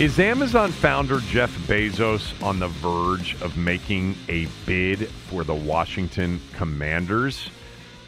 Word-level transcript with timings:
Is 0.00 0.18
Amazon 0.18 0.72
founder 0.72 1.20
Jeff 1.20 1.56
Bezos 1.68 2.42
on 2.42 2.58
the 2.58 2.66
verge 2.66 3.40
of 3.40 3.56
making 3.56 4.16
a 4.28 4.48
bid 4.66 5.08
for 5.08 5.44
the 5.44 5.54
Washington 5.54 6.40
Commanders? 6.54 7.48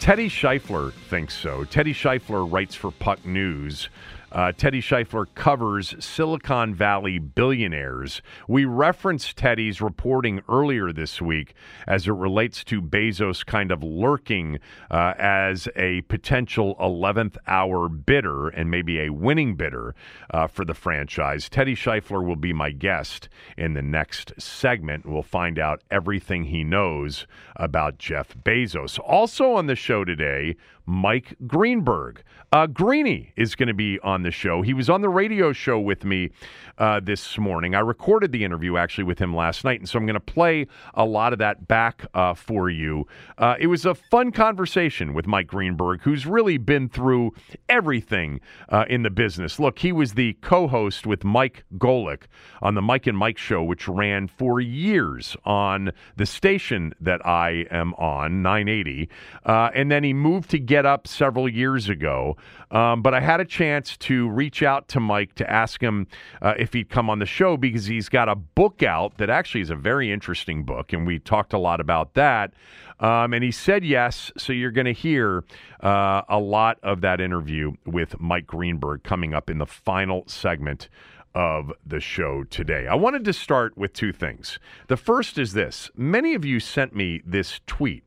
Teddy 0.01 0.29
Schleifer 0.29 0.93
thinks 0.93 1.35
so. 1.39 1.63
Teddy 1.63 1.95
Schleifer 1.95 2.45
writes 2.51 2.75
for 2.75 2.91
Puck 2.91 3.25
News. 3.25 3.89
Uh, 4.33 4.53
Teddy 4.53 4.81
Schleifer 4.81 5.27
covers 5.35 5.95
Silicon 6.05 6.75
Valley 6.75 7.19
billionaires. 7.19 8.21
We 8.49 8.65
referenced 8.65 9.37
Teddy's 9.37 9.81
reporting 9.81 10.43
earlier 10.49 10.93
this 10.93 11.23
week 11.23 11.55
as 11.87 12.09
it 12.09 12.13
relates 12.13 12.65
to 12.65 12.83
Bezos 12.83 13.47
kind 13.47 13.71
of 13.71 13.83
lurking 13.83 14.59
uh, 14.91 15.15
as 15.19 15.69
a 15.77 16.01
potential 16.03 16.75
11th 16.81 17.37
hour 17.47 17.89
bidder 17.89 18.49
and 18.49 18.71
maybe 18.71 19.01
a 19.01 19.11
winning 19.11 19.55
bidder 19.55 19.95
uh, 20.31 20.49
for 20.49 20.65
the 20.65 20.75
franchise. 20.75 21.49
Teddy 21.49 21.77
Schleifer 21.77 22.25
will 22.25 22.37
be 22.37 22.53
my 22.53 22.71
guest 22.73 23.29
in 23.57 23.75
the 23.75 23.83
next 23.83 24.33
segment. 24.39 25.07
We'll 25.07 25.23
find 25.23 25.59
out 25.59 25.83
everything 25.91 26.45
he 26.45 26.65
knows 26.65 27.27
about 27.55 27.99
Jeff 27.99 28.35
Bezos. 28.45 28.99
Also 28.99 29.53
on 29.53 29.67
the 29.67 29.77
show 29.77 30.05
today, 30.05 30.57
Mike 30.87 31.37
Greenberg. 31.47 32.23
Uh, 32.53 32.67
Greeny 32.67 33.33
is 33.37 33.55
going 33.55 33.67
to 33.67 33.75
be 33.75 33.99
on 34.01 34.23
the 34.23 34.31
show. 34.31 34.63
He 34.63 34.73
was 34.73 34.89
on 34.89 35.01
the 35.01 35.09
radio 35.09 35.53
show 35.53 35.81
with 35.81 36.05
me 36.05 36.31
uh, 36.79 37.01
this 37.01 37.39
morning. 37.39 37.75
I 37.75 37.81
recorded 37.81 38.33
the 38.33 38.45
interview 38.45 38.77
actually 38.77 39.05
with 39.05 39.19
him 39.19 39.35
last 39.35 39.65
night, 39.65 39.81
and 39.81 39.89
so 39.89 39.99
I'm 39.99 40.07
going 40.07 40.15
to 40.15 40.21
play 40.21 40.67
a 40.95 41.05
lot 41.05 41.33
of 41.33 41.39
that 41.39 41.67
back 41.69 42.07
uh, 42.15 42.35
for 42.35 42.69
you. 42.69 43.07
Uh, 43.39 43.57
it 43.59 43.67
was 43.67 43.85
a 43.87 43.95
fun 43.95 44.33
conversation 44.33 45.15
with 45.15 45.27
Mike 45.27 45.47
Greenberg, 45.47 46.03
who's 46.03 46.27
really 46.27 46.59
been 46.59 46.89
through 46.89 47.33
everything 47.69 48.41
uh, 48.69 48.85
in 48.89 49.03
the 49.03 49.11
business. 49.11 49.59
Look, 49.59 49.79
he 49.79 49.93
was 49.93 50.15
the 50.15 50.35
co 50.43 50.69
host 50.69 51.07
with 51.07 51.25
Mike 51.25 51.65
Golic 51.79 52.25
on 52.63 52.75
the 52.75 52.83
Mike 52.83 53.07
and 53.07 53.17
Mike 53.17 53.39
show, 53.39 53.63
which 53.63 53.89
ran 53.89 54.29
for 54.29 54.61
years 54.61 55.37
on 55.45 55.93
the 56.17 56.27
station 56.27 56.93
that 57.01 57.25
I 57.27 57.67
am 57.71 57.95
on, 57.95 58.43
980. 58.43 59.09
Uh, 59.45 59.71
and 59.75 59.91
then 59.91 60.05
he 60.05 60.13
moved 60.13 60.51
to 60.51 60.59
Get 60.59 60.87
Up 60.87 61.07
several 61.07 61.49
years 61.49 61.89
ago. 61.89 62.37
Um, 62.71 63.03
but 63.03 63.15
I 63.15 63.21
had 63.21 63.41
a 63.41 63.45
chance 63.45 63.97
to 63.99 64.29
reach 64.29 64.63
out 64.63 64.89
to 64.89 65.01
Mike 65.01 65.35
to 65.37 65.49
ask 65.49 65.81
him 65.81 66.09
uh, 66.43 66.55
if 66.59 66.66
he'd 66.73 66.89
come 66.89 67.11
on 67.11 67.19
the 67.19 67.27
show 67.27 67.57
because 67.57 67.87
he's 67.87 68.09
got 68.09 68.29
a 68.29 68.35
book 68.35 68.83
out 68.83 69.19
that 69.19 69.31
actually 69.31 69.61
is 69.61 69.71
a 69.71 69.77
very 69.77 70.11
interesting 70.11 70.65
book, 70.65 70.93
and 70.93 71.07
we 71.07 71.19
talked 71.19 71.53
a 71.53 71.59
lot 71.59 71.81
about 71.81 72.15
that. 72.15 72.53
Um, 72.99 73.35
and 73.35 73.45
he 73.45 73.51
said 73.51 73.85
yes, 73.85 74.33
so 74.39 74.53
you're 74.53 74.71
going 74.71 74.87
to 74.87 74.93
hear 74.93 75.45
uh, 75.81 76.23
a 76.29 76.39
lot 76.39 76.79
of 76.83 77.03
that 77.03 77.21
interview 77.21 77.73
with 77.85 78.19
Mike 78.21 78.47
Greenberg 78.47 79.03
coming 79.03 79.35
up 79.35 79.51
in 79.51 79.59
the 79.59 79.67
final 79.67 80.25
segment 80.27 80.89
of 81.35 81.71
the 81.85 82.01
show 82.01 82.45
today. 82.45 82.87
I 82.87 82.95
wanted 82.95 83.25
to 83.27 83.33
start 83.35 83.77
with 83.77 83.93
two 83.93 84.13
things. 84.13 84.59
The 84.89 84.97
first 84.97 85.37
is 85.37 85.53
this 85.53 85.91
many 85.95 86.35
of 86.35 86.47
you 86.47 86.61
sent 86.61 86.95
me 86.97 87.21
this 87.27 87.61
tweet. 87.67 88.05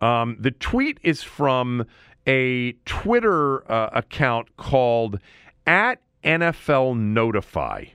Um, 0.00 0.38
the 0.40 0.50
tweet 0.50 0.98
is 1.02 1.22
from 1.22 1.84
a 2.26 2.72
Twitter 2.86 3.70
uh, 3.70 3.90
account 3.92 4.56
called 4.56 5.18
at 5.66 6.00
NFL 6.24 6.96
Notify. 6.96 7.86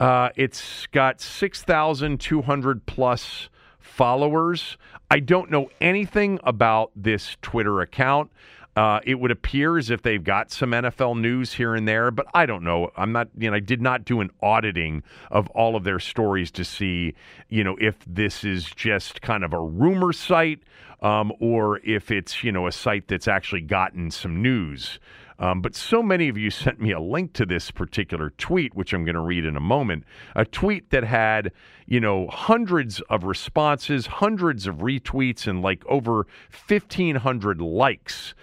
Uh, 0.00 0.30
it's 0.36 0.86
got 0.88 1.20
6,200 1.20 2.86
plus 2.86 3.48
followers. 3.78 4.76
I 5.10 5.20
don't 5.20 5.50
know 5.50 5.70
anything 5.80 6.38
about 6.44 6.92
this 6.94 7.36
Twitter 7.42 7.80
account. 7.80 8.30
Uh, 8.76 9.00
it 9.02 9.16
would 9.16 9.32
appear 9.32 9.76
as 9.76 9.90
if 9.90 10.02
they've 10.02 10.22
got 10.22 10.52
some 10.52 10.70
NFL 10.70 11.18
news 11.18 11.54
here 11.54 11.74
and 11.74 11.88
there, 11.88 12.12
but 12.12 12.26
I 12.32 12.46
don't 12.46 12.62
know. 12.62 12.92
I'm 12.96 13.10
not, 13.10 13.26
you 13.36 13.50
know, 13.50 13.56
I 13.56 13.60
did 13.60 13.82
not 13.82 14.04
do 14.04 14.20
an 14.20 14.30
auditing 14.40 15.02
of 15.32 15.48
all 15.48 15.74
of 15.74 15.82
their 15.82 15.98
stories 15.98 16.52
to 16.52 16.64
see, 16.64 17.14
you 17.48 17.64
know, 17.64 17.76
if 17.80 17.96
this 18.06 18.44
is 18.44 18.66
just 18.66 19.20
kind 19.20 19.42
of 19.42 19.52
a 19.52 19.58
rumor 19.58 20.12
site 20.12 20.60
um, 21.02 21.32
or 21.40 21.80
if 21.84 22.12
it's, 22.12 22.44
you 22.44 22.52
know, 22.52 22.68
a 22.68 22.72
site 22.72 23.08
that's 23.08 23.26
actually 23.26 23.62
gotten 23.62 24.12
some 24.12 24.40
news. 24.40 25.00
Um, 25.40 25.60
but 25.60 25.76
so 25.76 26.02
many 26.02 26.28
of 26.28 26.36
you 26.36 26.50
sent 26.50 26.80
me 26.80 26.90
a 26.90 27.00
link 27.00 27.32
to 27.34 27.46
this 27.46 27.70
particular 27.70 28.30
tweet, 28.30 28.74
which 28.74 28.92
I'm 28.92 29.04
going 29.04 29.14
to 29.14 29.20
read 29.20 29.44
in 29.44 29.56
a 29.56 29.60
moment. 29.60 30.04
A 30.34 30.44
tweet 30.44 30.90
that 30.90 31.04
had, 31.04 31.52
you 31.86 32.00
know, 32.00 32.26
hundreds 32.28 33.00
of 33.02 33.24
responses, 33.24 34.06
hundreds 34.06 34.66
of 34.66 34.76
retweets, 34.76 35.46
and 35.46 35.62
like 35.62 35.84
over 35.86 36.26
1,500 36.66 37.60
likes. 37.60 38.34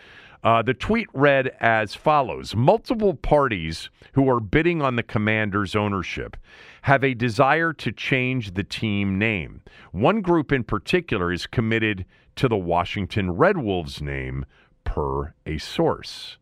Uh, 0.45 0.61
the 0.61 0.75
tweet 0.75 1.07
read 1.11 1.51
as 1.59 1.95
follows 1.95 2.55
Multiple 2.55 3.16
parties 3.16 3.89
who 4.13 4.29
are 4.29 4.39
bidding 4.39 4.79
on 4.79 4.95
the 4.95 5.03
commander's 5.03 5.75
ownership 5.75 6.38
have 6.84 7.03
a 7.03 7.16
desire 7.16 7.73
to 7.73 7.91
change 7.91 8.53
the 8.53 8.63
team 8.63 9.17
name. 9.17 9.61
One 9.91 10.22
group 10.22 10.51
in 10.51 10.63
particular 10.63 11.31
is 11.31 11.47
committed 11.47 12.05
to 12.35 12.47
the 12.47 12.57
Washington 12.57 13.31
Red 13.31 13.57
Wolves 13.57 14.03
name, 14.03 14.45
per 14.84 15.34
a 15.47 15.57
source. 15.57 16.38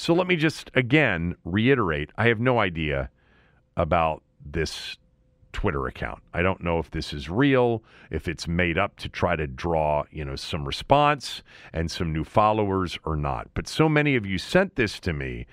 So 0.00 0.14
let 0.14 0.28
me 0.28 0.36
just 0.36 0.70
again 0.76 1.34
reiterate 1.44 2.12
I 2.16 2.28
have 2.28 2.38
no 2.38 2.60
idea 2.60 3.10
about 3.76 4.22
this 4.40 4.96
Twitter 5.52 5.88
account. 5.88 6.22
I 6.32 6.40
don't 6.40 6.62
know 6.62 6.78
if 6.78 6.92
this 6.92 7.12
is 7.12 7.28
real, 7.28 7.82
if 8.08 8.28
it's 8.28 8.46
made 8.46 8.78
up 8.78 8.94
to 8.98 9.08
try 9.08 9.34
to 9.34 9.48
draw, 9.48 10.04
you 10.12 10.24
know, 10.24 10.36
some 10.36 10.64
response 10.64 11.42
and 11.72 11.90
some 11.90 12.12
new 12.12 12.22
followers 12.22 12.96
or 13.04 13.16
not. 13.16 13.48
But 13.54 13.66
so 13.66 13.88
many 13.88 14.14
of 14.14 14.24
you 14.24 14.38
sent 14.38 14.76
this 14.76 15.00
to 15.00 15.12
me, 15.12 15.46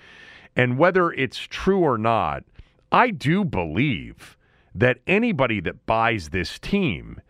and 0.54 0.78
whether 0.78 1.10
it's 1.10 1.38
true 1.38 1.80
or 1.80 1.98
not, 1.98 2.44
I 2.92 3.10
do 3.10 3.44
believe 3.44 4.36
that 4.76 4.98
anybody 5.08 5.58
that 5.62 5.86
buys 5.86 6.28
this 6.28 6.60
team 6.60 7.20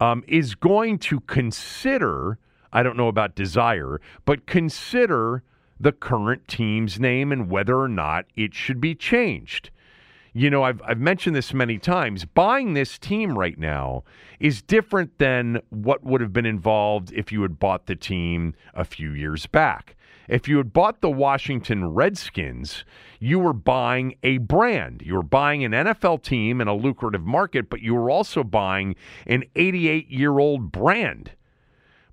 um, 0.00 0.24
is 0.26 0.54
going 0.54 1.00
to 1.00 1.20
consider, 1.20 2.38
I 2.72 2.82
don't 2.82 2.96
know 2.96 3.08
about 3.08 3.34
desire, 3.34 4.00
but 4.24 4.46
consider 4.46 5.42
the 5.82 5.92
current 5.92 6.48
team's 6.48 6.98
name 6.98 7.32
and 7.32 7.50
whether 7.50 7.78
or 7.78 7.88
not 7.88 8.24
it 8.36 8.54
should 8.54 8.80
be 8.80 8.94
changed 8.94 9.70
you 10.34 10.48
know, 10.48 10.62
I've, 10.62 10.80
I've 10.86 10.98
mentioned 10.98 11.36
this 11.36 11.52
many 11.52 11.78
times. 11.78 12.24
Buying 12.24 12.72
this 12.72 12.98
team 12.98 13.38
right 13.38 13.58
now 13.58 14.04
is 14.40 14.62
different 14.62 15.18
than 15.18 15.60
what 15.68 16.04
would 16.04 16.20
have 16.20 16.32
been 16.32 16.46
involved 16.46 17.12
if 17.12 17.30
you 17.30 17.42
had 17.42 17.58
bought 17.58 17.86
the 17.86 17.96
team 17.96 18.54
a 18.74 18.84
few 18.84 19.12
years 19.12 19.46
back. 19.46 19.96
If 20.28 20.48
you 20.48 20.56
had 20.56 20.72
bought 20.72 21.00
the 21.00 21.10
Washington 21.10 21.92
Redskins, 21.92 22.84
you 23.18 23.38
were 23.38 23.52
buying 23.52 24.14
a 24.22 24.38
brand. 24.38 25.02
You 25.04 25.14
were 25.14 25.22
buying 25.22 25.64
an 25.64 25.72
NFL 25.72 26.22
team 26.22 26.60
in 26.60 26.68
a 26.68 26.74
lucrative 26.74 27.26
market, 27.26 27.68
but 27.68 27.82
you 27.82 27.94
were 27.94 28.08
also 28.08 28.42
buying 28.42 28.94
an 29.26 29.44
88 29.54 30.08
year 30.10 30.38
old 30.38 30.72
brand. 30.72 31.32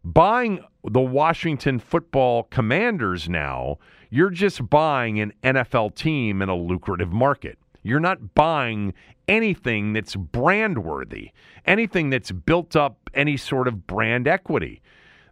Buying 0.03 0.63
the 0.83 1.01
Washington 1.01 1.79
football 1.79 2.43
commanders 2.43 3.27
now, 3.27 3.77
you're 4.09 4.29
just 4.29 4.69
buying 4.69 5.19
an 5.19 5.33
NFL 5.43 5.95
team 5.95 6.41
in 6.41 6.49
a 6.49 6.55
lucrative 6.55 7.11
market. 7.11 7.59
You're 7.83 7.99
not 7.99 8.33
buying 8.33 8.93
anything 9.27 9.93
that's 9.93 10.15
brand 10.15 10.83
worthy, 10.83 11.31
anything 11.65 12.09
that's 12.09 12.31
built 12.31 12.75
up 12.75 13.09
any 13.13 13.37
sort 13.37 13.67
of 13.67 13.87
brand 13.87 14.27
equity. 14.27 14.81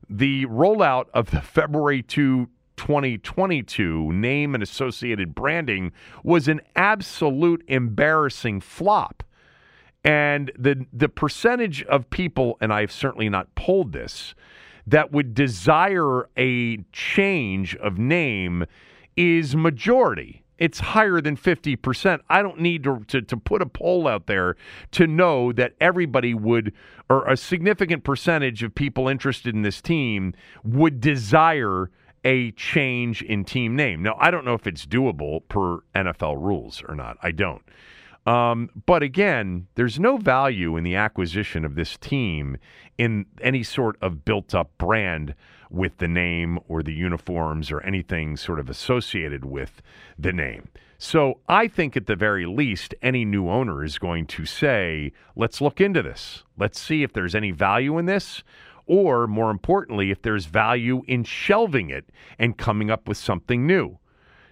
The 0.10 0.46
rollout 0.46 1.06
of 1.14 1.31
the 1.31 1.42
February 1.42 2.02
2 2.02 2.50
2022 2.78 4.14
name 4.14 4.54
and 4.54 4.62
associated 4.62 5.34
branding 5.34 5.92
was 6.24 6.48
an 6.48 6.62
absolute 6.75 7.64
embarrassing 7.68 8.62
flop. 8.62 9.24
And 10.04 10.52
the 10.58 10.86
the 10.94 11.10
percentage 11.10 11.84
of 11.84 12.10
people, 12.10 12.58
and 12.62 12.72
I've 12.72 12.92
certainly 12.92 13.30
not 13.30 13.54
polled 13.56 13.94
this, 13.94 14.36
that 14.88 15.12
would 15.12 15.36
desire 15.36 16.30
a 16.38 16.78
change 16.92 17.75
of 17.75 17.98
name 17.98 18.66
is 19.16 19.56
majority. 19.56 20.44
It's 20.57 20.80
higher 20.80 21.22
than 21.22 21.38
50%. 21.38 22.19
I 22.30 22.42
don't 22.42 22.60
need 22.60 22.84
to, 22.86 23.04
to, 23.10 23.22
to, 23.22 23.38
put 23.38 23.62
a 23.62 23.68
poll 23.68 24.07
out 24.07 24.25
there 24.25 24.56
to 24.92 25.06
know 25.06 25.51
that 25.51 25.74
everybody 25.80 26.34
would, 26.34 26.74
or 27.10 27.28
a 27.28 27.38
significant 27.38 28.04
percentage 28.04 28.63
of 28.63 28.74
people 28.74 29.07
interested 29.07 29.54
in 29.54 29.62
this 29.62 29.81
team 29.81 30.34
would 30.63 31.00
desire 31.00 31.92
a 32.24 32.51
change 32.51 33.22
in 33.22 33.45
team 33.45 33.75
name. 33.75 34.01
Now, 34.01 34.16
I 34.19 34.31
don't 34.31 34.45
know 34.45 34.56
if 34.56 34.66
it's 34.66 34.86
doable 34.86 35.42
per 35.48 35.80
NFL 35.94 36.42
rules 36.42 36.81
or 36.88 36.95
not. 36.95 37.18
I 37.22 37.31
don't. 37.31 37.62
Um, 38.28 38.70
but 38.86 39.04
again, 39.04 39.68
there's 39.76 40.02
no 40.02 40.18
value 40.18 40.76
in 40.76 40.84
the 40.84 40.96
acquisition 40.96 41.64
of 41.64 41.76
this 41.76 41.96
team 41.98 42.58
in 42.98 43.26
any 43.42 43.64
sort 43.64 43.96
of 44.02 44.26
built 44.26 44.54
up 44.54 44.78
brand 44.78 45.34
with 45.70 45.98
the 46.00 46.10
name 46.10 46.60
or 46.68 46.84
the 46.84 46.94
uniforms 46.94 47.72
or 47.72 47.80
anything 47.82 48.36
sort 48.36 48.60
of 48.60 48.70
associated 48.70 49.46
with 49.46 49.82
the 50.20 50.34
name. 50.34 50.68
So 50.98 51.40
I 51.48 51.70
think 51.70 51.96
at 51.96 52.08
the 52.08 52.18
very 52.18 52.46
least, 52.46 52.94
any 53.02 53.24
new 53.24 53.48
owner 53.50 53.82
is 53.82 53.98
going 53.98 54.26
to 54.28 54.46
say, 54.46 55.14
let's 55.38 55.62
look 55.62 55.80
into 55.80 56.02
this. 56.02 56.44
Let's 56.58 56.82
see 56.82 57.04
if 57.04 57.14
there's 57.14 57.36
any 57.36 57.52
value 57.52 57.98
in 57.98 58.08
this. 58.08 58.44
Or 58.88 59.26
more 59.28 59.52
importantly, 59.52 60.12
if 60.12 60.22
there's 60.22 60.48
value 60.48 61.02
in 61.08 61.24
shelving 61.24 61.90
it 61.90 62.10
and 62.38 62.58
coming 62.58 62.92
up 62.92 63.08
with 63.08 63.18
something 63.18 63.66
new. 63.66 64.00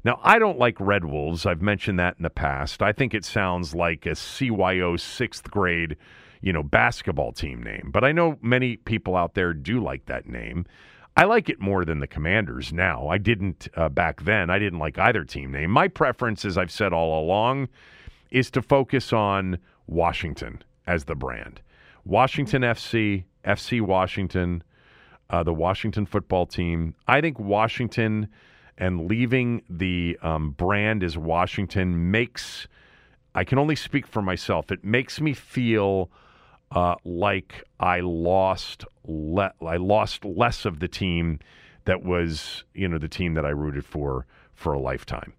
Now, 0.05 0.19
I 0.21 0.37
don't 0.37 0.59
like 0.59 0.79
Red 0.79 1.03
Wolves. 1.03 1.47
I've 1.47 1.63
mentioned 1.63 1.97
that 1.97 2.17
in 2.17 2.23
the 2.23 2.29
past. 2.29 2.83
I 2.83 2.91
think 2.91 3.15
it 3.15 3.25
sounds 3.25 3.73
like 3.73 4.05
a 4.05 4.11
CYO 4.11 4.99
sixth 4.99 5.49
grade, 5.49 5.97
you 6.41 6.53
know, 6.53 6.61
basketball 6.61 7.31
team 7.31 7.63
name. 7.63 7.89
But 7.91 8.03
I 8.03 8.11
know 8.11 8.37
many 8.39 8.77
people 8.77 9.15
out 9.15 9.33
there 9.33 9.51
do 9.51 9.81
like 9.83 10.05
that 10.05 10.27
name. 10.27 10.67
I 11.17 11.23
like 11.23 11.49
it 11.49 11.59
more 11.59 11.85
than 11.85 12.01
the 12.01 12.07
Commanders 12.07 12.71
now. 12.71 13.07
I 13.07 13.17
didn't 13.17 13.67
uh, 13.75 13.89
back 13.89 14.21
then. 14.21 14.51
I 14.51 14.59
didn't 14.59 14.77
like 14.77 14.99
either 14.99 15.23
team 15.23 15.51
name. 15.51 15.71
My 15.71 15.87
preference, 15.87 16.45
as 16.45 16.55
I've 16.55 16.71
said 16.71 16.93
all 16.93 17.19
along, 17.25 17.67
is 18.29 18.51
to 18.51 18.61
focus 18.61 19.11
on 19.11 19.57
Washington 19.87 20.61
as 20.85 21.05
the 21.05 21.15
brand. 21.15 21.61
Washington 22.03 22.61
FC, 22.61 23.23
FC 23.43 23.81
Washington, 23.81 24.61
uh, 25.31 25.41
the 25.41 25.53
Washington 25.53 26.05
football 26.05 26.45
team. 26.45 26.93
I 27.07 27.21
think 27.21 27.39
Washington 27.39 28.29
and 28.77 29.07
leaving 29.07 29.61
the 29.69 30.17
um, 30.21 30.51
brand 30.51 31.03
as 31.03 31.17
Washington 31.17 32.11
makes, 32.11 32.67
I 33.33 33.43
can 33.43 33.57
only 33.57 33.75
speak 33.75 34.05
for 34.07 34.21
myself, 34.21 34.71
it 34.71 34.83
makes 34.83 35.21
me 35.21 35.33
feel 35.33 36.09
uh, 36.71 36.95
like 37.03 37.63
I 37.79 38.01
lost, 38.01 38.85
le- 39.05 39.53
I 39.65 39.77
lost 39.77 40.25
less 40.25 40.65
of 40.65 40.79
the 40.79 40.87
team 40.87 41.39
that 41.85 42.03
was, 42.03 42.63
you 42.73 42.87
know, 42.87 42.97
the 42.97 43.07
team 43.07 43.33
that 43.35 43.45
I 43.45 43.49
rooted 43.49 43.85
for 43.85 44.25
for 44.53 44.73
a 44.73 44.79
lifetime. 44.79 45.33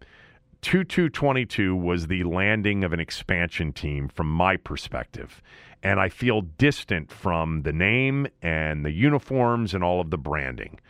2222 0.62 1.76
was 1.76 2.06
the 2.06 2.24
landing 2.24 2.84
of 2.84 2.92
an 2.92 3.00
expansion 3.00 3.72
team 3.72 4.08
from 4.08 4.28
my 4.28 4.56
perspective. 4.56 5.42
And 5.82 6.00
I 6.00 6.08
feel 6.08 6.40
distant 6.40 7.12
from 7.12 7.62
the 7.62 7.72
name 7.72 8.26
and 8.42 8.84
the 8.84 8.90
uniforms 8.90 9.74
and 9.74 9.84
all 9.84 10.00
of 10.00 10.10
the 10.10 10.18
branding. 10.18 10.80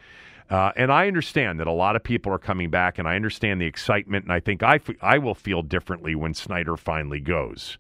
Uh, 0.49 0.71
and 0.77 0.93
I 0.93 1.09
understand 1.09 1.59
that 1.59 1.67
a 1.67 1.73
lot 1.73 1.97
of 1.97 2.05
people 2.05 2.33
are 2.33 2.39
coming 2.39 2.71
back, 2.71 2.99
and 2.99 3.09
I 3.09 3.17
understand 3.17 3.61
the 3.61 3.67
excitement, 3.67 4.25
and 4.25 4.33
I 4.33 4.41
think 4.41 4.63
I, 4.63 4.77
f- 4.77 5.03
I 5.03 5.19
will 5.19 5.35
feel 5.35 5.63
differently 5.63 6.15
when 6.15 6.35
Snyder 6.35 6.77
finally 6.77 7.21
goes. 7.21 7.79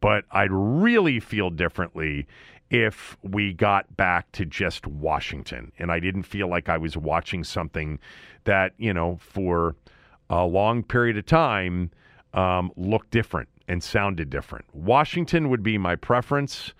But 0.00 0.24
I'd 0.30 0.52
really 0.52 1.20
feel 1.20 1.50
differently 1.50 2.26
if 2.70 3.16
we 3.22 3.52
got 3.52 3.96
back 3.96 4.30
to 4.32 4.44
just 4.44 4.86
Washington, 4.86 5.72
and 5.78 5.90
I 5.90 6.00
didn't 6.00 6.22
feel 6.22 6.48
like 6.48 6.68
I 6.68 6.78
was 6.78 6.96
watching 6.96 7.44
something 7.44 7.98
that, 8.44 8.72
you 8.78 8.94
know, 8.94 9.18
for 9.20 9.74
a 10.30 10.44
long 10.44 10.82
period 10.82 11.16
of 11.16 11.26
time 11.26 11.90
um, 12.34 12.70
looked 12.76 13.10
different 13.10 13.48
and 13.66 13.82
sounded 13.82 14.30
different. 14.30 14.64
Washington 14.72 15.50
would 15.50 15.62
be 15.62 15.76
my 15.78 15.96
preference. 15.96 16.72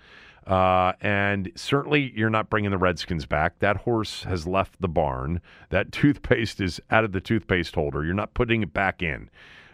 Uh, 0.49 0.93
and 1.01 1.51
certainly, 1.55 2.11
you're 2.15 2.31
not 2.31 2.49
bringing 2.49 2.71
the 2.71 2.77
Redskins 2.77 3.27
back. 3.27 3.59
That 3.59 3.77
horse 3.77 4.23
has 4.23 4.47
left 4.47 4.81
the 4.81 4.87
barn. 4.87 5.41
That 5.69 5.91
toothpaste 5.93 6.59
is 6.59 6.81
out 6.89 7.03
of 7.03 7.11
the 7.11 7.21
toothpaste 7.21 7.75
holder. 7.75 8.03
You're 8.03 8.15
not 8.15 8.33
putting 8.33 8.63
it 8.63 8.73
back 8.73 9.03
in. 9.03 9.29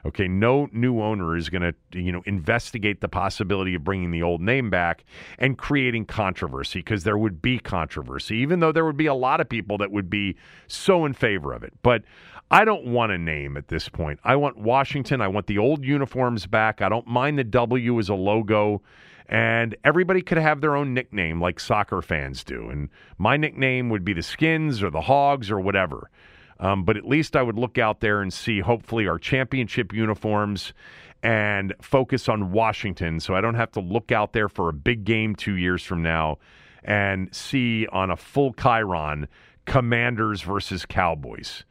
Okay, 0.05 0.27
no 0.27 0.69
new 0.71 1.01
owner 1.01 1.35
is 1.35 1.49
going 1.49 1.63
to, 1.63 1.99
you 1.99 2.11
know, 2.11 2.21
investigate 2.27 3.01
the 3.01 3.07
possibility 3.07 3.73
of 3.73 3.83
bringing 3.83 4.11
the 4.11 4.21
old 4.21 4.39
name 4.39 4.69
back 4.69 5.03
and 5.39 5.57
creating 5.57 6.05
controversy 6.05 6.79
because 6.79 7.03
there 7.03 7.17
would 7.17 7.41
be 7.41 7.57
controversy, 7.57 8.35
even 8.35 8.59
though 8.59 8.71
there 8.71 8.85
would 8.85 8.97
be 8.97 9.07
a 9.07 9.15
lot 9.15 9.41
of 9.41 9.49
people 9.49 9.79
that 9.79 9.91
would 9.91 10.07
be 10.07 10.35
so 10.67 11.05
in 11.05 11.13
favor 11.13 11.53
of 11.53 11.63
it. 11.63 11.73
But 11.81 12.03
I 12.51 12.65
don't 12.65 12.85
want 12.85 13.13
a 13.13 13.17
name 13.17 13.57
at 13.57 13.69
this 13.69 13.89
point. 13.89 14.19
I 14.23 14.35
want 14.35 14.57
Washington. 14.57 15.21
I 15.21 15.27
want 15.27 15.47
the 15.47 15.57
old 15.57 15.83
uniforms 15.83 16.45
back. 16.45 16.83
I 16.83 16.89
don't 16.89 17.07
mind 17.07 17.39
the 17.39 17.43
W 17.43 17.97
as 17.97 18.07
a 18.07 18.13
logo 18.13 18.83
and 19.27 19.75
everybody 19.83 20.21
could 20.21 20.37
have 20.37 20.61
their 20.61 20.75
own 20.75 20.93
nickname 20.93 21.41
like 21.41 21.59
soccer 21.59 22.01
fans 22.01 22.43
do. 22.43 22.69
And 22.69 22.89
my 23.17 23.37
nickname 23.37 23.89
would 23.89 24.05
be 24.05 24.13
the 24.13 24.21
Skins 24.21 24.83
or 24.83 24.89
the 24.89 25.01
Hogs 25.01 25.49
or 25.49 25.59
whatever. 25.59 26.09
Um, 26.59 26.83
but 26.83 26.95
at 26.95 27.05
least 27.05 27.35
I 27.35 27.41
would 27.41 27.57
look 27.57 27.77
out 27.77 27.99
there 27.99 28.21
and 28.21 28.31
see, 28.31 28.59
hopefully, 28.59 29.07
our 29.07 29.19
championship 29.19 29.91
uniforms 29.93 30.73
and 31.21 31.73
focus 31.81 32.29
on 32.29 32.51
Washington 32.51 33.19
so 33.19 33.33
I 33.33 33.41
don't 33.41 33.55
have 33.55 33.71
to 33.71 33.79
look 33.79 34.11
out 34.11 34.33
there 34.33 34.47
for 34.47 34.69
a 34.69 34.73
big 34.73 35.03
game 35.03 35.35
two 35.35 35.55
years 35.55 35.83
from 35.83 36.01
now 36.01 36.37
and 36.83 37.33
see 37.33 37.87
on 37.87 38.11
a 38.11 38.15
full 38.15 38.53
Chiron 38.53 39.27
Commanders 39.65 40.43
versus 40.43 40.85
Cowboys. 40.85 41.65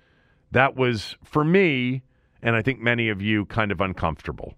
That 0.50 0.76
was, 0.76 1.16
for 1.24 1.44
me, 1.44 2.02
and 2.42 2.56
I 2.56 2.62
think 2.62 2.80
many 2.80 3.08
of 3.08 3.22
you, 3.22 3.46
kind 3.46 3.70
of 3.70 3.80
uncomfortable 3.80 4.54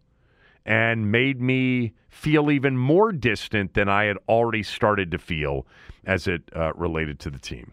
and 0.67 1.13
made 1.13 1.41
me 1.41 1.93
feel 2.11 2.51
even 2.51 2.77
more 2.77 3.13
distant 3.13 3.75
than 3.75 3.89
I 3.89 4.05
had 4.05 4.19
already 4.29 4.65
started 4.65 5.13
to 5.13 5.19
feel 5.19 5.65
as 6.05 6.27
it 6.27 6.43
uh, 6.55 6.75
related 6.75 7.21
to 7.21 7.31
the 7.31 7.39
team. 7.39 7.73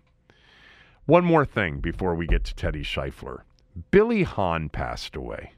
One 1.06 1.26
more 1.26 1.46
thing 1.46 1.80
before 1.80 2.16
we 2.16 2.28
get 2.28 2.44
to 2.46 2.56
Teddy 2.56 2.84
Schleifer. 2.84 3.42
Billy 3.90 4.24
Hahn 4.24 4.70
passed 4.70 5.16
away. 5.16 5.54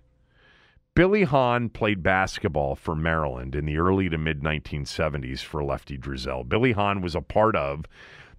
Billy 0.95 1.25
Hahn 1.25 1.67
played 1.67 2.01
basketball 2.01 2.75
for 2.75 2.95
Maryland 2.95 3.53
in 3.53 3.65
the 3.65 3.77
early 3.77 4.07
to 4.07 4.17
mid 4.17 4.41
1970s 4.41 5.41
for 5.41 5.61
Lefty 5.61 5.97
Driesell. 5.97 6.47
Billy 6.47 6.71
Hahn 6.71 7.01
was 7.01 7.15
a 7.15 7.21
part 7.21 7.57
of 7.57 7.83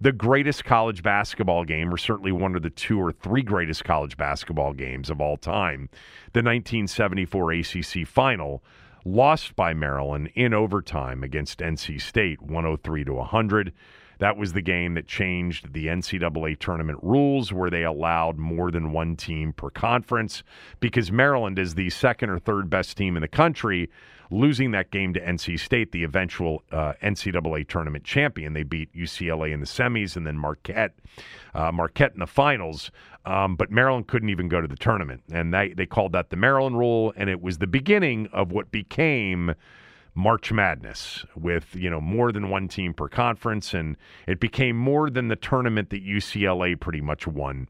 the 0.01 0.11
greatest 0.11 0.65
college 0.65 1.03
basketball 1.03 1.65
game, 1.65 1.93
or 1.93 1.97
certainly 1.97 2.31
one 2.31 2.55
of 2.55 2.63
the 2.63 2.71
two 2.71 2.99
or 2.99 3.11
three 3.11 3.43
greatest 3.43 3.83
college 3.83 4.17
basketball 4.17 4.73
games 4.73 5.11
of 5.11 5.21
all 5.21 5.37
time, 5.37 5.89
the 6.33 6.41
1974 6.41 7.51
ACC 7.53 8.07
final 8.07 8.63
lost 9.07 9.55
by 9.55 9.73
Maryland 9.73 10.29
in 10.35 10.53
overtime 10.53 11.23
against 11.23 11.59
NC 11.59 12.01
State, 12.01 12.41
103 12.41 13.03
to 13.05 13.13
100. 13.13 13.73
That 14.19 14.35
was 14.35 14.53
the 14.53 14.61
game 14.61 14.95
that 14.95 15.07
changed 15.07 15.73
the 15.73 15.87
NCAA 15.87 16.59
tournament 16.59 16.99
rules 17.03 17.53
where 17.53 17.69
they 17.69 17.83
allowed 17.83 18.37
more 18.37 18.71
than 18.71 18.91
one 18.91 19.15
team 19.15 19.53
per 19.53 19.69
conference 19.69 20.43
because 20.79 21.11
Maryland 21.11 21.59
is 21.59 21.75
the 21.75 21.89
second 21.91 22.31
or 22.31 22.39
third 22.39 22.69
best 22.69 22.97
team 22.97 23.15
in 23.15 23.21
the 23.21 23.27
country 23.27 23.89
losing 24.31 24.71
that 24.71 24.91
game 24.91 25.13
to 25.13 25.21
NC 25.21 25.59
State, 25.59 25.91
the 25.91 26.03
eventual 26.03 26.63
uh, 26.71 26.93
NCAA 27.01 27.67
tournament 27.67 28.03
champion. 28.03 28.53
They 28.53 28.63
beat 28.63 28.93
UCLA 28.93 29.53
in 29.53 29.59
the 29.59 29.65
semis 29.65 30.15
and 30.15 30.25
then 30.25 30.37
Marquette, 30.37 30.95
uh, 31.53 31.71
Marquette 31.71 32.13
in 32.13 32.19
the 32.19 32.27
finals. 32.27 32.91
Um, 33.27 33.57
but 33.57 33.69
Maryland 33.69 34.07
couldn't 34.07 34.29
even 34.29 34.47
go 34.47 34.61
to 34.61 34.69
the 34.69 34.77
tournament, 34.77 35.21
and 35.29 35.53
they 35.53 35.73
they 35.75 35.85
called 35.85 36.13
that 36.13 36.29
the 36.29 36.37
Maryland 36.37 36.77
rule, 36.79 37.13
and 37.17 37.29
it 37.29 37.41
was 37.41 37.57
the 37.57 37.67
beginning 37.67 38.27
of 38.31 38.51
what 38.51 38.71
became. 38.71 39.53
March 40.15 40.51
Madness 40.51 41.23
with 41.35 41.75
you 41.75 41.91
know 41.91 42.01
more 42.01 42.31
than 42.31 42.49
one 42.49 42.67
team 42.67 42.91
per 42.91 43.07
conference, 43.07 43.75
and 43.75 43.95
it 44.25 44.39
became 44.39 44.75
more 44.75 45.11
than 45.11 45.27
the 45.27 45.35
tournament 45.35 45.91
that 45.91 46.03
UCLA 46.03 46.79
pretty 46.79 47.01
much 47.01 47.27
won 47.27 47.67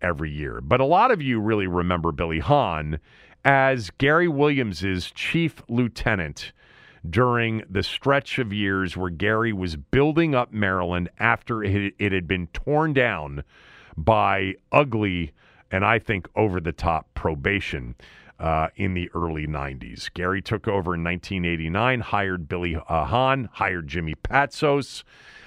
every 0.00 0.30
year. 0.30 0.62
But 0.62 0.80
a 0.80 0.86
lot 0.86 1.10
of 1.10 1.20
you 1.20 1.40
really 1.40 1.66
remember 1.66 2.10
Billy 2.10 2.38
Hahn 2.38 3.00
as 3.44 3.90
Gary 3.98 4.28
Williams's 4.28 5.10
chief 5.10 5.62
lieutenant 5.68 6.52
during 7.10 7.62
the 7.68 7.82
stretch 7.82 8.38
of 8.38 8.50
years 8.50 8.96
where 8.96 9.10
Gary 9.10 9.52
was 9.52 9.76
building 9.76 10.34
up 10.34 10.54
Maryland 10.54 11.10
after 11.18 11.62
it, 11.62 11.92
it 11.98 12.12
had 12.12 12.26
been 12.26 12.46
torn 12.46 12.94
down 12.94 13.44
by 13.96 14.54
ugly 14.72 15.32
and 15.70 15.84
I 15.84 15.98
think 15.98 16.28
over 16.36 16.60
the 16.60 16.72
top 16.72 17.12
probation. 17.14 17.94
Uh, 18.36 18.66
in 18.74 18.94
the 18.94 19.08
early 19.14 19.46
90s. 19.46 20.12
Gary 20.12 20.42
took 20.42 20.66
over 20.66 20.96
in 20.96 21.04
1989, 21.04 22.00
hired 22.00 22.48
Billy 22.48 22.74
uh, 22.74 23.04
Hahn, 23.04 23.48
hired 23.52 23.86
Jimmy 23.86 24.16
Patsos. 24.16 25.04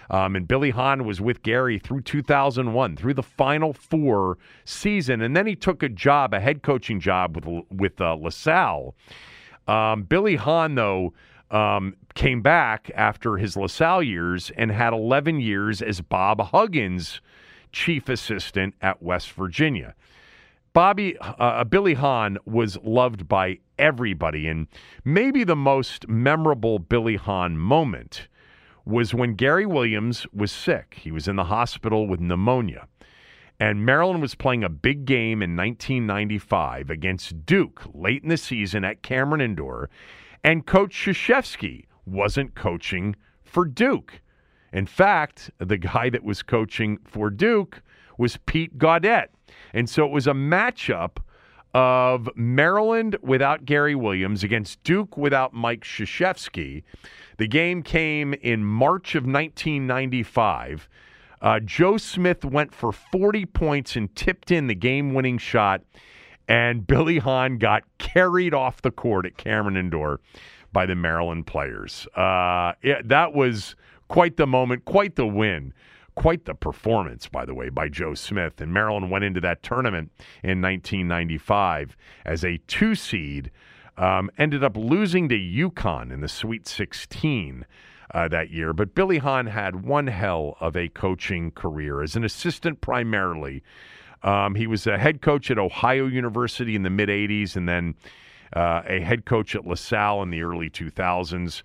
Um, 0.09 0.35
and 0.35 0.47
Billy 0.47 0.69
Hahn 0.69 1.05
was 1.05 1.19
with 1.19 1.43
Gary 1.43 1.79
through 1.79 2.01
2001, 2.01 2.95
through 2.95 3.13
the 3.13 3.23
Final 3.23 3.73
Four 3.73 4.37
season, 4.63 5.21
and 5.21 5.35
then 5.35 5.47
he 5.47 5.55
took 5.55 5.83
a 5.83 5.89
job, 5.89 6.33
a 6.33 6.39
head 6.39 6.63
coaching 6.63 6.99
job 6.99 7.35
with 7.35 7.65
with 7.69 7.99
uh, 7.99 8.15
LaSalle. 8.15 8.95
Um, 9.67 10.03
Billy 10.03 10.37
Hahn, 10.37 10.75
though, 10.75 11.13
um, 11.51 11.95
came 12.15 12.41
back 12.41 12.89
after 12.95 13.37
his 13.37 13.57
LaSalle 13.57 14.03
years 14.03 14.49
and 14.57 14.71
had 14.71 14.93
11 14.93 15.41
years 15.41 15.81
as 15.81 16.01
Bob 16.01 16.41
Huggins' 16.41 17.21
chief 17.71 18.09
assistant 18.09 18.75
at 18.81 19.01
West 19.01 19.31
Virginia. 19.31 19.95
Bobby 20.73 21.17
uh, 21.17 21.33
uh, 21.39 21.63
Billy 21.63 21.95
Hahn 21.95 22.37
was 22.45 22.77
loved 22.83 23.27
by 23.27 23.59
everybody, 23.79 24.47
and 24.47 24.67
maybe 25.03 25.43
the 25.43 25.55
most 25.55 26.07
memorable 26.07 26.79
Billy 26.79 27.15
Hahn 27.15 27.57
moment 27.57 28.27
was 28.85 29.13
when 29.13 29.33
Gary 29.33 29.65
Williams 29.65 30.25
was 30.33 30.51
sick. 30.51 30.99
He 31.01 31.11
was 31.11 31.27
in 31.27 31.35
the 31.35 31.45
hospital 31.45 32.07
with 32.07 32.21
pneumonia. 32.21 32.87
And 33.59 33.85
Maryland 33.85 34.21
was 34.21 34.35
playing 34.35 34.63
a 34.63 34.69
big 34.69 35.05
game 35.05 35.41
in 35.41 35.55
1995 35.55 36.89
against 36.89 37.45
Duke 37.45 37.81
late 37.93 38.23
in 38.23 38.29
the 38.29 38.37
season 38.37 38.85
at 38.85 39.01
Cameron 39.01 39.41
Indoor. 39.41 39.89
And 40.43 40.65
Coach 40.65 40.91
Krzyzewski 40.91 41.85
wasn't 42.05 42.55
coaching 42.55 43.15
for 43.43 43.65
Duke. 43.65 44.21
In 44.73 44.85
fact, 44.85 45.49
the 45.59 45.77
guy 45.77 46.09
that 46.09 46.23
was 46.23 46.43
coaching 46.43 46.99
for 47.05 47.29
Duke 47.29 47.81
was 48.17 48.37
Pete 48.45 48.77
Gaudet. 48.77 49.31
And 49.73 49.89
so 49.89 50.05
it 50.05 50.11
was 50.11 50.27
a 50.27 50.33
matchup 50.33 51.17
of 51.73 52.29
Maryland 52.35 53.17
without 53.21 53.65
Gary 53.65 53.95
Williams 53.95 54.43
against 54.43 54.81
Duke 54.83 55.17
without 55.17 55.53
Mike 55.53 55.81
Krzyzewski. 55.81 56.83
The 57.37 57.47
game 57.47 57.83
came 57.83 58.33
in 58.33 58.63
March 58.63 59.15
of 59.15 59.23
1995. 59.23 60.89
Uh, 61.39 61.59
Joe 61.59 61.97
Smith 61.97 62.43
went 62.43 62.73
for 62.73 62.91
40 62.91 63.45
points 63.45 63.95
and 63.95 64.13
tipped 64.15 64.49
in 64.49 64.67
the 64.67 64.73
game 64.73 65.13
winning 65.13 65.37
shot, 65.37 65.81
and 66.47 66.87
Billy 66.87 67.19
Hahn 67.19 67.59
got 67.59 67.83
carried 67.99 68.55
off 68.55 68.81
the 68.81 68.89
court 68.89 69.25
at 69.27 69.37
Cameron 69.37 69.77
Indoor 69.77 70.19
by 70.73 70.87
the 70.87 70.95
Maryland 70.95 71.45
players. 71.45 72.07
Uh, 72.15 72.73
it, 72.81 73.07
that 73.07 73.33
was 73.33 73.75
quite 74.07 74.37
the 74.37 74.47
moment, 74.47 74.85
quite 74.85 75.15
the 75.15 75.27
win 75.27 75.73
Quite 76.17 76.45
the 76.45 76.55
performance, 76.55 77.27
by 77.27 77.45
the 77.45 77.53
way, 77.53 77.69
by 77.69 77.89
Joe 77.89 78.15
Smith. 78.15 78.59
And 78.59 78.73
Maryland 78.73 79.11
went 79.11 79.23
into 79.23 79.39
that 79.41 79.61
tournament 79.61 80.11
in 80.41 80.59
1995 80.63 81.95
as 82.25 82.43
a 82.43 82.57
two 82.65 82.95
seed, 82.95 83.51
um, 83.97 84.31
ended 84.35 84.63
up 84.63 84.75
losing 84.75 85.29
to 85.29 85.35
UConn 85.35 86.11
in 86.11 86.21
the 86.21 86.27
Sweet 86.27 86.67
16. 86.67 87.65
Uh, 88.13 88.25
that 88.29 88.51
year. 88.51 88.71
But 88.71 88.95
Billy 88.95 89.17
Hahn 89.17 89.47
had 89.47 89.83
one 89.83 90.07
hell 90.07 90.55
of 90.61 90.77
a 90.77 90.87
coaching 90.87 91.51
career 91.51 92.01
as 92.01 92.15
an 92.15 92.23
assistant 92.23 92.79
primarily. 92.79 93.61
Um, 94.23 94.55
he 94.55 94.65
was 94.65 94.87
a 94.87 94.97
head 94.97 95.21
coach 95.21 95.51
at 95.51 95.59
Ohio 95.59 96.05
University 96.07 96.73
in 96.73 96.83
the 96.83 96.89
mid 96.89 97.09
80s 97.09 97.57
and 97.57 97.67
then 97.67 97.95
uh, 98.55 98.81
a 98.87 99.01
head 99.01 99.25
coach 99.25 99.57
at 99.57 99.67
LaSalle 99.67 100.23
in 100.23 100.29
the 100.29 100.41
early 100.41 100.69
2000s. 100.69 101.63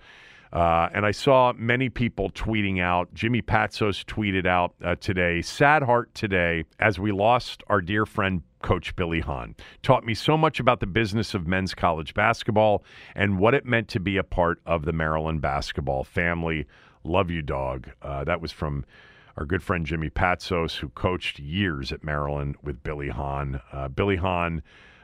Uh, 0.53 0.89
and 0.93 1.07
I 1.07 1.13
saw 1.13 1.53
many 1.57 1.89
people 1.89 2.31
tweeting 2.31 2.81
out. 2.81 3.13
Jimmy 3.15 3.41
Patsos 3.41 4.05
tweeted 4.05 4.47
out 4.47 4.75
uh, 4.85 4.97
today, 4.97 5.41
sad 5.41 5.83
heart 5.83 6.15
today, 6.15 6.65
as 6.79 6.99
we 6.99 7.11
lost 7.11 7.63
our 7.69 7.81
dear 7.81 8.05
friend 8.05 8.43
Coach 8.63 8.95
Billy 8.95 9.21
Hahn. 9.21 9.57
Taught 9.83 10.05
me 10.05 10.15
so 10.15 10.37
much 10.37 10.61
about 10.61 10.81
the 10.81 10.87
business 10.87 11.35
of 11.35 11.47
men's 11.47 11.75
college 11.75 12.15
basketball 12.15 12.85
and 13.15 13.39
what 13.39 13.55
it 13.55 13.65
meant 13.65 13.89
to 13.89 14.01
be 14.01 14.17
a 14.17 14.23
part 14.23 14.61
of 14.67 14.85
the 14.85 14.93
Maryland 14.93 15.41
basketball 15.41 16.05
family. 16.05 16.67
Love 17.03 17.31
you, 17.31 17.43
dog. 17.43 17.91
Uh, 18.03 18.23
that 18.25 18.41
was 18.41 18.53
from 18.53 18.85
our 19.37 19.47
good 19.47 19.63
friend 19.63 19.87
Jimmy 19.87 20.11
Patsos, 20.11 20.77
who 20.77 20.91
coached 20.91 21.39
years 21.39 21.91
at 21.93 22.05
Maryland 22.05 22.57
with 22.63 22.83
Billy 22.83 23.09
Hahn. 23.09 23.61
Uh, 23.73 23.89
Billy 23.89 24.17
Hahn 24.17 24.63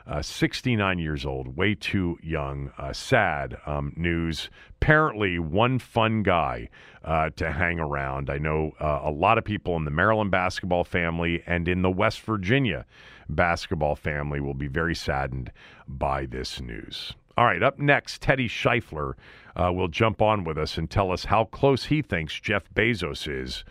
uh, 0.08 0.22
69 0.22 0.98
years 0.98 1.26
old, 1.26 1.56
way 1.56 1.74
too 1.74 2.18
young. 2.22 2.72
Uh, 2.78 2.92
sad 2.92 3.58
um, 3.66 3.92
news. 3.94 4.48
Apparently, 4.80 5.38
one 5.38 5.78
fun 5.78 6.22
guy 6.22 6.70
uh, 7.04 7.28
to 7.36 7.52
hang 7.52 7.78
around. 7.78 8.30
I 8.30 8.38
know 8.38 8.72
uh, 8.80 9.00
a 9.04 9.10
lot 9.10 9.36
of 9.36 9.44
people 9.44 9.76
in 9.76 9.84
the 9.84 9.90
Maryland 9.90 10.30
basketball 10.30 10.84
family 10.84 11.42
and 11.46 11.68
in 11.68 11.82
the 11.82 11.90
West 11.90 12.22
Virginia 12.22 12.86
basketball 13.28 13.94
family 13.94 14.40
will 14.40 14.54
be 14.54 14.68
very 14.68 14.94
saddened 14.94 15.52
by 15.86 16.24
this 16.24 16.60
news. 16.60 17.14
All 17.36 17.44
right, 17.44 17.62
up 17.62 17.78
next, 17.78 18.22
Teddy 18.22 18.48
Schleifer 18.48 19.12
uh, 19.54 19.70
will 19.72 19.88
jump 19.88 20.22
on 20.22 20.42
with 20.42 20.56
us 20.56 20.78
and 20.78 20.90
tell 20.90 21.12
us 21.12 21.26
how 21.26 21.44
close 21.44 21.84
he 21.84 22.02
thinks 22.02 22.40
Jeff 22.40 22.64
Bezos 22.74 23.28
is 23.30 23.64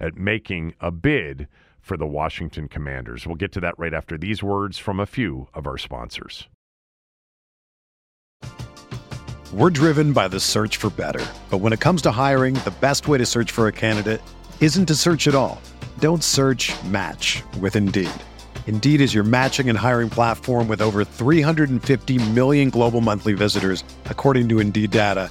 at 0.00 0.16
making 0.16 0.74
a 0.80 0.90
bid 0.90 1.48
for 1.84 1.98
the 1.98 2.06
Washington 2.06 2.66
Commanders. 2.66 3.26
We'll 3.26 3.36
get 3.36 3.52
to 3.52 3.60
that 3.60 3.78
right 3.78 3.92
after 3.92 4.16
these 4.16 4.42
words 4.42 4.78
from 4.78 4.98
a 4.98 5.06
few 5.06 5.48
of 5.52 5.66
our 5.66 5.76
sponsors. 5.76 6.48
We're 9.52 9.70
driven 9.70 10.14
by 10.14 10.28
the 10.28 10.40
search 10.40 10.78
for 10.78 10.88
better. 10.90 11.24
But 11.50 11.58
when 11.58 11.74
it 11.74 11.80
comes 11.80 12.00
to 12.02 12.10
hiring, 12.10 12.54
the 12.54 12.74
best 12.80 13.06
way 13.06 13.18
to 13.18 13.26
search 13.26 13.52
for 13.52 13.68
a 13.68 13.72
candidate 13.72 14.22
isn't 14.60 14.86
to 14.86 14.94
search 14.94 15.28
at 15.28 15.34
all. 15.34 15.60
Don't 15.98 16.24
search 16.24 16.72
match 16.84 17.42
with 17.60 17.76
Indeed. 17.76 18.10
Indeed 18.66 19.02
is 19.02 19.14
your 19.14 19.22
matching 19.22 19.68
and 19.68 19.78
hiring 19.78 20.08
platform 20.08 20.68
with 20.68 20.80
over 20.80 21.04
350 21.04 22.30
million 22.30 22.70
global 22.70 23.02
monthly 23.02 23.34
visitors, 23.34 23.84
according 24.06 24.48
to 24.48 24.58
Indeed 24.58 24.90
data, 24.90 25.30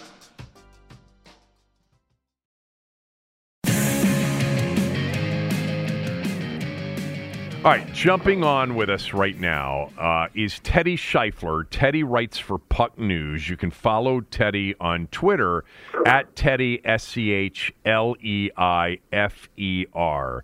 All 7.63 7.69
right, 7.69 7.93
jumping 7.93 8.43
on 8.43 8.73
with 8.73 8.89
us 8.89 9.13
right 9.13 9.39
now 9.39 9.91
uh, 9.95 10.29
is 10.33 10.57
Teddy 10.61 10.97
Schleifer. 10.97 11.63
Teddy 11.69 12.01
writes 12.01 12.39
for 12.39 12.57
Puck 12.57 12.97
News. 12.97 13.47
You 13.47 13.55
can 13.55 13.69
follow 13.69 14.21
Teddy 14.21 14.73
on 14.79 15.05
Twitter 15.11 15.63
at 16.07 16.35
Teddy 16.35 16.81
S 16.83 17.03
C 17.03 17.29
H 17.29 17.71
L 17.85 18.15
E 18.19 18.49
I 18.57 18.97
F 19.13 19.47
E 19.57 19.85
R. 19.93 20.43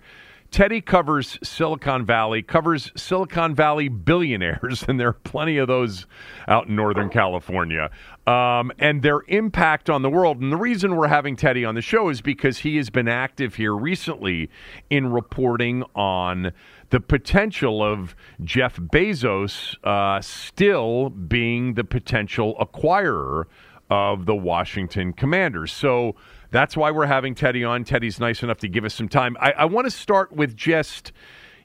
Teddy 0.49 0.79
covers 0.79 1.37
Silicon 1.43 2.05
Valley, 2.05 2.41
covers 2.41 2.91
Silicon 2.95 3.53
Valley 3.53 3.89
billionaires, 3.89 4.83
and 4.87 4.99
there 4.99 5.09
are 5.09 5.13
plenty 5.13 5.57
of 5.57 5.67
those 5.67 6.05
out 6.47 6.67
in 6.67 6.75
Northern 6.75 7.09
California, 7.09 7.89
um, 8.25 8.71
and 8.79 9.01
their 9.01 9.21
impact 9.27 9.89
on 9.89 10.01
the 10.01 10.09
world. 10.09 10.41
And 10.41 10.51
the 10.51 10.57
reason 10.57 10.95
we're 10.95 11.07
having 11.07 11.35
Teddy 11.35 11.65
on 11.65 11.75
the 11.75 11.81
show 11.81 12.09
is 12.09 12.21
because 12.21 12.59
he 12.59 12.77
has 12.77 12.89
been 12.89 13.07
active 13.07 13.55
here 13.55 13.75
recently 13.75 14.49
in 14.89 15.11
reporting 15.11 15.83
on 15.95 16.53
the 16.89 16.99
potential 16.99 17.83
of 17.83 18.15
Jeff 18.43 18.77
Bezos 18.77 19.75
uh, 19.83 20.21
still 20.21 21.09
being 21.09 21.73
the 21.73 21.83
potential 21.83 22.55
acquirer 22.59 23.45
of 23.89 24.25
the 24.25 24.35
Washington 24.35 25.13
Commanders. 25.13 25.71
So 25.71 26.15
that's 26.51 26.77
why 26.77 26.91
we're 26.91 27.05
having 27.05 27.35
Teddy 27.35 27.63
on. 27.63 27.83
Teddy's 27.83 28.19
nice 28.19 28.43
enough 28.43 28.57
to 28.59 28.67
give 28.67 28.85
us 28.85 28.93
some 28.93 29.09
time. 29.09 29.35
I, 29.39 29.51
I 29.51 29.65
want 29.65 29.85
to 29.85 29.91
start 29.91 30.31
with 30.31 30.55
just 30.55 31.11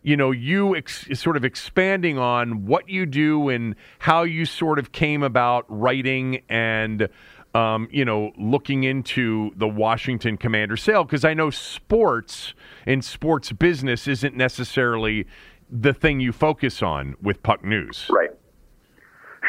you 0.04 0.16
know, 0.16 0.32
you 0.32 0.74
ex- 0.74 1.06
sort 1.14 1.36
of 1.36 1.44
expanding 1.44 2.18
on 2.18 2.66
what 2.66 2.88
you 2.88 3.06
do 3.06 3.48
and 3.48 3.76
how 4.00 4.24
you 4.24 4.44
sort 4.44 4.78
of 4.78 4.90
came 4.90 5.22
about 5.22 5.64
writing 5.68 6.42
and, 6.48 7.08
um, 7.54 7.88
you 7.90 8.04
know, 8.04 8.32
looking 8.38 8.84
into 8.84 9.52
the 9.56 9.68
Washington 9.68 10.36
Commander 10.36 10.76
sale. 10.76 11.04
Because 11.04 11.24
I 11.24 11.34
know 11.34 11.50
sports 11.50 12.54
and 12.86 13.04
sports 13.04 13.52
business 13.52 14.08
isn't 14.08 14.36
necessarily 14.36 15.26
the 15.70 15.92
thing 15.92 16.20
you 16.20 16.32
focus 16.32 16.82
on 16.82 17.16
with 17.22 17.42
Puck 17.42 17.64
News. 17.64 18.06
Right. 18.10 18.30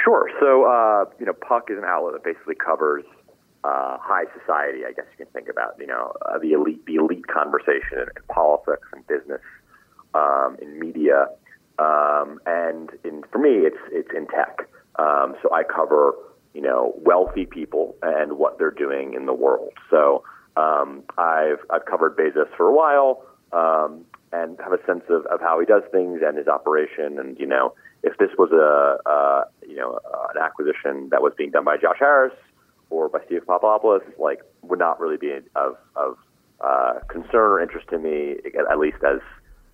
Sure. 0.03 0.29
So, 0.39 0.65
uh, 0.65 1.05
you 1.19 1.25
know, 1.25 1.33
Puck 1.33 1.69
is 1.69 1.77
an 1.77 1.85
outlet 1.85 2.13
that 2.13 2.23
basically 2.23 2.55
covers 2.55 3.03
uh, 3.63 3.97
high 4.01 4.25
society, 4.37 4.79
I 4.85 4.91
guess 4.91 5.05
you 5.17 5.25
can 5.25 5.33
think 5.33 5.47
about, 5.47 5.75
you 5.79 5.87
know, 5.87 6.11
uh, 6.25 6.37
the 6.39 6.51
elite, 6.51 6.85
the 6.85 6.95
elite 6.95 7.27
conversation 7.27 7.99
in, 7.99 8.07
politics 8.27 8.87
and 8.93 9.07
business, 9.07 9.41
um, 10.13 10.57
in 10.61 10.79
media, 10.79 11.27
um, 11.79 12.39
and 12.45 12.89
in, 13.03 13.23
for 13.31 13.39
me, 13.39 13.65
it's 13.65 13.77
it's 13.91 14.09
in 14.15 14.27
tech. 14.27 14.67
Um, 14.99 15.35
so 15.41 15.51
I 15.53 15.63
cover, 15.63 16.13
you 16.53 16.61
know, 16.61 16.93
wealthy 16.97 17.45
people 17.45 17.95
and 18.01 18.37
what 18.37 18.57
they're 18.57 18.71
doing 18.71 19.13
in 19.13 19.25
the 19.25 19.33
world. 19.33 19.73
So 19.89 20.23
um, 20.55 21.03
I've 21.17 21.59
I've 21.69 21.85
covered 21.85 22.15
Bezos 22.15 22.49
for 22.55 22.67
a 22.67 22.73
while 22.73 23.25
um, 23.51 24.05
and 24.31 24.59
have 24.59 24.73
a 24.73 24.85
sense 24.85 25.03
of, 25.09 25.25
of 25.27 25.41
how 25.41 25.59
he 25.59 25.65
does 25.65 25.83
things 25.91 26.21
and 26.25 26.37
his 26.37 26.47
operation. 26.47 27.19
And 27.19 27.39
you 27.39 27.47
know, 27.47 27.73
if 28.03 28.17
this 28.17 28.29
was 28.37 28.51
a, 28.51 29.45
you 29.67 29.75
know 29.75 29.99
an 30.35 30.41
acquisition 30.41 31.09
that 31.09 31.21
was 31.21 31.33
being 31.37 31.51
done 31.51 31.63
by 31.63 31.77
Josh 31.77 31.97
Harris 31.99 32.33
or 32.89 33.09
by 33.09 33.19
Steve 33.25 33.41
Apostolopoulos, 33.47 34.01
like 34.19 34.41
would 34.61 34.79
not 34.79 34.99
really 34.99 35.17
be 35.17 35.31
of 35.55 35.75
of 35.95 36.17
uh, 36.61 36.99
concern 37.07 37.51
or 37.51 37.61
interest 37.61 37.87
to 37.89 37.97
me, 37.97 38.35
at 38.69 38.77
least 38.77 38.97
as 39.03 39.19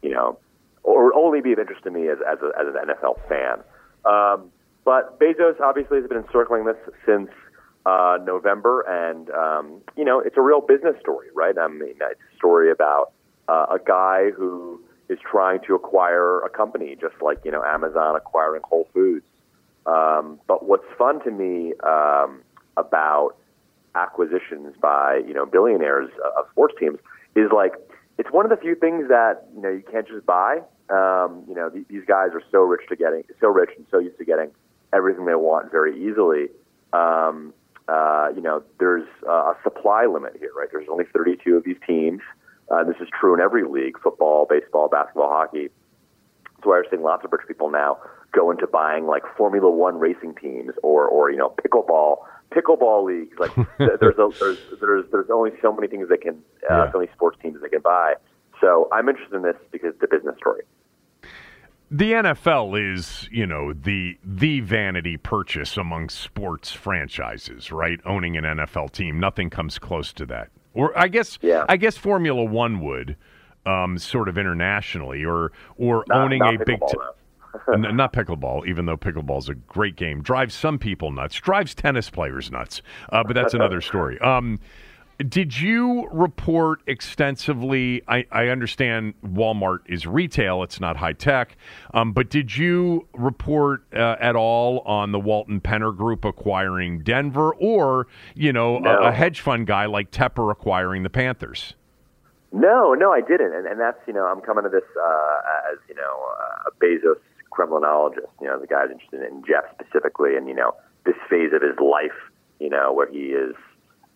you 0.02 0.12
know, 0.12 0.38
or 0.84 1.14
only 1.14 1.42
be 1.42 1.52
of 1.52 1.60
interest 1.60 1.84
to 1.84 1.92
me 1.92 2.08
as 2.08 2.20
as, 2.26 2.40
a, 2.42 2.58
as 2.60 2.68
an 2.68 2.88
NFL 2.88 3.20
fan. 3.28 3.60
Um, 4.06 4.52
but 4.86 5.20
Bezos 5.20 5.60
obviously 5.60 6.00
has 6.00 6.08
been 6.08 6.18
encircling 6.18 6.66
this 6.66 6.78
since 7.06 7.30
uh, 7.86 8.18
November, 8.24 8.82
and 8.82 9.30
um, 9.32 9.82
you 9.96 10.06
know, 10.06 10.20
it's 10.20 10.38
a 10.38 10.42
real 10.42 10.62
business 10.62 10.96
story, 11.00 11.28
right? 11.34 11.58
I 11.58 11.68
mean, 11.68 11.96
it's 12.00 12.20
a 12.34 12.36
story 12.36 12.72
about 12.72 13.12
uh, 13.48 13.66
a 13.72 13.80
guy 13.80 14.32
who 14.32 14.82
is 15.10 15.18
trying 15.20 15.60
to 15.66 15.76
acquire 15.76 16.40
a 16.42 16.50
company, 16.50 16.96
just 17.00 17.16
like 17.22 17.40
you 17.44 17.52
know 17.52 17.64
Amazon 17.64 18.16
acquiring 18.16 18.62
Whole 18.64 18.88
Foods. 18.94 19.26
Um, 19.86 20.40
but 20.48 20.66
what's 20.66 20.86
fun 20.98 21.24
to 21.24 21.32
me 21.32 21.74
um, 21.84 22.42
about 22.78 23.36
acquisitions 23.96 24.76
by 24.80 25.22
you 25.28 25.34
know 25.34 25.46
billionaires 25.46 26.10
of 26.38 26.46
sports 26.52 26.76
teams 26.80 27.00
is 27.36 27.50
like 27.52 27.74
it's 28.18 28.32
one 28.32 28.46
of 28.46 28.52
the 28.52 28.58
few 28.58 28.76
things 28.76 29.08
that 29.10 29.48
you 29.56 29.62
know 29.62 29.70
you 29.70 29.84
can't 29.92 30.08
just 30.08 30.26
buy. 30.26 30.62
Um, 30.90 31.44
you 31.48 31.56
know 31.56 31.70
th- 31.70 31.88
these 31.88 32.04
guys 32.08 32.30
are 32.34 32.44
so 32.52 32.60
rich 32.60 32.82
to 32.90 32.96
getting 32.96 33.24
so 33.40 33.48
rich 33.48 33.72
and 33.78 33.86
so 33.92 34.00
used 34.00 34.18
to 34.18 34.26
getting 34.26 34.52
everything 34.94 35.26
they 35.26 35.36
want 35.36 35.72
very 35.72 35.96
easily. 35.96 36.48
Um, 36.94 37.54
uh, 37.88 38.30
you 38.36 38.42
know, 38.42 38.64
there's 38.80 39.08
uh, 39.28 39.54
a 39.54 39.58
supply 39.64 40.06
limit 40.06 40.36
here, 40.40 40.52
right? 40.56 40.68
There's 40.72 40.88
only 40.90 41.06
32 41.06 41.58
of 41.58 41.64
these 41.64 41.78
teams. 41.88 42.22
Uh, 42.70 42.84
this 42.84 42.98
is 43.02 43.08
true 43.20 43.34
in 43.34 43.42
every 43.42 43.64
league: 43.64 44.00
football, 44.02 44.46
baseball, 44.48 44.90
basketball, 44.90 45.30
hockey. 45.30 45.70
That's 46.56 46.66
why 46.66 46.82
we're 46.84 46.90
seeing 46.90 47.02
lots 47.02 47.26
of 47.26 47.32
rich 47.32 47.48
people 47.48 47.72
now 47.72 47.98
go 48.32 48.52
into 48.52 48.68
buying 48.68 49.08
like 49.08 49.24
Formula 49.38 49.72
One 49.72 49.98
racing 49.98 50.36
teams 50.36 50.74
or, 50.84 51.08
or 51.08 51.32
you 51.32 51.38
know, 51.38 51.50
pickleball 51.50 52.18
pickleball 52.52 53.06
leagues. 53.06 53.38
Like 53.40 53.52
there's 53.78 54.18
a, 54.18 54.30
there's 54.40 54.60
there's 54.80 55.06
there's 55.12 55.30
only 55.30 55.52
so 55.62 55.72
many 55.72 55.88
things 55.88 56.10
they 56.10 56.18
can 56.18 56.42
uh, 56.70 56.86
yeah. 56.86 56.92
so 56.92 57.00
many 57.00 57.12
sports 57.14 57.38
teams 57.42 57.62
they 57.62 57.70
can 57.70 57.82
buy. 57.82 58.16
So 58.62 58.90
I'm 58.92 59.08
interested 59.08 59.36
in 59.36 59.44
this 59.44 59.56
because 59.72 59.94
it's 59.96 60.04
a 60.04 60.08
business 60.08 60.36
story. 60.38 60.64
The 61.92 62.12
NFL 62.12 62.94
is, 62.94 63.28
you 63.32 63.48
know, 63.48 63.74
the 63.74 64.18
the 64.24 64.60
vanity 64.60 65.18
purchase 65.18 65.76
among 65.76 66.10
sports 66.10 66.72
franchises, 66.72 67.72
right? 67.72 68.00
Owning 68.06 68.38
an 68.38 68.44
NFL 68.44 68.92
team, 68.92 69.20
nothing 69.20 69.50
comes 69.50 69.80
close 69.80 70.14
to 70.14 70.26
that. 70.28 70.50
Or 70.76 70.98
I 70.98 71.08
guess, 71.08 71.40
yeah. 71.42 71.66
I 71.68 71.78
guess 71.78 71.98
Formula 71.98 72.44
One 72.44 72.80
would, 72.82 73.16
um, 73.66 73.98
sort 73.98 74.30
of 74.30 74.38
internationally, 74.38 75.26
or 75.26 75.52
or 75.78 76.06
not, 76.08 76.26
owning 76.26 76.40
not 76.40 76.62
a 76.62 76.66
big. 76.66 76.80
T- 76.80 76.98
not 77.78 78.14
pickleball, 78.14 78.68
even 78.68 78.86
though 78.86 78.98
pickleball 78.98 79.40
is 79.40 79.50
a 79.50 79.56
great 79.56 79.96
game. 79.96 80.22
Drives 80.22 80.54
some 80.54 80.78
people 80.78 81.12
nuts. 81.12 81.36
Drives 81.36 81.74
tennis 81.74 82.10
players 82.10 82.52
nuts. 82.52 82.84
Uh, 83.12 83.24
but 83.24 83.34
that's 83.34 83.56
another 83.56 83.82
story. 83.82 84.20
Um, 84.20 84.60
did 85.28 85.60
you 85.60 86.08
report 86.12 86.82
extensively? 86.88 88.02
I, 88.08 88.26
I, 88.32 88.48
understand 88.48 89.16
Walmart 89.22 89.80
is 89.86 90.08
retail; 90.08 90.64
it's 90.64 90.80
not 90.80 90.96
high 90.96 91.14
tech. 91.14 91.58
Um, 91.94 92.14
but 92.14 92.30
did 92.30 92.56
you 92.56 93.08
report 93.14 93.84
uh, 93.94 94.16
at 94.20 94.38
all 94.38 94.80
on 94.80 95.12
the 95.12 95.20
Walton 95.20 95.60
Penner 95.60 95.96
Group 95.96 96.24
acquiring 96.24 97.04
Denver, 97.04 97.54
or 97.56 98.08
you 98.34 98.54
know, 98.54 98.80
no. 98.80 98.92
a, 98.92 99.10
a, 99.10 99.12
hedge 99.12 99.42
fund 99.42 99.68
guy 99.68 99.88
like 99.88 100.10
Tepper 100.12 100.52
acquiring 100.52 101.04
the 101.04 101.10
Panthers? 101.10 101.74
No, 102.54 102.94
no, 102.94 103.12
I 103.12 103.20
didn't, 103.20 103.54
and, 103.54 103.68
and 103.68 103.80
that's 103.80 104.00
you 104.08 104.14
know, 104.14 104.26
I'm 104.26 104.40
coming 104.40 104.64
to 104.64 104.70
this 104.70 104.84
uh, 104.98 105.72
as 105.74 105.80
you 105.90 105.96
know 105.96 106.26
a 106.66 106.72
Bezos 106.82 107.20
Kremlinologist. 107.52 108.30
You 108.42 108.48
know, 108.48 108.58
the 108.58 108.68
guy's 108.68 108.90
interested 108.90 109.22
in 109.22 109.44
Jeff 109.46 109.66
specifically, 109.74 110.38
and 110.38 110.48
you 110.48 110.56
know, 110.56 110.76
this 111.06 111.16
phase 111.30 111.52
of 111.54 111.62
his 111.62 111.78
life, 111.78 112.16
you 112.62 112.70
know, 112.70 112.94
where 112.94 113.12
he 113.12 113.34
is 113.34 113.56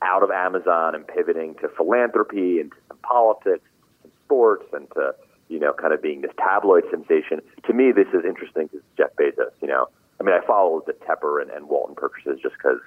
out 0.03 0.21
of 0.21 0.31
Amazon 0.31 0.93
and 0.95 1.07
pivoting 1.07 1.55
to 1.55 1.69
philanthropy 1.69 2.59
and 2.59 2.71
to 2.71 2.77
some 2.89 2.97
politics 2.97 3.65
and 4.03 4.11
sports 4.25 4.65
and 4.73 4.87
to, 4.91 5.15
you 5.47 5.59
know, 5.59 5.73
kind 5.73 5.93
of 5.93 6.01
being 6.01 6.21
this 6.21 6.31
tabloid 6.37 6.83
sensation. 6.91 7.41
To 7.65 7.73
me, 7.73 7.91
this 7.91 8.07
is 8.13 8.25
interesting 8.25 8.67
because 8.67 8.85
Jeff 8.97 9.15
Bezos, 9.15 9.51
you 9.61 9.67
know, 9.67 9.87
I 10.19 10.23
mean, 10.23 10.35
I 10.35 10.45
follow 10.45 10.83
the 10.85 10.93
Tepper 10.93 11.41
and, 11.41 11.49
and 11.51 11.67
Walton 11.67 11.95
purchases 11.95 12.39
just 12.41 12.55
because, 12.55 12.79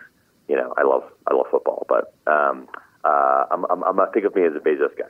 you 0.49 0.57
know, 0.57 0.75
I 0.77 0.83
love, 0.83 1.05
I 1.27 1.35
love 1.35 1.47
football, 1.51 1.87
but, 1.89 2.15
um, 2.27 2.69
uh, 3.05 3.47
I'm, 3.51 3.65
I'm, 3.71 3.83
I'm, 3.85 4.13
think 4.13 4.27
of 4.27 4.35
me 4.35 4.45
as 4.45 4.53
a 4.55 4.59
Bezos 4.59 4.97
guy. 4.99 5.07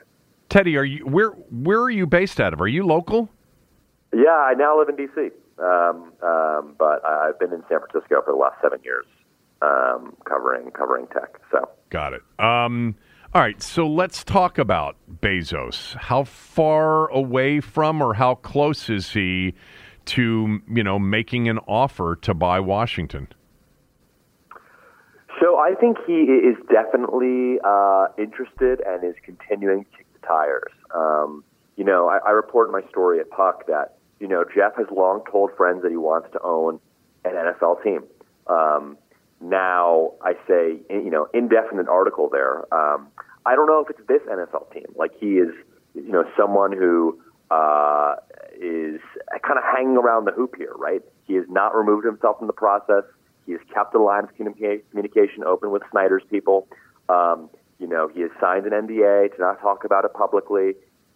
Teddy, 0.49 0.77
are 0.77 0.85
you, 0.85 1.05
where, 1.05 1.31
where 1.51 1.81
are 1.81 1.89
you 1.89 2.05
based 2.05 2.39
out 2.39 2.53
of? 2.53 2.61
Are 2.61 2.67
you 2.67 2.85
local? 2.85 3.29
Yeah, 4.13 4.29
I 4.29 4.53
now 4.53 4.77
live 4.77 4.87
in 4.87 4.95
D.C., 4.95 5.29
um, 5.59 6.13
um, 6.21 6.75
but 6.77 7.03
I've 7.03 7.37
been 7.39 7.51
in 7.51 7.63
San 7.67 7.79
Francisco 7.79 8.21
for 8.23 8.31
the 8.31 8.37
last 8.37 8.61
seven 8.61 8.79
years 8.83 9.05
um, 9.61 10.15
covering 10.25 10.71
covering 10.71 11.07
tech. 11.07 11.39
So 11.51 11.69
got 11.89 12.13
it. 12.13 12.21
Um, 12.39 12.95
all 13.33 13.41
right, 13.41 13.61
so 13.61 13.85
let's 13.87 14.23
talk 14.23 14.57
about 14.57 14.95
Bezos. 15.21 15.95
How 15.95 16.23
far 16.23 17.09
away 17.09 17.59
from, 17.59 18.01
or 18.01 18.13
how 18.13 18.35
close 18.35 18.89
is 18.89 19.11
he 19.11 19.53
to, 20.05 20.59
you 20.73 20.83
know, 20.83 20.97
making 20.97 21.49
an 21.49 21.59
offer 21.67 22.15
to 22.21 22.33
buy 22.33 22.59
Washington? 22.61 23.27
So 25.41 25.57
I 25.57 25.75
think 25.79 25.97
he 26.07 26.13
is 26.13 26.55
definitely 26.71 27.59
uh, 27.63 28.07
interested 28.17 28.81
and 28.87 29.03
is 29.03 29.15
continuing 29.23 29.83
to 29.83 29.97
kick 29.97 30.07
the 30.13 30.25
tires. 30.25 30.71
Um, 30.95 31.43
you 31.75 31.83
know, 31.83 32.07
I, 32.09 32.17
I 32.25 32.31
report 32.31 32.69
in 32.69 32.71
my 32.71 32.89
story 32.89 33.19
at 33.19 33.29
Puck 33.29 33.67
that 33.67 33.97
you 34.19 34.27
know 34.27 34.45
Jeff 34.55 34.75
has 34.77 34.87
long 34.89 35.21
told 35.29 35.51
friends 35.55 35.83
that 35.83 35.91
he 35.91 35.97
wants 35.97 36.29
to 36.31 36.41
own 36.41 36.79
an 37.23 37.33
NFL 37.33 37.83
team. 37.83 38.03
Um, 38.47 38.97
now 39.41 40.13
I 40.21 40.33
say, 40.47 40.79
you 40.89 41.09
know, 41.09 41.27
indefinite 41.33 41.87
article 41.87 42.29
there. 42.31 42.71
Um, 42.73 43.07
I 43.45 43.55
don't 43.55 43.67
know 43.67 43.79
if 43.79 43.89
it's 43.89 44.07
this 44.07 44.21
NFL 44.29 44.73
team. 44.73 44.87
Like 44.95 45.11
he 45.19 45.37
is, 45.37 45.53
you 45.93 46.11
know, 46.11 46.23
someone 46.37 46.71
who 46.71 47.19
uh, 47.49 48.15
is 48.59 48.99
kind 49.45 49.57
of 49.57 49.63
hanging 49.63 49.97
around 49.97 50.25
the 50.25 50.31
hoop 50.31 50.55
here, 50.57 50.73
right? 50.75 51.01
He 51.25 51.35
has 51.35 51.45
not 51.49 51.75
removed 51.75 52.05
himself 52.05 52.39
from 52.39 52.47
the 52.47 52.53
process. 52.53 53.03
He 53.45 53.53
has 53.53 53.61
kept 53.73 53.93
the 53.93 53.99
line 53.99 54.25
of 54.25 54.35
communication 54.35 55.43
open 55.45 55.71
with 55.71 55.81
Snyder's 55.91 56.23
people. 56.29 56.67
Um, 57.07 57.49
you 57.79 57.87
know, 57.87 58.09
he 58.13 58.21
has 58.21 58.31
signed 58.41 58.65
an 58.65 58.73
NDA 58.73 59.35
to 59.35 59.41
not 59.41 59.61
talk 59.61 59.85
about 59.85 60.03
it 60.03 60.13
publicly. 60.13 60.73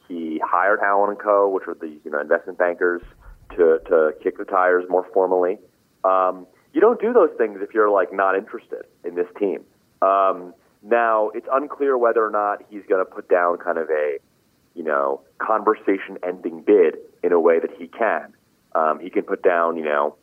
He 0.07 0.39
hired 0.43 0.79
Allen 0.79 1.09
and 1.09 1.19
Co., 1.19 1.49
which 1.49 1.65
were 1.65 1.73
the 1.73 1.87
you 1.87 2.11
know 2.11 2.19
investment 2.19 2.57
bankers, 2.57 3.01
to 3.57 3.79
to 3.87 4.11
kick 4.23 4.37
the 4.37 4.45
tires 4.45 4.85
more 4.89 5.05
formally. 5.13 5.57
Um, 6.03 6.47
you 6.73 6.81
don't 6.81 6.99
do 7.01 7.13
those 7.13 7.29
things 7.37 7.59
if 7.61 7.73
you're 7.73 7.89
like 7.89 8.13
not 8.13 8.35
interested 8.35 8.85
in 9.03 9.15
this 9.15 9.27
team. 9.37 9.63
Um, 10.01 10.53
now 10.83 11.29
it's 11.29 11.47
unclear 11.51 11.97
whether 11.97 12.25
or 12.25 12.31
not 12.31 12.63
he's 12.69 12.83
going 12.87 13.05
to 13.05 13.09
put 13.09 13.29
down 13.29 13.57
kind 13.57 13.77
of 13.77 13.89
a, 13.89 14.17
you 14.73 14.83
know, 14.83 15.21
conversation-ending 15.37 16.63
bid 16.63 16.97
in 17.23 17.31
a 17.31 17.39
way 17.39 17.59
that 17.59 17.71
he 17.77 17.87
can. 17.87 18.33
Um, 18.73 18.99
he 18.99 19.09
can 19.09 19.23
put 19.23 19.43
down, 19.43 19.77
you 19.77 19.83
know, 19.83 20.15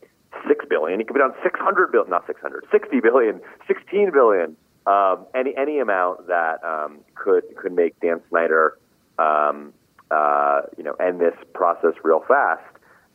six 0.48 0.64
billion. 0.68 0.98
He 0.98 1.04
can 1.04 1.14
put 1.14 1.20
down 1.20 1.34
six 1.42 1.60
hundred 1.60 1.92
billion, 1.92 2.10
not 2.10 2.26
six 2.26 2.40
hundred, 2.40 2.64
sixty 2.72 3.00
billion, 3.00 3.40
sixteen 3.66 4.10
billion. 4.10 4.56
Um, 4.86 5.26
any 5.34 5.54
any 5.56 5.78
amount 5.80 6.28
that 6.28 6.64
um, 6.64 7.00
could 7.14 7.44
could 7.56 7.72
make 7.72 8.00
Dan 8.00 8.20
Snyder, 8.30 8.78
um, 9.18 9.74
uh, 10.10 10.62
you 10.78 10.84
know, 10.84 10.94
end 10.94 11.20
this 11.20 11.34
process 11.52 11.92
real 12.02 12.24
fast. 12.26 12.62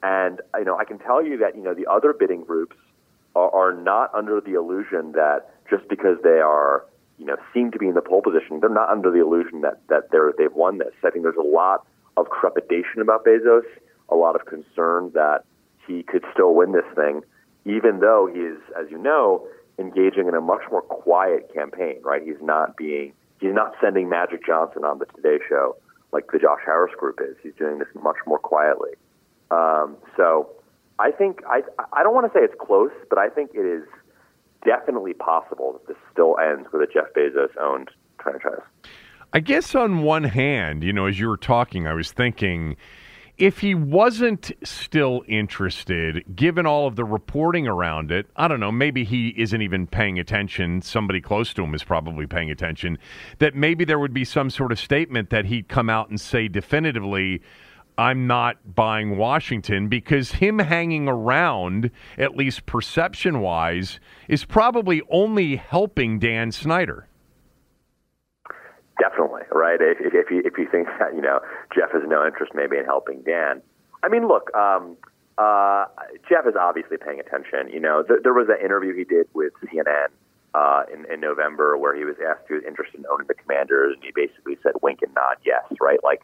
And 0.04 0.40
you 0.58 0.66
know, 0.66 0.78
I 0.78 0.86
can 0.86 1.00
tell 1.00 1.26
you 1.26 1.38
that 1.38 1.56
you 1.56 1.64
know 1.64 1.74
the 1.74 1.88
other 1.90 2.14
bidding 2.14 2.44
groups 2.44 2.76
are, 3.36 3.74
not 3.74 4.14
under 4.14 4.40
the 4.40 4.54
illusion 4.54 5.14
that 5.14 5.50
just 5.70 5.88
because 5.90 6.18
they 6.24 6.40
are, 6.40 6.86
you 7.18 7.26
know, 7.26 7.36
seem 7.54 7.72
to 7.72 7.80
be 7.80 7.88
in 7.88 7.96
the 7.96 8.02
pole 8.02 8.22
position, 8.22 8.60
they're 8.60 8.70
not 8.70 8.90
under 8.90 9.12
the 9.12 9.20
illusion 9.20 9.62
that 9.62 9.80
that 9.90 10.12
they're 10.12 10.34
they've 10.38 10.54
won 10.54 10.78
this. 10.78 10.94
I 11.04 11.10
think 11.10 11.24
there's 11.24 11.36
a 11.38 11.42
lot 11.42 11.86
of 12.18 12.28
trepidation 12.40 13.02
about 13.02 13.26
Bezos, 13.26 13.64
a 14.10 14.16
lot 14.16 14.36
of 14.36 14.46
concern 14.46 15.12
that 15.14 15.44
he 15.88 16.04
could 16.04 16.24
still 16.32 16.54
win 16.54 16.72
this 16.72 16.86
thing, 16.96 17.22
even 17.66 18.00
though 18.00 18.30
he 18.32 18.40
is, 18.40 18.60
as 18.80 18.90
you 18.92 18.98
know, 18.98 19.48
engaging 19.80 20.28
in 20.28 20.36
a 20.36 20.42
much 20.42 20.62
more 20.72 20.82
quiet 20.82 21.52
campaign. 21.54 21.98
Right? 22.04 22.22
He's 22.24 22.42
not 22.42 22.78
being 22.78 23.14
he's 23.40 23.54
not 23.54 23.74
sending 23.82 24.10
Magic 24.10 24.46
Johnson 24.46 24.84
on 24.84 25.00
the 25.00 25.06
Today 25.06 25.40
Show 25.50 25.76
like 26.12 26.32
the 26.32 26.40
Josh 26.40 26.62
Harris 26.66 26.94
group 26.98 27.20
is. 27.20 27.36
He's 27.42 27.56
doing 27.58 27.80
this 27.80 27.88
much 27.96 28.18
more 28.28 28.38
quietly. 28.38 28.92
Um, 29.50 29.98
so 30.16 30.50
I 31.00 31.12
think 31.12 31.42
I 31.48 31.62
I 31.92 32.04
don't 32.04 32.14
want 32.14 32.32
to 32.32 32.38
say 32.38 32.44
it's 32.44 32.56
close, 32.60 32.92
but 33.10 33.18
I 33.18 33.30
think 33.30 33.52
it 33.54 33.66
is 33.66 33.84
definitely 34.66 35.14
possible 35.14 35.74
that 35.74 35.88
this 35.88 35.98
still 36.12 36.38
ends 36.40 36.68
with 36.72 36.82
a 36.82 36.88
Jeff 36.92 37.14
Bezos 37.16 37.50
owned 37.60 37.90
franchise. 38.22 38.62
I 39.34 39.40
guess 39.40 39.74
on 39.76 40.04
one 40.04 40.24
hand, 40.24 40.84
you 40.84 40.94
know, 40.94 41.08
as 41.08 41.20
you 41.20 41.28
were 41.28 41.38
talking, 41.38 41.88
I 41.88 41.94
was 41.94 42.12
thinking 42.12 42.78
if 43.38 43.60
he 43.60 43.74
wasn't 43.74 44.52
still 44.64 45.24
interested, 45.28 46.24
given 46.36 46.68
all 46.68 46.86
of 46.86 46.96
the 46.96 47.04
reporting 47.04 47.68
around 47.68 48.12
it, 48.12 48.28
I 48.36 48.48
don't 48.48 48.60
know, 48.60 48.72
maybe 48.72 49.04
he 49.04 49.30
isn't 49.30 49.60
even 49.60 49.88
paying 49.88 50.20
attention. 50.20 50.84
Somebody 50.84 51.20
close 51.20 51.52
to 51.56 51.64
him 51.64 51.74
is 51.74 51.84
probably 51.84 52.28
paying 52.28 52.52
attention. 52.52 53.00
That 53.40 53.56
maybe 53.56 53.86
there 53.86 53.98
would 53.98 54.14
be 54.14 54.24
some 54.24 54.52
sort 54.52 54.72
of 54.72 54.80
statement 54.80 55.32
that 55.32 55.46
he'd 55.46 55.68
come 55.68 55.90
out 55.90 56.10
and 56.10 56.22
say 56.22 56.48
definitively, 56.48 57.42
I'm 57.98 58.28
not 58.28 58.76
buying 58.76 59.18
Washington 59.18 59.88
because 59.88 60.34
him 60.34 60.60
hanging 60.60 61.08
around, 61.08 61.92
at 62.18 62.36
least 62.36 62.66
perception 62.66 63.40
wise, 63.40 64.00
is 64.28 64.46
probably 64.46 65.02
only 65.10 65.58
helping 65.58 66.20
Dan 66.20 66.52
Snyder. 66.52 67.08
Definitely, 69.00 69.42
right? 69.52 69.80
If, 69.82 70.14
if, 70.14 70.32
you, 70.32 70.42
if 70.46 70.58
you 70.58 70.68
think 70.72 70.88
that, 71.00 71.16
you 71.16 71.22
know, 71.22 71.40
Jeff 71.76 71.92
has 71.92 72.04
no 72.08 72.26
interest 72.26 72.54
maybe 72.56 72.78
in 72.78 72.86
helping 72.86 73.22
Dan. 73.22 73.62
I 74.04 74.10
mean, 74.10 74.28
look, 74.28 74.54
um, 74.56 74.98
uh, 75.38 75.86
Jeff 76.30 76.46
is 76.48 76.56
obviously 76.60 76.98
paying 76.98 77.20
attention. 77.20 77.70
You 77.72 77.80
know, 77.80 78.04
th- 78.04 78.20
there 78.24 78.34
was 78.34 78.48
an 78.50 78.64
interview 78.64 78.96
he 78.96 79.04
did 79.04 79.28
with 79.34 79.54
CNN 79.66 80.08
uh, 80.54 80.84
in, 80.94 81.12
in 81.12 81.20
November 81.20 81.78
where 81.78 81.96
he 81.96 82.06
was 82.06 82.16
asked 82.22 82.42
if 82.44 82.48
he 82.50 82.54
was 82.56 82.64
interested 82.68 83.00
in 83.00 83.06
owning 83.12 83.28
the 83.28 83.34
Commanders, 83.34 83.96
and 83.96 84.04
he 84.04 84.12
basically 84.14 84.58
said 84.62 84.74
wink 84.82 85.02
and 85.02 85.14
nod 85.16 85.38
yes, 85.46 85.64
right? 85.82 86.00
Like, 86.04 86.22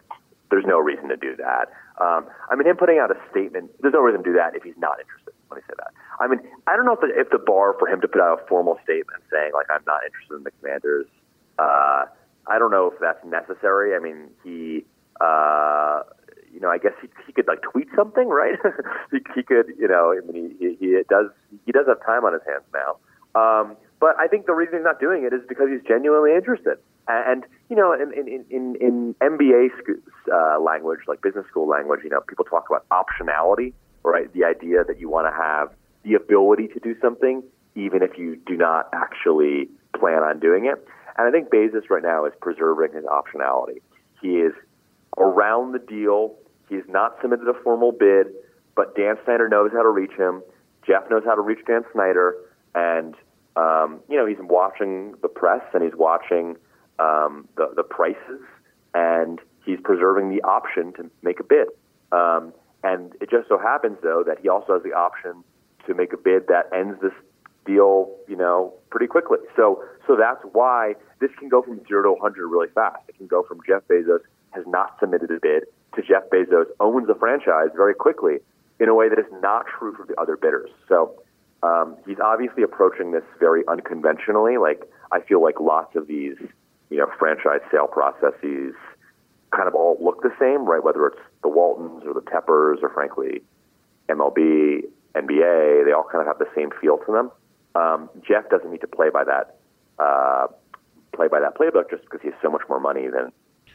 there's 0.50 0.66
no 0.66 0.80
reason 0.80 1.10
to 1.10 1.18
do 1.18 1.36
that. 1.38 1.70
Um, 2.02 2.28
I 2.50 2.56
mean, 2.56 2.68
him 2.68 2.78
putting 2.78 2.98
out 2.98 3.12
a 3.12 3.18
statement, 3.30 3.72
there's 3.82 3.94
no 3.94 4.02
reason 4.02 4.24
to 4.24 4.30
do 4.30 4.36
that 4.38 4.56
if 4.56 4.64
he's 4.64 4.78
not 4.78 5.00
interested. 5.00 5.34
Let 5.50 5.58
me 5.58 5.64
say 5.68 5.76
that. 5.78 5.92
I 6.20 6.28
mean, 6.28 6.40
I 6.68 6.76
don't 6.76 6.86
know 6.86 6.94
if 6.94 7.02
the, 7.02 7.12
if 7.14 7.30
the 7.30 7.40
bar 7.40 7.76
for 7.78 7.88
him 7.88 8.02
to 8.02 8.08
put 8.08 8.22
out 8.22 8.42
a 8.42 8.48
formal 8.48 8.80
statement 8.84 9.24
saying, 9.32 9.52
like, 9.54 9.68
I'm 9.70 9.84
not 9.86 10.02
interested 10.06 10.36
in 10.36 10.44
the 10.44 10.52
Commanders, 10.62 11.08
uh, 11.60 12.06
I 12.48 12.58
don't 12.58 12.72
know 12.72 12.92
if 12.92 13.00
that's 13.00 13.24
necessary. 13.26 13.96
I 13.96 14.00
mean, 14.00 14.30
he, 14.44 14.86
uh, 15.22 16.02
you 16.52 16.60
know, 16.60 16.70
I 16.70 16.78
guess 16.78 16.94
he, 17.02 17.08
he 17.28 17.34
could 17.34 17.48
like 17.48 17.62
tweet 17.62 17.88
something, 17.96 18.28
right? 18.28 18.58
he, 19.12 19.20
he 19.36 19.44
could, 19.44 19.74
you 19.78 19.88
know, 19.88 20.14
I 20.18 20.26
mean, 20.26 20.56
he, 20.60 20.66
he, 20.66 20.76
he 20.80 21.02
does 21.10 21.28
he 21.66 21.72
does 21.72 21.86
have 21.88 22.04
time 22.06 22.26
on 22.26 22.34
his 22.34 22.42
hands 22.48 22.66
now. 22.74 22.98
Um, 23.36 23.78
but 24.00 24.18
I 24.18 24.28
think 24.28 24.46
the 24.46 24.54
reason 24.54 24.80
he's 24.80 24.84
not 24.84 25.00
doing 25.00 25.24
it 25.24 25.34
is 25.34 25.42
because 25.48 25.68
he's 25.70 25.86
genuinely 25.88 26.34
interested. 26.34 26.78
And 27.08 27.46
you 27.70 27.76
know, 27.76 27.94
in 27.94 28.14
in 28.14 28.46
in, 28.50 28.76
in 28.80 29.16
MBA 29.22 29.70
uh, 30.32 30.60
language, 30.60 31.00
like 31.08 31.22
business 31.22 31.46
school 31.48 31.68
language, 31.68 32.02
you 32.04 32.10
know, 32.10 32.22
people 32.22 32.46
talk 32.46 32.66
about 32.70 32.88
optionality, 32.90 33.74
right? 34.04 34.32
The 34.34 34.44
idea 34.44 34.84
that 34.84 35.00
you 35.00 35.10
want 35.10 35.28
to 35.28 35.36
have 35.36 35.70
the 36.04 36.14
ability 36.14 36.68
to 36.70 36.80
do 36.80 36.96
something 37.02 37.44
even 37.76 38.02
if 38.02 38.18
you 38.18 38.36
do 38.46 38.56
not 38.56 38.90
actually 38.94 39.70
plan 39.98 40.24
on 40.24 40.40
doing 40.40 40.66
it. 40.66 40.86
And 41.18 41.28
I 41.28 41.32
think 41.32 41.50
Bezos 41.50 41.90
right 41.90 42.04
now 42.04 42.26
is 42.26 42.34
preserving 42.42 42.94
his 42.94 43.06
optionality. 43.06 43.82
He 44.22 44.40
is 44.40 44.54
around 45.18 45.74
the 45.74 45.80
deal. 45.80 46.36
He 46.68 46.76
has 46.76 46.86
not 46.88 47.18
submitted 47.22 47.48
a 47.48 47.54
formal 47.64 47.92
bid, 47.92 48.28
but 48.76 48.96
Dan 48.96 49.16
Snyder 49.26 49.50
knows 49.50 49.72
how 49.74 49.84
to 49.84 49.90
reach 49.90 50.14
him. 50.18 50.42
Jeff 50.86 51.10
knows 51.10 51.24
how 51.26 51.36
to 51.36 51.42
reach 51.42 51.60
Dan 51.68 51.84
Snyder, 51.94 52.36
and 52.74 53.16
um, 53.56 54.00
you 54.10 54.16
know 54.16 54.26
he's 54.26 54.38
watching 54.40 55.16
the 55.22 55.28
press 55.28 55.62
and 55.74 55.84
he's 55.84 55.96
watching 55.96 56.56
um, 57.00 57.48
the, 57.58 57.72
the 57.76 57.84
prices, 57.84 58.42
and 58.94 59.40
he's 59.70 59.80
preserving 59.84 60.30
the 60.30 60.42
option 60.42 60.94
to 60.94 61.10
make 61.22 61.40
a 61.40 61.44
bid. 61.44 61.68
Um, 62.12 62.54
and 62.84 63.14
it 63.22 63.30
just 63.30 63.48
so 63.48 63.58
happens, 63.58 63.98
though, 64.02 64.24
that 64.26 64.40
he 64.42 64.50
also 64.50 64.74
has 64.74 64.84
the 64.84 64.94
option 64.94 65.44
to 65.86 65.94
make 65.94 66.14
a 66.14 66.18
bid 66.18 66.48
that 66.48 66.70
ends 66.74 67.00
this 67.02 67.14
deal, 67.66 68.10
you 68.28 68.36
know, 68.36 68.74
pretty 68.90 69.08
quickly. 69.08 69.38
So, 69.56 69.84
so 70.08 70.16
that's 70.16 70.42
why 70.54 70.96
this 71.20 71.30
can 71.38 71.50
go 71.50 71.62
from 71.62 71.86
zero 71.88 72.04
to 72.04 72.12
100 72.14 72.48
really 72.48 72.70
fast. 72.74 72.98
It 73.08 73.18
can 73.18 73.28
go 73.28 73.44
from 73.44 73.60
Jeff 73.68 73.84
Bezos 73.88 74.22
has 74.52 74.64
not 74.66 74.98
submitted 75.00 75.30
a 75.30 75.40
bid 75.40 75.66
to 75.96 76.02
Jeff 76.02 76.24
Bezos 76.32 76.66
owns 76.80 77.06
the 77.08 77.16
franchise 77.16 77.70
very 77.76 77.94
quickly 77.94 78.38
in 78.80 78.90
a 78.90 78.96
way 78.96 79.10
that 79.10 79.20
is 79.20 79.32
not 79.42 79.66
true 79.68 79.94
for 79.94 80.06
the 80.06 80.20
other 80.20 80.36
bidders. 80.38 80.70
So, 80.88 81.22
um, 81.62 81.98
he's 82.08 82.20
obviously 82.24 82.64
approaching 82.64 83.12
this 83.12 83.24
very 83.40 83.64
unconventionally. 83.68 84.58
Like, 84.58 84.82
I 85.12 85.20
feel 85.20 85.44
like 85.44 85.60
lots 85.60 85.96
of 85.96 86.08
these 86.08 86.38
you 86.90 86.98
know, 86.98 87.08
franchise 87.20 87.62
sale 87.72 87.88
processes 87.88 88.74
kind 89.56 89.68
of 89.68 89.76
all 89.76 89.98
look 90.02 90.22
the 90.22 90.34
same, 90.40 90.66
right? 90.66 90.84
Whether 90.84 91.08
it's 91.08 91.22
the 91.42 91.50
Waltons 91.50 92.04
or 92.06 92.14
the 92.14 92.22
Teppers 92.22 92.82
or 92.82 92.90
frankly 92.94 93.42
MLB, 94.10 94.84
NBA, 95.16 95.86
they 95.86 95.92
all 95.92 96.08
kind 96.12 96.22
of 96.22 96.28
have 96.28 96.40
the 96.40 96.50
same 96.56 96.70
feel 96.80 96.98
to 96.98 97.12
them. 97.12 97.32
Um, 97.76 98.10
Jeff 98.28 98.50
doesn't 98.50 98.72
need 98.72 98.82
to 98.82 98.88
play 98.88 99.10
by 99.10 99.24
that 99.24 99.58
uh, 100.00 100.48
play 101.14 101.28
by 101.28 101.40
that 101.40 101.56
playbook 101.58 101.90
just 101.90 102.04
because 102.04 102.22
he 102.22 102.30
has 102.30 102.38
so 102.42 102.50
much 102.50 102.64
more 102.70 102.80
money 102.80 103.08
than 103.08 103.32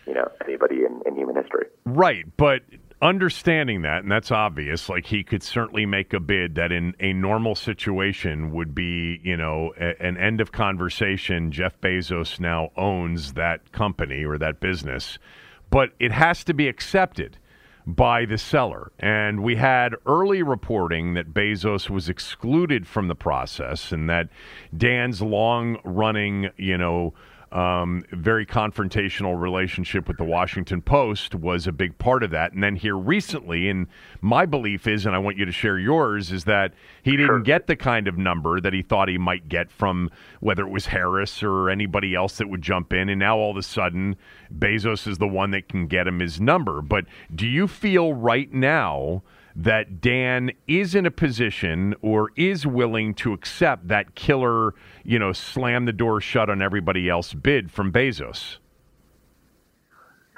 you 0.06 0.14
know 0.14 0.30
anybody 0.46 0.84
in, 0.84 1.02
in 1.06 1.16
human 1.16 1.37
history. 1.37 1.66
Right, 1.84 2.24
but 2.37 2.62
understanding 3.02 3.82
that, 3.82 4.02
and 4.02 4.10
that's 4.10 4.30
obvious, 4.30 4.88
like 4.88 5.06
he 5.06 5.22
could 5.22 5.42
certainly 5.42 5.87
make 5.87 6.12
a 6.12 6.20
bid 6.20 6.54
that 6.54 6.72
in 6.72 6.94
a 7.00 7.12
normal 7.12 7.54
situation 7.54 8.50
would 8.52 8.74
be, 8.74 9.20
you 9.22 9.37
know, 9.37 9.72
a, 9.78 10.00
an 10.02 10.16
end 10.16 10.40
of 10.40 10.52
conversation. 10.52 11.52
Jeff 11.52 11.78
Bezos 11.80 12.40
now 12.40 12.70
owns 12.76 13.34
that 13.34 13.72
company 13.72 14.24
or 14.24 14.38
that 14.38 14.58
business, 14.58 15.18
but 15.74 15.90
it 15.98 16.12
has 16.12 16.44
to 16.44 16.54
be 16.54 16.68
accepted 16.68 17.37
by 17.84 18.24
the 18.24 18.38
seller. 18.38 18.92
And 19.00 19.42
we 19.42 19.56
had 19.56 19.96
early 20.06 20.40
reporting 20.40 21.14
that 21.14 21.34
Bezos 21.34 21.90
was 21.90 22.08
excluded 22.08 22.87
from 22.87 23.08
the 23.08 23.16
process 23.16 23.90
and 23.90 24.08
that 24.08 24.28
Dan's 24.76 25.20
long 25.20 25.78
running, 25.82 26.50
you 26.56 26.78
know, 26.78 27.12
um, 27.54 28.02
very 28.10 28.44
confrontational 28.44 29.40
relationship 29.40 30.08
with 30.08 30.18
the 30.18 30.24
Washington 30.24 30.82
Post 30.82 31.36
was 31.36 31.68
a 31.68 31.72
big 31.72 31.96
part 31.98 32.24
of 32.24 32.32
that. 32.32 32.52
And 32.52 32.62
then 32.62 32.74
here 32.74 32.96
recently, 32.96 33.68
and 33.68 33.86
my 34.20 34.44
belief 34.44 34.88
is, 34.88 35.06
and 35.06 35.14
I 35.14 35.18
want 35.18 35.36
you 35.36 35.44
to 35.44 35.52
share 35.52 35.78
yours, 35.78 36.32
is 36.32 36.44
that 36.44 36.74
he 37.04 37.12
didn't 37.12 37.26
sure. 37.28 37.40
get 37.40 37.68
the 37.68 37.76
kind 37.76 38.08
of 38.08 38.18
number 38.18 38.60
that 38.60 38.72
he 38.72 38.82
thought 38.82 39.08
he 39.08 39.18
might 39.18 39.48
get 39.48 39.70
from 39.70 40.10
whether 40.40 40.66
it 40.66 40.70
was 40.70 40.86
Harris 40.86 41.44
or 41.44 41.70
anybody 41.70 42.12
else 42.16 42.38
that 42.38 42.48
would 42.48 42.62
jump 42.62 42.92
in. 42.92 43.08
And 43.08 43.20
now 43.20 43.36
all 43.36 43.52
of 43.52 43.56
a 43.56 43.62
sudden, 43.62 44.16
Bezos 44.52 45.06
is 45.06 45.18
the 45.18 45.28
one 45.28 45.52
that 45.52 45.68
can 45.68 45.86
get 45.86 46.08
him 46.08 46.18
his 46.18 46.40
number. 46.40 46.82
But 46.82 47.06
do 47.32 47.46
you 47.46 47.68
feel 47.68 48.12
right 48.12 48.52
now? 48.52 49.22
that 49.56 50.00
Dan 50.00 50.50
is 50.66 50.94
in 50.94 51.06
a 51.06 51.10
position 51.10 51.94
or 52.02 52.30
is 52.36 52.66
willing 52.66 53.14
to 53.14 53.32
accept 53.32 53.88
that 53.88 54.14
killer, 54.14 54.74
you 55.04 55.18
know, 55.18 55.32
slam 55.32 55.84
the 55.84 55.92
door 55.92 56.20
shut 56.20 56.50
on 56.50 56.62
everybody 56.62 57.08
else 57.08 57.32
bid 57.34 57.70
from 57.70 57.92
Bezos? 57.92 58.56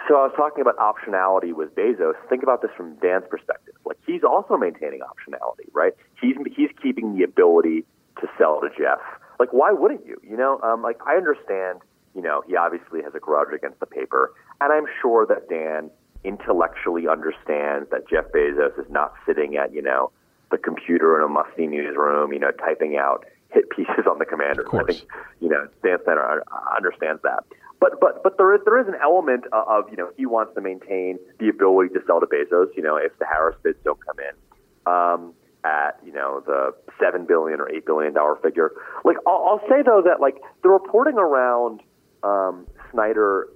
So 0.09 0.15
I 0.17 0.27
was 0.27 0.33
talking 0.37 0.61
about 0.61 0.77
optionality 0.77 1.53
with 1.53 1.75
Bezos. 1.75 2.15
Think 2.29 2.43
about 2.43 2.63
this 2.63 2.71
from 2.77 2.95
Dan's 2.97 3.25
perspective. 3.29 3.75
Like 3.85 3.99
he's 4.07 4.23
also 4.23 4.57
maintaining 4.57 5.01
optionality, 5.01 5.69
right? 5.73 5.95
He's 6.21 6.37
he's 6.55 6.71
keeping 6.81 7.17
the 7.17 7.25
ability 7.25 7.85
to 8.21 8.29
sell 8.39 8.61
to 8.61 8.69
Jeff. 8.77 9.01
Like 9.41 9.53
why 9.53 9.73
wouldn't 9.73 10.07
you? 10.07 10.17
You 10.23 10.37
know, 10.37 10.61
um, 10.63 10.83
like 10.83 10.99
I 11.07 11.17
understand. 11.17 11.81
You 12.15 12.23
know, 12.23 12.43
he 12.47 12.57
obviously 12.57 13.03
has 13.03 13.15
a 13.15 13.21
grudge 13.21 13.53
against 13.55 13.79
the 13.79 13.85
paper, 13.85 14.33
and 14.63 14.73
I'm 14.73 14.87
sure 15.03 15.27
that 15.27 15.51
Dan 15.51 15.91
intellectually 16.25 17.07
understands 17.07 17.89
that 17.91 18.09
Jeff 18.09 18.25
Bezos 18.33 18.79
is 18.79 18.91
not 18.91 19.15
sitting 19.25 19.57
at, 19.57 19.73
you 19.73 19.81
know, 19.81 20.11
the 20.51 20.59
computer 20.59 21.17
in 21.19 21.25
a 21.25 21.29
musty 21.29 21.67
newsroom, 21.67 22.33
you 22.33 22.39
know, 22.39 22.51
typing 22.51 22.97
out 22.97 23.25
hit 23.57 23.71
pieces 23.77 24.05
on 24.09 24.19
the 24.19 24.25
commander. 24.25 24.65
I 24.77 24.85
think, 24.85 25.09
you 25.41 25.49
know, 25.49 25.67
Dan 25.83 25.99
Snyder 26.05 26.45
understands 26.77 27.23
that. 27.23 27.45
But 27.81 28.01
but 28.01 28.23
but 28.23 28.39
there 28.39 28.55
is 28.55 28.61
there 28.65 28.81
is 28.81 28.89
an 28.89 28.97
element 29.03 29.45
of 29.53 29.91
you 29.91 29.97
know 29.97 30.11
he 30.17 30.25
wants 30.25 30.55
to 30.55 30.61
maintain 30.61 31.19
the 31.39 31.49
ability 31.49 31.93
to 31.95 32.01
sell 32.07 32.21
to 32.21 32.27
Bezos. 32.27 32.69
You 32.75 32.83
know, 32.83 32.97
if 32.97 33.19
the 33.19 33.27
Harris 33.27 33.57
bids 33.63 33.79
don't 33.85 34.01
come 34.05 34.17
in 34.19 34.91
um, 34.91 35.35
at 35.63 36.01
you 36.05 36.13
know 36.13 36.43
the 36.47 36.73
seven 36.99 37.27
billion 37.27 37.61
or 37.61 37.71
eight 37.71 37.85
billion 37.85 38.15
dollar 38.15 38.37
figure. 38.37 38.73
Like 39.05 39.17
I'll, 39.27 39.61
I'll 39.61 39.69
say 39.69 39.83
though 39.85 40.03
that 40.07 40.21
like 40.21 40.37
the 40.63 40.71
reporting 40.71 41.19
around 41.19 41.83
um, 42.23 42.67
Snyder 42.93 43.49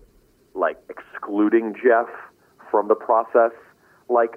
like 0.54 0.76
excluding 0.90 1.74
Jeff 1.82 2.08
from 2.70 2.88
the 2.88 2.94
process. 2.94 3.52
Like 4.10 4.34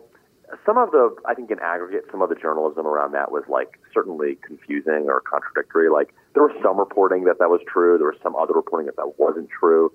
some 0.66 0.78
of 0.78 0.92
the, 0.92 1.16
I 1.26 1.34
think 1.34 1.52
in 1.52 1.60
aggregate, 1.60 2.06
some 2.12 2.22
of 2.22 2.30
the 2.30 2.36
journalism 2.36 2.86
around 2.86 3.14
that 3.14 3.32
was 3.32 3.44
like 3.48 3.80
certainly 3.94 4.38
confusing 4.46 5.06
or 5.08 5.22
contradictory. 5.22 5.90
Like 5.90 6.14
there 6.34 6.44
was 6.44 6.56
some 6.64 6.78
reporting 6.78 7.26
that 7.26 7.40
that 7.40 7.50
was 7.50 7.62
true. 7.68 7.98
There 7.98 8.08
was 8.08 8.20
some 8.22 8.36
other 8.36 8.54
reporting 8.54 8.88
that 8.88 8.96
that 8.98 9.20
wasn't 9.20 9.50
true. 9.50 9.92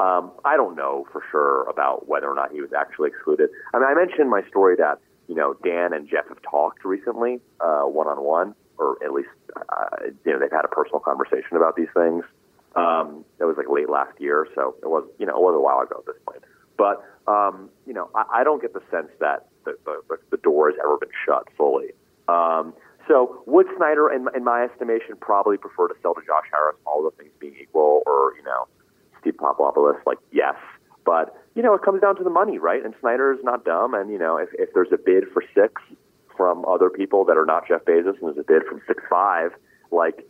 Um, 0.00 0.30
I 0.44 0.56
don't 0.56 0.76
know 0.76 1.06
for 1.12 1.22
sure 1.30 1.68
about 1.68 2.08
whether 2.08 2.30
or 2.30 2.34
not 2.34 2.52
he 2.52 2.60
was 2.60 2.72
actually 2.72 3.08
excluded. 3.08 3.50
I 3.74 3.78
mean, 3.78 3.88
I 3.88 3.94
mentioned 3.94 4.30
my 4.30 4.42
story 4.48 4.76
that 4.76 5.00
you 5.28 5.34
know, 5.34 5.54
Dan 5.62 5.92
and 5.92 6.08
Jeff 6.08 6.26
have 6.28 6.40
talked 6.42 6.84
recently, 6.84 7.38
one 7.60 8.08
on 8.08 8.24
one, 8.24 8.54
or 8.78 8.96
at 9.04 9.12
least, 9.12 9.28
uh, 9.56 10.08
you 10.24 10.32
know, 10.32 10.38
they've 10.40 10.50
had 10.50 10.64
a 10.64 10.68
personal 10.68 11.00
conversation 11.00 11.56
about 11.56 11.76
these 11.76 11.92
things. 11.94 12.24
Um, 12.74 13.24
it 13.38 13.44
was 13.44 13.56
like 13.56 13.68
late 13.68 13.90
last 13.90 14.18
year, 14.18 14.48
so 14.54 14.76
it 14.82 14.88
was, 14.88 15.04
you 15.18 15.26
know, 15.26 15.36
it 15.36 15.42
was 15.42 15.54
a 15.54 15.60
while 15.60 15.80
ago 15.80 15.96
at 15.98 16.06
this 16.06 16.16
point. 16.26 16.42
But, 16.76 17.04
um, 17.28 17.68
you 17.86 17.92
know, 17.92 18.08
I, 18.14 18.40
I 18.40 18.44
don't 18.44 18.60
get 18.60 18.72
the 18.72 18.82
sense 18.90 19.12
that 19.20 19.46
the, 19.64 19.76
the, 19.84 20.16
the 20.30 20.38
door 20.38 20.70
has 20.70 20.78
ever 20.82 20.96
been 20.96 21.14
shut 21.26 21.44
fully. 21.56 21.90
Um, 22.26 22.74
so 23.06 23.42
would 23.46 23.66
Snyder, 23.76 24.10
in, 24.10 24.26
in 24.34 24.44
my 24.44 24.64
estimation, 24.64 25.14
probably 25.20 25.56
prefer 25.56 25.88
to 25.88 25.94
sell 26.02 26.14
to 26.14 26.20
Josh 26.26 26.48
Harris, 26.52 26.76
all 26.86 27.02
the 27.02 27.10
things 27.16 27.32
being 27.38 27.56
equal, 27.60 28.02
or, 28.06 28.34
you 28.36 28.44
know, 28.44 28.66
Steve 29.20 29.34
Apostolopoulos? 29.34 30.00
Like, 30.06 30.18
yes. 30.32 30.56
But, 31.04 31.34
you 31.54 31.62
know, 31.62 31.74
it 31.74 31.82
comes 31.82 32.02
down 32.02 32.16
to 32.16 32.24
the 32.24 32.30
money, 32.30 32.58
right? 32.58 32.84
And 32.84 32.94
Snyder 33.00 33.32
is 33.32 33.40
not 33.42 33.64
dumb. 33.64 33.94
And, 33.94 34.10
you 34.10 34.18
know, 34.18 34.36
if, 34.36 34.50
if 34.58 34.74
there's 34.74 34.92
a 34.92 34.98
bid 34.98 35.24
for 35.32 35.42
six 35.54 35.80
from 36.36 36.64
other 36.66 36.90
people 36.90 37.24
that 37.24 37.36
are 37.36 37.46
not 37.46 37.66
Jeff 37.66 37.84
Bezos 37.84 38.20
and 38.20 38.28
there's 38.28 38.38
a 38.38 38.44
bid 38.46 38.62
from 38.68 38.80
six 38.86 39.02
five, 39.08 39.52
like, 39.90 40.26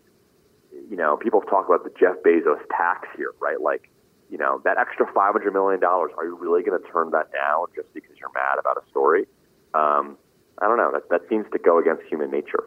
you 0.88 0.96
know, 0.96 1.16
people 1.16 1.40
talk 1.42 1.66
about 1.66 1.82
the 1.82 1.90
Jeff 1.98 2.16
Bezos 2.24 2.60
tax 2.70 3.08
here, 3.16 3.32
right? 3.40 3.60
Like, 3.60 3.90
you 4.30 4.38
know, 4.38 4.60
that 4.64 4.78
extra 4.78 5.06
$500 5.06 5.52
million, 5.52 5.82
are 5.84 6.24
you 6.24 6.36
really 6.36 6.62
going 6.62 6.80
to 6.80 6.88
turn 6.88 7.10
that 7.10 7.32
down 7.32 7.66
just 7.74 7.92
because 7.94 8.16
you're 8.18 8.32
mad 8.34 8.58
about 8.58 8.76
a 8.76 8.90
story? 8.90 9.26
Um, 9.74 10.16
I 10.60 10.66
don't 10.66 10.76
know. 10.76 10.90
That, 10.92 11.08
that 11.10 11.28
seems 11.28 11.46
to 11.52 11.58
go 11.58 11.78
against 11.78 12.02
human 12.04 12.30
nature. 12.30 12.64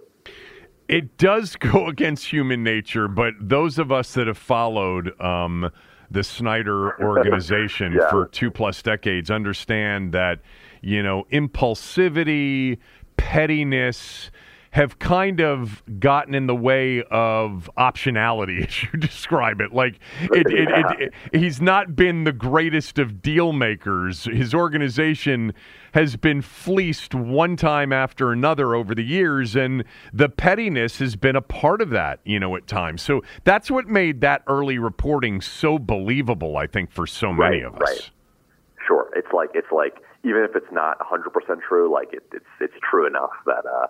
It 0.87 1.17
does 1.17 1.55
go 1.59 1.87
against 1.87 2.27
human 2.27 2.63
nature, 2.63 3.07
but 3.07 3.33
those 3.39 3.77
of 3.77 3.91
us 3.91 4.13
that 4.13 4.27
have 4.27 4.37
followed 4.37 5.19
um, 5.21 5.71
the 6.09 6.23
Snyder 6.23 7.01
organization 7.03 7.93
yeah. 7.93 8.09
for 8.09 8.27
two 8.27 8.51
plus 8.51 8.81
decades 8.81 9.29
understand 9.29 10.13
that, 10.13 10.39
you 10.81 11.03
know, 11.03 11.25
impulsivity, 11.31 12.77
pettiness, 13.17 14.31
have 14.71 14.99
kind 14.99 15.41
of 15.41 15.83
gotten 15.99 16.33
in 16.33 16.47
the 16.47 16.55
way 16.55 17.03
of 17.11 17.69
optionality, 17.77 18.65
as 18.67 18.83
you 18.83 18.99
describe 18.99 19.59
it. 19.61 19.73
Like, 19.73 19.99
it, 20.21 20.47
it, 20.47 20.69
it, 20.99 21.13
he's 21.33 21.61
not 21.61 21.95
been 21.95 22.23
the 22.23 22.31
greatest 22.31 22.97
of 22.97 23.21
deal 23.21 23.51
makers. 23.51 24.25
His 24.25 24.53
organization 24.53 25.53
has 25.93 26.15
been 26.15 26.41
fleeced 26.41 27.13
one 27.13 27.57
time 27.57 27.91
after 27.91 28.31
another 28.31 28.73
over 28.73 28.95
the 28.95 29.03
years, 29.03 29.57
and 29.57 29.83
the 30.13 30.29
pettiness 30.29 30.99
has 30.99 31.17
been 31.17 31.35
a 31.35 31.41
part 31.41 31.81
of 31.81 31.89
that, 31.89 32.21
you 32.23 32.39
know, 32.39 32.55
at 32.55 32.65
times. 32.65 33.01
So 33.01 33.21
that's 33.43 33.69
what 33.69 33.87
made 33.87 34.21
that 34.21 34.41
early 34.47 34.77
reporting 34.77 35.41
so 35.41 35.77
believable, 35.79 36.55
I 36.55 36.67
think, 36.67 36.91
for 36.91 37.05
so 37.05 37.33
many 37.33 37.57
right, 37.57 37.65
of 37.65 37.75
us. 37.75 37.81
Right. 37.81 38.09
Sure. 38.87 39.09
It's 39.17 39.33
like, 39.33 39.49
it's 39.53 39.71
like, 39.71 39.97
even 40.23 40.43
if 40.43 40.55
it's 40.55 40.71
not 40.71 40.97
100% 40.99 41.61
true, 41.67 41.91
like 41.91 42.13
it, 42.13 42.23
it's, 42.31 42.45
it's 42.61 42.73
true 42.89 43.05
enough 43.05 43.31
that, 43.45 43.65
uh, 43.65 43.87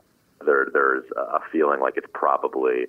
there 0.51 0.67
there's 0.73 1.05
a 1.15 1.39
feeling 1.51 1.79
like 1.79 1.93
it's 1.95 2.07
probably 2.13 2.87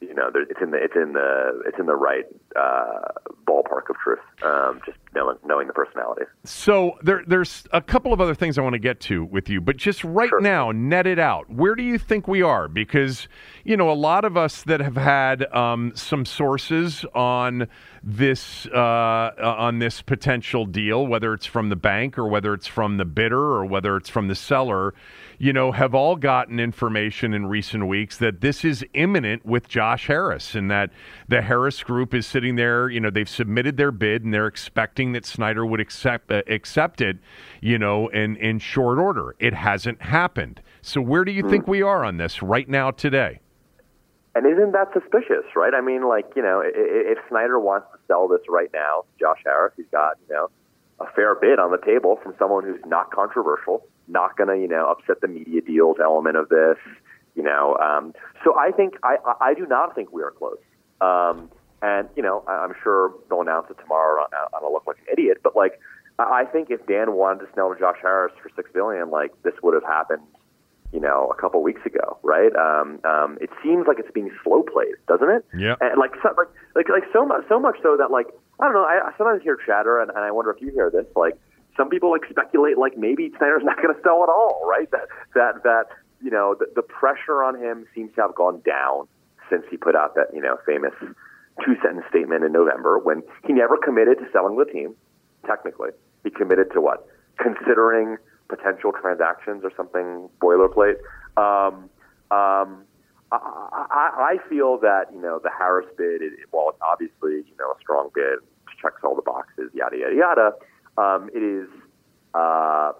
you 0.00 0.14
know 0.14 0.30
there, 0.32 0.42
it's 0.42 0.60
in 0.60 0.70
the 0.70 0.78
it's 0.78 0.96
in 0.96 1.12
the 1.12 1.62
it's 1.66 1.78
in 1.78 1.86
the 1.86 1.94
right 1.94 2.24
uh, 2.56 3.00
ballpark 3.46 3.90
of 3.90 3.96
truth. 4.02 4.18
Um, 4.42 4.80
just 4.86 4.98
knowing 5.14 5.36
knowing 5.44 5.66
the 5.66 5.74
personalities. 5.74 6.26
So 6.44 6.98
there 7.02 7.22
there's 7.26 7.64
a 7.72 7.82
couple 7.82 8.12
of 8.12 8.20
other 8.20 8.34
things 8.34 8.56
I 8.58 8.62
want 8.62 8.72
to 8.72 8.78
get 8.78 8.98
to 9.00 9.24
with 9.24 9.48
you, 9.50 9.60
but 9.60 9.76
just 9.76 10.02
right 10.04 10.28
sure. 10.28 10.40
now, 10.40 10.72
net 10.72 11.06
it 11.06 11.18
out. 11.18 11.50
Where 11.50 11.74
do 11.74 11.82
you 11.82 11.98
think 11.98 12.26
we 12.26 12.40
are? 12.42 12.66
Because 12.66 13.28
you 13.64 13.76
know 13.76 13.90
a 13.90 13.94
lot 13.94 14.24
of 14.24 14.36
us 14.36 14.62
that 14.64 14.80
have 14.80 14.96
had 14.96 15.44
um, 15.54 15.92
some 15.94 16.24
sources 16.24 17.04
on 17.14 17.68
this 18.04 18.66
uh, 18.66 19.30
on 19.38 19.78
this 19.78 20.02
potential 20.02 20.66
deal, 20.66 21.06
whether 21.06 21.34
it's 21.34 21.46
from 21.46 21.68
the 21.68 21.76
bank 21.76 22.18
or 22.18 22.26
whether 22.26 22.54
it's 22.54 22.66
from 22.66 22.96
the 22.96 23.04
bidder 23.04 23.38
or 23.38 23.64
whether 23.64 23.96
it's 23.96 24.08
from 24.08 24.28
the 24.28 24.34
seller 24.34 24.94
you 25.42 25.52
know, 25.52 25.72
have 25.72 25.92
all 25.92 26.14
gotten 26.14 26.60
information 26.60 27.34
in 27.34 27.46
recent 27.46 27.88
weeks 27.88 28.16
that 28.18 28.40
this 28.42 28.64
is 28.64 28.84
imminent 28.94 29.44
with 29.44 29.68
Josh 29.68 30.06
Harris 30.06 30.54
and 30.54 30.70
that 30.70 30.90
the 31.26 31.42
Harris 31.42 31.82
group 31.82 32.14
is 32.14 32.28
sitting 32.28 32.54
there, 32.54 32.88
you 32.88 33.00
know, 33.00 33.10
they've 33.10 33.28
submitted 33.28 33.76
their 33.76 33.90
bid 33.90 34.22
and 34.22 34.32
they're 34.32 34.46
expecting 34.46 35.10
that 35.14 35.26
Snyder 35.26 35.66
would 35.66 35.80
accept 35.80 36.30
uh, 36.30 36.42
accept 36.46 37.00
it, 37.00 37.18
you 37.60 37.76
know, 37.76 38.06
in 38.10 38.36
in 38.36 38.60
short 38.60 39.00
order. 39.00 39.34
It 39.40 39.52
hasn't 39.52 40.00
happened. 40.00 40.62
So 40.80 41.00
where 41.00 41.24
do 41.24 41.32
you 41.32 41.42
mm. 41.42 41.50
think 41.50 41.66
we 41.66 41.82
are 41.82 42.04
on 42.04 42.18
this 42.18 42.40
right 42.40 42.68
now 42.68 42.92
today? 42.92 43.40
And 44.34 44.46
isn't 44.46 44.72
that 44.72 44.92
suspicious, 44.94 45.44
right? 45.54 45.74
I 45.74 45.82
mean, 45.82 46.08
like, 46.08 46.26
you 46.34 46.42
know, 46.42 46.62
if 46.64 47.18
Snyder 47.28 47.60
wants 47.60 47.88
to 47.92 47.98
sell 48.08 48.28
this 48.28 48.40
right 48.48 48.70
now, 48.72 49.04
Josh 49.20 49.42
Harris, 49.44 49.74
he's 49.76 49.86
got, 49.92 50.16
you 50.26 50.34
know, 50.34 50.48
a 51.00 51.06
fair 51.12 51.34
bid 51.34 51.58
on 51.58 51.70
the 51.70 51.78
table 51.78 52.18
from 52.22 52.34
someone 52.38 52.64
who's 52.64 52.80
not 52.86 53.10
controversial, 53.10 53.86
not 54.08 54.36
going 54.36 54.48
to, 54.48 54.56
you 54.56 54.68
know, 54.68 54.90
upset 54.90 55.20
the 55.20 55.28
media 55.28 55.60
deals 55.60 55.98
element 56.02 56.36
of 56.36 56.48
this, 56.48 56.78
you 57.34 57.42
know. 57.42 57.76
Um, 57.76 58.14
so 58.42 58.58
I 58.58 58.70
think 58.70 58.94
I, 59.02 59.16
I 59.40 59.54
do 59.54 59.66
not 59.66 59.94
think 59.94 60.12
we 60.12 60.22
are 60.22 60.30
close. 60.30 60.58
Um, 61.00 61.50
and 61.82 62.08
you 62.16 62.22
know, 62.22 62.44
I'm 62.46 62.74
sure 62.82 63.12
they'll 63.28 63.42
announce 63.42 63.68
it 63.68 63.76
tomorrow. 63.82 64.24
I 64.32 64.60
don't 64.60 64.72
look 64.72 64.86
like 64.86 64.98
an 64.98 65.06
idiot, 65.12 65.38
but 65.42 65.56
like, 65.56 65.80
I 66.18 66.44
think 66.44 66.70
if 66.70 66.86
Dan 66.86 67.12
wanted 67.12 67.46
to 67.46 67.52
sell 67.54 67.74
to 67.74 67.78
Josh 67.78 67.98
Harris 68.00 68.32
for 68.40 68.50
six 68.54 68.70
billion, 68.72 69.10
like 69.10 69.32
this 69.42 69.54
would 69.62 69.74
have 69.74 69.82
happened, 69.82 70.22
you 70.92 71.00
know, 71.00 71.32
a 71.32 71.40
couple 71.40 71.62
weeks 71.62 71.80
ago, 71.86 72.18
right? 72.22 72.54
Um, 72.54 73.00
um, 73.04 73.38
it 73.40 73.50
seems 73.62 73.86
like 73.86 73.98
it's 73.98 74.10
being 74.12 74.30
slow 74.44 74.62
played, 74.62 74.94
doesn't 75.08 75.28
it? 75.28 75.44
Yeah. 75.56 75.76
And 75.80 75.98
like, 75.98 76.12
so, 76.22 76.34
like, 76.36 76.48
like, 76.76 76.88
like 76.88 77.04
so 77.12 77.24
much, 77.24 77.44
so 77.48 77.58
much 77.58 77.76
so 77.82 77.96
that 77.96 78.10
like, 78.10 78.26
I 78.60 78.64
don't 78.64 78.74
know. 78.74 78.84
I, 78.84 79.08
I 79.08 79.12
sometimes 79.16 79.42
hear 79.42 79.56
chatter, 79.56 80.00
and, 80.00 80.10
and 80.10 80.20
I 80.20 80.30
wonder 80.30 80.50
if 80.50 80.60
you 80.60 80.70
hear 80.70 80.90
this, 80.90 81.06
like 81.16 81.38
some 81.76 81.88
people 81.88 82.10
like 82.10 82.22
speculate 82.28 82.78
like 82.78 82.96
maybe 82.96 83.32
Snyder's 83.38 83.62
not 83.64 83.76
going 83.76 83.94
to 83.94 84.00
sell 84.02 84.22
at 84.22 84.28
all, 84.28 84.62
right? 84.68 84.90
That 84.90 85.08
that 85.34 85.62
that 85.64 85.86
you 86.22 86.30
know 86.30 86.54
the, 86.58 86.66
the 86.74 86.82
pressure 86.82 87.42
on 87.42 87.58
him 87.58 87.86
seems 87.94 88.14
to 88.16 88.22
have 88.22 88.34
gone 88.34 88.60
down 88.64 89.08
since 89.50 89.64
he 89.70 89.76
put 89.76 89.96
out 89.96 90.14
that 90.14 90.28
you 90.34 90.40
know 90.40 90.58
famous 90.66 90.92
two 91.64 91.74
sentence 91.82 92.04
statement 92.08 92.44
in 92.44 92.52
November 92.52 92.98
when 92.98 93.22
he 93.46 93.52
never 93.52 93.76
committed 93.76 94.18
to 94.18 94.26
selling 94.32 94.56
the 94.56 94.64
team. 94.64 94.94
Technically, 95.46 95.90
he 96.24 96.30
committed 96.30 96.70
to 96.72 96.80
what 96.80 97.06
considering 97.38 98.16
potential 98.54 98.92
transactions 98.92 99.64
or 99.64 99.72
something 99.76 100.28
boilerplate. 100.40 101.00
Um, 101.36 101.88
um, 102.30 102.84
I, 103.32 104.36
I, 104.36 104.48
feel 104.48 104.78
that 104.80 105.06
you 105.12 105.20
know 105.20 105.40
the 105.42 105.50
Harris 105.50 105.86
bid, 105.96 106.20
it, 106.20 106.32
while 106.50 106.68
it's 106.68 106.78
obviously 106.82 107.48
you 107.48 107.56
know 107.58 107.72
a 107.72 107.80
strong 107.80 108.10
bid, 108.14 108.40
checks 108.80 109.00
all 109.02 109.16
the 109.16 109.22
boxes, 109.22 109.70
yada 109.72 109.96
yada 109.96 110.14
yada 110.14 110.52
um, 110.98 111.30
it 111.34 111.42
is 111.42 111.68
uh, 112.34 112.92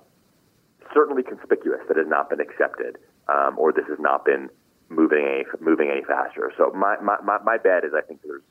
certainly 0.94 1.22
conspicuous 1.22 1.80
that 1.88 1.96
it 1.96 2.00
has 2.00 2.08
not 2.08 2.30
been 2.30 2.40
accepted 2.40 2.98
um, 3.28 3.58
or 3.58 3.72
this 3.72 3.86
has 3.88 3.98
not 3.98 4.24
been 4.24 4.48
moving 4.88 5.24
any, 5.26 5.44
moving 5.60 5.90
any 5.90 6.02
faster. 6.04 6.52
So 6.56 6.72
my, 6.74 6.96
my, 7.00 7.16
my, 7.22 7.38
my 7.42 7.58
bet 7.58 7.84
is 7.84 7.92
I 7.96 8.02
think 8.02 8.20
there's 8.22 8.42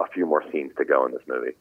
a 0.00 0.06
few 0.12 0.26
more 0.26 0.44
scenes 0.50 0.72
to 0.78 0.84
go 0.84 1.06
in 1.06 1.12
this 1.12 1.22
movie. 1.26 1.56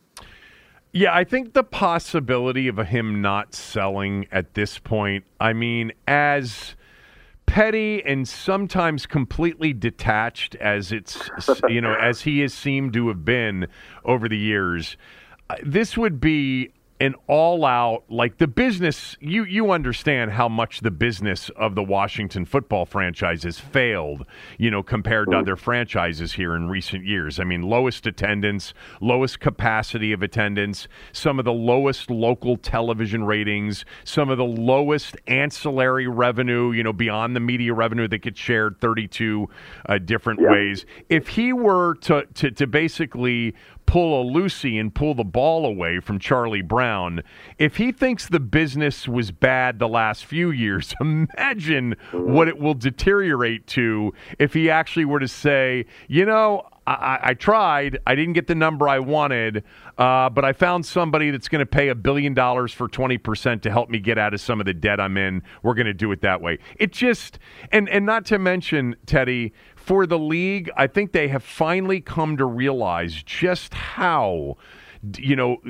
Yeah, 0.91 1.13
I 1.13 1.23
think 1.23 1.53
the 1.53 1.63
possibility 1.63 2.67
of 2.67 2.77
him 2.77 3.21
not 3.21 3.53
selling 3.53 4.25
at 4.31 4.53
this 4.53 4.79
point, 4.79 5.25
I 5.39 5.53
mean, 5.53 5.91
as 6.07 6.75
petty 7.47 8.03
and 8.05 8.27
sometimes 8.27 9.05
completely 9.05 9.73
detached 9.73 10.53
as 10.55 10.91
it's 10.91 11.29
you 11.69 11.81
know 11.81 11.95
as 11.95 12.21
he 12.21 12.41
has 12.41 12.53
seemed 12.53 12.93
to 12.93 13.07
have 13.07 13.23
been 13.25 13.65
over 14.03 14.27
the 14.27 14.37
years 14.37 14.97
uh, 15.49 15.55
this 15.63 15.97
would 15.97 16.19
be 16.19 16.69
an 16.99 17.13
all 17.27 17.63
out 17.63 18.03
like 18.09 18.37
the 18.37 18.47
business 18.47 19.15
you 19.19 19.43
you 19.43 19.71
understand 19.71 20.31
how 20.31 20.49
much 20.49 20.81
the 20.81 20.89
business 20.89 21.49
of 21.55 21.75
the 21.75 21.83
Washington 21.83 22.45
football 22.45 22.85
franchise 22.85 23.43
has 23.43 23.59
failed, 23.59 24.25
you 24.57 24.71
know, 24.71 24.81
compared 24.81 25.27
to 25.27 25.35
mm. 25.35 25.41
other 25.41 25.55
franchises 25.55 26.33
here 26.33 26.55
in 26.55 26.69
recent 26.69 27.05
years. 27.05 27.39
I 27.39 27.43
mean, 27.43 27.61
lowest 27.61 28.07
attendance, 28.07 28.73
lowest 28.99 29.39
capacity 29.39 30.11
of 30.11 30.23
attendance, 30.23 30.87
some 31.11 31.37
of 31.37 31.45
the 31.45 31.53
lowest 31.53 32.09
local 32.09 32.57
television 32.57 33.23
ratings, 33.23 33.85
some 34.03 34.29
of 34.29 34.37
the 34.37 34.45
lowest 34.45 35.15
ancillary 35.27 36.07
revenue, 36.07 36.71
you 36.71 36.83
know, 36.83 36.93
beyond 36.93 37.35
the 37.35 37.39
media 37.39 37.73
revenue 37.73 38.07
that 38.07 38.19
gets 38.19 38.39
shared 38.39 38.81
32 38.81 39.47
uh, 39.87 39.97
different 39.99 40.39
yeah. 40.41 40.51
ways. 40.51 40.85
If 41.09 41.27
he 41.27 41.53
were 41.53 41.95
to, 42.01 42.25
to 42.35 42.51
to 42.51 42.65
basically 42.65 43.53
pull 43.87 44.21
a 44.21 44.23
Lucy 44.23 44.77
and 44.77 44.93
pull 44.93 45.15
the 45.15 45.23
ball 45.23 45.65
away 45.65 45.99
from 45.99 46.19
Charlie 46.19 46.61
Brown. 46.61 47.23
If 47.57 47.77
he 47.77 47.91
thinks 47.91 48.27
the 48.27 48.39
business 48.39 49.07
was 49.07 49.31
bad 49.31 49.79
the 49.79 49.87
last 49.87 50.25
few 50.25 50.51
years, 50.51 50.93
imagine 51.01 51.95
what 52.11 52.47
it 52.47 52.59
will 52.59 52.75
deteriorate 52.75 53.65
to 53.67 54.13
if 54.37 54.53
he 54.53 54.69
actually 54.69 55.05
were 55.05 55.19
to 55.19 55.27
say, 55.27 55.85
you 56.07 56.25
know, 56.25 56.67
I, 56.85 57.19
I, 57.21 57.33
tried. 57.33 57.99
I 58.07 58.15
didn't 58.15 58.33
get 58.33 58.47
the 58.47 58.55
number 58.55 58.87
I 58.87 58.99
wanted, 58.99 59.65
uh, 59.97 60.29
but 60.29 60.45
I 60.45 60.53
found 60.53 60.85
somebody 60.85 61.31
that's 61.31 61.49
going 61.49 61.59
to 61.59 61.65
pay 61.65 61.89
a 61.89 61.95
billion 61.95 62.33
dollars 62.33 62.71
for 62.71 62.87
20% 62.87 63.61
to 63.63 63.69
help 63.69 63.89
me 63.89 63.99
get 63.99 64.17
out 64.17 64.33
of 64.33 64.39
some 64.39 64.61
of 64.61 64.65
the 64.65 64.73
debt 64.73 65.01
I'm 65.01 65.17
in. 65.17 65.43
We're 65.63 65.73
going 65.73 65.87
to 65.87 65.93
do 65.93 66.13
it 66.13 66.21
that 66.21 66.41
way. 66.41 66.59
It 66.77 66.93
just, 66.93 67.39
and, 67.73 67.89
and 67.89 68.05
not 68.05 68.25
to 68.27 68.39
mention, 68.39 68.95
Teddy, 69.05 69.51
for 69.87 70.05
the 70.05 70.19
league, 70.19 70.69
I 70.75 70.87
think 70.87 71.13
they 71.13 71.29
have 71.29 71.43
finally 71.43 72.01
come 72.01 72.35
to 72.37 72.45
realize 72.45 73.23
just 73.23 73.73
how 73.73 74.57
you 75.17 75.35
know, 75.35 75.61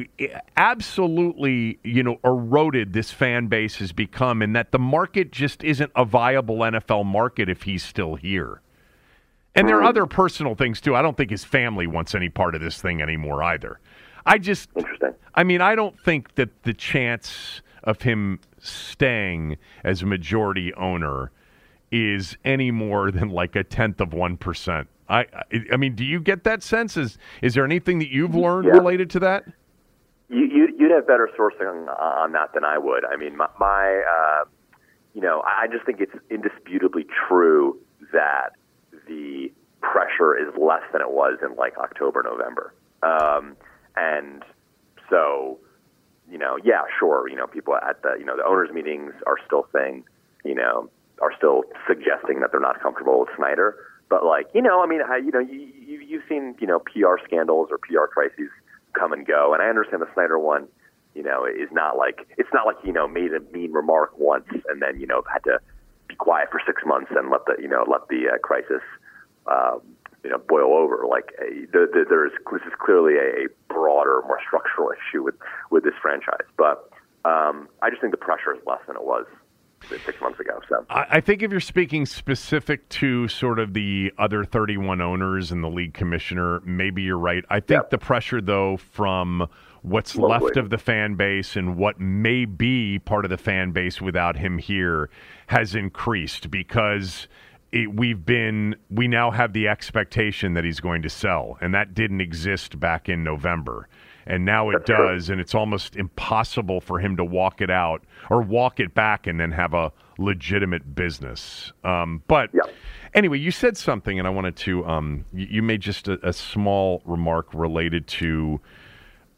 absolutely, 0.55 1.79
you 1.83 2.01
know, 2.01 2.17
eroded 2.23 2.93
this 2.93 3.11
fan 3.11 3.47
base 3.47 3.75
has 3.75 3.91
become, 3.91 4.41
and 4.41 4.55
that 4.55 4.71
the 4.71 4.79
market 4.79 5.31
just 5.31 5.63
isn't 5.63 5.91
a 5.95 6.05
viable 6.05 6.57
NFL 6.57 7.05
market 7.05 7.49
if 7.49 7.63
he's 7.63 7.83
still 7.83 8.15
here. 8.15 8.61
And 9.53 9.67
there 9.67 9.77
are 9.77 9.81
hmm. 9.81 9.87
other 9.87 10.05
personal 10.05 10.55
things 10.55 10.81
too. 10.81 10.95
I 10.95 11.01
don't 11.01 11.17
think 11.17 11.29
his 11.29 11.43
family 11.43 11.85
wants 11.85 12.15
any 12.15 12.29
part 12.29 12.55
of 12.55 12.61
this 12.61 12.81
thing 12.81 13.01
anymore 13.01 13.43
either. 13.43 13.79
I 14.25 14.37
just, 14.37 14.69
Interesting. 14.75 15.13
I 15.35 15.43
mean, 15.43 15.61
I 15.61 15.75
don't 15.75 15.99
think 15.99 16.35
that 16.35 16.63
the 16.63 16.73
chance 16.73 17.61
of 17.83 18.01
him 18.01 18.39
staying 18.59 19.57
as 19.83 20.01
a 20.01 20.05
majority 20.05 20.73
owner 20.73 21.31
is 21.91 22.37
any 22.43 22.71
more 22.71 23.11
than 23.11 23.29
like 23.29 23.55
a 23.55 23.63
tenth 23.63 24.01
of 24.01 24.13
one 24.13 24.37
percent. 24.37 24.87
I, 25.09 25.19
I, 25.19 25.43
I 25.73 25.77
mean, 25.77 25.95
do 25.95 26.03
you 26.03 26.19
get 26.19 26.43
that 26.43 26.61
sense? 26.63 26.97
Is 26.97 27.17
is 27.41 27.53
there 27.53 27.63
anything 27.65 27.99
that 27.99 28.09
you've 28.09 28.35
learned 28.35 28.67
Yeah. 28.67 28.73
related 28.73 29.09
to 29.11 29.19
that? 29.21 29.45
You, 30.29 30.43
you, 30.43 30.75
you'd 30.77 30.91
have 30.91 31.07
better 31.07 31.29
sourcing 31.39 31.69
on, 31.69 31.87
on 31.87 32.31
that 32.33 32.53
than 32.53 32.65
I 32.65 32.77
would. 32.77 33.05
I 33.05 33.15
mean, 33.15 33.37
my, 33.37 33.47
my 33.59 34.03
uh, 34.03 34.45
you 35.13 35.21
know, 35.21 35.41
I 35.45 35.63
I 35.63 35.67
just 35.67 35.85
think 35.85 36.01
it's 36.01 36.15
indisputably 36.29 37.05
true 37.27 37.79
that 38.11 38.49
the 39.07 39.51
pressure 39.81 40.35
is 40.35 40.53
less 40.59 40.83
than 40.91 41.01
it 41.01 41.11
was 41.11 41.39
in 41.41 41.55
like 41.55 41.77
October, 41.77 42.21
November. 42.23 42.73
Um, 43.03 43.55
and 43.95 44.43
so, 45.09 45.59
you 46.29 46.37
know, 46.37 46.57
yeah, 46.63 46.81
sure, 46.99 47.29
you 47.29 47.35
know, 47.37 47.47
people 47.47 47.75
at 47.75 48.01
the, 48.01 48.15
you 48.19 48.25
know, 48.25 48.35
the 48.35 48.43
owners' 48.43 48.69
meetings 48.73 49.13
are 49.25 49.37
still 49.45 49.67
saying, 49.73 50.03
you 50.43 50.55
know, 50.55 50.89
are 51.21 51.31
still 51.35 51.63
suggesting 51.87 52.39
that 52.41 52.51
they're 52.51 52.59
not 52.59 52.81
comfortable 52.81 53.19
with 53.19 53.29
Snyder. 53.35 53.75
But 54.09 54.23
like, 54.23 54.47
you 54.53 54.61
know, 54.61 54.81
I 54.81 54.87
mean, 54.87 55.01
I, 55.01 55.17
you 55.17 55.31
know, 55.31 55.39
you, 55.39 55.69
you 55.75 55.99
you've 55.99 56.23
seen, 56.29 56.55
you 56.59 56.67
know, 56.67 56.79
PR 56.79 57.15
scandals 57.25 57.69
or 57.71 57.77
PR 57.77 58.07
crises 58.11 58.49
come 58.93 59.11
and 59.11 59.25
go, 59.25 59.53
and 59.53 59.61
I 59.61 59.67
understand 59.67 60.01
the 60.01 60.13
Snyder 60.13 60.39
one, 60.39 60.67
you 61.13 61.23
know, 61.23 61.45
is 61.45 61.69
not 61.71 61.97
like 61.97 62.27
it's 62.37 62.49
not 62.53 62.65
like 62.65 62.77
you 62.83 62.93
know 62.93 63.07
made 63.07 63.33
a 63.33 63.39
mean 63.51 63.71
remark 63.73 64.17
once 64.17 64.47
and 64.69 64.81
then 64.81 64.99
you 64.99 65.07
know 65.07 65.23
had 65.31 65.43
to 65.43 65.59
be 66.07 66.15
quiet 66.15 66.49
for 66.51 66.61
six 66.65 66.83
months 66.85 67.11
and 67.15 67.29
let 67.29 67.45
the 67.45 67.55
you 67.61 67.67
know 67.67 67.83
let 67.87 68.07
the 68.07 68.29
uh, 68.33 68.37
crisis 68.37 68.81
um, 69.47 69.81
you 70.23 70.29
know 70.29 70.37
boil 70.37 70.73
over. 70.73 71.05
Like 71.09 71.33
uh, 71.41 71.45
the, 71.73 71.89
the, 71.91 72.05
there 72.07 72.25
is 72.25 72.33
this 72.51 72.61
is 72.61 72.73
clearly 72.79 73.15
a, 73.15 73.45
a 73.45 73.47
broader, 73.67 74.21
more 74.25 74.39
structural 74.45 74.91
issue 74.91 75.23
with 75.23 75.35
with 75.69 75.83
this 75.83 75.95
franchise, 76.01 76.47
but 76.57 76.89
um, 77.25 77.67
I 77.81 77.89
just 77.89 77.99
think 77.99 78.11
the 78.11 78.17
pressure 78.17 78.53
is 78.55 78.61
less 78.65 78.79
than 78.87 78.95
it 78.95 79.03
was 79.03 79.25
six 79.89 80.19
months 80.21 80.39
ago. 80.39 80.59
So. 80.69 80.85
I, 80.89 81.05
I 81.11 81.21
think 81.21 81.41
if 81.43 81.51
you're 81.51 81.59
speaking 81.59 82.05
specific 82.05 82.87
to 82.89 83.27
sort 83.27 83.59
of 83.59 83.73
the 83.73 84.11
other 84.17 84.43
31 84.43 85.01
owners 85.01 85.51
and 85.51 85.63
the 85.63 85.69
league 85.69 85.93
commissioner, 85.93 86.61
maybe 86.65 87.01
you're 87.03 87.17
right. 87.17 87.43
I 87.49 87.59
think 87.59 87.83
Yeah. 87.83 87.87
the 87.91 87.97
pressure, 87.97 88.41
though, 88.41 88.77
from 88.77 89.47
what's 89.83 90.15
Locally. 90.15 90.45
left 90.45 90.57
of 90.57 90.69
the 90.69 90.77
fan 90.77 91.15
base 91.15 91.55
and 91.55 91.77
what 91.77 91.99
may 91.99 92.45
be 92.45 92.99
part 92.99 93.23
of 93.25 93.29
the 93.29 93.37
fan 93.37 93.71
base 93.71 94.01
without 94.01 94.35
him 94.37 94.57
here 94.57 95.09
has 95.47 95.75
increased 95.75 96.49
because. 96.51 97.27
It, 97.73 97.93
we've 97.93 98.25
been 98.25 98.77
we 98.89 99.09
now 99.09 99.29
have 99.29 99.51
the 99.51 99.67
expectation 99.67 100.53
that 100.53 100.63
he's 100.63 100.79
going 100.79 101.01
to 101.01 101.09
sell 101.09 101.57
and 101.59 101.73
that 101.73 101.93
didn't 101.93 102.21
exist 102.21 102.79
back 102.79 103.09
in 103.09 103.25
November 103.25 103.89
and 104.27 104.45
now 104.45 104.69
it 104.69 104.73
That's 104.73 104.85
true. 104.85 105.07
does 105.15 105.29
and 105.29 105.41
it's 105.41 105.55
almost 105.55 105.95
impossible 105.95 106.81
for 106.81 106.99
him 106.99 107.15
to 107.17 107.23
walk 107.25 107.61
it 107.61 107.69
out 107.71 108.03
or 108.29 108.41
walk 108.41 108.79
it 108.79 108.93
back 108.93 109.25
and 109.27 109.39
then 109.39 109.51
have 109.51 109.73
a 109.73 109.91
legitimate 110.19 110.93
business. 110.95 111.71
Um, 111.83 112.21
but 112.27 112.49
Yeah. 112.53 112.61
anyway, 113.13 113.39
you 113.39 113.51
said 113.51 113.77
something, 113.77 114.19
and 114.19 114.27
I 114.27 114.31
wanted 114.31 114.55
to. 114.57 114.85
Um, 114.85 115.25
you, 115.33 115.47
you 115.49 115.61
made 115.63 115.81
just 115.81 116.07
a, 116.07 116.19
a 116.27 116.33
small 116.33 117.01
remark 117.05 117.53
related 117.53 118.07
to 118.07 118.59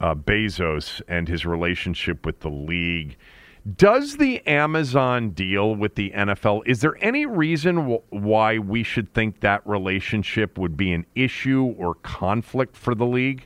uh, 0.02 0.16
Bezos 0.16 1.02
and 1.08 1.28
his 1.28 1.46
relationship 1.46 2.26
with 2.26 2.40
the 2.40 2.50
league. 2.50 3.18
Does 3.76 4.16
the 4.18 4.42
Amazon 4.48 5.32
deal 5.32 5.76
with 5.76 5.96
the 5.96 6.12
NFL? 6.12 6.64
Is 6.66 6.80
there 6.80 6.96
any 7.04 7.26
reason 7.26 7.76
w- 7.76 8.02
why 8.10 8.58
we 8.58 8.84
should 8.84 9.14
think 9.14 9.42
that 9.42 9.62
relationship 9.68 10.58
would 10.58 10.78
be 10.78 10.94
an 10.94 11.06
issue 11.14 11.76
or 11.78 11.96
conflict 11.96 12.78
for 12.78 12.96
the 12.96 13.06
league 13.06 13.46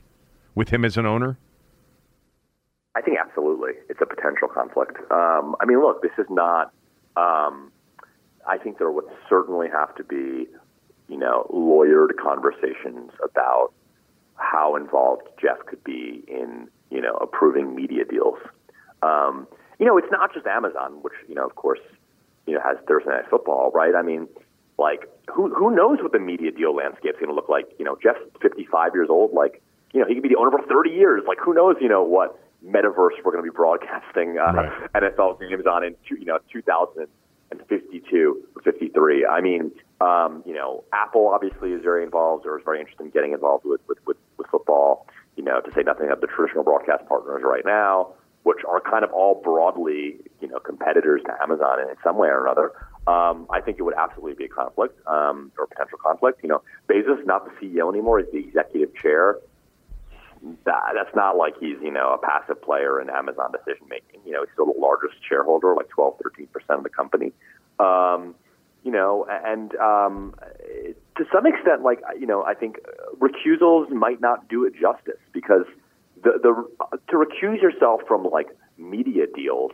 with 0.54 0.68
him 0.70 0.84
as 0.84 0.96
an 0.96 1.06
owner? 1.06 1.38
I 2.96 3.00
think 3.00 3.18
absolutely 3.18 3.72
it's 3.88 4.00
a 4.00 4.06
potential 4.06 4.48
conflict. 4.48 4.98
Um, 5.10 5.56
I 5.60 5.64
mean, 5.66 5.80
look, 5.80 6.02
this 6.02 6.12
is 6.18 6.26
not. 6.30 6.72
Um, 7.16 7.72
I 8.46 8.58
think 8.58 8.78
there 8.78 8.90
would 8.90 9.06
certainly 9.28 9.68
have 9.68 9.94
to 9.96 10.04
be, 10.04 10.46
you 11.08 11.16
know, 11.16 11.46
lawyered 11.52 12.16
conversations 12.22 13.10
about 13.22 13.72
how 14.36 14.76
involved 14.76 15.22
Jeff 15.40 15.58
could 15.66 15.82
be 15.82 16.24
in, 16.28 16.68
you 16.90 17.00
know, 17.00 17.14
approving 17.14 17.74
media 17.74 18.04
deals. 18.04 18.38
Um, 19.02 19.46
you 19.78 19.86
know, 19.86 19.98
it's 19.98 20.10
not 20.10 20.32
just 20.32 20.46
Amazon, 20.46 20.98
which 21.02 21.14
you 21.28 21.34
know, 21.34 21.44
of 21.44 21.56
course, 21.56 21.80
you 22.46 22.54
know, 22.54 22.60
has 22.60 22.76
Thursday 22.86 23.10
Night 23.10 23.28
Football, 23.28 23.72
right? 23.74 23.94
I 23.94 24.02
mean, 24.02 24.28
like, 24.78 25.08
who 25.32 25.52
who 25.52 25.74
knows 25.74 25.98
what 26.00 26.12
the 26.12 26.18
media 26.18 26.52
deal 26.52 26.74
landscape's 26.76 27.18
going 27.18 27.28
to 27.28 27.34
look 27.34 27.48
like? 27.48 27.66
You 27.78 27.84
know, 27.84 27.96
Jeff's 28.02 28.20
55 28.40 28.92
years 28.94 29.08
old. 29.10 29.32
Like, 29.32 29.62
you 29.94 30.00
know, 30.00 30.06
he 30.06 30.14
could 30.14 30.24
be 30.24 30.28
the 30.28 30.36
owner 30.36 30.50
for 30.50 30.66
30 30.66 30.90
years. 30.90 31.22
Like, 31.26 31.38
who 31.38 31.54
knows? 31.54 31.76
You 31.80 31.88
know 31.88 32.02
what 32.02 32.38
metaverse 32.66 33.12
we're 33.24 33.32
going 33.32 33.44
to 33.44 33.50
be 33.50 33.54
broadcasting 33.54 34.38
uh, 34.38 34.52
Right. 34.52 34.92
NFL 34.94 35.38
games 35.38 35.66
on 35.66 35.84
in 35.84 35.94
two, 36.08 36.16
you 36.16 36.24
know 36.24 36.38
2052 36.52 38.42
or 38.56 38.62
53. 38.62 39.26
I 39.26 39.40
mean, 39.40 39.70
um, 40.00 40.42
you 40.46 40.54
know, 40.54 40.82
Apple 40.92 41.28
obviously 41.28 41.72
is 41.72 41.82
very 41.82 42.02
involved 42.02 42.46
or 42.46 42.58
is 42.58 42.64
very 42.64 42.80
interested 42.80 43.04
in 43.04 43.10
getting 43.10 43.32
involved 43.32 43.64
with 43.64 43.80
with, 43.86 43.98
with, 44.06 44.16
with 44.36 44.48
football. 44.48 45.06
You 45.36 45.44
know, 45.44 45.60
to 45.60 45.72
say 45.72 45.82
nothing 45.82 46.10
of 46.10 46.20
the 46.20 46.26
traditional 46.26 46.64
broadcast 46.64 47.06
partners 47.06 47.42
right 47.44 47.64
now, 47.64 48.14
which 48.42 48.64
are 48.68 48.80
kind 48.80 49.04
of 49.04 49.12
all 49.12 49.40
broadly, 49.42 50.16
you 50.40 50.48
know, 50.48 50.58
competitors 50.58 51.22
to 51.26 51.42
Amazon 51.42 51.80
in 51.80 51.94
some 52.02 52.16
way 52.16 52.28
or 52.28 52.44
another. 52.44 52.72
Um, 53.06 53.46
I 53.50 53.60
think 53.60 53.78
it 53.78 53.82
would 53.82 53.94
absolutely 53.94 54.34
be 54.34 54.44
a 54.46 54.48
conflict 54.48 54.98
um, 55.06 55.52
or 55.58 55.66
potential 55.66 55.98
conflict. 55.98 56.40
You 56.42 56.48
know, 56.48 56.62
Bezos 56.88 57.20
is 57.20 57.26
not 57.26 57.44
the 57.44 57.52
CEO 57.60 57.92
anymore; 57.92 58.20
he's 58.20 58.32
the 58.32 58.38
executive 58.38 58.94
chair 58.96 59.38
that, 60.64 60.92
that's 60.94 61.14
not 61.14 61.36
like 61.36 61.54
he's 61.58 61.76
you 61.82 61.90
know 61.90 62.14
a 62.14 62.18
passive 62.18 62.60
player 62.62 63.00
in 63.00 63.10
Amazon 63.10 63.52
decision 63.52 63.86
making. 63.88 64.20
You 64.26 64.32
know, 64.32 64.40
he's 64.44 64.52
still 64.52 64.66
the 64.66 64.78
largest 64.78 65.14
shareholder, 65.28 65.74
like 65.74 65.88
12, 65.88 66.18
13 66.22 66.46
percent 66.48 66.78
of 66.78 66.82
the 66.82 66.90
company. 66.90 67.32
Um, 67.78 68.34
you 68.84 68.92
know, 68.92 69.26
and 69.28 69.74
um, 69.76 70.34
to 71.16 71.24
some 71.32 71.46
extent, 71.46 71.82
like 71.82 72.00
you 72.18 72.26
know, 72.26 72.44
I 72.44 72.54
think 72.54 72.76
recusals 73.18 73.88
might 73.90 74.20
not 74.20 74.48
do 74.48 74.64
it 74.64 74.74
justice 74.74 75.20
because 75.32 75.64
the 76.22 76.38
the 76.42 76.98
to 77.08 77.16
recuse 77.16 77.62
yourself 77.62 78.02
from 78.06 78.24
like 78.24 78.48
media 78.76 79.24
deals. 79.34 79.72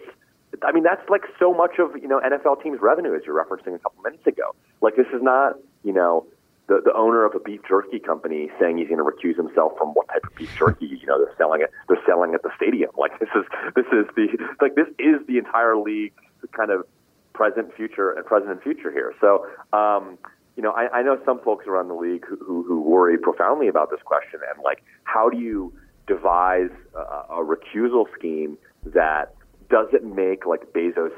I 0.62 0.72
mean, 0.72 0.82
that's 0.82 1.08
like 1.08 1.22
so 1.38 1.52
much 1.52 1.78
of 1.78 2.00
you 2.00 2.08
know 2.08 2.20
NFL 2.20 2.62
teams' 2.62 2.78
revenue, 2.80 3.14
as 3.14 3.22
you're 3.26 3.34
referencing 3.34 3.74
a 3.74 3.78
couple 3.78 4.02
minutes 4.02 4.26
ago. 4.26 4.54
Like 4.80 4.94
this 4.94 5.06
is 5.08 5.22
not 5.22 5.56
you 5.82 5.92
know 5.92 6.26
the, 6.70 6.80
the 6.84 6.94
owner 6.94 7.24
of 7.24 7.34
a 7.34 7.40
beef 7.40 7.60
jerky 7.68 7.98
company 7.98 8.48
saying 8.60 8.78
he's 8.78 8.86
going 8.86 9.02
to 9.02 9.04
recuse 9.04 9.36
himself 9.36 9.72
from 9.76 9.88
what 9.88 10.06
type 10.06 10.22
of 10.24 10.32
beef 10.36 10.54
jerky 10.56 10.86
you 10.86 11.04
know 11.04 11.18
they're 11.18 11.34
selling 11.36 11.60
it 11.62 11.70
they're 11.88 12.00
selling 12.06 12.32
at 12.32 12.44
the 12.44 12.50
stadium. 12.54 12.90
Like 12.96 13.18
this 13.18 13.28
is 13.34 13.44
this 13.74 13.86
is 13.86 14.06
the 14.14 14.28
like 14.62 14.76
this 14.76 14.86
is 14.98 15.26
the 15.26 15.36
entire 15.36 15.76
league 15.76 16.12
kind 16.56 16.70
of 16.70 16.86
present 17.32 17.74
future 17.74 18.12
and 18.12 18.24
present 18.24 18.52
and 18.52 18.62
future 18.62 18.92
here. 18.92 19.12
So 19.20 19.46
um 19.72 20.16
you 20.56 20.62
know 20.62 20.70
I, 20.70 20.98
I 20.98 21.02
know 21.02 21.18
some 21.24 21.40
folks 21.40 21.66
around 21.66 21.88
the 21.88 21.94
league 21.94 22.24
who, 22.24 22.36
who 22.36 22.62
who 22.62 22.80
worry 22.80 23.18
profoundly 23.18 23.66
about 23.66 23.90
this 23.90 24.00
question 24.04 24.38
and 24.54 24.62
like 24.62 24.84
how 25.02 25.28
do 25.28 25.38
you 25.38 25.74
devise 26.06 26.70
a, 26.94 27.34
a 27.34 27.44
recusal 27.44 28.06
scheme 28.16 28.56
that 28.86 29.34
doesn't 29.68 30.04
make 30.04 30.46
like 30.46 30.72
Bezos 30.72 31.10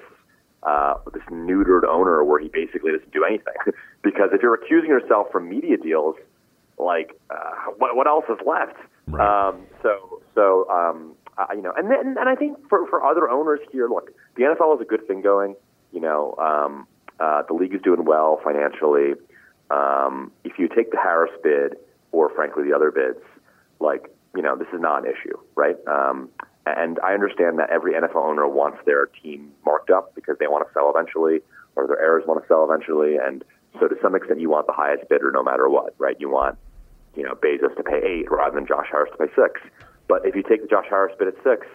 uh, 0.62 0.94
this 1.12 1.22
neutered 1.30 1.84
owner 1.84 2.22
where 2.24 2.40
he 2.40 2.48
basically 2.48 2.92
doesn't 2.92 3.12
do 3.12 3.24
anything. 3.24 3.54
because 4.02 4.30
if 4.32 4.42
you're 4.42 4.54
accusing 4.54 4.90
yourself 4.90 5.26
from 5.30 5.48
media 5.48 5.76
deals, 5.76 6.16
like 6.78 7.12
uh, 7.30 7.70
what, 7.78 7.96
what 7.96 8.06
else 8.06 8.24
is 8.28 8.38
left? 8.46 8.76
Right. 9.06 9.48
Um, 9.48 9.66
so 9.82 10.22
so 10.34 10.68
um, 10.70 11.14
I, 11.36 11.54
you 11.54 11.62
know, 11.62 11.72
and 11.76 11.90
then 11.90 12.16
and 12.18 12.28
I 12.28 12.34
think 12.34 12.58
for 12.68 12.86
for 12.88 13.04
other 13.04 13.28
owners 13.28 13.60
here, 13.70 13.88
look, 13.88 14.10
the 14.36 14.42
NFL 14.42 14.76
is 14.76 14.80
a 14.80 14.84
good 14.84 15.06
thing 15.06 15.22
going. 15.22 15.56
You 15.92 16.00
know, 16.00 16.34
um, 16.38 16.86
uh, 17.20 17.42
the 17.46 17.54
league 17.54 17.74
is 17.74 17.82
doing 17.82 18.04
well 18.04 18.40
financially. 18.42 19.14
Um, 19.70 20.32
if 20.44 20.58
you 20.58 20.68
take 20.68 20.90
the 20.90 20.98
Harris 20.98 21.32
bid, 21.42 21.76
or 22.12 22.30
frankly 22.30 22.64
the 22.64 22.74
other 22.74 22.90
bids, 22.90 23.24
like 23.80 24.14
you 24.34 24.42
know, 24.42 24.56
this 24.56 24.68
is 24.72 24.80
not 24.80 25.04
an 25.04 25.12
issue, 25.12 25.36
right? 25.56 25.76
Um, 25.86 26.30
and 26.66 26.98
I 27.00 27.14
understand 27.14 27.58
that 27.58 27.70
every 27.70 27.94
NFL 27.94 28.16
owner 28.16 28.46
wants 28.46 28.78
their 28.86 29.06
team 29.06 29.52
marked 29.64 29.90
up 29.90 30.14
because 30.14 30.36
they 30.38 30.46
want 30.46 30.66
to 30.66 30.72
sell 30.72 30.92
eventually, 30.94 31.40
or 31.76 31.86
their 31.86 32.00
heirs 32.00 32.24
want 32.26 32.42
to 32.42 32.46
sell 32.46 32.64
eventually, 32.64 33.16
and 33.16 33.44
so 33.80 33.88
to 33.88 33.96
some 34.02 34.14
extent, 34.14 34.40
you 34.40 34.50
want 34.50 34.66
the 34.66 34.72
highest 34.72 35.08
bidder 35.08 35.32
no 35.32 35.42
matter 35.42 35.68
what, 35.68 35.94
right? 35.98 36.16
You 36.20 36.30
want, 36.30 36.58
you 37.16 37.22
know, 37.22 37.34
Bezos 37.34 37.74
to 37.76 37.82
pay 37.82 38.00
eight 38.04 38.30
rather 38.30 38.54
than 38.54 38.66
Josh 38.66 38.86
Harris 38.90 39.10
to 39.12 39.26
pay 39.26 39.32
six. 39.34 39.60
But 40.08 40.26
if 40.26 40.36
you 40.36 40.42
take 40.42 40.62
the 40.62 40.68
Josh 40.68 40.86
Harris 40.88 41.14
bid 41.18 41.28
at 41.28 41.34
six, 41.42 41.66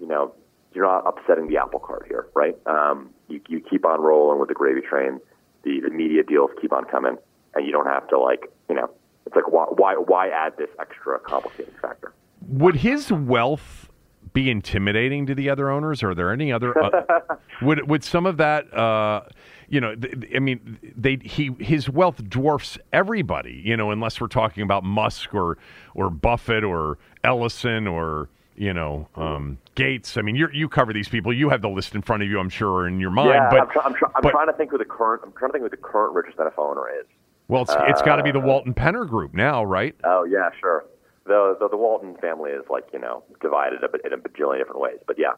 you 0.00 0.06
know, 0.06 0.34
you're 0.74 0.84
not 0.84 1.06
upsetting 1.06 1.48
the 1.48 1.56
apple 1.56 1.80
cart 1.80 2.06
here, 2.08 2.26
right? 2.34 2.56
Um, 2.66 3.10
you, 3.28 3.40
you 3.48 3.60
keep 3.60 3.86
on 3.86 4.00
rolling 4.00 4.40
with 4.40 4.48
the 4.48 4.54
gravy 4.54 4.80
train. 4.80 5.20
The, 5.62 5.80
the 5.80 5.90
media 5.90 6.22
deals 6.22 6.50
keep 6.60 6.72
on 6.72 6.84
coming, 6.84 7.16
and 7.54 7.66
you 7.66 7.72
don't 7.72 7.86
have 7.86 8.08
to 8.08 8.18
like, 8.18 8.50
you 8.68 8.74
know, 8.74 8.90
it's 9.26 9.36
like 9.36 9.50
why 9.50 9.66
why, 9.70 9.94
why 9.94 10.28
add 10.28 10.56
this 10.56 10.70
extra 10.80 11.18
complicating 11.20 11.74
factor? 11.80 12.12
would 12.48 12.76
his 12.76 13.12
wealth 13.12 13.87
be 14.32 14.50
intimidating 14.50 15.26
to 15.26 15.34
the 15.34 15.48
other 15.50 15.70
owners? 15.70 16.02
Are 16.02 16.14
there 16.14 16.32
any 16.32 16.52
other? 16.52 16.76
Uh, 16.76 17.20
would 17.62 17.88
would 17.88 18.04
some 18.04 18.26
of 18.26 18.36
that? 18.38 18.72
Uh, 18.72 19.22
you 19.68 19.80
know, 19.80 19.94
th- 19.94 20.14
I 20.34 20.38
mean, 20.38 20.78
they 20.96 21.16
he 21.16 21.50
his 21.58 21.88
wealth 21.88 22.26
dwarfs 22.28 22.78
everybody. 22.92 23.60
You 23.64 23.76
know, 23.76 23.90
unless 23.90 24.20
we're 24.20 24.28
talking 24.28 24.62
about 24.62 24.84
Musk 24.84 25.34
or 25.34 25.58
or 25.94 26.10
Buffett 26.10 26.64
or 26.64 26.98
Ellison 27.24 27.86
or 27.86 28.28
you 28.56 28.72
know 28.72 29.08
um, 29.16 29.58
Gates. 29.74 30.16
I 30.16 30.22
mean, 30.22 30.36
you 30.36 30.48
you 30.52 30.68
cover 30.68 30.92
these 30.92 31.08
people. 31.08 31.32
You 31.32 31.50
have 31.50 31.62
the 31.62 31.68
list 31.68 31.94
in 31.94 32.02
front 32.02 32.22
of 32.22 32.28
you, 32.28 32.38
I'm 32.40 32.48
sure, 32.48 32.88
in 32.88 32.98
your 33.00 33.10
mind. 33.10 33.30
Yeah, 33.30 33.48
but 33.50 33.60
I'm, 33.60 33.68
try- 33.70 33.82
I'm, 33.84 33.94
try- 33.94 34.10
I'm 34.16 34.22
but- 34.22 34.30
trying 34.30 34.46
to 34.46 34.52
think 34.54 34.70
who 34.70 34.78
the 34.78 34.84
current. 34.84 35.22
I'm 35.24 35.32
trying 35.32 35.50
to 35.50 35.52
think 35.58 35.64
who 35.64 35.70
the 35.70 35.76
current 35.76 36.14
richest 36.14 36.38
NFL 36.38 36.58
owner 36.70 36.88
is. 37.00 37.06
well, 37.48 37.62
it's 37.62 37.74
it's 37.88 38.02
got 38.02 38.16
to 38.16 38.22
be 38.22 38.30
the 38.32 38.40
Walton 38.40 38.74
Penner 38.74 39.06
Group 39.08 39.34
now, 39.34 39.62
right? 39.64 39.94
Oh 40.04 40.24
yeah, 40.24 40.48
sure. 40.60 40.84
The, 41.28 41.56
the 41.60 41.68
the 41.68 41.76
Walton 41.76 42.16
family 42.16 42.50
is 42.50 42.64
like 42.68 42.84
you 42.92 42.98
know 42.98 43.22
divided 43.40 43.84
a 43.84 43.88
bit 43.88 44.00
in 44.04 44.12
a 44.12 44.16
bajillion 44.16 44.58
different 44.58 44.80
ways, 44.80 44.98
but 45.06 45.18
yeah. 45.18 45.32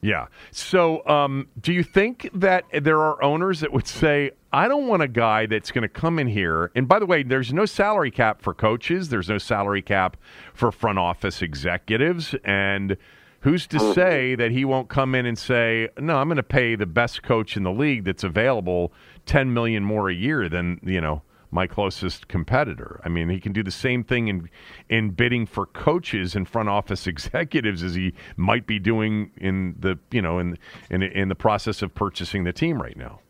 Yeah. 0.00 0.26
So, 0.52 1.04
um, 1.06 1.48
do 1.60 1.72
you 1.72 1.82
think 1.82 2.30
that 2.32 2.64
there 2.72 3.00
are 3.00 3.20
owners 3.22 3.60
that 3.60 3.72
would 3.72 3.86
say, 3.88 4.30
I 4.52 4.68
don't 4.68 4.86
want 4.86 5.02
a 5.02 5.08
guy 5.08 5.46
that's 5.46 5.72
going 5.72 5.82
to 5.82 5.88
come 5.88 6.20
in 6.20 6.28
here? 6.28 6.70
And 6.76 6.86
by 6.86 7.00
the 7.00 7.06
way, 7.06 7.24
there's 7.24 7.52
no 7.52 7.66
salary 7.66 8.12
cap 8.12 8.40
for 8.40 8.54
coaches, 8.54 9.08
there's 9.08 9.28
no 9.28 9.38
salary 9.38 9.82
cap 9.82 10.16
for 10.54 10.70
front 10.70 11.00
office 11.00 11.42
executives. 11.42 12.34
And 12.44 12.96
who's 13.40 13.66
to 13.68 13.92
say 13.92 14.36
that 14.36 14.52
he 14.52 14.64
won't 14.64 14.88
come 14.88 15.14
in 15.14 15.26
and 15.26 15.38
say, 15.38 15.88
No, 15.98 16.16
I'm 16.18 16.28
going 16.28 16.36
to 16.36 16.42
pay 16.44 16.76
the 16.76 16.86
best 16.86 17.22
coach 17.22 17.56
in 17.56 17.64
the 17.64 17.72
league 17.72 18.04
that's 18.04 18.24
available 18.24 18.92
10 19.26 19.52
million 19.52 19.84
more 19.84 20.08
a 20.08 20.14
year 20.14 20.48
than, 20.48 20.80
you 20.84 21.00
know, 21.00 21.22
my 21.50 21.66
closest 21.66 22.28
competitor. 22.28 23.00
I 23.04 23.08
mean, 23.08 23.28
he 23.28 23.40
can 23.40 23.52
do 23.52 23.62
the 23.62 23.70
same 23.70 24.04
thing 24.04 24.28
in 24.28 24.50
in 24.88 25.10
bidding 25.10 25.46
for 25.46 25.66
coaches 25.66 26.34
and 26.34 26.48
front 26.48 26.68
office 26.68 27.06
executives 27.14 27.82
as 27.82 27.94
he 27.94 28.14
might 28.36 28.66
be 28.66 28.78
doing 28.78 29.30
in 29.36 29.74
the 29.78 29.98
you 30.10 30.22
know 30.22 30.38
in 30.38 30.58
in 30.90 31.02
in 31.02 31.28
the 31.28 31.34
process 31.34 31.82
of 31.82 31.94
purchasing 31.94 32.44
the 32.44 32.52
team 32.52 32.80
right 32.80 32.96
now. 32.96 33.20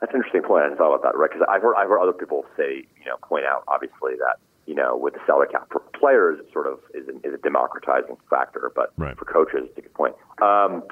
That's 0.00 0.12
an 0.12 0.18
interesting 0.18 0.42
point. 0.42 0.60
I 0.60 0.64
hadn't 0.64 0.78
thought 0.78 0.94
about 0.94 1.02
that, 1.04 1.18
right? 1.18 1.30
Because 1.30 1.46
I've 1.50 1.62
heard 1.62 1.74
I've 1.76 1.88
heard 1.88 2.00
other 2.00 2.12
people 2.12 2.44
say, 2.56 2.86
you 2.98 3.06
know, 3.06 3.16
point 3.22 3.44
out 3.46 3.64
obviously 3.68 4.12
that 4.18 4.36
you 4.66 4.74
know 4.74 4.96
with 4.96 5.14
the 5.14 5.20
salary 5.26 5.48
cap 5.48 5.68
for 5.70 5.80
players, 5.98 6.38
it 6.38 6.52
sort 6.52 6.66
of 6.66 6.78
is, 6.94 7.08
an, 7.08 7.20
is 7.24 7.32
a 7.34 7.38
democratizing 7.38 8.16
factor, 8.28 8.70
but 8.74 8.92
Right. 8.96 9.16
for 9.18 9.24
coaches, 9.24 9.62
it's 9.64 9.78
a 9.78 9.80
good 9.82 9.94
point. 9.94 10.14
Um, 10.42 10.82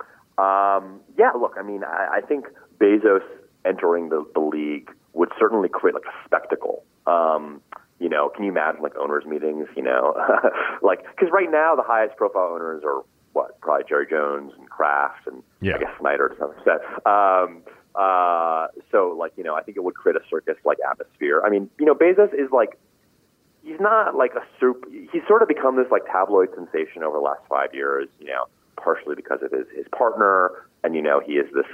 um, 0.42 1.00
yeah, 1.18 1.30
look, 1.38 1.54
I 1.58 1.62
mean, 1.62 1.84
I, 1.84 2.16
I 2.16 2.20
think 2.20 2.46
Bezos 2.80 3.22
entering 3.64 4.08
the, 4.08 4.26
the 4.34 4.40
league 4.40 4.90
would 5.14 5.30
certainly 5.38 5.68
create 5.68 5.94
like 5.94 6.04
a 6.04 6.24
spectacle. 6.26 6.84
Um, 7.06 7.60
you 8.00 8.08
know, 8.08 8.28
can 8.28 8.44
you 8.44 8.50
imagine 8.50 8.82
like 8.82 8.96
owners' 8.96 9.24
meetings? 9.24 9.68
You 9.76 9.82
know, 9.82 10.14
like 10.82 11.04
because 11.14 11.30
right 11.32 11.50
now 11.50 11.74
the 11.76 11.82
highest 11.82 12.16
profile 12.16 12.52
owners 12.54 12.82
are 12.84 13.02
what 13.32 13.60
probably 13.60 13.84
Jerry 13.88 14.06
Jones 14.08 14.52
and 14.58 14.68
Kraft 14.68 15.26
and 15.26 15.42
Yeah. 15.60 15.76
I 15.76 15.78
guess 15.78 15.90
Snyder 16.00 16.28
to 16.28 16.36
some 16.38 16.52
extent. 16.52 16.82
Um, 17.06 17.62
uh, 17.94 18.66
so 18.90 19.14
like 19.18 19.32
you 19.36 19.44
know, 19.44 19.54
I 19.54 19.62
think 19.62 19.76
it 19.76 19.84
would 19.84 19.94
create 19.94 20.16
a 20.16 20.24
circus 20.28 20.56
like 20.64 20.78
atmosphere. 20.88 21.42
I 21.44 21.50
mean, 21.50 21.70
you 21.78 21.86
know, 21.86 21.94
Bezos 21.94 22.34
is 22.34 22.50
like 22.50 22.76
he's 23.62 23.80
not 23.80 24.16
like 24.16 24.34
a 24.34 24.42
super. 24.58 24.88
He's 24.90 25.22
sort 25.28 25.42
of 25.42 25.48
become 25.48 25.76
this 25.76 25.86
like 25.90 26.02
tabloid 26.06 26.48
sensation 26.54 27.02
over 27.04 27.16
the 27.18 27.22
last 27.22 27.42
five 27.48 27.72
years. 27.72 28.08
You 28.18 28.26
know, 28.26 28.44
partially 28.76 29.14
because 29.14 29.40
of 29.42 29.52
his 29.52 29.66
his 29.74 29.86
partner, 29.96 30.50
and 30.82 30.94
you 30.96 31.02
know, 31.02 31.20
he 31.24 31.34
is 31.34 31.46
this 31.54 31.70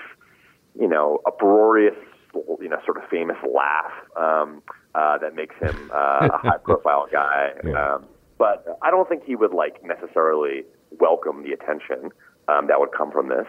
you 0.78 0.86
know 0.88 1.20
uproarious, 1.26 1.97
you 2.35 2.68
know, 2.68 2.78
sort 2.85 2.97
of 2.97 3.09
famous 3.11 3.37
laugh 3.43 3.93
um, 4.16 4.62
uh, 4.95 5.18
that 5.18 5.35
makes 5.35 5.55
him 5.61 5.91
uh, 5.95 6.28
a 6.33 6.39
high 6.39 6.59
profile 6.64 7.07
guy. 7.11 7.51
Yeah. 7.64 7.95
Um, 7.95 8.05
but 8.39 8.78
I 8.83 8.91
don't 8.91 9.09
think 9.09 9.24
he 9.24 9.37
would 9.37 9.53
like 9.53 9.85
necessarily 9.85 10.64
welcome 10.99 11.43
the 11.43 11.53
attention 11.53 12.11
um, 12.49 12.66
that 12.68 12.81
would 12.81 12.93
come 12.97 13.11
from 13.11 13.28
this. 13.28 13.47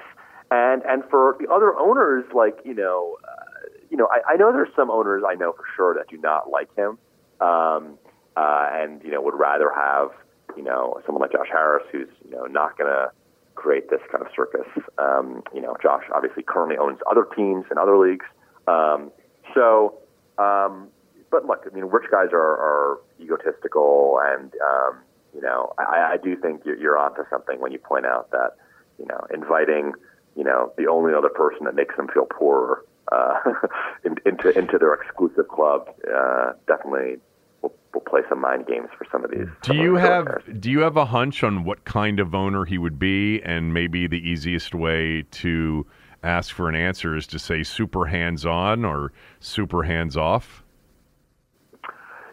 And 0.52 0.84
and 0.84 1.04
for 1.10 1.38
the 1.40 1.50
other 1.50 1.78
owners, 1.80 2.26
like 2.36 2.60
you 2.66 2.74
know, 2.74 3.18
uh, 3.24 3.70
you 3.90 3.98
know, 3.98 4.10
I, 4.12 4.34
I 4.34 4.36
know 4.36 4.52
there's 4.52 4.74
some 4.76 4.92
owners 4.92 5.24
I 5.26 5.36
know 5.36 5.54
for 5.54 5.64
sure 5.76 5.94
that 5.96 6.10
do 6.10 6.18
not 6.18 6.50
like 6.50 6.68
him, 6.76 6.98
um, 7.40 7.98
uh, 8.36 8.68
and 8.74 9.02
you 9.04 9.12
know 9.12 9.22
would 9.22 9.40
rather 9.40 9.72
have 9.74 10.10
you 10.58 10.64
know 10.64 11.00
someone 11.06 11.22
like 11.22 11.32
Josh 11.32 11.48
Harris 11.50 11.84
who's 11.92 12.10
you 12.26 12.32
know 12.32 12.44
not 12.46 12.78
going 12.78 12.90
to 12.92 13.12
create 13.56 13.90
this 13.90 14.02
kind 14.12 14.26
of 14.26 14.32
circus. 14.36 14.68
Um, 14.98 15.44
you 15.54 15.62
know, 15.62 15.78
Josh 15.82 16.04
obviously 16.14 16.44
currently 16.44 16.78
owns 16.78 17.00
other 17.10 17.26
teams 17.36 17.66
in 17.72 17.78
other 17.78 17.98
leagues, 17.98 18.26
um, 18.68 19.12
so. 19.54 19.98
Um, 20.38 20.88
but 21.30 21.46
look, 21.46 21.66
I 21.66 21.74
mean, 21.74 21.86
rich 21.86 22.12
guys 22.12 22.28
are, 22.34 22.40
are 22.40 23.00
egotistical, 23.22 24.20
and 24.22 24.52
um, 24.56 24.98
you 25.34 25.40
know, 25.40 25.72
I, 25.78 26.14
I 26.14 26.18
do 26.22 26.36
think 26.36 26.64
you're, 26.66 26.78
you're 26.78 26.98
onto 26.98 27.22
something 27.30 27.62
when 27.62 27.72
you 27.72 27.80
point 27.80 28.06
out 28.06 28.32
that 28.32 28.58
you 29.02 29.08
know, 29.08 29.26
inviting 29.34 29.94
you 30.36 30.44
know 30.44 30.72
the 30.78 30.88
only 30.88 31.14
other 31.14 31.30
person 31.30 31.66
that 31.66 31.76
makes 31.76 31.96
them 31.98 32.08
feel 32.14 32.26
poorer 32.26 32.86
uh, 33.12 33.34
in, 34.06 34.16
into 34.26 34.58
into 34.58 34.78
their 34.78 34.94
exclusive 34.94 35.48
club 35.48 35.90
uh, 36.14 36.54
definitely 36.68 37.18
will, 37.62 37.74
will 37.94 38.02
play 38.02 38.22
some 38.30 38.40
mind 38.40 38.68
games 38.68 38.90
for 38.98 39.06
some 39.12 39.26
of 39.26 39.32
these. 39.32 39.48
Do 39.64 39.76
you 39.76 39.96
have 39.96 40.28
do 40.60 40.70
you 40.70 40.80
have 40.80 40.98
a 40.98 41.06
hunch 41.06 41.44
on 41.44 41.64
what 41.64 41.84
kind 41.86 42.20
of 42.20 42.36
owner 42.36 42.66
he 42.66 42.78
would 42.78 43.00
be, 43.00 43.42
and 43.42 43.74
maybe 43.74 44.08
the 44.08 44.20
easiest 44.20 44.76
way 44.76 45.24
to 45.32 45.86
ask 46.24 46.54
for 46.54 46.70
an 46.70 46.76
answer 46.76 47.16
is 47.16 47.28
to 47.28 47.40
say 47.40 47.64
super 47.64 48.06
hands 48.06 48.46
on 48.46 48.86
or 48.86 49.12
super 49.40 49.84
hands 49.84 50.16
off? 50.16 50.64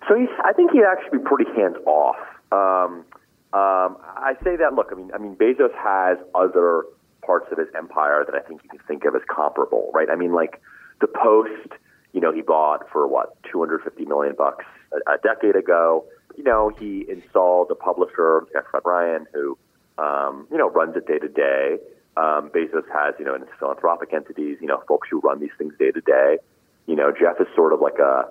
So 0.08 0.14
I 0.44 0.52
think 0.52 0.72
he'd 0.72 0.84
actually 0.84 1.18
be 1.18 1.24
pretty 1.24 1.50
hands 1.54 1.76
off. 1.86 2.16
Um, 2.50 3.04
um, 3.52 3.96
I 4.02 4.34
say 4.42 4.56
that. 4.56 4.74
Look, 4.74 4.88
I 4.92 4.94
mean, 4.94 5.10
I 5.14 5.18
mean, 5.18 5.36
Bezos 5.36 5.74
has 5.74 6.18
other 6.34 6.84
parts 7.24 7.46
of 7.52 7.58
his 7.58 7.68
empire 7.76 8.24
that 8.24 8.34
I 8.34 8.40
think 8.40 8.62
you 8.62 8.70
can 8.70 8.78
think 8.86 9.04
of 9.04 9.14
as 9.14 9.22
comparable, 9.28 9.90
right? 9.92 10.08
I 10.10 10.16
mean, 10.16 10.32
like 10.32 10.60
the 11.00 11.06
Post. 11.06 11.72
You 12.14 12.22
know, 12.22 12.32
he 12.32 12.40
bought 12.40 12.88
for 12.90 13.06
what 13.06 13.36
250 13.52 14.06
million 14.06 14.34
bucks 14.36 14.64
a, 14.92 15.12
a 15.12 15.18
decade 15.18 15.56
ago. 15.56 16.06
You 16.36 16.42
know, 16.42 16.70
he 16.78 17.04
installed 17.08 17.70
a 17.70 17.74
publisher, 17.74 18.46
Fred 18.70 18.82
Ryan, 18.84 19.26
who 19.34 19.58
um, 19.98 20.46
you 20.50 20.56
know 20.56 20.70
runs 20.70 20.96
it 20.96 21.06
day 21.06 21.18
to 21.18 21.28
day. 21.28 21.76
Um, 22.18 22.50
Bezos 22.50 22.88
has 22.92 23.14
you 23.18 23.24
know 23.24 23.34
in 23.34 23.42
his 23.42 23.50
philanthropic 23.58 24.12
entities, 24.12 24.58
you 24.60 24.66
know, 24.66 24.82
folks 24.88 25.08
who 25.10 25.20
run 25.20 25.38
these 25.40 25.54
things 25.56 25.72
day 25.78 25.92
to 25.92 26.00
day. 26.00 26.38
You 26.86 26.96
know, 26.96 27.12
Jeff 27.12 27.40
is 27.40 27.46
sort 27.54 27.72
of 27.72 27.80
like 27.80 27.98
a 27.98 28.24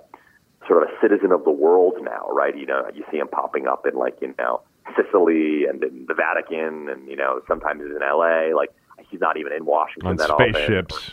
sort 0.67 0.83
of 0.83 0.89
a 0.89 0.91
citizen 1.01 1.31
of 1.31 1.43
the 1.43 1.51
world 1.51 1.95
now, 2.01 2.27
right? 2.31 2.55
You 2.55 2.65
know, 2.65 2.89
you 2.93 3.03
see 3.11 3.17
him 3.17 3.27
popping 3.27 3.67
up 3.67 3.85
in 3.85 3.97
like, 3.97 4.17
you 4.21 4.33
know, 4.37 4.61
Sicily 4.95 5.65
and 5.65 5.83
in 5.83 6.05
the 6.07 6.13
Vatican 6.13 6.89
and, 6.89 7.07
you 7.07 7.15
know, 7.15 7.41
sometimes 7.47 7.81
he's 7.81 7.95
in 7.95 8.01
LA. 8.01 8.55
Like 8.55 8.71
he's 9.09 9.21
not 9.21 9.37
even 9.37 9.53
in 9.53 9.65
Washington 9.65 10.09
On 10.09 10.15
that 10.17 10.29
often. 10.29 10.53
spaceships. 10.53 11.11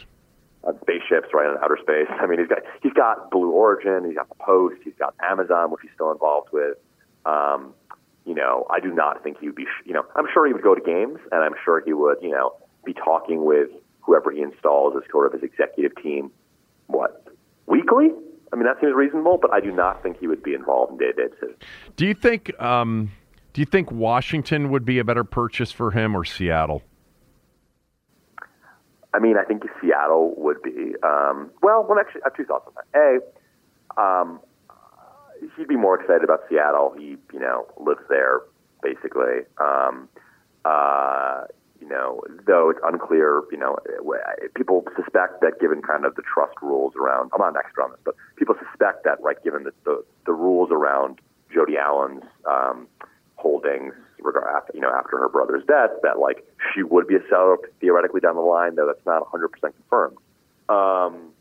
On 0.64 0.78
spaceships, 0.80 1.28
right, 1.34 1.46
in 1.50 1.56
outer 1.62 1.78
space. 1.80 2.08
I 2.20 2.26
mean, 2.26 2.38
he's 2.38 2.48
got 2.48 2.60
he's 2.82 2.92
got 2.94 3.30
Blue 3.30 3.50
Origin, 3.50 4.04
he's 4.06 4.16
got 4.16 4.28
the 4.28 4.36
Post, 4.36 4.76
he's 4.82 4.94
got 4.98 5.14
Amazon, 5.22 5.70
which 5.70 5.82
he's 5.82 5.92
still 5.94 6.10
involved 6.10 6.48
with. 6.52 6.78
Um, 7.26 7.74
you 8.24 8.34
know, 8.34 8.66
I 8.70 8.80
do 8.80 8.92
not 8.92 9.22
think 9.22 9.38
he 9.38 9.46
would 9.46 9.56
be. 9.56 9.66
You 9.84 9.92
know, 9.92 10.04
I'm 10.16 10.26
sure 10.32 10.46
he 10.46 10.52
would 10.54 10.62
go 10.62 10.74
to 10.74 10.80
games, 10.80 11.18
and 11.30 11.44
I'm 11.44 11.54
sure 11.64 11.82
he 11.84 11.92
would, 11.92 12.18
you 12.22 12.30
know, 12.30 12.54
be 12.84 12.92
talking 12.94 13.44
with 13.44 13.70
whoever 14.00 14.30
he 14.30 14.42
installs 14.42 14.94
as 14.96 15.02
sort 15.10 15.26
of 15.26 15.40
his 15.40 15.48
executive 15.48 15.92
team. 16.02 16.30
What 16.86 17.26
weekly? 17.66 18.10
I 18.52 18.56
mean, 18.56 18.66
that 18.66 18.80
seems 18.80 18.94
reasonable, 18.94 19.38
but 19.38 19.52
I 19.52 19.60
do 19.60 19.72
not 19.72 20.02
think 20.02 20.18
he 20.18 20.26
would 20.26 20.42
be 20.42 20.54
involved 20.54 20.92
in 20.92 20.98
day-to-day 20.98 21.34
decisions. 21.34 21.58
Do 21.96 22.06
you 22.06 22.14
think 22.14 22.60
um, 22.60 23.10
do 23.52 23.60
you 23.60 23.66
think 23.66 23.90
Washington 23.90 24.70
would 24.70 24.84
be 24.84 24.98
a 24.98 25.04
better 25.04 25.24
purchase 25.24 25.72
for 25.72 25.90
him 25.90 26.16
or 26.16 26.24
Seattle? 26.24 26.82
I 29.12 29.20
mean, 29.20 29.36
I 29.38 29.44
think 29.44 29.62
Seattle 29.80 30.34
would 30.36 30.60
be. 30.62 30.94
Um, 31.02 31.50
well, 31.62 31.86
well, 31.88 31.98
actually, 31.98 32.22
I 32.22 32.26
have 32.26 32.36
two 32.36 32.44
thoughts 32.44 32.66
on 32.66 32.74
that. 32.92 33.22
A, 33.96 34.00
um, 34.00 34.40
he'd 35.56 35.68
be 35.68 35.76
more 35.76 36.00
excited 36.00 36.24
about 36.24 36.40
Seattle. 36.48 36.94
He, 36.98 37.16
you 37.32 37.40
know, 37.40 37.66
lives 37.78 38.02
there 38.08 38.40
basically. 38.84 39.46
Um, 39.58 40.08
uh, 40.64 41.44
you 41.84 41.90
know, 41.90 42.22
though 42.46 42.70
it's 42.70 42.80
unclear, 42.82 43.42
you 43.52 43.58
know, 43.58 43.76
people 44.54 44.84
suspect 44.96 45.42
that 45.42 45.60
given 45.60 45.82
kind 45.82 46.04
of 46.06 46.14
the 46.14 46.22
trust 46.22 46.54
rules 46.62 46.94
around, 46.96 47.30
I'm 47.34 47.40
not 47.40 47.50
an 47.50 47.56
expert 47.58 47.82
on 47.82 47.90
this, 47.90 48.00
but 48.04 48.14
people 48.36 48.54
suspect 48.58 49.04
that, 49.04 49.20
right, 49.20 49.36
given 49.44 49.64
the, 49.64 49.72
the, 49.84 50.04
the 50.24 50.32
rules 50.32 50.70
around 50.70 51.20
Jody 51.52 51.76
Allen's 51.76 52.24
um, 52.50 52.88
holdings, 53.36 53.92
you 54.18 54.80
know, 54.80 54.90
after 54.90 55.18
her 55.18 55.28
brother's 55.28 55.64
death, 55.66 55.90
that 56.02 56.18
like 56.18 56.46
she 56.72 56.82
would 56.82 57.06
be 57.06 57.16
a 57.16 57.28
seller 57.28 57.58
theoretically 57.80 58.20
down 58.20 58.36
the 58.36 58.40
line, 58.40 58.76
though 58.76 58.86
that's 58.86 59.04
not 59.04 59.22
100% 59.30 59.50
confirmed. 59.60 60.16
Um, 60.70 61.32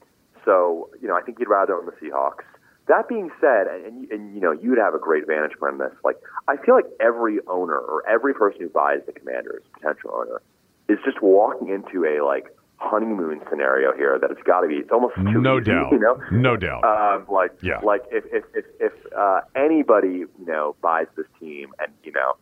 so, 0.43 0.89
you 1.01 1.07
know, 1.07 1.15
I 1.15 1.21
think 1.21 1.39
he'd 1.39 1.47
rather 1.47 1.73
own 1.75 1.85
the 1.85 1.93
Seahawks. 1.93 2.43
That 2.88 3.07
being 3.07 3.31
said, 3.39 3.67
and, 3.67 4.09
and 4.11 4.36
you 4.36 4.41
know, 4.41 4.51
you'd 4.51 4.77
have 4.77 4.93
a 4.93 4.99
great 4.99 5.25
vantage 5.25 5.57
point 5.57 5.73
on 5.73 5.77
this. 5.79 5.93
Like, 6.03 6.17
I 6.47 6.57
feel 6.57 6.75
like 6.75 6.86
every 6.99 7.39
owner 7.47 7.77
or 7.77 8.03
every 8.09 8.34
person 8.34 8.59
who 8.61 8.69
buys 8.69 8.99
the 9.05 9.13
Commanders, 9.13 9.63
potential 9.73 10.11
owner, 10.13 10.41
is 10.89 10.99
just 11.05 11.21
walking 11.21 11.69
into 11.69 12.03
a 12.05 12.23
like 12.25 12.47
honeymoon 12.77 13.39
scenario 13.49 13.93
here. 13.95 14.19
That 14.19 14.31
it's 14.31 14.43
got 14.43 14.61
to 14.61 14.67
be. 14.67 14.75
It's 14.75 14.91
almost 14.91 15.15
too 15.15 15.23
No 15.41 15.57
easy, 15.59 15.71
doubt. 15.71 15.91
You 15.93 15.99
know, 15.99 16.19
No 16.31 16.57
doubt. 16.57 16.84
um, 16.84 17.25
like, 17.34 17.51
Yeah. 17.61 17.79
like 17.84 18.01
if 18.11 18.25
if 18.34 18.43
if, 18.53 18.65
if 18.81 18.91
uh, 19.17 19.41
anybody 19.55 20.25
you 20.39 20.45
know 20.45 20.75
buys 20.81 21.07
this 21.15 21.27
team 21.39 21.71
and 21.79 21.89
you 22.03 22.11
know 22.11 22.34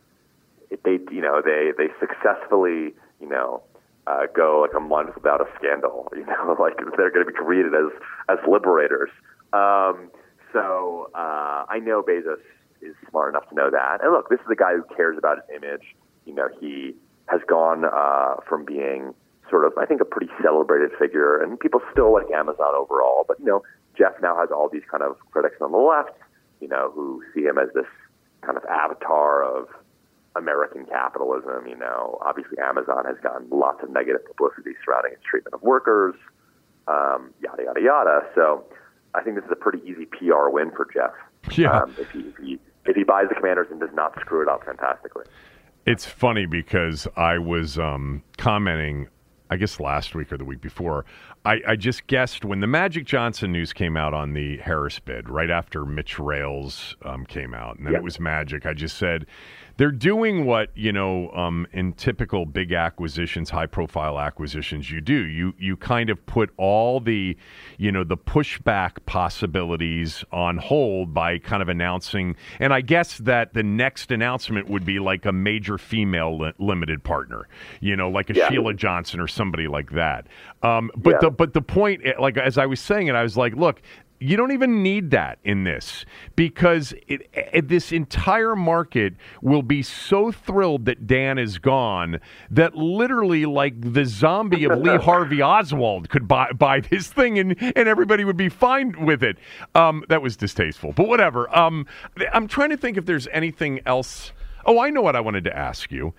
they 0.84 0.98
you 1.14 1.20
know 1.20 1.40
they 1.40 1.70
they 1.78 1.88
successfully 2.00 2.94
you 3.20 3.28
know 3.28 3.62
uh, 4.08 4.26
go 4.34 4.60
like 4.62 4.74
a 4.76 4.80
month 4.80 5.14
without 5.14 5.40
a 5.40 5.46
scandal. 5.56 6.08
You 6.16 6.26
know, 6.26 6.56
like 6.60 6.76
they're 6.96 7.10
going 7.12 7.24
to 7.24 7.30
be 7.30 7.38
greeted 7.38 7.74
as 7.76 7.92
as 8.28 8.38
liberators. 8.48 9.10
Um, 9.52 10.10
so 10.52 11.10
uh, 11.14 11.64
I 11.68 11.78
know 11.80 12.02
Bezos 12.02 12.40
is 12.80 12.94
smart 13.10 13.34
enough 13.34 13.48
to 13.48 13.54
know 13.54 13.70
that. 13.70 14.02
And 14.02 14.12
look, 14.12 14.28
this 14.28 14.40
is 14.40 14.46
a 14.50 14.56
guy 14.56 14.74
who 14.74 14.84
cares 14.94 15.16
about 15.16 15.38
his 15.38 15.62
image. 15.62 15.94
You 16.24 16.34
know, 16.34 16.48
he 16.60 16.94
has 17.28 17.40
gone 17.48 17.84
uh, 17.84 18.36
from 18.48 18.64
being 18.64 19.14
sort 19.48 19.64
of, 19.64 19.76
I 19.78 19.86
think, 19.86 20.00
a 20.00 20.04
pretty 20.04 20.30
celebrated 20.42 20.90
figure, 20.98 21.40
and 21.42 21.58
people 21.58 21.80
still 21.92 22.12
like 22.12 22.30
Amazon 22.30 22.74
overall. 22.74 23.24
But 23.26 23.38
you 23.40 23.46
know, 23.46 23.62
Jeff 23.96 24.14
now 24.20 24.36
has 24.38 24.50
all 24.50 24.68
these 24.68 24.82
kind 24.90 25.02
of 25.02 25.16
critics 25.30 25.56
on 25.60 25.72
the 25.72 25.78
left, 25.78 26.16
you 26.60 26.68
know, 26.68 26.90
who 26.94 27.22
see 27.34 27.42
him 27.42 27.58
as 27.58 27.68
this 27.74 27.86
kind 28.42 28.56
of 28.56 28.64
avatar 28.64 29.44
of 29.44 29.68
American 30.34 30.86
capitalism. 30.86 31.66
You 31.66 31.76
know, 31.76 32.18
obviously 32.22 32.58
Amazon 32.58 33.04
has 33.06 33.16
gotten 33.22 33.48
lots 33.50 33.82
of 33.82 33.90
negative 33.90 34.24
publicity 34.26 34.72
surrounding 34.84 35.12
its 35.12 35.22
treatment 35.28 35.54
of 35.54 35.62
workers, 35.62 36.14
um, 36.88 37.32
yada 37.42 37.64
yada 37.64 37.80
yada. 37.80 38.20
So 38.34 38.64
I 39.14 39.22
think 39.22 39.36
this 39.36 39.44
is 39.44 39.50
a 39.50 39.56
pretty 39.56 39.80
easy 39.84 40.06
PR 40.06 40.48
win 40.48 40.70
for 40.70 40.88
Jeff. 40.92 41.12
Yeah. 41.56 41.82
Um, 41.82 41.94
if 41.98 42.10
he, 42.10 42.20
if 42.20 42.36
he 42.36 42.58
if 42.84 42.96
he 42.96 43.04
buys 43.04 43.28
the 43.28 43.34
Commanders 43.34 43.68
and 43.70 43.80
does 43.80 43.90
not 43.92 44.18
screw 44.20 44.42
it 44.42 44.48
up 44.48 44.64
fantastically. 44.64 45.24
It's 45.86 46.06
funny 46.06 46.46
because 46.46 47.06
I 47.16 47.38
was 47.38 47.78
um, 47.78 48.22
commenting, 48.38 49.08
I 49.50 49.56
guess 49.56 49.80
last 49.80 50.14
week 50.14 50.32
or 50.32 50.36
the 50.36 50.44
week 50.44 50.60
before. 50.60 51.04
I, 51.44 51.60
I, 51.66 51.76
just 51.76 52.06
guessed 52.06 52.44
when 52.44 52.60
the 52.60 52.68
Magic 52.68 53.04
Johnson 53.04 53.50
news 53.50 53.72
came 53.72 53.96
out 53.96 54.14
on 54.14 54.32
the 54.32 54.58
Harris 54.58 55.00
bid, 55.00 55.28
right 55.28 55.50
after 55.50 55.84
Mitch 55.84 56.18
Rales 56.18 56.94
um, 57.04 57.26
came 57.26 57.52
out, 57.52 57.78
and 57.78 57.86
then 57.86 57.96
it 57.96 58.02
was 58.02 58.20
Magic. 58.20 58.64
I 58.64 58.74
just 58.74 58.96
said 58.96 59.26
they're 59.76 59.90
doing 59.90 60.44
what 60.44 60.70
you 60.74 60.92
know 60.92 61.30
um, 61.30 61.66
in 61.72 61.92
typical 61.94 62.46
big 62.46 62.72
acquisitions, 62.72 63.50
high 63.50 63.66
profile 63.66 64.20
acquisitions. 64.20 64.90
You 64.90 65.00
do 65.00 65.14
you 65.14 65.54
you 65.58 65.76
kind 65.76 66.10
of 66.10 66.24
put 66.26 66.50
all 66.56 67.00
the 67.00 67.36
you 67.78 67.90
know 67.90 68.04
the 68.04 68.16
pushback 68.16 69.04
possibilities 69.06 70.24
on 70.30 70.58
hold 70.58 71.14
by 71.14 71.38
kind 71.38 71.62
of 71.62 71.68
announcing, 71.68 72.36
and 72.60 72.72
I 72.72 72.80
guess 72.80 73.18
that 73.18 73.54
the 73.54 73.62
next 73.62 74.10
announcement 74.10 74.68
would 74.68 74.84
be 74.84 74.98
like 74.98 75.24
a 75.26 75.32
major 75.32 75.78
female 75.78 76.38
li- 76.38 76.52
limited 76.58 77.02
partner, 77.02 77.48
you 77.80 77.96
know, 77.96 78.10
like 78.10 78.30
a 78.30 78.34
yeah. 78.34 78.48
Sheila 78.48 78.74
Johnson 78.74 79.20
or 79.20 79.28
somebody 79.28 79.66
like 79.66 79.90
that. 79.92 80.26
Um, 80.62 80.90
but 80.96 81.14
yeah. 81.14 81.18
the 81.22 81.30
but 81.36 81.52
the 81.52 81.62
point, 81.62 82.02
like 82.20 82.36
as 82.36 82.58
I 82.58 82.66
was 82.66 82.80
saying 82.80 83.08
it, 83.08 83.14
I 83.14 83.22
was 83.22 83.36
like, 83.36 83.54
look, 83.54 83.82
you 84.22 84.36
don't 84.36 84.52
even 84.52 84.82
need 84.82 85.10
that 85.10 85.38
in 85.42 85.64
this 85.64 86.04
because 86.36 86.94
it, 87.08 87.28
it, 87.32 87.68
this 87.68 87.90
entire 87.90 88.54
market 88.54 89.14
will 89.42 89.62
be 89.62 89.82
so 89.82 90.30
thrilled 90.30 90.84
that 90.84 91.06
Dan 91.06 91.38
is 91.38 91.58
gone 91.58 92.20
that 92.50 92.76
literally, 92.76 93.46
like 93.46 93.74
the 93.80 94.04
zombie 94.04 94.64
of 94.64 94.78
Lee 94.78 94.96
Harvey 95.02 95.42
Oswald 95.42 96.08
could 96.08 96.28
buy, 96.28 96.52
buy 96.52 96.80
this 96.80 97.08
thing 97.08 97.38
and, 97.38 97.60
and 97.60 97.88
everybody 97.88 98.24
would 98.24 98.36
be 98.36 98.48
fine 98.48 98.94
with 99.04 99.22
it. 99.24 99.38
Um, 99.74 100.04
that 100.08 100.22
was 100.22 100.36
distasteful, 100.36 100.92
but 100.92 101.08
whatever. 101.08 101.54
Um, 101.56 101.86
I'm 102.32 102.46
trying 102.46 102.70
to 102.70 102.76
think 102.76 102.96
if 102.96 103.06
there's 103.06 103.26
anything 103.28 103.80
else. 103.86 104.32
Oh, 104.64 104.78
I 104.78 104.90
know 104.90 105.02
what 105.02 105.16
I 105.16 105.20
wanted 105.20 105.44
to 105.44 105.56
ask 105.56 105.90
you. 105.90 106.14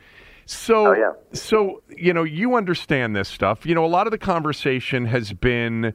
So, 0.45 0.87
oh, 0.87 0.93
yeah. 0.93 1.11
so 1.33 1.81
you 1.89 2.13
know, 2.13 2.23
you 2.23 2.55
understand 2.55 3.15
this 3.15 3.29
stuff. 3.29 3.65
You 3.65 3.75
know, 3.75 3.85
a 3.85 3.87
lot 3.87 4.07
of 4.07 4.11
the 4.11 4.17
conversation 4.17 5.05
has 5.05 5.33
been 5.33 5.93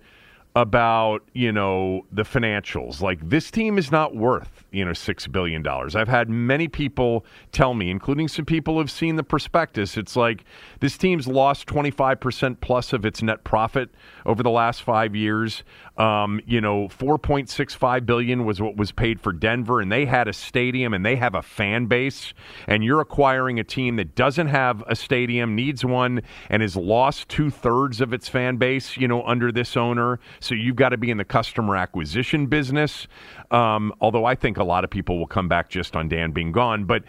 about 0.56 1.22
you 1.34 1.52
know 1.52 2.04
the 2.10 2.22
financials 2.22 3.00
like 3.00 3.20
this 3.28 3.50
team 3.50 3.78
is 3.78 3.92
not 3.92 4.16
worth 4.16 4.64
you 4.72 4.84
know 4.84 4.92
six 4.92 5.26
billion 5.26 5.62
dollars 5.62 5.94
i've 5.94 6.08
had 6.08 6.28
many 6.28 6.66
people 6.66 7.24
tell 7.52 7.74
me 7.74 7.90
including 7.90 8.26
some 8.26 8.44
people 8.44 8.78
who've 8.78 8.90
seen 8.90 9.16
the 9.16 9.22
prospectus 9.22 9.96
it's 9.96 10.16
like 10.16 10.44
this 10.80 10.98
team's 10.98 11.28
lost 11.28 11.66
25% 11.66 12.56
plus 12.60 12.92
of 12.92 13.04
its 13.04 13.22
net 13.22 13.44
profit 13.44 13.90
over 14.26 14.42
the 14.42 14.50
last 14.50 14.82
five 14.82 15.14
years 15.14 15.62
um, 15.98 16.40
you 16.46 16.60
know, 16.60 16.86
4.65 16.88 18.06
billion 18.06 18.44
was 18.44 18.62
what 18.62 18.76
was 18.76 18.92
paid 18.92 19.20
for 19.20 19.32
Denver, 19.32 19.80
and 19.80 19.90
they 19.90 20.06
had 20.06 20.28
a 20.28 20.32
stadium 20.32 20.94
and 20.94 21.04
they 21.04 21.16
have 21.16 21.34
a 21.34 21.42
fan 21.42 21.86
base. 21.86 22.32
And 22.68 22.84
you're 22.84 23.00
acquiring 23.00 23.58
a 23.58 23.64
team 23.64 23.96
that 23.96 24.14
doesn't 24.14 24.46
have 24.46 24.84
a 24.86 24.94
stadium, 24.94 25.56
needs 25.56 25.84
one, 25.84 26.22
and 26.48 26.62
has 26.62 26.76
lost 26.76 27.28
two 27.28 27.50
thirds 27.50 28.00
of 28.00 28.12
its 28.12 28.28
fan 28.28 28.58
base. 28.58 28.96
You 28.96 29.08
know, 29.08 29.24
under 29.24 29.50
this 29.50 29.76
owner, 29.76 30.20
so 30.40 30.54
you've 30.54 30.76
got 30.76 30.90
to 30.90 30.96
be 30.96 31.10
in 31.10 31.16
the 31.18 31.24
customer 31.24 31.76
acquisition 31.76 32.46
business. 32.46 33.06
Um, 33.50 33.92
although 34.00 34.24
I 34.24 34.34
think 34.34 34.56
a 34.56 34.64
lot 34.64 34.84
of 34.84 34.90
people 34.90 35.18
will 35.18 35.26
come 35.26 35.48
back 35.48 35.68
just 35.68 35.96
on 35.96 36.08
Dan 36.08 36.32
being 36.32 36.52
gone, 36.52 36.84
but. 36.84 37.04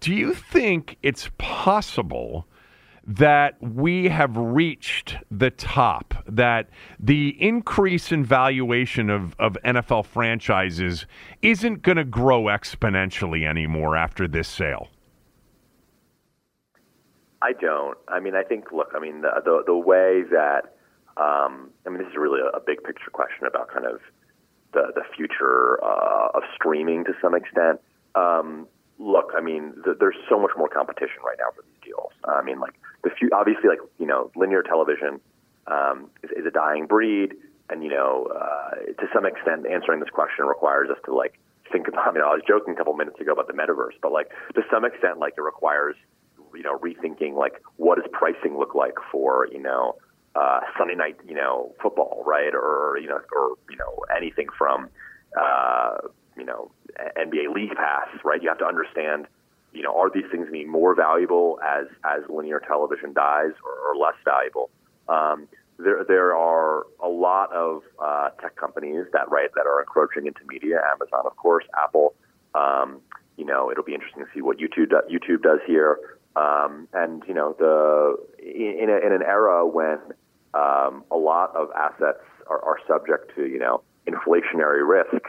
Do 0.00 0.12
you 0.12 0.34
think 0.34 0.96
it's 1.04 1.30
possible 1.38 2.48
that 3.06 3.56
we 3.60 4.08
have 4.08 4.36
reached 4.36 5.16
the 5.30 5.50
top, 5.50 6.14
that 6.26 6.68
the 7.00 7.36
increase 7.40 8.12
in 8.12 8.24
valuation 8.24 9.10
of, 9.10 9.34
of 9.38 9.56
NFL 9.64 10.06
franchises 10.06 11.06
isn't 11.40 11.82
going 11.82 11.96
to 11.96 12.04
grow 12.04 12.44
exponentially 12.44 13.46
anymore 13.46 13.96
after 13.96 14.28
this 14.28 14.48
sale? 14.48 14.88
I 17.42 17.52
don't. 17.52 17.98
I 18.06 18.20
mean, 18.20 18.36
I 18.36 18.44
think, 18.44 18.70
look, 18.70 18.92
I 18.94 19.00
mean, 19.00 19.22
the, 19.22 19.30
the, 19.44 19.62
the 19.66 19.76
way 19.76 20.22
that, 20.30 20.76
um, 21.16 21.70
I 21.86 21.90
mean, 21.90 21.98
this 21.98 22.08
is 22.08 22.16
really 22.16 22.40
a, 22.40 22.56
a 22.56 22.60
big 22.60 22.82
picture 22.82 23.10
question 23.12 23.46
about 23.46 23.68
kind 23.72 23.86
of 23.86 24.00
the, 24.72 24.92
the 24.94 25.02
future 25.14 25.82
uh, 25.84 26.28
of 26.34 26.42
streaming 26.54 27.04
to 27.04 27.12
some 27.20 27.34
extent. 27.34 27.80
Um, 28.14 28.66
look, 28.98 29.32
I 29.36 29.40
mean, 29.40 29.74
the, 29.84 29.94
there's 29.98 30.16
so 30.28 30.38
much 30.38 30.52
more 30.56 30.68
competition 30.68 31.20
right 31.24 31.36
now 31.38 31.50
for 31.54 31.62
these 31.62 31.80
deals. 31.84 32.12
I 32.24 32.42
mean, 32.42 32.60
like, 32.60 32.74
the 33.04 33.10
few, 33.10 33.30
obviously, 33.32 33.68
like 33.68 33.80
you 33.98 34.06
know, 34.06 34.30
linear 34.36 34.62
television 34.62 35.20
um, 35.66 36.10
is, 36.22 36.30
is 36.30 36.46
a 36.46 36.50
dying 36.50 36.86
breed, 36.86 37.34
and 37.68 37.82
you 37.82 37.90
know, 37.90 38.28
uh, 38.34 38.74
to 39.00 39.06
some 39.12 39.26
extent, 39.26 39.66
answering 39.66 40.00
this 40.00 40.10
question 40.10 40.46
requires 40.46 40.88
us 40.90 40.98
to 41.04 41.14
like 41.14 41.38
think 41.70 41.88
about. 41.88 42.02
You 42.14 42.20
know, 42.20 42.28
I 42.28 42.34
was 42.34 42.42
joking 42.46 42.74
a 42.74 42.76
couple 42.76 42.94
minutes 42.94 43.20
ago 43.20 43.32
about 43.32 43.46
the 43.46 43.54
metaverse, 43.54 43.96
but 44.02 44.12
like 44.12 44.30
to 44.54 44.62
some 44.70 44.84
extent, 44.84 45.18
like 45.18 45.34
it 45.36 45.42
requires 45.42 45.96
you 46.54 46.62
know 46.62 46.78
rethinking 46.78 47.34
like 47.34 47.62
what 47.76 47.96
does 47.96 48.04
pricing 48.12 48.58
look 48.58 48.74
like 48.74 48.94
for 49.10 49.48
you 49.50 49.60
know 49.60 49.96
uh, 50.34 50.60
Sunday 50.78 50.94
night 50.94 51.16
you 51.26 51.34
know 51.34 51.74
football, 51.82 52.22
right, 52.26 52.54
or 52.54 52.98
you 53.00 53.08
know, 53.08 53.20
or 53.34 53.56
you 53.70 53.76
know 53.76 54.04
anything 54.16 54.48
from 54.56 54.88
uh, 55.40 55.96
you 56.36 56.44
know 56.44 56.70
NBA 56.98 57.54
League 57.54 57.74
Pass, 57.74 58.08
right? 58.24 58.42
You 58.42 58.48
have 58.48 58.58
to 58.58 58.66
understand 58.66 59.26
you 59.72 59.82
know, 59.82 59.98
are 59.98 60.10
these 60.10 60.24
things 60.30 60.48
going 60.50 60.70
more 60.70 60.94
valuable 60.94 61.58
as 61.66 61.86
as 62.04 62.22
linear 62.28 62.60
television 62.60 63.12
dies, 63.12 63.52
or, 63.64 63.90
or 63.90 63.96
less 63.96 64.14
valuable? 64.24 64.70
Um, 65.08 65.48
there 65.78 66.04
there 66.06 66.36
are 66.36 66.86
a 67.02 67.08
lot 67.08 67.52
of 67.52 67.82
uh, 67.98 68.30
tech 68.40 68.56
companies 68.56 69.06
that 69.12 69.30
right 69.30 69.48
that 69.54 69.66
are 69.66 69.80
encroaching 69.80 70.26
into 70.26 70.40
media. 70.46 70.80
Amazon, 70.92 71.22
of 71.24 71.36
course, 71.36 71.64
Apple. 71.82 72.14
Um, 72.54 73.00
you 73.36 73.46
know, 73.46 73.70
it'll 73.70 73.84
be 73.84 73.94
interesting 73.94 74.24
to 74.24 74.30
see 74.34 74.42
what 74.42 74.58
YouTube 74.58 74.90
do, 74.90 75.00
YouTube 75.10 75.42
does 75.42 75.60
here. 75.66 75.98
Um, 76.36 76.88
and 76.92 77.22
you 77.26 77.34
know, 77.34 77.56
the 77.58 78.16
in, 78.38 78.90
a, 78.90 79.06
in 79.06 79.12
an 79.12 79.22
era 79.22 79.66
when 79.66 79.98
um, 80.54 81.04
a 81.10 81.16
lot 81.16 81.54
of 81.56 81.68
assets 81.76 82.24
are, 82.48 82.62
are 82.64 82.78
subject 82.86 83.34
to 83.36 83.46
you 83.46 83.58
know 83.58 83.82
inflationary 84.06 84.86
risk 84.86 85.22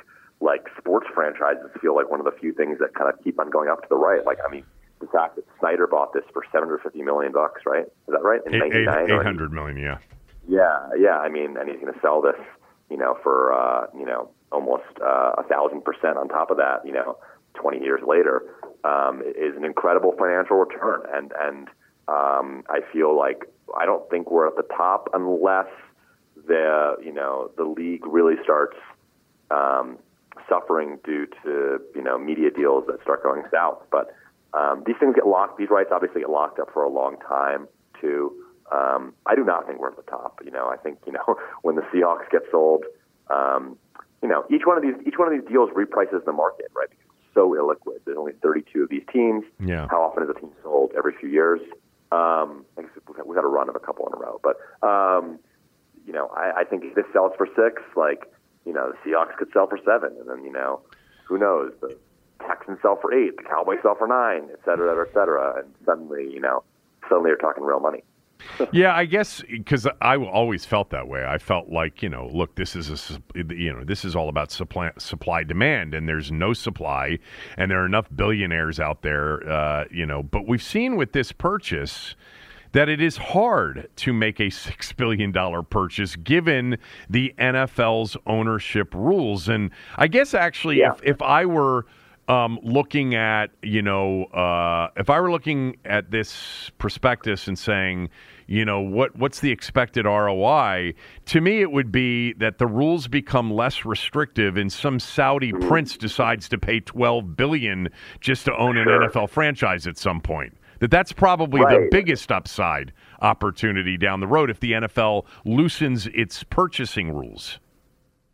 like 0.43 0.67
sports 0.78 1.07
franchises 1.13 1.71
feel 1.82 1.95
like 1.95 2.11
one 2.11 2.19
of 2.19 2.26
the 2.26 2.36
few 2.39 2.53
things 2.53 2.78
that 2.80 2.93
kind 2.93 3.09
of 3.11 3.24
keep 3.24 3.39
on 3.39 3.49
going 3.49 3.69
up 3.69 3.82
to 3.82 3.88
the 3.89 3.95
right. 3.95 4.26
Like, 4.26 4.38
I 4.45 4.51
mean, 4.51 4.65
the 4.99 5.07
fact 5.07 5.38
that 5.38 5.45
Snyder 5.59 5.88
bought 5.88 6.13
this 6.13 6.24
for 6.34 6.43
750 6.51 7.01
million 7.01 7.32
bucks, 7.32 7.61
right? 7.65 7.86
Is 7.86 8.11
that 8.11 8.24
right? 8.24 8.41
In 8.45 8.55
eight, 8.55 8.74
800 8.76 9.53
million, 9.53 9.78
yeah. 9.78 9.97
Yeah, 10.47 10.89
yeah. 10.99 11.17
I 11.17 11.30
mean, 11.30 11.55
and 11.57 11.69
he's 11.69 11.80
going 11.80 11.93
to 11.93 11.99
sell 12.01 12.21
this, 12.21 12.39
you 12.89 12.97
know, 12.97 13.17
for 13.24 13.53
uh, 13.53 13.88
you 13.97 14.05
know 14.05 14.30
almost 14.51 14.84
uh, 15.01 15.32
a 15.38 15.43
thousand 15.43 15.86
percent 15.86 16.17
on 16.17 16.28
top 16.28 16.51
of 16.51 16.57
that. 16.57 16.86
You 16.86 16.91
know, 16.91 17.17
20 17.55 17.80
years 17.80 18.01
later, 18.05 18.43
um, 18.84 19.21
is 19.21 19.55
an 19.55 19.63
incredible 19.63 20.13
financial 20.19 20.57
return, 20.57 21.03
and 21.13 21.32
and 21.39 21.67
um, 22.09 22.63
I 22.67 22.82
feel 22.91 23.17
like 23.17 23.45
I 23.80 23.86
don't 23.86 24.07
think 24.09 24.32
we're 24.32 24.47
at 24.47 24.55
the 24.55 24.67
top 24.76 25.09
unless 25.13 25.67
the 26.47 26.95
you 27.03 27.13
know 27.13 27.51
the 27.57 27.63
league 27.63 28.05
really 28.05 28.36
starts 28.43 28.78
um, 29.51 29.97
suffering 30.49 30.99
due 31.03 31.28
to 31.43 31.80
you 31.95 32.01
know 32.01 32.17
media 32.17 32.49
deals 32.51 32.86
that 32.88 33.01
start 33.01 33.24
going 33.24 33.43
south. 33.51 33.80
But 33.91 34.13
um, 34.53 34.84
these 34.86 34.95
things 34.99 35.15
get 35.15 35.28
locked. 35.28 35.57
These 35.57 35.69
rights 35.69 35.89
obviously 35.91 36.21
get 36.21 36.30
locked 36.30 36.59
up 36.59 36.69
for 36.74 36.84
a 36.84 36.89
long 36.89 37.17
time 37.28 37.67
too. 37.99 38.32
Um, 38.71 39.13
I 39.26 39.36
do 39.36 39.43
not 39.43 39.67
think 39.67 39.80
we're 39.80 39.89
at 39.89 39.97
the 39.97 40.03
top. 40.03 40.41
You 40.43 40.51
know, 40.51 40.67
I 40.67 40.78
think 40.78 40.99
you 41.05 41.13
know 41.13 41.38
when 41.61 41.76
the 41.76 41.84
Seahawks 41.93 42.30
get 42.32 42.41
sold, 42.51 42.84
um, 43.30 43.78
you 44.21 44.30
know 44.30 44.45
each 44.49 44.65
one 44.65 44.78
of 44.78 44.84
these 44.84 44.95
each 45.07 45.17
one 45.17 45.28
of 45.28 45.34
these 45.34 45.47
deals 45.49 45.69
reprices 45.76 46.24
the 46.26 46.34
market, 46.34 46.71
right? 46.76 46.89
Because 46.89 47.05
it's 47.05 47.34
so 47.34 47.51
illiquid. 47.51 47.99
There's 48.05 48.17
only 48.17 48.34
32 48.41 48.84
of 48.84 48.89
these 48.89 49.03
teams. 49.11 49.43
Yeah. 49.59 49.88
How 49.89 50.01
often 50.01 50.24
is 50.24 50.30
a 50.30 50.39
team 50.39 50.51
sold? 50.61 50.91
Every 50.97 51.13
few 51.19 51.30
years. 51.30 51.61
Um, 52.14 52.66
I 52.78 52.82
guess 52.84 52.91
we've 53.07 53.18
had, 53.18 53.43
a 53.43 53.47
run 53.47 53.70
of 53.70 53.76
a 53.76 53.80
couple 53.80 54.05
in 54.07 54.14
a 54.14 54.18
row, 54.18 54.39
but 54.43 54.55
um, 54.86 55.39
you 56.05 56.14
know, 56.14 56.28
I, 56.28 56.61
I 56.61 56.64
think 56.64 56.84
if 56.84 56.93
this 56.93 57.05
sells 57.11 57.32
for 57.38 57.47
six, 57.55 57.82
like 57.95 58.32
you 58.66 58.74
know, 58.74 58.91
the 58.91 58.97
Seahawks 59.09 59.36
could 59.38 59.51
sell 59.51 59.68
for 59.68 59.80
seven, 59.84 60.16
and 60.20 60.30
then 60.30 60.43
you 60.43 60.51
know, 60.51 60.82
who 61.28 61.38
knows? 61.39 61.72
The 61.82 61.97
Texans 62.47 62.78
sell 62.82 62.97
for 63.01 63.14
eight, 63.14 63.38
the 63.38 63.43
Cowboys 63.43 63.80
sell 63.82 63.95
for 63.95 64.07
nine, 64.07 64.49
et 64.51 64.59
cetera, 64.66 64.91
et 64.91 64.93
cetera, 64.93 65.07
et 65.07 65.14
cetera. 65.14 65.59
And 65.59 65.74
suddenly, 65.86 66.32
you 66.32 66.39
know, 66.39 66.64
suddenly 67.09 67.30
you're 67.30 67.38
talking 67.38 67.64
real 67.64 67.80
money. 67.80 68.03
Yeah, 68.71 68.95
I 68.95 69.05
guess 69.05 69.41
because 69.49 69.87
I 70.01 70.17
always 70.17 70.65
felt 70.65 70.89
that 70.91 71.07
way. 71.07 71.25
I 71.25 71.37
felt 71.37 71.69
like 71.69 72.01
you 72.01 72.09
know, 72.09 72.29
look, 72.31 72.55
this 72.55 72.75
is 72.75 72.89
a 72.89 73.19
you 73.53 73.73
know, 73.73 73.83
this 73.83 74.05
is 74.05 74.15
all 74.15 74.29
about 74.29 74.51
supply 74.51 74.91
supply 74.97 75.43
demand, 75.43 75.93
and 75.93 76.07
there's 76.07 76.31
no 76.31 76.53
supply, 76.53 77.19
and 77.57 77.71
there 77.71 77.81
are 77.81 77.85
enough 77.85 78.07
billionaires 78.15 78.79
out 78.79 79.01
there, 79.01 79.47
uh, 79.49 79.85
you 79.91 80.05
know. 80.05 80.23
But 80.23 80.47
we've 80.47 80.63
seen 80.63 80.95
with 80.95 81.13
this 81.13 81.31
purchase 81.31 82.15
that 82.73 82.89
it 82.89 83.01
is 83.01 83.17
hard 83.17 83.87
to 83.95 84.11
make 84.11 84.39
a 84.39 84.47
$6 84.47 84.95
billion 84.97 85.31
purchase 85.65 86.15
given 86.17 86.77
the 87.09 87.33
NFL's 87.37 88.17
ownership 88.25 88.93
rules. 88.93 89.47
And 89.47 89.71
I 89.95 90.07
guess 90.07 90.33
actually, 90.33 90.79
yeah. 90.79 90.93
if, 90.93 91.03
if 91.03 91.21
I 91.21 91.45
were 91.45 91.85
um, 92.27 92.59
looking 92.63 93.15
at, 93.15 93.51
you 93.61 93.81
know, 93.81 94.25
uh, 94.25 94.89
if 94.97 95.09
I 95.09 95.19
were 95.19 95.31
looking 95.31 95.77
at 95.85 96.11
this 96.11 96.71
prospectus 96.77 97.47
and 97.47 97.57
saying, 97.57 98.09
you 98.47 98.65
know, 98.65 98.81
what 98.81 99.15
what's 99.15 99.39
the 99.39 99.51
expected 99.51 100.05
ROI? 100.05 100.93
To 101.25 101.41
me, 101.41 101.61
it 101.61 101.71
would 101.71 101.91
be 101.91 102.33
that 102.33 102.57
the 102.57 102.67
rules 102.67 103.07
become 103.07 103.51
less 103.51 103.85
restrictive, 103.85 104.57
and 104.57 104.71
some 104.71 104.99
Saudi 104.99 105.51
mm-hmm. 105.51 105.67
prince 105.67 105.97
decides 105.97 106.49
to 106.49 106.57
pay 106.57 106.79
twelve 106.79 107.35
billion 107.35 107.89
just 108.19 108.45
to 108.45 108.55
own 108.55 108.75
sure. 108.75 109.03
an 109.03 109.09
NFL 109.09 109.29
franchise 109.29 109.87
at 109.87 109.97
some 109.97 110.21
point. 110.21 110.57
That 110.79 110.91
that's 110.91 111.13
probably 111.13 111.61
right. 111.61 111.79
the 111.79 111.87
biggest 111.91 112.31
upside 112.31 112.91
opportunity 113.21 113.97
down 113.97 114.19
the 114.19 114.27
road 114.27 114.49
if 114.49 114.59
the 114.59 114.73
NFL 114.73 115.25
loosens 115.45 116.07
its 116.07 116.43
purchasing 116.43 117.13
rules. 117.13 117.59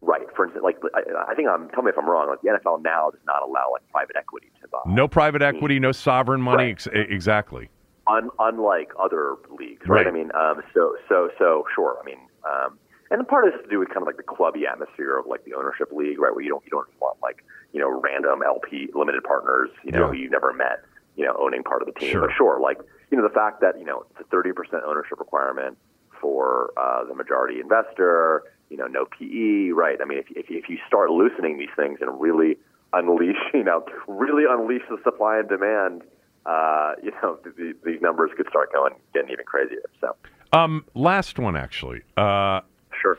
Right. 0.01 0.25
For 0.35 0.45
instance, 0.45 0.63
like 0.63 0.77
I, 0.95 1.31
I 1.31 1.35
think 1.35 1.47
I'm. 1.49 1.69
Tell 1.69 1.83
me 1.83 1.89
if 1.89 1.97
I'm 1.97 2.09
wrong. 2.09 2.27
Like 2.27 2.41
the 2.41 2.49
NFL 2.49 2.81
now 2.81 3.11
does 3.11 3.21
not 3.27 3.43
allow 3.43 3.71
like 3.73 3.87
private 3.91 4.15
equity 4.17 4.47
to 4.61 4.67
buy. 4.67 4.79
No 4.87 5.07
private 5.07 5.41
equity, 5.41 5.79
no 5.79 5.91
sovereign 5.91 6.41
money. 6.41 6.63
Right. 6.63 6.71
Ex- 6.71 6.87
exactly. 6.93 7.69
Un, 8.09 8.29
unlike 8.39 8.91
other 8.99 9.35
leagues, 9.57 9.87
right? 9.87 10.05
right. 10.05 10.07
I 10.07 10.11
mean, 10.11 10.31
um, 10.33 10.61
so 10.73 10.95
so 11.07 11.29
so 11.37 11.63
sure. 11.73 11.97
I 12.01 12.05
mean, 12.05 12.19
um, 12.43 12.79
and 13.11 13.19
the 13.21 13.25
part 13.25 13.45
of 13.45 13.51
this 13.53 13.61
has 13.61 13.65
to 13.65 13.69
do 13.69 13.79
with 13.79 13.89
kind 13.89 14.01
of 14.01 14.07
like 14.07 14.17
the 14.17 14.23
clubby 14.23 14.65
atmosphere 14.65 15.17
of 15.17 15.27
like 15.27 15.45
the 15.45 15.53
ownership 15.53 15.91
league, 15.91 16.19
right? 16.19 16.33
Where 16.33 16.43
you 16.43 16.49
don't 16.49 16.63
you 16.65 16.71
don't 16.71 16.87
want 16.99 17.17
like 17.21 17.45
you 17.71 17.79
know 17.79 18.01
random 18.01 18.41
LP 18.45 18.89
limited 18.93 19.23
partners, 19.23 19.69
you 19.83 19.91
know, 19.91 20.05
yeah. 20.05 20.07
who 20.07 20.17
you 20.17 20.29
never 20.29 20.51
met 20.53 20.83
you 21.19 21.25
know, 21.25 21.35
owning 21.37 21.63
part 21.63 21.81
of 21.81 21.93
the 21.93 21.99
team. 21.99 22.11
Sure. 22.11 22.21
But 22.21 22.29
sure, 22.35 22.59
like, 22.61 22.79
you 23.11 23.17
know, 23.17 23.27
the 23.27 23.33
fact 23.33 23.59
that, 23.59 23.77
you 23.77 23.83
know, 23.83 24.05
it's 24.09 24.21
a 24.21 24.35
30% 24.35 24.53
ownership 24.87 25.19
requirement 25.19 25.77
for 26.21 26.71
uh, 26.77 27.03
the 27.03 27.13
majority 27.13 27.59
investor, 27.59 28.43
you 28.69 28.77
know, 28.77 28.87
no 28.87 29.05
PE, 29.05 29.71
right? 29.71 29.97
I 30.01 30.05
mean, 30.05 30.19
if, 30.19 30.27
if, 30.31 30.45
if 30.49 30.69
you 30.69 30.77
start 30.87 31.09
loosening 31.09 31.57
these 31.57 31.75
things 31.75 31.99
and 31.99 32.21
really 32.21 32.57
unleash, 32.93 33.35
you 33.53 33.65
know, 33.65 33.85
really 34.07 34.43
unleash 34.49 34.83
the 34.89 34.97
supply 35.03 35.39
and 35.39 35.49
demand, 35.49 36.03
uh, 36.49 36.93
you 37.03 37.11
know, 37.21 37.37
the, 37.43 37.73
these 37.85 38.01
numbers 38.01 38.31
could 38.35 38.47
start 38.49 38.73
going, 38.73 38.93
getting 39.13 39.31
even 39.31 39.45
crazier. 39.45 39.83
So, 40.01 40.15
um, 40.51 40.85
last 40.95 41.37
one, 41.37 41.55
actually. 41.55 42.01
Uh, 42.17 42.61
sure. 43.01 43.17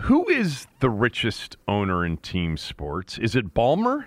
Who 0.00 0.28
is 0.28 0.66
the 0.80 0.88
richest 0.88 1.56
owner 1.68 2.04
in 2.04 2.16
team 2.16 2.56
sports? 2.56 3.18
Is 3.18 3.36
it 3.36 3.52
Ballmer? 3.52 4.06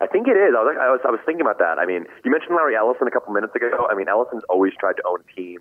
I 0.00 0.06
think 0.06 0.28
it 0.28 0.36
is. 0.36 0.54
I 0.56 0.62
was, 0.62 0.76
I 0.80 0.90
was 0.90 1.00
I 1.04 1.10
was 1.10 1.20
thinking 1.26 1.40
about 1.40 1.58
that. 1.58 1.78
I 1.78 1.84
mean, 1.84 2.06
you 2.24 2.30
mentioned 2.30 2.54
Larry 2.54 2.76
Ellison 2.76 3.08
a 3.08 3.10
couple 3.10 3.34
minutes 3.34 3.54
ago. 3.54 3.88
I 3.90 3.94
mean, 3.96 4.08
Ellison's 4.08 4.44
always 4.48 4.72
tried 4.78 4.94
to 4.94 5.02
own 5.04 5.18
a 5.20 5.34
team. 5.34 5.58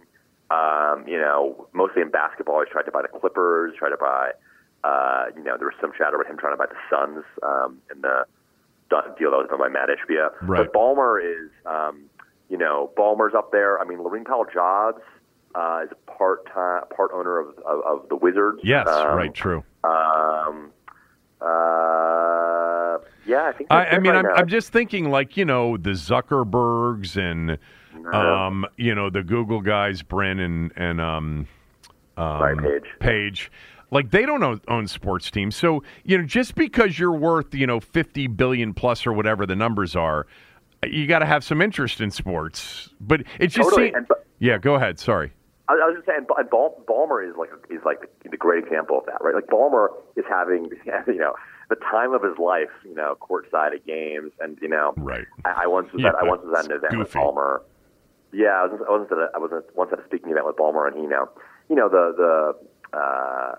Um, 0.49 1.07
you 1.07 1.17
know, 1.17 1.67
mostly 1.73 2.03
in 2.03 2.11
basketball, 2.11 2.61
he's 2.63 2.71
tried 2.71 2.83
to 2.83 2.91
buy 2.91 3.01
the 3.01 3.09
Clippers, 3.09 3.73
tried 3.77 3.89
to 3.89 3.97
buy. 3.97 4.31
Uh, 4.83 5.25
you 5.35 5.43
know, 5.43 5.57
there 5.57 5.67
was 5.67 5.75
some 5.81 5.91
chatter 5.97 6.15
about 6.15 6.29
him 6.29 6.37
trying 6.37 6.53
to 6.53 6.57
buy 6.57 6.69
the 6.69 6.79
Suns 6.87 7.25
um, 7.41 7.81
in 7.91 8.01
the 8.01 8.25
deal 8.89 9.31
that 9.31 9.37
was 9.37 9.47
done 9.49 9.59
by 9.59 9.69
Mat 9.69 9.89
Ishbia. 9.89 10.29
Right. 10.41 10.69
But 10.71 10.73
Ballmer 10.73 11.21
is, 11.21 11.49
um, 11.65 12.03
you 12.49 12.57
know, 12.57 12.91
Ballmer's 12.97 13.33
up 13.35 13.51
there. 13.51 13.79
I 13.79 13.85
mean, 13.85 13.99
Laurene 13.99 14.25
Powell-Jobs 14.25 15.01
uh, 15.55 15.81
is 15.83 15.89
a 15.91 16.11
part 16.11 16.45
time 16.53 16.83
part 16.95 17.11
owner 17.13 17.39
of, 17.39 17.49
of, 17.59 17.81
of 17.85 18.09
the 18.09 18.15
Wizards. 18.15 18.59
Yes, 18.63 18.87
um, 18.87 19.17
right, 19.17 19.33
true. 19.33 19.63
Um, 19.83 20.71
uh, 21.41 22.97
yeah, 23.25 23.47
I 23.47 23.53
think. 23.55 23.71
I, 23.71 23.85
I 23.85 23.99
mean, 23.99 24.13
right 24.13 24.25
I'm, 24.25 24.35
I'm, 24.35 24.47
just 24.47 24.71
thinking 24.71 25.09
like 25.09 25.37
you 25.37 25.45
know 25.45 25.77
the 25.77 25.91
Zuckerbergs 25.91 27.17
and 27.17 27.57
um, 28.13 28.65
you 28.77 28.93
know 28.93 29.09
the 29.09 29.23
Google 29.23 29.61
guys, 29.61 30.01
Brin 30.01 30.39
and 30.39 30.71
and 30.75 31.01
um, 31.01 31.47
um 32.17 32.41
right, 32.41 32.57
Page. 32.57 32.83
Page. 32.99 33.51
Like 33.89 34.11
they 34.11 34.25
don't 34.25 34.43
own, 34.43 34.61
own 34.67 34.87
sports 34.87 35.31
teams, 35.31 35.55
so 35.55 35.81
you 36.03 36.17
know 36.17 36.25
just 36.25 36.55
because 36.55 36.99
you're 36.99 37.13
worth 37.13 37.55
you 37.55 37.65
know 37.65 37.79
fifty 37.79 38.27
billion 38.27 38.73
plus 38.73 39.07
or 39.07 39.13
whatever 39.13 39.45
the 39.45 39.55
numbers 39.55 39.95
are, 39.95 40.27
you 40.85 41.07
got 41.07 41.19
to 41.19 41.25
have 41.25 41.43
some 41.43 41.61
interest 41.61 42.01
in 42.01 42.11
sports. 42.11 42.89
But 42.99 43.21
it 43.39 43.47
just 43.47 43.69
totally. 43.69 43.93
seems, 43.93 44.07
yeah. 44.39 44.57
Go 44.57 44.75
ahead. 44.75 44.99
Sorry. 44.99 45.31
I, 45.69 45.73
was 45.73 45.95
just 45.95 46.07
saying, 46.07 46.25
and 46.37 46.49
Ballmer 46.49 47.27
is 47.27 47.35
like 47.37 47.49
is 47.69 47.83
like 47.85 48.01
the, 48.23 48.29
the 48.29 48.37
great 48.37 48.63
example 48.63 48.99
of 48.99 49.05
that, 49.05 49.17
right? 49.21 49.35
Like 49.35 49.47
Ballmer 49.47 49.89
is 50.15 50.23
having, 50.29 50.69
you 51.07 51.17
know, 51.17 51.33
the 51.69 51.75
time 51.75 52.13
of 52.13 52.23
his 52.23 52.37
life, 52.37 52.71
you 52.85 52.95
know, 52.95 53.17
courtside 53.19 53.73
at 53.73 53.85
games, 53.85 54.31
and 54.39 54.57
you 54.61 54.69
know, 54.69 54.93
right. 54.97 55.25
I, 55.43 55.63
I 55.63 55.67
once 55.67 55.91
was 55.91 56.03
yeah, 56.03 56.09
at 56.09 56.15
I 56.15 56.23
once 56.23 56.41
was 56.43 56.57
at 56.57 56.65
an 56.65 56.77
event 56.77 56.93
goofy. 56.93 56.99
with 56.99 57.11
Ballmer. 57.11 57.61
Yeah, 58.31 58.47
I 58.47 58.65
was 58.65 58.81
I 58.87 58.91
was 58.91 59.07
at 59.11 59.17
a, 59.17 59.29
I 59.35 59.37
was 59.39 59.51
at, 59.51 59.75
once 59.75 59.91
at 59.91 59.99
a 59.99 60.05
speaking 60.05 60.31
event 60.31 60.45
with 60.45 60.55
Ballmer, 60.55 60.87
and 60.87 60.95
he, 60.95 61.03
you 61.03 61.09
know, 61.09 61.29
you 61.69 61.75
know 61.75 61.89
the 61.89 62.13
the 62.15 62.55
uh, 62.97 63.53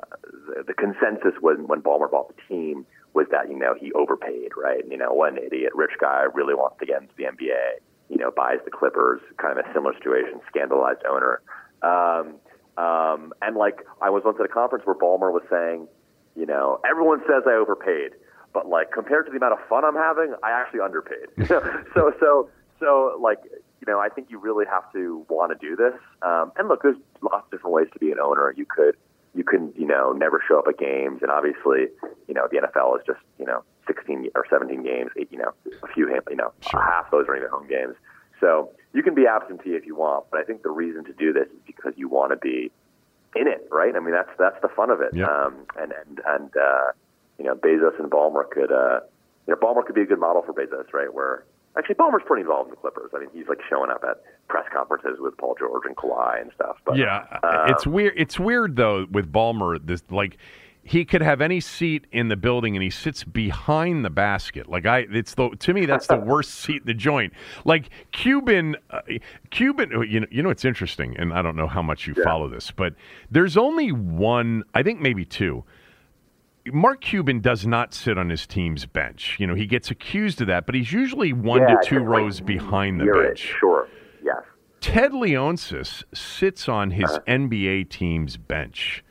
the, 0.49 0.65
the 0.69 0.75
consensus 0.75 1.35
when 1.41 1.67
when 1.67 1.81
Ballmer 1.81 2.11
bought 2.11 2.35
the 2.35 2.43
team 2.49 2.87
was 3.15 3.27
that 3.31 3.49
you 3.49 3.59
know 3.59 3.75
he 3.79 3.93
overpaid, 3.93 4.51
right? 4.57 4.83
You 4.91 4.97
know, 4.97 5.13
one 5.13 5.39
idiot 5.39 5.73
rich 5.75 5.93
guy 6.01 6.25
really 6.35 6.55
wants 6.55 6.79
to 6.81 6.87
get 6.87 7.03
into 7.03 7.15
the 7.17 7.25
NBA, 7.25 7.81
you 8.09 8.17
know, 8.17 8.31
buys 8.31 8.59
the 8.65 8.71
Clippers, 8.71 9.21
kind 9.37 9.59
of 9.59 9.65
a 9.65 9.73
similar 9.73 9.95
situation, 9.95 10.41
scandalized 10.49 11.03
owner. 11.09 11.41
Um, 11.83 12.37
um, 12.83 13.33
and 13.43 13.57
like 13.57 13.85
I 14.03 14.11
was 14.11 14.23
once 14.25 14.39
at 14.41 14.47
a 14.47 14.49
conference 14.49 14.85
where 14.87 14.97
Ballmer 14.97 15.33
was 15.33 15.43
saying, 15.51 15.89
you 16.35 16.47
know, 16.47 16.81
everyone 16.89 17.21
says 17.27 17.43
I 17.47 17.55
overpaid, 17.55 18.13
but 18.53 18.69
like 18.69 18.93
compared 18.93 19.27
to 19.27 19.31
the 19.31 19.37
amount 19.37 19.55
of 19.55 19.69
fun 19.69 19.85
I'm 19.85 19.95
having, 19.97 20.35
I 20.43 20.51
actually 20.51 20.81
underpaid. 20.81 21.29
so 21.47 22.13
so 22.21 22.51
so 22.81 23.19
like 23.21 23.39
you 23.45 23.93
know, 23.93 24.01
I 24.01 24.09
think 24.09 24.31
you 24.31 24.39
really 24.39 24.67
have 24.67 24.93
to 24.93 25.25
want 25.29 25.53
to 25.53 25.59
do 25.59 25.77
this. 25.77 25.95
Um, 26.23 26.51
and 26.57 26.69
look, 26.69 26.83
there's 26.83 26.97
lots 27.23 27.45
of 27.47 27.51
different 27.51 27.75
ways 27.75 27.87
to 27.93 27.99
be 27.99 28.11
an 28.11 28.19
owner. 28.19 28.53
You 28.57 28.67
could 28.67 28.97
you 29.35 29.45
can 29.45 29.73
you 29.77 29.87
know 29.87 30.13
never 30.13 30.43
show 30.47 30.59
up 30.59 30.67
at 30.69 30.79
games, 30.79 31.23
and 31.23 31.31
obviously 31.31 31.89
you 32.27 32.35
know 32.35 32.49
the 32.51 32.59
NFL 32.59 32.99
is 32.99 33.07
just 33.07 33.21
you 33.39 33.47
know 33.47 33.63
16 33.87 34.31
or 34.35 34.45
17 34.49 34.83
games, 34.83 35.11
you 35.17 35.39
know 35.39 35.53
a 35.83 35.87
few 35.89 36.09
you 36.09 36.37
know 36.37 36.53
sure. 36.69 36.83
half 36.83 37.11
those 37.11 37.27
are 37.29 37.37
even 37.37 37.49
home 37.51 37.69
games. 37.69 37.95
So 38.41 38.71
you 38.93 39.03
can 39.03 39.15
be 39.15 39.27
absentee 39.27 39.71
if 39.71 39.87
you 39.87 39.97
want, 39.97 40.27
but 40.31 40.41
I 40.41 40.45
think 40.45 40.63
the 40.63 40.71
reason 40.71 41.05
to 41.05 41.13
do 41.13 41.33
this 41.33 41.49
is 41.49 41.61
because 41.67 41.93
you 41.97 42.09
want 42.09 42.33
to 42.33 42.37
be 42.37 42.71
in 43.37 43.47
it, 43.47 43.69
right? 43.71 43.95
I 43.95 44.01
mean, 44.01 44.13
that's 44.13 44.31
that's 44.39 44.61
the 44.63 44.69
fun 44.69 44.91
of 44.91 45.01
it. 45.01 45.15
Yep. 45.15 45.29
Um, 45.29 45.67
and 45.77 45.93
and 45.93 46.21
and 46.27 46.57
uh, 46.57 46.93
you 47.39 47.45
know, 47.45 47.55
Bezos 47.55 47.99
and 47.99 48.11
Ballmer 48.11 48.49
could, 48.49 48.73
uh, 48.73 49.01
you 49.47 49.55
know, 49.55 49.57
Ballmer 49.57 49.85
could 49.85 49.95
be 49.95 50.03
a 50.03 50.07
good 50.07 50.21
model 50.21 50.43
for 50.43 50.53
Bezos, 50.53 50.93
right? 50.93 51.13
Where 51.13 51.45
actually 51.79 51.95
Ballmer's 51.95 52.23
pretty 52.27 52.43
involved 52.43 52.69
in 52.69 52.71
the 52.73 52.77
Clippers. 52.77 53.11
I 53.15 53.21
mean, 53.21 53.29
he's 53.33 53.49
like 53.49 53.61
showing 53.69 53.91
up 53.91 54.05
at 54.09 54.23
press 54.49 54.65
conferences 54.73 55.19
with 55.21 55.37
Paul 55.39 55.55
George 55.59 55.85
and 55.87 55.97
Kawhi 55.97 56.43
and 56.43 56.51
stuff. 56.55 56.77
But 56.85 56.97
yeah, 56.97 57.27
um, 57.43 57.71
it's 57.71 57.87
weird. 57.87 58.15
It's 58.17 58.39
weird 58.39 58.77
though 58.77 59.07
with 59.11 59.33
Ballmer. 59.33 59.79
This 59.85 60.03
like 60.11 60.37
he 60.89 61.05
could 61.05 61.21
have 61.21 61.43
any 61.43 61.61
seat 61.61 62.07
in 62.13 62.29
the 62.29 62.37
building 62.37 62.75
and 62.75 62.83
he 62.83 62.89
sits 62.89 63.23
behind 63.23 64.07
the 64.07 64.11
basket. 64.11 64.69
Like 64.69 64.87
I, 64.87 65.07
it's 65.11 65.35
the 65.35 65.51
to 65.51 65.75
me 65.75 65.85
that's 65.85 66.07
the 66.07 66.17
worst 66.25 66.55
seat 66.55 66.83
in 66.83 66.87
the 66.87 66.95
joint. 66.95 67.35
Like 67.65 67.91
Cuban, 68.13 68.77
uh, 68.91 69.01
Cuban. 69.51 69.93
Oh, 69.95 70.01
you 70.01 70.21
know, 70.21 70.27
you 70.31 70.43
know 70.43 70.51
it's 70.51 70.65
interesting, 70.65 71.17
and 71.19 71.33
I 71.33 71.43
don't 71.43 71.57
know 71.57 71.69
how 71.69 71.83
much 71.83 72.07
you 72.07 72.15
yeah. 72.17 72.25
follow 72.25 72.49
this, 72.49 72.71
but 72.71 72.95
there's 73.31 73.57
only 73.57 73.93
one, 73.93 74.65
I 74.75 74.83
think 74.83 75.01
maybe 75.01 75.25
two. 75.25 75.65
Mark 76.73 77.01
Cuban 77.01 77.41
does 77.41 77.67
not 77.67 77.95
sit 77.95 78.19
on 78.19 78.31
his 78.31 78.47
team's 78.47 78.87
bench. 78.87 79.37
You 79.39 79.47
know, 79.47 79.55
he 79.55 79.67
gets 79.67 79.91
accused 79.91 80.41
of 80.41 80.47
that, 80.47 80.67
but 80.67 80.75
he's 80.75 80.93
usually 80.93 81.33
one 81.33 81.63
yeah, 81.63 81.77
to 81.77 81.79
two 81.83 82.01
rows 82.01 82.41
like 82.41 82.47
behind 82.47 83.01
the 83.01 83.07
bench. 83.07 83.45
It, 83.45 83.59
sure. 83.59 83.89
Yes. 84.23 84.43
Ted 84.81 85.13
Leonsis 85.13 86.05
sits 86.15 86.69
on 86.69 86.93
his 86.93 87.11
uh-huh. 87.11 87.21
NBA 87.27 87.91
team's 87.91 88.37
bench. 88.37 89.05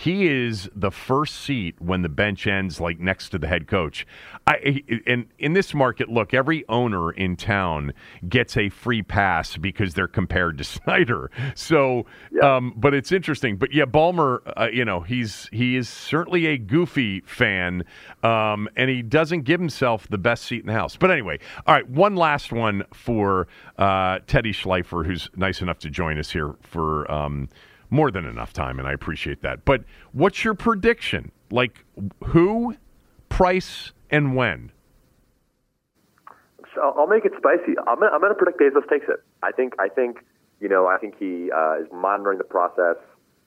He 0.00 0.28
is 0.28 0.70
the 0.74 0.90
first 0.90 1.42
seat 1.42 1.74
when 1.78 2.00
the 2.00 2.08
bench 2.08 2.46
ends, 2.46 2.80
like 2.80 2.98
next 2.98 3.28
to 3.30 3.38
the 3.38 3.46
head 3.46 3.66
coach. 3.66 4.06
I, 4.46 4.82
and 5.06 5.26
in 5.38 5.52
this 5.52 5.74
market, 5.74 6.08
look, 6.08 6.32
every 6.32 6.66
owner 6.70 7.10
in 7.10 7.36
town 7.36 7.92
gets 8.26 8.56
a 8.56 8.70
free 8.70 9.02
pass 9.02 9.58
because 9.58 9.92
they're 9.92 10.08
compared 10.08 10.56
to 10.56 10.64
Snyder. 10.80 11.30
So, 11.54 12.06
yeah. 12.32 12.56
um, 12.56 12.72
but 12.78 12.94
it's 12.94 13.12
interesting. 13.12 13.58
But 13.58 13.74
yeah, 13.74 13.84
Ballmer, 13.84 14.40
uh, 14.56 14.68
you 14.72 14.86
know, 14.86 15.00
he's 15.00 15.50
he 15.52 15.76
is 15.76 15.86
certainly 15.86 16.46
a 16.46 16.56
goofy 16.56 17.20
fan, 17.26 17.84
um, 18.22 18.70
and 18.76 18.88
he 18.88 19.02
doesn't 19.02 19.42
give 19.42 19.60
himself 19.60 20.08
the 20.08 20.16
best 20.16 20.44
seat 20.44 20.60
in 20.60 20.68
the 20.68 20.72
house. 20.72 20.96
But 20.96 21.10
anyway, 21.10 21.40
all 21.66 21.74
right, 21.74 21.86
one 21.86 22.16
last 22.16 22.52
one 22.52 22.84
for 22.94 23.48
uh, 23.76 24.20
Teddy 24.26 24.54
Schleifer, 24.54 25.04
who's 25.04 25.28
nice 25.36 25.60
enough 25.60 25.78
to 25.80 25.90
join 25.90 26.18
us 26.18 26.30
here 26.30 26.54
for. 26.62 27.10
Um, 27.12 27.50
more 27.90 28.10
than 28.10 28.24
enough 28.24 28.52
time, 28.52 28.78
and 28.78 28.86
I 28.88 28.92
appreciate 28.92 29.42
that. 29.42 29.64
But 29.64 29.84
what's 30.12 30.44
your 30.44 30.54
prediction? 30.54 31.32
Like 31.50 31.84
who, 32.24 32.76
price, 33.28 33.92
and 34.10 34.34
when? 34.36 34.72
I'll, 36.80 36.94
I'll 36.98 37.06
make 37.06 37.24
it 37.24 37.32
spicy. 37.36 37.74
I'm 37.86 37.98
gonna, 37.98 38.12
I'm 38.12 38.20
gonna 38.20 38.34
predict 38.34 38.60
Bezos 38.60 38.88
takes 38.88 39.06
it. 39.08 39.22
I 39.42 39.52
think 39.52 39.74
I 39.78 39.88
think 39.88 40.24
you 40.60 40.68
know 40.68 40.86
I 40.86 40.98
think 40.98 41.14
he 41.18 41.50
uh, 41.50 41.80
is 41.80 41.88
monitoring 41.92 42.38
the 42.38 42.44
process. 42.44 42.96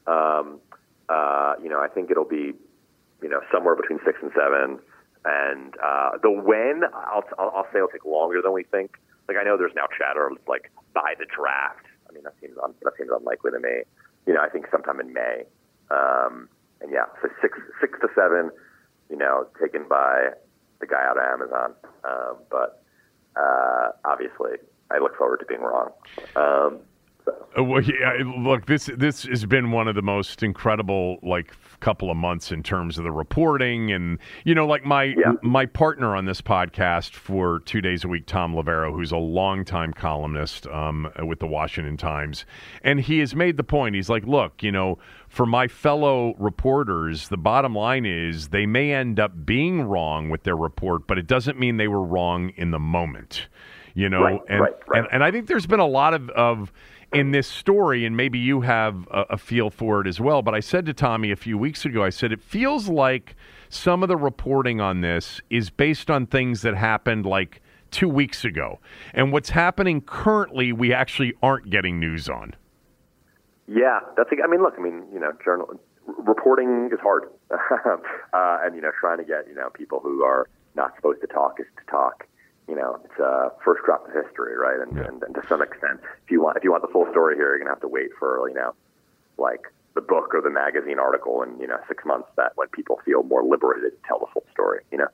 Um, 0.08 0.60
uh, 1.10 1.56
you 1.62 1.70
know 1.70 1.80
I 1.80 1.88
think 1.88 2.12
it'll 2.12 2.26
be 2.26 2.54
you 3.22 3.30
know 3.30 3.41
somewhere 3.52 3.76
between 3.76 4.00
six 4.06 4.20
and 4.22 4.32
seven. 4.36 4.80
And 5.26 5.74
uh, 5.82 6.18
the 6.22 6.32
when 6.32 6.82
I'll, 6.94 7.24
I'll 7.39 7.52
I'll 7.56 7.68
say 7.72 7.78
it'll 7.78 7.88
take 7.88 8.06
longer 8.06 8.41
than 8.41 8.52
we 8.52 8.64
think. 8.64 8.98
Like 9.28 9.38
I 9.38 9.44
know 9.44 9.58
there's 9.58 9.76
now 9.76 9.88
chatter 9.98 10.30
like 10.48 10.72
by 10.94 11.14
the 11.18 11.26
draft. 11.26 11.86
I 12.10 12.14
mean 12.14 12.24
that 12.24 12.34
seems 12.41 12.58
un, 12.62 12.74
that 12.84 12.94
seems 12.98 13.10
unlikely 13.16 13.52
to 13.52 13.60
me. 13.60 13.84
You 14.26 14.34
know 14.34 14.41
I 14.41 14.49
think 14.49 14.65
sometime 14.71 14.99
in 14.99 15.13
May. 15.13 15.43
Um, 15.91 16.49
and 16.82 16.91
yeah, 16.91 17.05
so 17.21 17.30
six 17.41 17.57
six 17.82 17.99
to 18.01 18.07
seven. 18.15 18.51
You 19.09 19.17
know 19.17 19.47
taken 19.61 19.88
by 19.88 20.30
the 20.80 20.88
guy 20.88 21.03
out 21.05 21.17
of 21.17 21.24
Amazon. 21.24 21.74
Um, 22.03 22.38
but 22.49 22.84
uh, 23.36 23.91
obviously, 24.05 24.57
I 24.91 24.99
look 24.99 25.17
forward 25.17 25.39
to 25.39 25.45
being 25.45 25.61
wrong. 25.61 25.91
Um, 26.36 26.80
well, 27.57 27.82
yeah, 27.82 28.13
look, 28.38 28.65
this 28.65 28.89
this 28.97 29.24
has 29.24 29.45
been 29.45 29.71
one 29.71 29.88
of 29.88 29.95
the 29.95 30.01
most 30.01 30.41
incredible 30.43 31.17
like 31.21 31.53
couple 31.80 32.09
of 32.09 32.15
months 32.15 32.51
in 32.53 32.63
terms 32.63 32.97
of 32.97 33.03
the 33.03 33.11
reporting 33.11 33.91
and 33.91 34.17
you 34.45 34.55
know 34.55 34.65
like 34.65 34.86
my 34.86 35.03
Yeah. 35.17 35.34
my 35.41 35.65
partner 35.65 36.15
on 36.15 36.24
this 36.24 36.41
podcast 36.41 37.11
for 37.11 37.59
two 37.65 37.82
days 37.82 38.05
a 38.05 38.07
week 38.07 38.26
Thom 38.26 38.55
Loverro 38.55 38.93
who's 38.93 39.11
a 39.11 39.17
longtime 39.17 39.91
columnist 39.91 40.65
um, 40.67 41.11
with 41.28 41.39
the 41.39 41.45
washington 41.45 41.97
times 41.97 42.45
and 42.86 43.01
he 43.01 43.19
has 43.19 43.36
made 43.36 43.57
the 43.57 43.65
point 43.65 43.95
he's 43.95 44.07
like 44.09 44.24
look 44.26 44.63
you 44.63 44.71
know 44.71 44.97
for 45.28 45.45
my 45.45 45.67
fellow 45.67 46.36
reporters 46.39 47.28
the 47.28 47.36
bottom 47.38 47.76
line 47.76 48.05
is 48.05 48.47
they 48.47 48.65
may 48.65 48.93
end 48.93 49.19
up 49.19 49.45
being 49.45 49.82
wrong 49.82 50.30
with 50.30 50.43
their 50.43 50.55
report 50.55 51.05
but 51.05 51.17
it 51.17 51.28
doesn't 51.28 51.59
mean 51.59 51.76
they 51.76 51.89
were 51.89 52.03
wrong 52.03 52.51
in 52.55 52.71
the 52.71 52.80
moment 52.80 53.47
you 53.93 54.07
know 54.07 54.21
Right, 54.24 54.41
and, 54.47 54.61
right, 54.61 54.74
right. 54.88 54.99
and 54.99 55.07
and 55.11 55.24
I 55.24 55.32
think 55.32 55.47
there's 55.47 55.67
been 55.67 55.82
a 55.82 55.86
lot 55.86 56.13
of, 56.13 56.30
of 56.30 56.71
in 57.14 57.32
this 57.32 57.47
story, 57.47 58.05
and 58.05 58.18
maybe 58.18 58.39
you 58.39 58.61
have 58.61 59.07
a, 59.11 59.22
a 59.32 59.38
feel 59.38 59.70
for 59.70 60.01
it 60.01 60.07
as 60.07 60.20
well. 60.20 60.41
But 60.41 60.55
I 60.55 60.59
said 60.59 60.86
to 60.88 60.93
Tommy 60.93 61.32
a 61.32 61.36
few 61.36 61.57
weeks 61.57 61.86
ago, 61.86 62.03
I 62.03 62.09
said 62.09 62.32
it 62.32 62.41
feels 62.41 62.89
like 62.89 63.36
some 63.70 64.03
of 64.03 64.09
the 64.09 64.18
reporting 64.18 64.82
on 64.82 65.01
this 65.01 65.41
is 65.49 65.70
based 65.70 66.09
on 66.09 66.26
things 66.26 66.61
that 66.61 66.76
happened 66.76 67.26
like 67.26 67.61
two 67.91 68.09
weeks 68.09 68.43
ago, 68.43 68.80
and 69.14 69.32
what's 69.32 69.49
happening 69.49 70.01
currently, 70.01 70.74
we 70.74 70.93
actually 70.93 71.34
aren't 71.41 71.70
getting 71.70 71.99
news 71.99 72.28
on. 72.28 72.53
Yeah, 73.68 73.99
that's. 74.18 74.30
I 74.32 74.47
mean, 74.47 74.61
look. 74.61 74.74
I 74.78 74.82
mean, 74.82 75.05
you 75.14 75.20
know, 75.20 75.32
journal 75.43 75.80
reporting 76.05 76.89
is 76.91 76.99
hard, 76.99 77.24
uh, 77.51 78.57
and 78.61 78.76
you 78.76 78.82
know, 78.82 78.91
trying 78.99 79.20
to 79.20 79.24
get 79.24 79.47
you 79.47 79.55
know 79.55 79.70
people 79.70 79.99
who 80.01 80.24
are 80.24 80.49
not 80.76 80.95
supposed 80.95 81.22
to 81.22 81.28
talk 81.28 81.59
is 81.59 81.66
to 81.78 81.91
talk. 81.91 82.28
You 82.68 82.76
know, 82.76 82.99
it's 83.03 83.20
a 83.20 83.51
first 83.64 83.84
drop 83.86 84.07
of 84.07 84.14
history, 84.14 84.55
right? 84.57 84.80
And, 84.80 84.95
Yeah. 84.95 85.07
and, 85.07 85.22
and 85.24 85.36
to 85.36 85.41
some 85.49 85.61
extent, 85.61 85.99
if 86.24 86.32
you 86.32 86.41
want 86.41 86.57
if 86.57 86.64
you 86.64 86.72
want 86.72 86.82
the 86.84 86.91
full 86.91 87.09
story 87.11 87.36
here, 87.36 87.49
you're 87.49 87.59
gonna 87.59 87.72
have 87.72 87.82
to 87.82 87.88
wait 87.88 88.11
for 88.18 88.47
you 88.47 88.55
know, 88.55 88.74
like 89.38 89.61
the 89.95 90.01
book 90.01 90.34
or 90.34 90.41
the 90.41 90.49
magazine 90.49 90.97
article 90.99 91.43
in 91.43 91.59
you 91.59 91.68
know 91.68 91.78
six 91.88 92.03
months. 92.05 92.30
That 92.38 92.53
when 92.55 92.70
people 92.70 92.99
feel 93.05 93.24
more 93.24 93.43
liberated 93.43 93.91
to 93.91 94.07
tell 94.07 94.20
the 94.20 94.28
full 94.34 94.45
story. 94.51 94.82
You 94.91 94.99
know. 94.99 95.07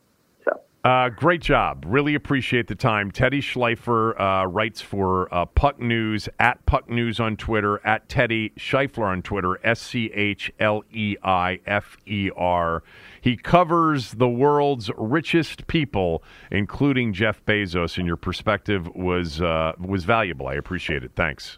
Uh, 0.81 1.09
great 1.09 1.41
job. 1.41 1.83
Really 1.85 2.15
appreciate 2.15 2.67
the 2.67 2.75
time. 2.75 3.11
Teddy 3.11 3.41
Schleifer 3.41 4.19
uh, 4.19 4.47
writes 4.47 4.79
for 4.79 5.33
uh, 5.33 5.45
Puck 5.45 5.77
News, 5.79 6.29
at 6.39 6.65
Puck 6.65 6.89
News 6.89 7.19
on 7.19 7.35
Twitter, 7.35 7.85
at 7.85 8.07
Teddy 8.07 8.53
Schleifer 8.57 9.03
on 9.05 9.21
Twitter, 9.21 9.59
S 9.65 9.81
C 9.81 10.09
H 10.13 10.53
L 10.57 10.85
E 10.89 11.17
I 11.21 11.59
F 11.65 11.97
E 12.05 12.29
R. 12.33 12.81
He 13.19 13.35
covers 13.35 14.11
the 14.13 14.29
world's 14.29 14.89
richest 14.97 15.67
people, 15.67 16.23
including 16.49 17.11
Jeff 17.11 17.43
Bezos, 17.45 17.97
and 17.97 18.07
your 18.07 18.15
perspective 18.15 18.87
was, 18.95 19.41
uh, 19.41 19.73
was 19.79 20.05
valuable. 20.05 20.47
I 20.47 20.53
appreciate 20.53 21.03
it. 21.03 21.11
Thanks. 21.13 21.57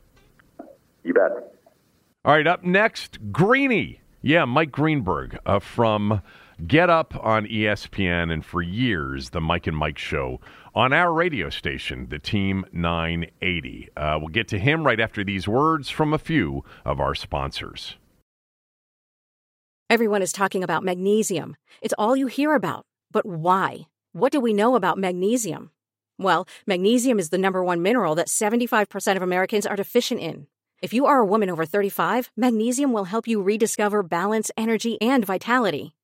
You 1.04 1.14
bet. 1.14 1.32
All 2.26 2.34
right, 2.34 2.48
up 2.48 2.64
next, 2.64 3.20
Greeny. 3.32 4.02
Yeah, 4.24 4.46
Mike 4.46 4.72
Greenberg 4.72 5.38
uh, 5.46 5.60
from 5.60 6.22
Get 6.68 6.90
Up 6.92 7.16
on 7.16 7.48
ESPN, 7.48 8.32
and 8.32 8.46
for 8.46 8.62
years, 8.62 9.32
the 9.32 9.42
Mike 9.42 9.66
and 9.66 9.76
Mike 9.76 9.98
show 9.98 10.40
on 10.76 10.94
our 10.94 11.12
radio 11.12 11.50
station, 11.50 12.08
the 12.10 12.20
Team 12.20 12.66
980. 12.72 13.90
Uh, 13.98 14.18
we'll 14.20 14.28
get 14.28 14.48
to 14.50 14.60
him 14.60 14.86
right 14.86 15.00
after 15.00 15.24
these 15.24 15.48
words 15.48 15.90
from 15.90 16.14
a 16.14 16.20
few 16.20 16.64
of 16.86 17.00
our 17.00 17.16
sponsors. 17.16 17.96
Everyone 19.90 20.22
is 20.22 20.32
talking 20.32 20.64
about 20.64 20.84
magnesium. 20.84 21.56
It's 21.82 21.96
all 21.98 22.16
you 22.16 22.28
hear 22.28 22.54
about. 22.54 22.86
But 23.12 23.26
why? 23.26 23.88
What 24.14 24.32
do 24.32 24.40
we 24.40 24.54
know 24.54 24.76
about 24.76 25.00
magnesium? 25.00 25.72
Well, 26.20 26.48
magnesium 26.68 27.18
is 27.18 27.30
the 27.30 27.40
number 27.40 27.64
one 27.64 27.82
mineral 27.82 28.14
that 28.16 28.28
75% 28.28 29.16
of 29.16 29.24
Americans 29.24 29.66
are 29.66 29.76
deficient 29.76 30.22
in. 30.22 30.46
If 30.82 30.94
you 30.94 31.08
are 31.08 31.20
a 31.20 31.26
woman 31.26 31.50
over 31.50 31.66
35, 31.66 32.30
magnesium 32.38 32.94
will 32.94 33.06
help 33.06 33.28
you 33.28 33.42
rediscover 33.42 34.04
balance, 34.04 34.52
energy, 34.58 35.02
and 35.02 35.26
vitality. 35.26 35.96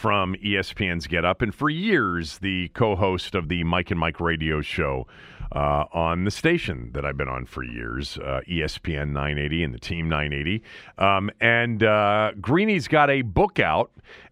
from 0.00 0.34
ESPN's 0.36 1.06
Get 1.06 1.26
Up, 1.26 1.42
and 1.42 1.54
for 1.54 1.68
years 1.68 2.38
the 2.38 2.68
co-host 2.68 3.34
of 3.34 3.50
the 3.50 3.62
Mike 3.64 3.90
and 3.90 4.00
Mike 4.00 4.18
radio 4.18 4.62
show 4.62 5.06
uh, 5.54 5.84
on 5.92 6.24
the 6.24 6.30
station 6.30 6.88
that 6.94 7.04
I've 7.04 7.18
been 7.18 7.28
on 7.28 7.44
for 7.44 7.62
years, 7.62 8.16
uh, 8.16 8.40
ESPN 8.48 9.08
980 9.10 9.62
and 9.62 9.74
the 9.74 9.78
Team 9.78 10.08
980. 10.08 10.62
Um, 10.96 11.30
and 11.38 11.82
uh, 11.82 12.32
Greeny's 12.40 12.88
got 12.88 13.10
a 13.10 13.20
book 13.20 13.58
out, 13.60 13.90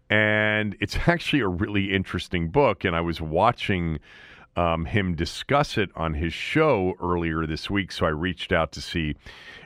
and 0.09 0.75
it's 0.79 0.97
actually 1.07 1.41
a 1.41 1.47
really 1.47 1.93
interesting 1.93 2.49
book. 2.49 2.83
And 2.83 2.95
I 2.95 3.01
was 3.01 3.21
watching 3.21 3.99
um, 4.55 4.85
him 4.85 5.13
discuss 5.13 5.77
it 5.77 5.91
on 5.95 6.15
his 6.15 6.33
show 6.33 6.95
earlier 6.99 7.45
this 7.45 7.69
week. 7.69 7.91
So 7.91 8.07
I 8.07 8.09
reached 8.09 8.51
out 8.51 8.71
to 8.71 8.81
see 8.81 9.15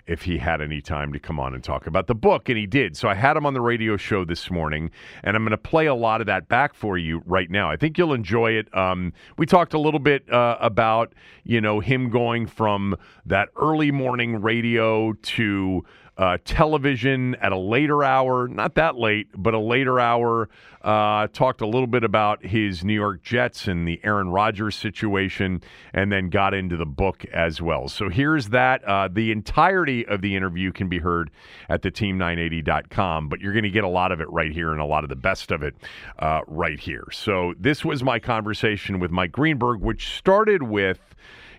if 0.06 0.24
he 0.24 0.38
had 0.38 0.62
any 0.62 0.82
time 0.82 1.14
to 1.14 1.20
come 1.20 1.39
on 1.39 1.54
and 1.54 1.64
talk 1.64 1.88
about 1.88 2.08
the 2.08 2.16
book, 2.16 2.49
and 2.49 2.58
he 2.58 2.66
did. 2.66 2.97
So 2.97 3.08
I 3.08 3.14
had 3.14 3.38
him 3.38 3.45
on 3.45 3.54
the 3.54 3.62
radio 3.62 3.95
show 3.97 4.26
this 4.26 4.51
morning, 4.51 4.91
and 5.24 5.36
I'm 5.36 5.43
going 5.43 5.51
to 5.51 5.58
play 5.58 5.86
a 5.86 5.95
lot 5.95 6.22
of 6.22 6.28
that 6.28 6.47
back 6.47 6.74
for 6.74 6.97
you 6.97 7.22
right 7.26 7.49
now. 7.49 7.70
I 7.70 7.78
think 7.78 7.97
you'll 7.97 8.14
enjoy 8.14 8.51
it. 8.51 8.76
Um, 8.76 9.14
we 9.38 9.45
talked 9.45 9.74
a 9.74 9.80
little 9.80 9.99
bit 9.99 10.30
uh, 10.32 10.58
about 10.60 11.14
you 11.43 11.62
know 11.62 11.80
him 11.80 12.10
going 12.10 12.47
from 12.47 12.95
that 13.26 13.49
early 13.56 13.91
morning 13.91 14.41
radio 14.41 15.14
to 15.14 15.86
uh, 16.18 16.38
television 16.45 17.36
at 17.36 17.51
a 17.51 17.57
later 17.57 18.03
hour, 18.03 18.47
not 18.47 18.76
that 18.76 18.95
late, 18.95 19.28
but 19.36 19.53
a 19.53 19.59
later 19.59 19.99
hour. 19.99 20.49
Uh, 20.84 21.28
talked 21.32 21.61
a 21.61 21.66
little 21.66 21.88
bit 21.88 22.03
about 22.03 22.45
his 22.45 22.84
New 22.84 22.93
York 22.93 23.24
Jets 23.24 23.68
and 23.68 23.88
the 23.88 24.01
Aaron 24.03 24.30
Rodgers 24.30 24.76
situation, 24.76 25.61
and 25.93 26.11
then 26.11 26.30
got 26.30 26.53
into 26.53 26.76
the 26.76 26.86
book 26.86 27.24
as 27.34 27.61
well. 27.61 27.88
So 27.88 28.09
here's 28.09 28.49
that. 28.49 28.84
Uh, 28.84 29.07
the 29.11 29.32
entirety 29.32 30.05
of 30.05 30.22
the 30.22 30.36
interview 30.36 30.74
can 30.74 30.89
be 30.89 30.99
heard 30.99 31.32
at 31.70 31.84
the 31.84 31.89
team980.com, 31.89 33.30
but 33.30 33.39
you're 33.39 33.53
going 33.53 33.64
to 33.64 33.70
get 33.70 33.86
a 33.86 33.89
lot 33.89 34.11
of 34.11 34.20
it 34.20 34.30
right 34.30 34.51
here 34.51 34.74
and 34.74 34.82
a 34.82 34.86
lot 34.86 35.03
of 35.03 35.09
the 35.09 35.16
best 35.16 35.51
of 35.51 35.64
it 35.64 35.74
uh, 36.20 36.41
right 36.47 36.80
here. 36.80 37.07
So 37.11 37.53
this 37.57 37.86
was 37.86 38.03
my 38.03 38.20
conversation 38.20 38.99
with 38.99 39.09
Mike 39.09 39.32
Greenberg, 39.32 39.80
which 39.80 40.18
started 40.18 40.64
with 40.64 40.99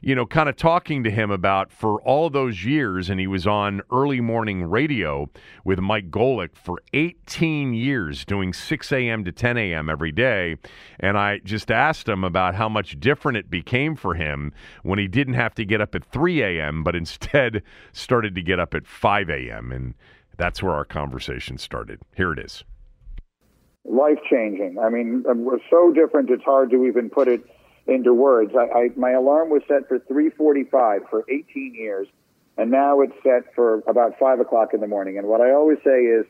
you 0.05 0.15
know, 0.15 0.27
kind 0.27 0.51
of 0.51 0.57
talking 0.57 1.03
to 1.03 1.11
him 1.11 1.31
about 1.31 1.73
for 1.73 1.99
all 2.03 2.29
those 2.29 2.63
years, 2.63 3.09
and 3.09 3.19
he 3.19 3.27
was 3.27 3.47
on 3.47 3.81
early 3.91 4.21
morning 4.21 4.63
radio 4.63 5.31
with 5.65 5.79
Mike 5.79 6.11
Golic 6.11 6.51
for 6.55 6.83
18 6.93 7.73
years, 7.73 8.27
doing 8.27 8.53
6 8.53 8.93
a.m. 8.93 9.25
to 9.25 9.33
10 9.33 9.57
a.m. 9.57 9.89
every 9.89 10.13
day. 10.13 10.57
And 11.01 11.17
I 11.17 11.39
just 11.39 11.71
asked 11.71 12.07
him 12.07 12.23
about 12.23 12.55
how 12.55 12.69
much 12.69 13.01
different 13.01 13.39
it 13.39 13.49
became 13.49 13.97
for 13.97 14.13
him 14.13 14.53
when 14.83 14.99
he 14.99 15.09
didn't 15.09 15.35
have 15.35 15.55
to 15.55 15.65
get 15.65 15.81
up 15.81 15.95
at 15.95 16.05
3 16.05 16.43
a.m., 16.43 16.85
but 16.85 16.95
instead 16.95 17.63
started 17.95 18.35
to 18.35 18.43
get 18.43 18.61
up 18.61 18.75
at 18.75 18.87
5 18.87 19.31
a.m. 19.31 19.73
And 19.73 19.95
That's 20.37 20.63
where 20.63 20.75
our 20.75 20.85
conversation 20.85 21.57
started. 21.57 22.01
Here 22.15 22.31
it 22.31 22.39
is. 22.39 22.63
Life 23.87 24.19
changing. 24.31 24.77
I 24.79 24.91
mean, 24.91 25.25
we're 25.27 25.61
so 25.71 25.93
different. 25.95 26.29
It's 26.29 26.45
hard 26.45 26.71
to 26.73 26.85
even 26.85 27.09
put 27.09 27.27
it 27.27 27.43
into 27.87 28.15
words. 28.15 28.53
I, 28.57 28.79
I, 28.79 28.89
my 28.97 29.11
alarm 29.11 29.51
was 29.51 29.63
set 29.69 29.89
for 29.89 29.99
3:45 29.99 31.09
for 31.11 31.25
18 31.29 31.75
years, 31.75 32.09
and 32.57 32.71
now 32.71 33.01
it's 33.01 33.15
set 33.23 33.55
for 33.55 33.83
about 33.87 34.19
five 34.19 34.41
o'clock 34.41 34.75
in 34.75 34.81
the 34.81 34.87
morning. 34.87 35.19
And 35.19 35.27
what 35.27 35.41
I 35.41 35.53
always 35.53 35.79
say 35.85 36.05
is, 36.05 36.27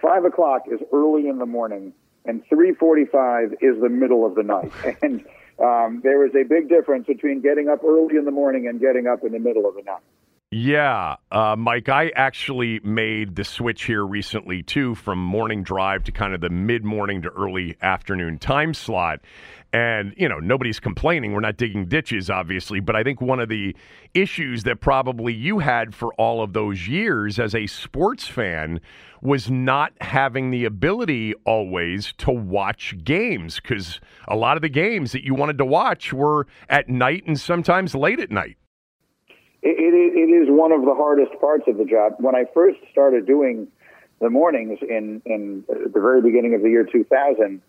five 0.00 0.24
o'clock 0.24 0.62
is 0.70 0.80
early 0.92 1.28
in 1.28 1.38
the 1.38 1.46
morning, 1.46 1.92
and 2.24 2.42
3:45 2.48 3.54
is 3.60 3.80
the 3.80 3.88
middle 3.88 4.26
of 4.26 4.34
the 4.34 4.42
night. 4.42 4.72
And 5.02 5.24
um, 5.58 6.00
there 6.04 6.24
is 6.24 6.32
a 6.36 6.44
big 6.44 6.68
difference 6.68 7.06
between 7.06 7.40
getting 7.40 7.68
up 7.68 7.82
early 7.82 8.16
in 8.16 8.24
the 8.24 8.30
morning 8.30 8.68
and 8.68 8.78
getting 8.78 9.08
up 9.08 9.24
in 9.24 9.32
the 9.32 9.40
middle 9.40 9.68
of 9.68 9.74
the 9.74 9.82
night. 9.82 10.02
Yeah, 10.50 11.16
uh, 11.30 11.56
Mike, 11.58 11.90
I 11.90 12.08
actually 12.16 12.80
made 12.80 13.36
the 13.36 13.44
switch 13.44 13.84
here 13.84 14.06
recently 14.06 14.62
too 14.62 14.94
from 14.94 15.22
morning 15.22 15.62
drive 15.62 16.04
to 16.04 16.12
kind 16.12 16.32
of 16.32 16.40
the 16.40 16.48
mid 16.48 16.84
morning 16.84 17.20
to 17.20 17.28
early 17.28 17.76
afternoon 17.82 18.38
time 18.38 18.72
slot. 18.72 19.20
And, 19.74 20.14
you 20.16 20.26
know, 20.26 20.38
nobody's 20.38 20.80
complaining. 20.80 21.34
We're 21.34 21.40
not 21.40 21.58
digging 21.58 21.84
ditches, 21.84 22.30
obviously. 22.30 22.80
But 22.80 22.96
I 22.96 23.02
think 23.02 23.20
one 23.20 23.40
of 23.40 23.50
the 23.50 23.76
issues 24.14 24.62
that 24.62 24.80
probably 24.80 25.34
you 25.34 25.58
had 25.58 25.94
for 25.94 26.14
all 26.14 26.42
of 26.42 26.54
those 26.54 26.88
years 26.88 27.38
as 27.38 27.54
a 27.54 27.66
sports 27.66 28.26
fan 28.26 28.80
was 29.20 29.50
not 29.50 29.92
having 30.00 30.50
the 30.50 30.64
ability 30.64 31.34
always 31.44 32.14
to 32.18 32.30
watch 32.30 32.96
games 33.04 33.60
because 33.60 34.00
a 34.26 34.36
lot 34.36 34.56
of 34.56 34.62
the 34.62 34.70
games 34.70 35.12
that 35.12 35.24
you 35.24 35.34
wanted 35.34 35.58
to 35.58 35.66
watch 35.66 36.10
were 36.14 36.46
at 36.70 36.88
night 36.88 37.24
and 37.26 37.38
sometimes 37.38 37.94
late 37.94 38.18
at 38.18 38.30
night. 38.30 38.56
It, 39.70 39.92
it, 40.16 40.32
is 40.32 40.48
one 40.48 40.72
of 40.72 40.82
the 40.82 40.94
hardest 40.94 41.38
parts 41.40 41.64
of 41.66 41.76
the 41.76 41.84
job. 41.84 42.14
When 42.18 42.34
I 42.34 42.44
first 42.54 42.78
started 42.90 43.26
doing 43.26 43.68
the 44.20 44.30
mornings 44.30 44.78
in, 44.82 45.20
in 45.26 45.64
the 45.68 46.00
very 46.00 46.22
beginning 46.22 46.54
of 46.54 46.62
the 46.62 46.70
year 46.70 46.84
2000, 46.84 47.60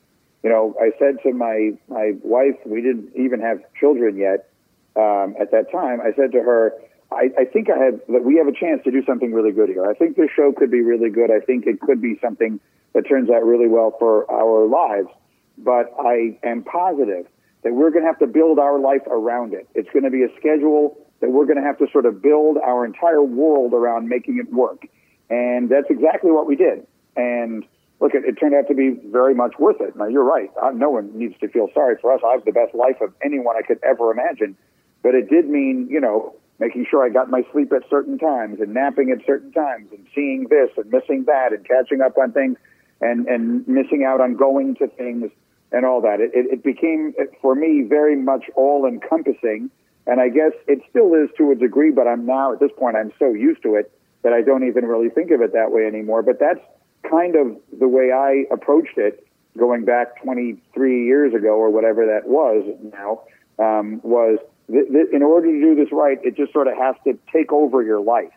you 0.43 0.49
know, 0.49 0.75
I 0.79 0.91
said 0.97 1.17
to 1.23 1.33
my, 1.33 1.71
my 1.89 2.13
wife, 2.23 2.55
we 2.65 2.81
didn't 2.81 3.11
even 3.15 3.41
have 3.41 3.59
children 3.77 4.15
yet 4.15 4.49
um, 4.95 5.35
at 5.39 5.51
that 5.51 5.71
time. 5.71 5.99
I 5.99 6.13
said 6.15 6.31
to 6.31 6.39
her, 6.39 6.73
I, 7.11 7.29
I 7.37 7.45
think 7.45 7.69
I 7.69 7.77
have 7.77 7.99
that 8.07 8.23
we 8.23 8.37
have 8.37 8.47
a 8.47 8.53
chance 8.53 8.83
to 8.85 8.91
do 8.91 9.03
something 9.05 9.33
really 9.33 9.51
good 9.51 9.67
here. 9.67 9.85
I 9.85 9.93
think 9.93 10.15
this 10.15 10.29
show 10.35 10.53
could 10.55 10.71
be 10.71 10.81
really 10.81 11.09
good. 11.09 11.31
I 11.31 11.39
think 11.39 11.65
it 11.65 11.81
could 11.81 12.01
be 12.01 12.17
something 12.21 12.59
that 12.93 13.07
turns 13.09 13.29
out 13.29 13.43
really 13.43 13.67
well 13.67 13.95
for 13.97 14.29
our 14.31 14.67
lives. 14.67 15.09
But 15.57 15.91
I 15.99 16.37
am 16.43 16.63
positive 16.63 17.25
that 17.63 17.73
we're 17.73 17.89
going 17.89 18.03
to 18.03 18.07
have 18.07 18.19
to 18.19 18.27
build 18.27 18.59
our 18.59 18.79
life 18.79 19.05
around 19.07 19.53
it. 19.53 19.67
It's 19.75 19.89
going 19.91 20.03
to 20.03 20.11
be 20.11 20.23
a 20.23 20.29
schedule 20.37 20.97
that 21.21 21.31
we're 21.31 21.45
going 21.45 21.57
to 21.57 21.63
have 21.63 21.77
to 21.79 21.87
sort 21.91 22.05
of 22.05 22.21
build 22.21 22.57
our 22.57 22.85
entire 22.85 23.23
world 23.23 23.73
around 23.73 24.07
making 24.07 24.37
it 24.37 24.51
work. 24.53 24.87
And 25.29 25.69
that's 25.69 25.89
exactly 25.89 26.31
what 26.31 26.47
we 26.47 26.55
did. 26.55 26.85
And 27.15 27.65
look, 27.99 28.13
it, 28.13 28.23
it 28.25 28.33
turned 28.39 28.55
out 28.55 28.67
to 28.67 28.73
be 28.73 28.91
very 29.11 29.35
much 29.35 29.59
worth 29.59 29.81
it. 29.81 29.95
Now, 29.95 30.07
you're 30.07 30.23
right. 30.23 30.49
I, 30.61 30.71
no 30.71 30.89
one 30.89 31.17
needs 31.17 31.37
to 31.39 31.47
feel 31.47 31.67
sorry 31.73 31.97
for 32.01 32.13
us. 32.13 32.21
I 32.25 32.31
have 32.31 32.45
the 32.45 32.51
best 32.51 32.73
life 32.73 33.01
of 33.01 33.13
anyone 33.23 33.55
I 33.57 33.61
could 33.61 33.79
ever 33.83 34.11
imagine. 34.11 34.57
But 35.03 35.15
it 35.15 35.29
did 35.29 35.49
mean, 35.49 35.87
you 35.89 35.99
know, 35.99 36.35
making 36.59 36.85
sure 36.89 37.05
I 37.05 37.09
got 37.09 37.29
my 37.29 37.43
sleep 37.51 37.71
at 37.71 37.83
certain 37.89 38.17
times 38.17 38.59
and 38.59 38.73
napping 38.73 39.11
at 39.11 39.25
certain 39.25 39.51
times 39.51 39.89
and 39.91 40.05
seeing 40.13 40.47
this 40.49 40.69
and 40.77 40.91
missing 40.91 41.23
that 41.25 41.53
and 41.53 41.65
catching 41.65 42.01
up 42.01 42.17
on 42.17 42.31
things 42.33 42.57
and, 43.01 43.27
and 43.27 43.67
missing 43.67 44.03
out 44.03 44.19
on 44.19 44.35
going 44.35 44.75
to 44.75 44.87
things 44.87 45.31
and 45.71 45.85
all 45.85 46.01
that. 46.01 46.19
It, 46.19 46.31
it, 46.33 46.53
it 46.53 46.63
became, 46.63 47.13
for 47.41 47.55
me, 47.55 47.83
very 47.87 48.15
much 48.15 48.45
all 48.55 48.85
encompassing 48.85 49.69
and 50.09 50.19
I 50.19 50.29
guess 50.29 50.53
it 50.67 50.79
still 50.89 51.13
is 51.13 51.29
to 51.37 51.51
a 51.51 51.55
degree, 51.55 51.91
but 51.91 52.07
I'm 52.07 52.25
now 52.25 52.51
at 52.51 52.59
this 52.59 52.71
point, 52.75 52.97
I'm 52.97 53.13
so 53.19 53.31
used 53.31 53.61
to 53.61 53.75
it 53.75 53.91
that 54.23 54.33
I 54.33 54.41
don't 54.41 54.67
even 54.67 54.85
really 54.85 55.09
think 55.09 55.29
of 55.29 55.41
it 55.41 55.53
that 55.53 55.71
way 55.71 55.85
anymore. 55.85 56.23
But 56.23 56.39
that's 56.39 56.59
kind 57.07 57.35
of 57.35 57.55
the 57.77 57.87
way 57.87 58.11
I 58.11 58.45
approached 58.51 58.97
it 58.97 59.25
going 59.55 59.85
back 59.85 60.21
23 60.23 61.05
years 61.05 61.35
ago 61.35 61.49
or 61.49 61.69
whatever 61.69 62.07
that 62.07 62.27
was 62.27 62.65
now, 62.91 63.21
um, 63.63 64.01
was 64.03 64.39
th- 64.71 64.87
th- 64.91 65.09
in 65.13 65.21
order 65.21 65.45
to 65.51 65.61
do 65.61 65.75
this 65.75 65.91
right, 65.91 66.17
it 66.23 66.35
just 66.35 66.53
sort 66.53 66.67
of 66.67 66.75
has 66.75 66.95
to 67.03 67.17
take 67.31 67.53
over 67.53 67.83
your 67.83 68.01
life. 68.01 68.31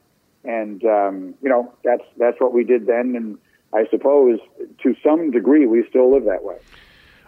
And, 0.44 0.84
um, 0.84 1.34
you 1.40 1.48
know, 1.48 1.72
that's, 1.84 2.04
that's 2.18 2.38
what 2.38 2.52
we 2.52 2.64
did 2.64 2.86
then. 2.86 3.16
And 3.16 3.38
I 3.72 3.86
suppose 3.90 4.40
to 4.82 4.94
some 5.02 5.30
degree, 5.30 5.64
we 5.64 5.86
still 5.88 6.12
live 6.12 6.24
that 6.24 6.44
way. 6.44 6.58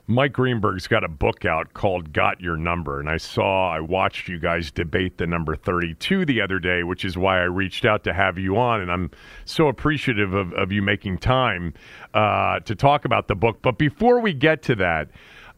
Mike 0.07 0.35
Greenberg's 0.35 0.87
got 0.87 1.03
a 1.03 1.09
book 1.09 1.47
out 1.47 1.73
called 1.73 2.13
Got 2.13 2.39
Your 2.39 2.59
Number. 2.59 3.01
And 3.01 3.09
I 3.09 3.17
saw, 3.17 3.71
I 3.71 3.81
watched 3.81 4.29
you 4.29 4.39
guys 4.39 4.71
debate 4.71 5.17
the 5.17 5.27
number 5.27 5.57
32 5.57 6.27
the 6.27 6.43
other 6.43 6.59
day, 6.59 6.83
which 6.83 7.07
is 7.07 7.17
why 7.17 7.39
I 7.39 7.45
reached 7.45 7.87
out 7.87 8.05
to 8.05 8.13
have 8.13 8.39
you 8.39 8.59
on. 8.59 8.83
And 8.83 8.93
I'm 8.93 9.11
so 9.47 9.69
appreciative 9.69 10.35
of, 10.35 10.53
of 10.53 10.71
you 10.71 10.83
making 10.83 11.19
time 11.19 11.73
uh, 12.13 12.61
to 12.61 12.75
talk 12.75 13.07
about 13.07 13.29
the 13.29 13.35
book. 13.35 13.63
But 13.63 13.79
before 13.79 14.21
we 14.21 14.35
get 14.35 14.63
to 14.65 14.75
that, 14.75 15.09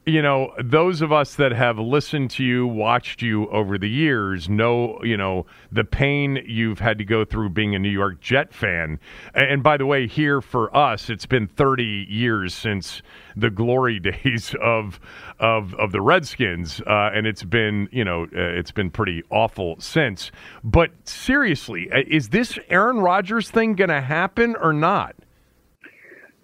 you 0.07 0.23
know, 0.23 0.55
those 0.63 1.03
of 1.03 1.11
us 1.11 1.35
that 1.35 1.51
have 1.51 1.81
listened 1.81 2.31
to 2.31 2.45
you, 2.45 2.65
watched 2.65 3.23
you 3.23 3.49
over 3.49 3.77
the 3.77 3.89
years, 3.89 4.49
know, 4.49 5.01
you 5.03 5.17
know, 5.17 5.47
the 5.73 5.83
pain 5.83 6.39
you've 6.47 6.79
had 6.79 6.97
to 6.99 7.05
go 7.05 7.25
through 7.25 7.49
being 7.49 7.75
a 7.75 7.79
New 7.81 7.91
York 7.91 8.21
Jet 8.21 8.55
fan. 8.55 9.01
And 9.35 9.65
by 9.65 9.77
the 9.77 9.85
way, 9.85 10.07
here 10.07 10.41
for 10.41 10.75
us, 10.75 11.11
it's 11.11 11.27
been 11.27 11.49
30 11.49 12.07
years 12.09 12.55
since 12.55 13.03
the 13.35 13.51
glory 13.51 13.99
days 14.25 14.55
of 14.63 15.01
of 15.41 15.75
of 15.75 15.91
the 15.91 16.01
Redskins, 16.01 16.81
uh, 16.87 17.11
and 17.13 17.27
it's 17.27 17.43
been, 17.43 17.89
you 17.91 18.05
know, 18.05 18.25
uh, 18.25 18.29
it's 18.33 18.71
been 18.71 18.91
pretty 18.91 19.25
awful 19.31 19.75
since. 19.81 20.31
But 20.63 20.91
seriously, 21.03 21.91
uh, 21.91 22.03
is 22.07 22.29
this 22.29 22.61
Aaron 22.71 23.01
Rodgers 23.01 23.51
thing 23.51 23.75
going 23.75 23.91
to 23.91 24.01
happen 24.01 24.55
or 24.55 24.73
not? 24.73 25.17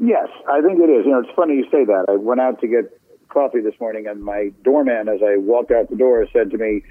Yes, 0.00 0.26
I 0.50 0.60
think 0.62 0.80
it 0.80 0.90
is. 0.90 1.06
You 1.06 1.12
know, 1.12 1.20
it's 1.20 1.30
funny 1.36 1.54
you 1.54 1.64
say 1.70 1.84
that. 1.84 2.06
I 2.08 2.16
went 2.16 2.40
out 2.40 2.60
to 2.60 2.66
get 2.66 2.90
coffee 3.32 3.60
this 3.60 3.74
morning, 3.80 4.06
and 4.06 4.22
my 4.22 4.50
doorman, 4.64 5.08
as 5.08 5.20
I 5.22 5.36
walked 5.36 5.70
out 5.70 5.90
the 5.90 5.96
door, 5.96 6.26
said 6.32 6.50
to 6.50 6.58
me, 6.58 6.82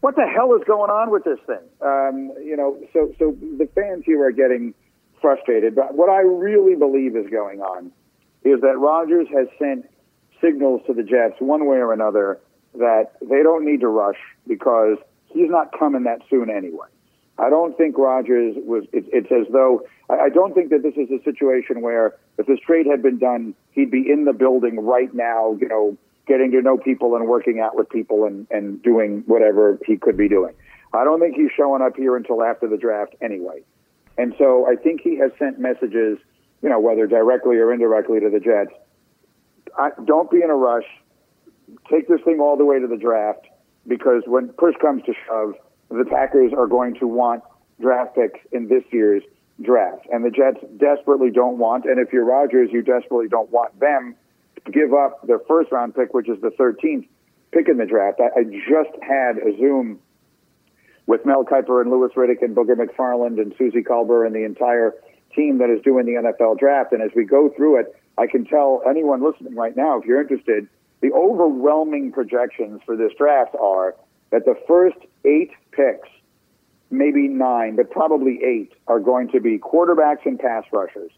"What 0.00 0.16
the 0.16 0.26
hell 0.26 0.54
is 0.54 0.62
going 0.64 0.90
on 0.90 1.10
with 1.10 1.24
this 1.24 1.38
thing?" 1.46 1.64
Um, 1.80 2.32
you 2.44 2.56
know, 2.56 2.78
so 2.92 3.12
so 3.18 3.36
the 3.58 3.66
fans 3.74 4.04
here 4.04 4.24
are 4.24 4.32
getting 4.32 4.74
frustrated. 5.20 5.74
But 5.74 5.94
what 5.94 6.08
I 6.08 6.20
really 6.20 6.76
believe 6.76 7.16
is 7.16 7.28
going 7.30 7.60
on 7.60 7.92
is 8.44 8.60
that 8.62 8.78
Rodgers 8.78 9.28
has 9.34 9.48
sent 9.58 9.86
signals 10.40 10.80
to 10.86 10.94
the 10.94 11.02
Jets 11.02 11.40
one 11.40 11.66
way 11.66 11.76
or 11.76 11.92
another 11.92 12.40
that 12.74 13.12
they 13.20 13.42
don't 13.42 13.64
need 13.64 13.80
to 13.80 13.88
rush 13.88 14.18
because 14.46 14.96
he's 15.26 15.50
not 15.50 15.76
coming 15.78 16.04
that 16.04 16.20
soon 16.30 16.50
anyway. 16.50 16.86
I 17.40 17.48
don't 17.48 17.76
think 17.76 17.96
Rodgers 17.96 18.54
was. 18.58 18.84
It, 18.92 19.06
it's 19.12 19.32
as 19.32 19.50
though 19.50 19.82
I, 20.10 20.26
I 20.26 20.28
don't 20.28 20.54
think 20.54 20.70
that 20.70 20.82
this 20.82 20.94
is 20.94 21.10
a 21.10 21.22
situation 21.24 21.80
where 21.80 22.14
if 22.38 22.46
this 22.46 22.60
trade 22.60 22.86
had 22.86 23.02
been 23.02 23.18
done, 23.18 23.54
he'd 23.72 23.90
be 23.90 24.04
in 24.10 24.26
the 24.26 24.34
building 24.34 24.78
right 24.78 25.12
now. 25.14 25.56
You 25.58 25.68
know, 25.68 25.96
getting 26.26 26.50
to 26.52 26.60
know 26.60 26.76
people 26.76 27.16
and 27.16 27.26
working 27.26 27.58
out 27.58 27.74
with 27.74 27.88
people 27.88 28.24
and 28.24 28.46
and 28.50 28.82
doing 28.82 29.24
whatever 29.26 29.78
he 29.86 29.96
could 29.96 30.18
be 30.18 30.28
doing. 30.28 30.54
I 30.92 31.04
don't 31.04 31.18
think 31.20 31.34
he's 31.34 31.50
showing 31.56 31.82
up 31.82 31.96
here 31.96 32.16
until 32.16 32.42
after 32.42 32.68
the 32.68 32.76
draft 32.76 33.14
anyway. 33.22 33.62
And 34.18 34.34
so 34.36 34.66
I 34.68 34.74
think 34.76 35.00
he 35.00 35.16
has 35.16 35.30
sent 35.38 35.58
messages, 35.58 36.18
you 36.62 36.68
know, 36.68 36.78
whether 36.78 37.06
directly 37.06 37.56
or 37.56 37.72
indirectly 37.72 38.20
to 38.20 38.28
the 38.28 38.40
Jets. 38.40 38.72
I, 39.78 39.90
don't 40.04 40.30
be 40.30 40.42
in 40.42 40.50
a 40.50 40.56
rush. 40.56 40.84
Take 41.90 42.08
this 42.08 42.20
thing 42.22 42.40
all 42.40 42.56
the 42.56 42.64
way 42.64 42.80
to 42.80 42.86
the 42.86 42.96
draft 42.96 43.46
because 43.86 44.24
when 44.26 44.48
push 44.48 44.74
comes 44.80 45.04
to 45.04 45.14
shove, 45.26 45.54
the 45.90 46.04
Packers 46.04 46.52
are 46.56 46.66
going 46.66 46.94
to 47.00 47.06
want 47.06 47.42
draft 47.80 48.14
picks 48.14 48.40
in 48.52 48.68
this 48.68 48.84
year's 48.90 49.22
draft. 49.62 50.06
And 50.10 50.24
the 50.24 50.30
Jets 50.30 50.58
desperately 50.78 51.30
don't 51.30 51.58
want, 51.58 51.84
and 51.84 51.98
if 51.98 52.12
you're 52.12 52.24
Rodgers, 52.24 52.70
you 52.72 52.82
desperately 52.82 53.28
don't 53.28 53.50
want 53.50 53.78
them 53.80 54.14
to 54.64 54.72
give 54.72 54.94
up 54.94 55.26
their 55.26 55.40
first 55.40 55.72
round 55.72 55.94
pick, 55.94 56.14
which 56.14 56.28
is 56.28 56.40
the 56.40 56.50
13th 56.50 57.06
pick 57.52 57.68
in 57.68 57.76
the 57.78 57.86
draft. 57.86 58.20
I, 58.20 58.40
I 58.40 58.44
just 58.44 58.96
had 59.02 59.38
a 59.38 59.56
Zoom 59.58 59.98
with 61.06 61.26
Mel 61.26 61.44
Kiper 61.44 61.80
and 61.80 61.90
Louis 61.90 62.10
Riddick 62.14 62.42
and 62.42 62.54
Booger 62.54 62.76
McFarland 62.76 63.40
and 63.40 63.52
Suzy 63.58 63.82
Kolber 63.82 64.24
and 64.24 64.34
the 64.34 64.44
entire 64.44 64.94
team 65.34 65.58
that 65.58 65.70
is 65.70 65.82
doing 65.82 66.06
the 66.06 66.12
NFL 66.12 66.58
draft. 66.58 66.92
And 66.92 67.02
as 67.02 67.10
we 67.16 67.24
go 67.24 67.48
through 67.50 67.80
it, 67.80 67.96
I 68.16 68.26
can 68.26 68.44
tell 68.44 68.82
anyone 68.88 69.22
listening 69.22 69.54
right 69.54 69.76
now, 69.76 69.98
if 69.98 70.04
you're 70.04 70.20
interested, 70.20 70.68
the 71.00 71.12
overwhelming 71.12 72.12
projections 72.12 72.80
for 72.84 72.96
this 72.96 73.12
draft 73.16 73.54
are 73.60 73.94
that 74.30 74.44
the 74.44 74.54
first 74.68 74.98
eight 75.24 75.50
picks, 75.72 76.08
maybe 76.90 77.28
nine, 77.28 77.76
but 77.76 77.90
probably 77.90 78.40
eight, 78.44 78.72
are 78.86 79.00
going 79.00 79.30
to 79.32 79.40
be 79.40 79.58
quarterbacks 79.58 80.24
and 80.24 80.38
pass 80.38 80.64
rushers. 80.72 81.12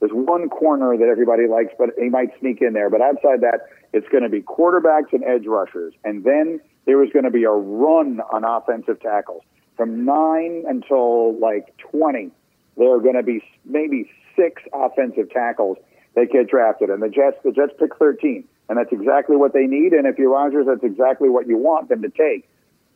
There's 0.00 0.12
one 0.12 0.48
corner 0.48 0.96
that 0.96 1.08
everybody 1.08 1.48
likes, 1.48 1.72
but 1.78 1.90
he 1.98 2.08
might 2.08 2.30
sneak 2.38 2.62
in 2.62 2.72
there. 2.72 2.88
But 2.88 3.00
outside 3.00 3.40
that, 3.40 3.68
it's 3.92 4.06
going 4.08 4.22
to 4.22 4.28
be 4.28 4.42
quarterbacks 4.42 5.12
and 5.12 5.24
edge 5.24 5.46
rushers. 5.46 5.92
And 6.04 6.24
then 6.24 6.60
there 6.86 7.02
is 7.02 7.10
going 7.12 7.24
to 7.24 7.30
be 7.30 7.44
a 7.44 7.50
run 7.50 8.20
on 8.32 8.44
offensive 8.44 9.00
tackles. 9.00 9.42
From 9.76 10.04
nine 10.04 10.64
until 10.68 11.38
like 11.38 11.76
20, 11.78 12.30
there 12.76 12.92
are 12.92 13.00
going 13.00 13.16
to 13.16 13.22
be 13.22 13.42
maybe 13.64 14.10
six 14.36 14.62
offensive 14.72 15.30
tackles 15.30 15.78
that 16.14 16.30
get 16.32 16.48
drafted. 16.48 16.90
And 16.90 17.02
the 17.02 17.08
Jets, 17.08 17.36
the 17.44 17.52
Jets 17.52 17.72
pick 17.78 17.96
13. 17.98 18.44
And 18.68 18.78
that's 18.78 18.92
exactly 18.92 19.36
what 19.36 19.52
they 19.52 19.66
need. 19.66 19.92
And 19.92 20.06
if 20.06 20.18
you're 20.18 20.30
Rodgers, 20.30 20.66
that's 20.66 20.84
exactly 20.84 21.28
what 21.28 21.46
you 21.46 21.56
want 21.56 21.88
them 21.88 22.02
to 22.02 22.10
take. 22.10 22.48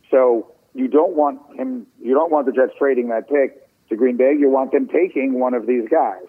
So 0.09 0.52
you 0.73 0.87
don't 0.87 1.15
want 1.15 1.39
him, 1.55 1.87
you 2.01 2.13
don't 2.13 2.31
want 2.31 2.45
the 2.45 2.51
Jets 2.51 2.73
trading 2.77 3.09
that 3.09 3.29
pick 3.29 3.67
to 3.89 3.95
Green 3.95 4.17
Bay, 4.17 4.35
you 4.37 4.49
want 4.49 4.71
them 4.71 4.87
taking 4.87 5.39
one 5.39 5.53
of 5.53 5.67
these 5.67 5.87
guys. 5.89 6.25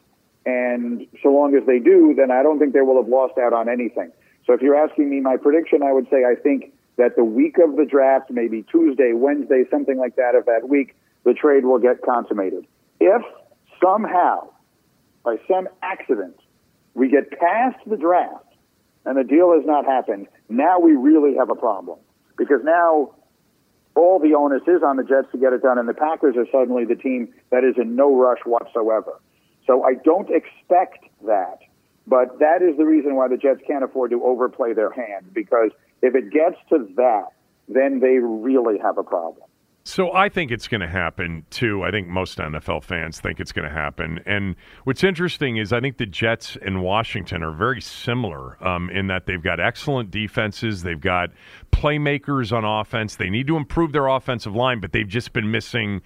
And 0.47 1.07
so 1.23 1.31
long 1.31 1.57
as 1.57 1.67
they 1.67 1.79
do, 1.79 2.15
then 2.17 2.31
I 2.31 2.43
don't 2.43 2.59
think 2.59 2.75
they 2.75 2.83
will 2.83 3.01
have 3.03 3.09
lost 3.09 3.39
out 3.39 3.53
on 3.53 3.69
anything. 3.69 4.13
So 4.47 4.53
if 4.53 4.61
you're 4.61 4.77
asking 4.77 5.09
me 5.09 5.21
my 5.21 5.37
prediction, 5.37 5.83
I 5.83 5.93
would 5.93 6.07
say 6.11 6.25
I 6.25 6.35
think 6.35 6.75
that 6.97 7.17
the 7.17 7.25
week 7.25 7.57
of 7.59 7.77
the 7.77 7.87
draft, 7.87 8.31
maybe 8.31 8.63
Tuesday, 8.71 9.13
Wednesday, 9.15 9.65
something 9.71 9.99
like 9.99 10.17
that 10.17 10.35
of 10.35 10.45
that 10.47 10.69
week, 10.69 10.95
the 11.25 11.33
trade 11.33 11.65
will 11.65 11.79
get 11.79 12.03
consummated. 12.03 12.67
If 13.01 13.23
somehow, 13.83 14.51
by 15.25 15.37
some 15.49 15.69
accident, 15.83 16.37
we 16.93 17.09
get 17.09 17.31
past 17.39 17.79
the 17.87 17.97
draft 17.97 18.45
and 19.07 19.17
the 19.17 19.25
deal 19.25 19.53
has 19.55 19.67
not 19.67 19.87
happened, 19.87 20.29
now 20.49 20.79
we 20.79 20.93
really 20.93 21.37
have 21.37 21.51
a 21.51 21.55
problem. 21.55 21.99
Because 22.37 22.61
now 22.65 23.15
all 23.95 24.19
the 24.19 24.35
onus 24.35 24.63
is 24.67 24.83
on 24.83 24.97
the 24.97 25.05
Jets 25.05 25.29
to 25.33 25.39
get 25.39 25.53
it 25.53 25.63
done, 25.63 25.79
and 25.79 25.89
the 25.89 25.95
Packers 25.95 26.37
are 26.37 26.47
suddenly 26.51 26.85
the 26.85 26.97
team 26.97 27.33
that 27.51 27.65
is 27.65 27.75
in 27.77 27.95
no 27.95 28.17
rush 28.17 28.41
whatsoever. 28.45 29.21
So 29.67 29.85
I 29.85 29.95
don't 29.95 30.29
expect 30.31 31.05
that. 31.27 31.59
But 32.07 32.39
that 32.41 32.61
is 32.61 32.77
the 32.77 32.85
reason 32.85 33.15
why 33.15 33.29
the 33.29 33.37
Jets 33.37 33.61
can't 33.67 33.83
afford 33.83 34.11
to 34.11 34.23
overplay 34.25 34.75
their 34.75 34.91
hand 34.91 35.33
because 35.33 35.71
if 36.03 36.15
it 36.15 36.31
gets 36.31 36.57
to 36.69 36.87
that, 36.97 37.29
then 37.69 38.01
they 38.01 38.19
really 38.19 38.79
have 38.79 38.99
a 38.99 39.03
problem. 39.03 39.47
So 39.87 40.15
I 40.15 40.31
think 40.31 40.51
it's 40.51 40.67
going 40.67 40.81
to 40.81 40.89
happen 40.89 41.45
too. 41.51 41.83
I 41.85 41.91
think 41.91 42.09
most 42.09 42.39
NFL 42.39 42.85
fans 42.85 43.21
think 43.21 43.39
it's 43.39 43.53
going 43.53 43.69
to 43.69 43.75
happen. 43.75 44.19
And 44.25 44.57
what's 44.85 45.05
interesting 45.05 45.59
is 45.59 45.75
I 45.75 45.81
think 45.81 45.99
the 45.99 46.07
Jets 46.07 46.57
and 46.63 46.83
Washington 46.83 47.43
are 47.43 47.53
very 47.53 47.83
similar 47.83 48.57
um, 48.67 48.89
in 48.89 49.09
that 49.09 49.27
they've 49.27 49.43
got 49.43 49.61
excellent 49.61 50.11
defenses, 50.11 50.85
they've 50.85 51.01
got 51.01 51.31
playmakers 51.71 52.51
on 52.51 52.65
offense. 52.65 53.17
They 53.17 53.29
need 53.29 53.47
to 53.49 53.59
improve 53.59 53.93
their 53.93 54.07
offensive 54.07 54.57
line, 54.57 54.81
but 54.81 54.93
they've 54.93 55.07
just 55.07 55.35
been 55.35 55.51
missing 55.51 56.01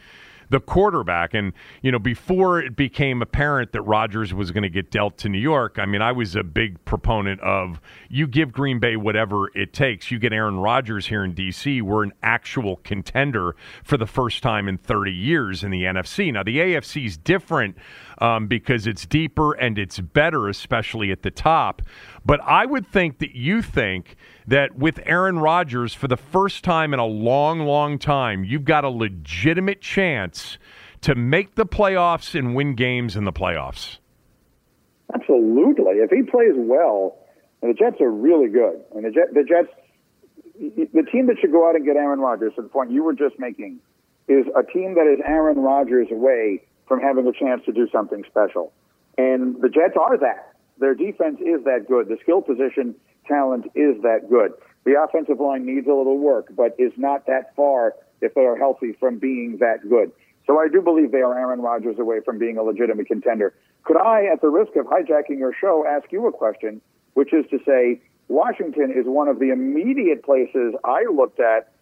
the 0.50 0.60
quarterback. 0.60 1.34
And, 1.34 1.52
you 1.82 1.92
know, 1.92 1.98
before 1.98 2.60
it 2.60 2.76
became 2.76 3.22
apparent 3.22 3.72
that 3.72 3.82
Rodgers 3.82 4.32
was 4.32 4.50
going 4.50 4.62
to 4.62 4.70
get 4.70 4.90
dealt 4.90 5.18
to 5.18 5.28
New 5.28 5.38
York, 5.38 5.78
I 5.78 5.86
mean, 5.86 6.02
I 6.02 6.12
was 6.12 6.36
a 6.36 6.42
big 6.42 6.84
proponent 6.84 7.40
of 7.40 7.80
you 8.08 8.26
give 8.26 8.52
Green 8.52 8.78
Bay 8.78 8.96
whatever 8.96 9.50
it 9.54 9.72
takes. 9.72 10.10
You 10.10 10.18
get 10.18 10.32
Aaron 10.32 10.58
Rodgers 10.58 11.06
here 11.06 11.24
in 11.24 11.34
D.C., 11.34 11.82
we're 11.82 12.02
an 12.02 12.12
actual 12.22 12.76
contender 12.76 13.56
for 13.82 13.96
the 13.96 14.06
first 14.06 14.42
time 14.42 14.68
in 14.68 14.78
30 14.78 15.12
years 15.12 15.62
in 15.64 15.70
the 15.70 15.82
NFC. 15.82 16.32
Now, 16.32 16.42
the 16.42 16.58
AFC 16.58 17.06
is 17.06 17.16
different 17.16 17.76
um, 18.18 18.46
because 18.46 18.86
it's 18.86 19.06
deeper 19.06 19.52
and 19.52 19.78
it's 19.78 19.98
better, 20.00 20.48
especially 20.48 21.10
at 21.10 21.22
the 21.22 21.30
top. 21.30 21.82
But 22.24 22.40
I 22.42 22.66
would 22.66 22.86
think 22.86 23.18
that 23.18 23.34
you 23.34 23.62
think 23.62 24.16
that 24.46 24.76
with 24.76 25.00
Aaron 25.04 25.38
Rodgers, 25.38 25.94
for 25.94 26.08
the 26.08 26.16
first 26.16 26.64
time 26.64 26.92
in 26.92 27.00
a 27.00 27.06
long, 27.06 27.60
long 27.60 27.98
time, 27.98 28.44
you've 28.44 28.64
got 28.64 28.84
a 28.84 28.88
legitimate 28.88 29.80
chance 29.80 30.58
to 31.02 31.14
make 31.14 31.54
the 31.54 31.66
playoffs 31.66 32.36
and 32.36 32.54
win 32.54 32.74
games 32.74 33.16
in 33.16 33.24
the 33.24 33.32
playoffs. 33.32 33.98
Absolutely. 35.14 35.94
If 35.94 36.10
he 36.10 36.22
plays 36.22 36.54
well, 36.56 37.18
and 37.62 37.70
the 37.70 37.74
Jets 37.74 38.00
are 38.00 38.10
really 38.10 38.48
good, 38.48 38.80
and 38.94 39.04
the, 39.04 39.10
Jet, 39.10 39.32
the 39.32 39.44
Jets, 39.44 39.68
the 40.58 41.02
team 41.10 41.26
that 41.26 41.36
should 41.40 41.52
go 41.52 41.68
out 41.68 41.76
and 41.76 41.84
get 41.84 41.96
Aaron 41.96 42.20
Rodgers, 42.20 42.52
to 42.56 42.62
the 42.62 42.68
point 42.68 42.90
you 42.90 43.02
were 43.04 43.14
just 43.14 43.38
making, 43.38 43.78
is 44.28 44.44
a 44.56 44.62
team 44.62 44.94
that 44.94 45.06
is 45.10 45.20
Aaron 45.24 45.58
Rodgers 45.58 46.08
away 46.10 46.62
from 46.88 47.00
having 47.00 47.26
a 47.26 47.32
chance 47.32 47.62
to 47.66 47.72
do 47.72 47.86
something 47.92 48.24
special. 48.26 48.72
And 49.16 49.60
the 49.60 49.68
Jets 49.68 49.94
are 50.00 50.16
that. 50.18 50.54
Their 50.78 50.94
defense 50.94 51.38
is 51.40 51.64
that 51.64 51.86
good. 51.88 52.08
The 52.08 52.16
skill 52.22 52.40
position 52.40 52.94
talent 53.26 53.66
is 53.74 54.00
that 54.02 54.28
good. 54.30 54.52
The 54.84 54.94
offensive 55.02 55.38
line 55.38 55.66
needs 55.66 55.86
a 55.86 55.92
little 55.92 56.18
work, 56.18 56.46
but 56.56 56.74
is 56.78 56.92
not 56.96 57.26
that 57.26 57.54
far 57.54 57.94
if 58.20 58.34
they 58.34 58.46
are 58.46 58.56
healthy 58.56 58.92
from 58.98 59.18
being 59.18 59.58
that 59.58 59.88
good. 59.88 60.12
So 60.46 60.58
I 60.58 60.68
do 60.68 60.80
believe 60.80 61.12
they 61.12 61.20
are 61.20 61.38
Aaron 61.38 61.60
Rodgers 61.60 61.98
away 61.98 62.20
from 62.24 62.38
being 62.38 62.56
a 62.56 62.62
legitimate 62.62 63.06
contender. 63.06 63.54
Could 63.84 63.98
I, 63.98 64.24
at 64.32 64.40
the 64.40 64.48
risk 64.48 64.76
of 64.76 64.86
hijacking 64.86 65.38
your 65.38 65.52
show, 65.52 65.84
ask 65.86 66.10
you 66.10 66.26
a 66.26 66.32
question, 66.32 66.80
which 67.14 67.34
is 67.34 67.44
to 67.50 67.58
say, 67.66 68.00
Washington 68.28 68.90
is 68.90 69.04
one 69.06 69.28
of 69.28 69.40
the 69.40 69.50
immediate 69.50 70.22
places 70.22 70.74
I 70.84 71.04
looked 71.12 71.40
at, 71.40 71.72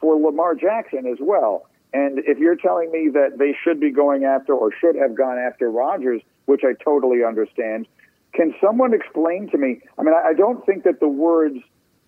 for 0.00 0.18
Lamar 0.18 0.54
Jackson 0.54 1.06
as 1.06 1.18
well. 1.20 1.66
And 1.92 2.18
if 2.20 2.38
you're 2.38 2.56
telling 2.56 2.92
me 2.92 3.08
that 3.14 3.38
they 3.38 3.56
should 3.64 3.80
be 3.80 3.90
going 3.90 4.24
after 4.24 4.54
or 4.54 4.70
should 4.78 4.96
have 4.96 5.14
gone 5.14 5.38
after 5.38 5.70
Rodgers, 5.70 6.20
which 6.46 6.62
I 6.64 6.72
totally 6.82 7.24
understand, 7.24 7.86
can 8.34 8.54
someone 8.60 8.92
explain 8.92 9.48
to 9.50 9.58
me? 9.58 9.80
I 9.98 10.02
mean, 10.02 10.14
I 10.14 10.34
don't 10.34 10.64
think 10.66 10.84
that 10.84 11.00
the 11.00 11.08
words 11.08 11.56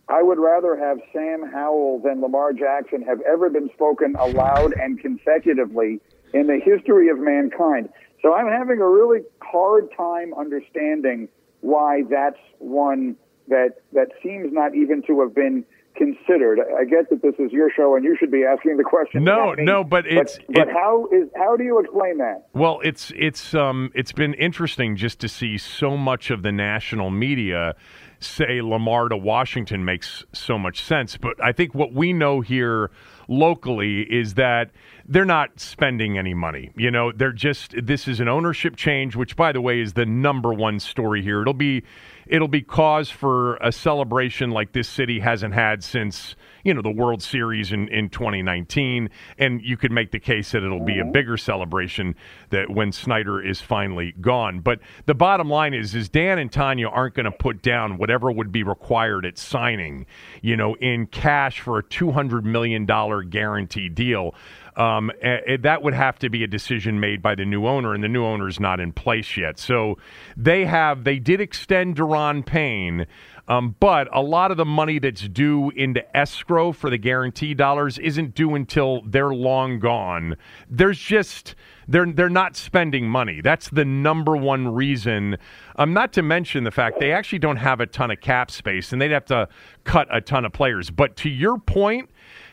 I 0.08 0.22
would 0.22 0.38
rather 0.38 0.76
have 0.76 0.98
Sam 1.12 1.48
Howell 1.50 2.00
than 2.04 2.20
Lamar 2.20 2.52
Jackson 2.52 3.02
have 3.02 3.20
ever 3.22 3.48
been 3.48 3.70
spoken 3.72 4.16
aloud 4.16 4.72
and 4.78 4.98
consecutively 5.00 6.00
in 6.34 6.46
the 6.46 6.60
history 6.62 7.08
of 7.08 7.18
mankind. 7.18 7.88
So 8.20 8.34
I'm 8.34 8.48
having 8.48 8.80
a 8.80 8.88
really 8.88 9.20
hard 9.40 9.88
time 9.96 10.34
understanding 10.34 11.28
why 11.60 12.02
that's 12.10 12.38
one 12.58 13.16
that 13.48 13.82
that 13.92 14.08
seems 14.22 14.52
not 14.52 14.74
even 14.74 15.02
to 15.02 15.20
have 15.20 15.34
been 15.34 15.64
considered. 15.96 16.60
I 16.60 16.84
get 16.84 17.10
that 17.10 17.22
this 17.22 17.34
is 17.38 17.52
your 17.52 17.70
show 17.70 17.96
and 17.96 18.04
you 18.04 18.16
should 18.18 18.30
be 18.30 18.44
asking 18.44 18.76
the 18.76 18.84
question. 18.84 19.24
No, 19.24 19.54
no, 19.54 19.84
but 19.84 20.06
it's 20.06 20.38
but, 20.38 20.46
but 20.54 20.68
it, 20.68 20.74
how 20.74 21.06
is 21.12 21.28
how 21.36 21.56
do 21.56 21.64
you 21.64 21.78
explain 21.80 22.18
that? 22.18 22.46
Well, 22.52 22.80
it's 22.84 23.12
it's 23.16 23.54
um 23.54 23.90
it's 23.94 24.12
been 24.12 24.34
interesting 24.34 24.96
just 24.96 25.20
to 25.20 25.28
see 25.28 25.58
so 25.58 25.96
much 25.96 26.30
of 26.30 26.42
the 26.42 26.52
national 26.52 27.10
media 27.10 27.74
say 28.20 28.60
Lamar 28.60 29.08
to 29.08 29.16
Washington 29.16 29.84
makes 29.84 30.24
so 30.32 30.58
much 30.58 30.82
sense, 30.82 31.16
but 31.16 31.42
I 31.42 31.52
think 31.52 31.74
what 31.74 31.94
we 31.94 32.12
know 32.12 32.42
here 32.42 32.90
locally 33.28 34.02
is 34.02 34.34
that 34.34 34.70
they're 35.06 35.24
not 35.24 35.58
spending 35.58 36.18
any 36.18 36.34
money. 36.34 36.70
You 36.76 36.90
know, 36.90 37.12
they're 37.12 37.32
just 37.32 37.74
this 37.82 38.06
is 38.06 38.20
an 38.20 38.28
ownership 38.28 38.76
change, 38.76 39.16
which 39.16 39.36
by 39.36 39.52
the 39.52 39.60
way 39.60 39.80
is 39.80 39.94
the 39.94 40.06
number 40.06 40.52
one 40.52 40.80
story 40.80 41.22
here. 41.22 41.40
It'll 41.40 41.54
be 41.54 41.82
it'll 42.30 42.48
be 42.48 42.62
cause 42.62 43.10
for 43.10 43.56
a 43.56 43.72
celebration 43.72 44.50
like 44.50 44.72
this 44.72 44.88
city 44.88 45.20
hasn't 45.20 45.52
had 45.52 45.82
since 45.82 46.36
you 46.64 46.72
know 46.72 46.82
the 46.82 46.90
World 46.90 47.22
Series 47.22 47.72
in, 47.72 47.88
in 47.88 48.08
2019, 48.08 49.10
and 49.38 49.62
you 49.62 49.76
could 49.76 49.90
make 49.90 50.12
the 50.12 50.20
case 50.20 50.52
that 50.52 50.62
it'll 50.62 50.84
be 50.84 50.98
a 50.98 51.02
mm-hmm. 51.02 51.12
bigger 51.12 51.36
celebration 51.36 52.14
that 52.50 52.70
when 52.70 52.92
Snyder 52.92 53.44
is 53.44 53.60
finally 53.60 54.14
gone. 54.20 54.60
But 54.60 54.80
the 55.06 55.14
bottom 55.14 55.48
line 55.48 55.74
is, 55.74 55.94
is 55.94 56.08
Dan 56.08 56.38
and 56.38 56.52
Tanya 56.52 56.88
aren't 56.88 57.14
going 57.14 57.24
to 57.24 57.32
put 57.32 57.62
down 57.62 57.98
whatever 57.98 58.30
would 58.30 58.52
be 58.52 58.62
required 58.62 59.26
at 59.26 59.38
signing, 59.38 60.06
you 60.42 60.56
know, 60.56 60.74
in 60.76 61.06
cash 61.06 61.60
for 61.60 61.78
a 61.78 61.82
200 61.82 62.44
million 62.44 62.86
dollar 62.86 63.22
guarantee 63.22 63.88
deal. 63.88 64.34
Um, 64.80 65.12
that 65.60 65.82
would 65.82 65.92
have 65.92 66.18
to 66.20 66.30
be 66.30 66.42
a 66.42 66.46
decision 66.46 67.00
made 67.00 67.20
by 67.20 67.34
the 67.34 67.44
new 67.44 67.66
owner, 67.66 67.92
and 67.92 68.02
the 68.02 68.08
new 68.08 68.24
owner 68.24 68.48
is 68.48 68.58
not 68.58 68.80
in 68.80 68.92
place 68.92 69.36
yet. 69.36 69.58
So 69.58 69.98
they 70.38 70.64
have 70.64 71.04
they 71.04 71.18
did 71.18 71.38
extend 71.38 71.96
Daron 71.96 72.46
Payne, 72.46 73.06
um, 73.46 73.76
but 73.78 74.08
a 74.10 74.22
lot 74.22 74.50
of 74.50 74.56
the 74.56 74.64
money 74.64 74.98
that's 74.98 75.28
due 75.28 75.68
into 75.76 76.00
escrow 76.16 76.72
for 76.72 76.88
the 76.88 76.96
guarantee 76.96 77.52
dollars 77.52 77.98
isn't 77.98 78.34
due 78.34 78.54
until 78.54 79.02
they're 79.04 79.34
long 79.34 79.80
gone. 79.80 80.36
There's 80.70 80.98
just 80.98 81.56
they're 81.86 82.10
they're 82.10 82.30
not 82.30 82.56
spending 82.56 83.06
money. 83.06 83.42
That's 83.42 83.68
the 83.68 83.84
number 83.84 84.34
one 84.34 84.66
reason. 84.66 85.36
Um, 85.76 85.92
not 85.92 86.14
to 86.14 86.22
mention 86.22 86.64
the 86.64 86.70
fact 86.70 87.00
they 87.00 87.12
actually 87.12 87.40
don't 87.40 87.58
have 87.58 87.80
a 87.80 87.86
ton 87.86 88.10
of 88.10 88.22
cap 88.22 88.50
space, 88.50 88.94
and 88.94 89.02
they'd 89.02 89.10
have 89.10 89.26
to 89.26 89.46
cut 89.84 90.08
a 90.10 90.22
ton 90.22 90.46
of 90.46 90.54
players. 90.54 90.88
But 90.88 91.16
to 91.16 91.28
your 91.28 91.58
point 91.58 92.08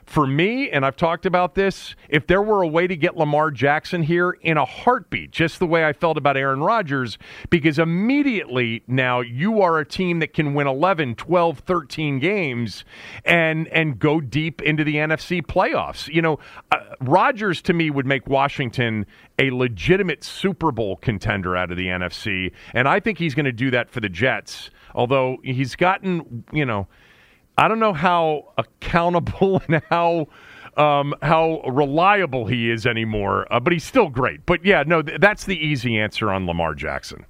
for 0.07 0.25
me, 0.25 0.69
and 0.71 0.85
I've 0.85 0.95
talked 0.95 1.25
about 1.25 1.53
this, 1.53 1.93
if 2.07 2.27
there 2.27 2.41
were 2.41 2.61
a 2.61 2.67
way 2.67 2.87
to 2.87 2.95
get 2.95 3.17
Lamar 3.17 3.51
Jackson 3.51 4.03
here 4.03 4.37
in 4.41 4.55
a 4.55 4.63
heartbeat, 4.63 5.31
just 5.31 5.59
the 5.59 5.67
way 5.67 5.85
I 5.85 5.91
felt 5.91 6.17
about 6.17 6.37
Aaron 6.37 6.61
Rodgers, 6.61 7.17
because 7.49 7.77
immediately 7.77 8.83
now 8.87 9.19
you 9.19 9.61
are 9.61 9.79
a 9.79 9.85
team 9.85 10.19
that 10.19 10.33
can 10.33 10.53
win 10.53 10.65
11, 10.65 11.15
12, 11.15 11.59
13 11.59 12.19
games 12.19 12.85
and 13.25 13.67
and 13.67 13.99
go 13.99 14.21
deep 14.21 14.61
into 14.61 14.85
the 14.85 14.95
NFC 14.95 15.45
playoffs. 15.45 16.07
You 16.07 16.21
know, 16.21 16.39
uh, 16.71 16.77
Rodgers 17.01 17.61
to 17.63 17.73
me 17.73 17.89
would 17.89 18.05
make 18.05 18.27
Washington 18.27 19.05
a 19.37 19.51
legitimate 19.51 20.23
Super 20.23 20.71
Bowl 20.71 20.95
contender 20.95 21.57
out 21.57 21.69
of 21.69 21.75
the 21.75 21.87
NFC, 21.87 22.53
and 22.73 22.87
I 22.87 23.01
think 23.01 23.17
he's 23.17 23.35
going 23.35 23.45
to 23.45 23.51
do 23.51 23.69
that 23.71 23.89
for 23.89 23.99
the 23.99 24.09
Jets. 24.09 24.69
Although 24.95 25.37
he's 25.43 25.75
gotten, 25.75 26.45
you 26.53 26.65
know, 26.65 26.87
I 27.57 27.67
don't 27.67 27.79
know 27.79 27.93
how 27.93 28.53
accountable 28.57 29.61
and 29.67 29.81
how 29.89 30.27
um, 30.77 31.15
how 31.23 31.61
reliable 31.61 32.45
he 32.45 32.69
is 32.69 32.85
anymore, 32.85 33.51
uh, 33.51 33.59
but 33.59 33.73
he's 33.73 33.83
still 33.83 34.09
great. 34.09 34.45
But 34.45 34.63
yeah, 34.63 34.83
no, 34.85 35.01
th- 35.01 35.19
that's 35.19 35.45
the 35.45 35.57
easy 35.57 35.97
answer 35.97 36.31
on 36.31 36.45
Lamar 36.45 36.75
Jackson. 36.75 37.25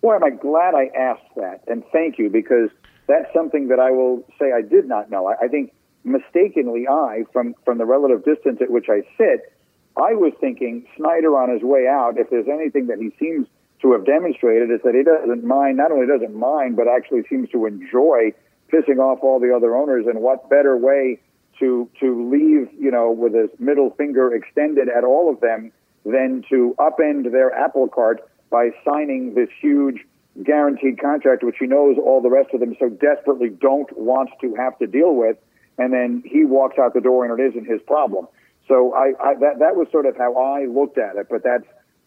Boy, 0.00 0.14
am 0.14 0.24
I 0.24 0.30
glad 0.30 0.74
I 0.74 0.86
asked 0.96 1.34
that, 1.36 1.62
and 1.66 1.84
thank 1.92 2.18
you 2.18 2.30
because 2.30 2.70
that's 3.06 3.30
something 3.34 3.68
that 3.68 3.78
I 3.78 3.90
will 3.90 4.24
say 4.38 4.52
I 4.52 4.62
did 4.62 4.88
not 4.88 5.10
know. 5.10 5.26
I, 5.26 5.44
I 5.44 5.48
think 5.48 5.74
mistakenly, 6.04 6.86
I 6.88 7.24
from 7.32 7.54
from 7.64 7.76
the 7.76 7.84
relative 7.84 8.24
distance 8.24 8.60
at 8.62 8.70
which 8.70 8.86
I 8.88 9.02
sit, 9.18 9.52
I 9.96 10.14
was 10.14 10.32
thinking 10.40 10.86
Snyder 10.96 11.36
on 11.36 11.50
his 11.50 11.62
way 11.62 11.86
out. 11.86 12.14
If 12.16 12.30
there's 12.30 12.48
anything 12.48 12.86
that 12.86 12.98
he 12.98 13.10
seems 13.18 13.46
to 13.82 13.92
have 13.92 14.06
demonstrated, 14.06 14.70
is 14.70 14.80
that 14.84 14.94
he 14.94 15.02
doesn't 15.02 15.44
mind. 15.44 15.76
Not 15.76 15.92
only 15.92 16.06
doesn't 16.06 16.34
mind, 16.34 16.76
but 16.76 16.88
actually 16.88 17.24
seems 17.28 17.50
to 17.50 17.66
enjoy 17.66 18.32
pissing 18.72 18.98
off 18.98 19.18
all 19.22 19.40
the 19.40 19.54
other 19.54 19.76
owners. 19.76 20.06
And 20.06 20.20
what 20.20 20.48
better 20.50 20.76
way 20.76 21.18
to 21.58 21.88
to 22.00 22.30
leave, 22.30 22.68
you 22.78 22.90
know, 22.90 23.10
with 23.10 23.34
his 23.34 23.50
middle 23.58 23.90
finger 23.90 24.34
extended 24.34 24.88
at 24.88 25.04
all 25.04 25.30
of 25.32 25.40
them 25.40 25.72
than 26.04 26.44
to 26.48 26.74
upend 26.78 27.30
their 27.32 27.52
apple 27.54 27.88
cart 27.88 28.28
by 28.50 28.70
signing 28.84 29.34
this 29.34 29.48
huge 29.60 30.06
guaranteed 30.44 31.00
contract, 31.00 31.42
which 31.42 31.56
he 31.58 31.66
knows 31.66 31.96
all 31.98 32.22
the 32.22 32.30
rest 32.30 32.50
of 32.54 32.60
them 32.60 32.76
so 32.78 32.88
desperately 32.88 33.48
don't 33.50 33.90
want 33.98 34.30
to 34.40 34.54
have 34.54 34.78
to 34.78 34.86
deal 34.86 35.14
with, 35.16 35.36
and 35.78 35.92
then 35.92 36.22
he 36.24 36.44
walks 36.44 36.78
out 36.78 36.94
the 36.94 37.00
door 37.00 37.24
and 37.24 37.38
it 37.38 37.42
isn't 37.50 37.66
his 37.66 37.80
problem. 37.82 38.28
So 38.68 38.94
I, 38.94 39.12
I 39.22 39.34
that 39.34 39.58
that 39.58 39.76
was 39.76 39.88
sort 39.90 40.06
of 40.06 40.16
how 40.16 40.34
I 40.36 40.66
looked 40.66 40.98
at 40.98 41.16
it, 41.16 41.26
but 41.28 41.42
that's 41.42 41.64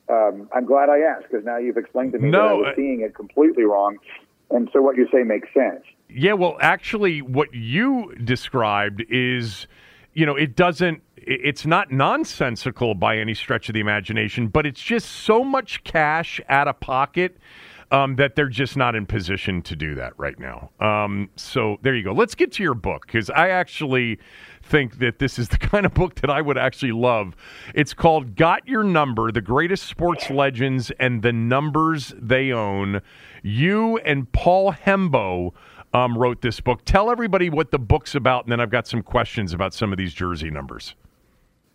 um, 0.09 0.49
I'm 0.53 0.65
glad 0.65 0.89
I 0.89 0.99
asked 0.99 1.25
because 1.29 1.45
now 1.45 1.57
you've 1.57 1.77
explained 1.77 2.13
to 2.13 2.19
me 2.19 2.29
No, 2.29 2.39
that 2.39 2.47
I 2.47 2.53
was 2.53 2.67
I- 2.71 2.75
seeing 2.75 3.01
it 3.01 3.13
completely 3.15 3.63
wrong, 3.63 3.97
and 4.51 4.69
so 4.73 4.81
what 4.81 4.97
you 4.97 5.07
say 5.11 5.23
makes 5.23 5.49
sense. 5.53 5.83
Yeah, 6.09 6.33
well, 6.33 6.57
actually, 6.59 7.21
what 7.21 7.53
you 7.53 8.13
described 8.23 9.03
is, 9.09 9.67
you 10.13 10.25
know, 10.25 10.35
it 10.35 10.55
doesn't, 10.55 11.01
it's 11.15 11.65
not 11.65 11.91
nonsensical 11.91 12.95
by 12.95 13.17
any 13.17 13.33
stretch 13.33 13.69
of 13.69 13.73
the 13.73 13.79
imagination, 13.79 14.47
but 14.47 14.65
it's 14.65 14.81
just 14.81 15.07
so 15.07 15.43
much 15.43 15.83
cash 15.83 16.41
out 16.49 16.67
of 16.67 16.79
pocket 16.79 17.37
um, 17.91 18.15
that 18.15 18.35
they're 18.35 18.47
just 18.47 18.77
not 18.77 18.95
in 18.95 19.05
position 19.05 19.61
to 19.63 19.75
do 19.75 19.95
that 19.95 20.13
right 20.17 20.39
now. 20.39 20.69
Um, 20.79 21.29
so 21.35 21.77
there 21.81 21.95
you 21.95 22.03
go. 22.03 22.13
Let's 22.13 22.35
get 22.35 22.51
to 22.53 22.63
your 22.63 22.73
book 22.73 23.05
because 23.05 23.29
I 23.29 23.49
actually 23.49 24.19
think 24.71 24.99
that 24.99 25.19
this 25.19 25.37
is 25.37 25.49
the 25.49 25.57
kind 25.71 25.85
of 25.85 25.93
book 25.93 26.15
that 26.15 26.29
I 26.29 26.41
would 26.41 26.57
actually 26.57 26.93
love. 26.93 27.35
It's 27.75 27.93
called 27.93 28.35
Got 28.35 28.67
Your 28.67 28.83
Number 28.83 29.31
The 29.31 29.41
Greatest 29.41 29.85
Sports 29.85 30.29
Legends 30.29 30.91
and 30.97 31.21
the 31.21 31.33
Numbers 31.33 32.13
They 32.17 32.51
Own. 32.51 33.01
You 33.43 33.97
and 33.99 34.31
Paul 34.31 34.71
Hembo 34.71 35.51
um, 35.93 36.17
wrote 36.17 36.41
this 36.41 36.61
book. 36.61 36.85
Tell 36.85 37.11
everybody 37.11 37.49
what 37.49 37.71
the 37.71 37.79
book's 37.79 38.15
about, 38.15 38.45
and 38.45 38.51
then 38.51 38.61
I've 38.61 38.69
got 38.69 38.87
some 38.87 39.03
questions 39.03 39.53
about 39.53 39.73
some 39.73 39.91
of 39.91 39.97
these 39.97 40.13
jersey 40.13 40.49
numbers. 40.49 40.95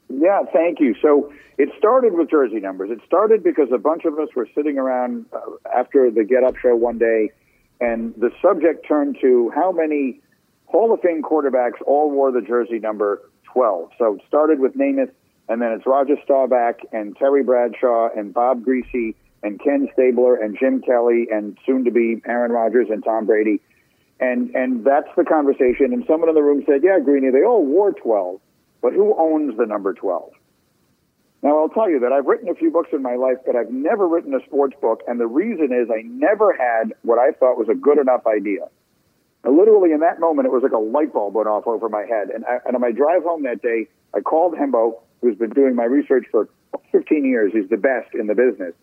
Yeah, 0.08 0.40
thank 0.52 0.80
you. 0.80 0.94
So 1.02 1.32
it 1.58 1.68
started 1.76 2.14
with 2.14 2.30
jersey 2.30 2.60
numbers. 2.60 2.90
It 2.90 3.00
started 3.06 3.42
because 3.42 3.68
a 3.74 3.78
bunch 3.78 4.06
of 4.06 4.18
us 4.18 4.28
were 4.34 4.48
sitting 4.54 4.78
around 4.78 5.26
uh, 5.34 5.38
after 5.74 6.10
the 6.10 6.24
Get 6.24 6.44
Up 6.44 6.56
show 6.56 6.74
one 6.74 6.96
day, 6.96 7.30
and 7.78 8.14
the 8.16 8.30
subject 8.40 8.86
turned 8.88 9.18
to 9.20 9.52
how 9.54 9.70
many 9.70 10.20
Hall 10.66 10.92
of 10.92 11.00
Fame 11.00 11.22
quarterbacks 11.22 11.80
all 11.86 12.10
wore 12.10 12.32
the 12.32 12.40
jersey 12.40 12.78
number 12.78 13.22
12. 13.52 13.90
So 13.98 14.14
it 14.14 14.22
started 14.26 14.60
with 14.60 14.74
Namath, 14.74 15.10
and 15.48 15.62
then 15.62 15.72
it's 15.72 15.86
Roger 15.86 16.16
Staubach 16.24 16.80
and 16.92 17.16
Terry 17.16 17.42
Bradshaw 17.42 18.08
and 18.16 18.34
Bob 18.34 18.64
Griese 18.64 19.14
and 19.42 19.60
Ken 19.60 19.88
Stabler 19.92 20.36
and 20.36 20.56
Jim 20.58 20.82
Kelly 20.82 21.28
and 21.32 21.56
soon 21.64 21.84
to 21.84 21.90
be 21.90 22.20
Aaron 22.26 22.50
Rodgers 22.50 22.88
and 22.90 23.04
Tom 23.04 23.26
Brady. 23.26 23.60
And 24.18 24.54
and 24.54 24.84
that's 24.84 25.08
the 25.16 25.24
conversation. 25.24 25.92
And 25.92 26.04
someone 26.06 26.28
in 26.28 26.34
the 26.34 26.42
room 26.42 26.64
said, 26.66 26.82
"Yeah, 26.82 26.98
Greeny, 26.98 27.30
they 27.30 27.44
all 27.44 27.64
wore 27.64 27.92
12, 27.92 28.40
but 28.80 28.92
who 28.92 29.14
owns 29.16 29.56
the 29.56 29.66
number 29.66 29.92
12?" 29.92 30.32
Now 31.42 31.58
I'll 31.58 31.68
tell 31.68 31.88
you 31.88 32.00
that 32.00 32.12
I've 32.12 32.26
written 32.26 32.48
a 32.48 32.54
few 32.54 32.70
books 32.70 32.88
in 32.92 33.02
my 33.02 33.14
life, 33.14 33.36
but 33.44 33.54
I've 33.54 33.70
never 33.70 34.08
written 34.08 34.34
a 34.34 34.44
sports 34.46 34.74
book, 34.80 35.02
and 35.06 35.20
the 35.20 35.26
reason 35.26 35.70
is 35.72 35.90
I 35.90 36.02
never 36.02 36.52
had 36.54 36.94
what 37.02 37.18
I 37.18 37.30
thought 37.32 37.58
was 37.58 37.68
a 37.68 37.74
good 37.74 37.98
enough 37.98 38.26
idea. 38.26 38.68
Literally 39.46 39.92
in 39.92 40.00
that 40.00 40.18
moment, 40.18 40.46
it 40.46 40.52
was 40.52 40.62
like 40.62 40.72
a 40.72 40.78
light 40.78 41.12
bulb 41.12 41.34
went 41.34 41.48
off 41.48 41.66
over 41.66 41.88
my 41.88 42.02
head. 42.02 42.28
And, 42.34 42.44
I, 42.44 42.58
and 42.66 42.74
on 42.74 42.80
my 42.80 42.90
drive 42.90 43.22
home 43.22 43.44
that 43.44 43.62
day, 43.62 43.86
I 44.14 44.20
called 44.20 44.54
Hembo, 44.54 44.98
who's 45.20 45.36
been 45.36 45.50
doing 45.50 45.76
my 45.76 45.84
research 45.84 46.26
for 46.30 46.48
15 46.92 47.24
years. 47.24 47.52
He's 47.52 47.68
the 47.68 47.76
best 47.76 48.14
in 48.14 48.26
the 48.26 48.34
business. 48.34 48.74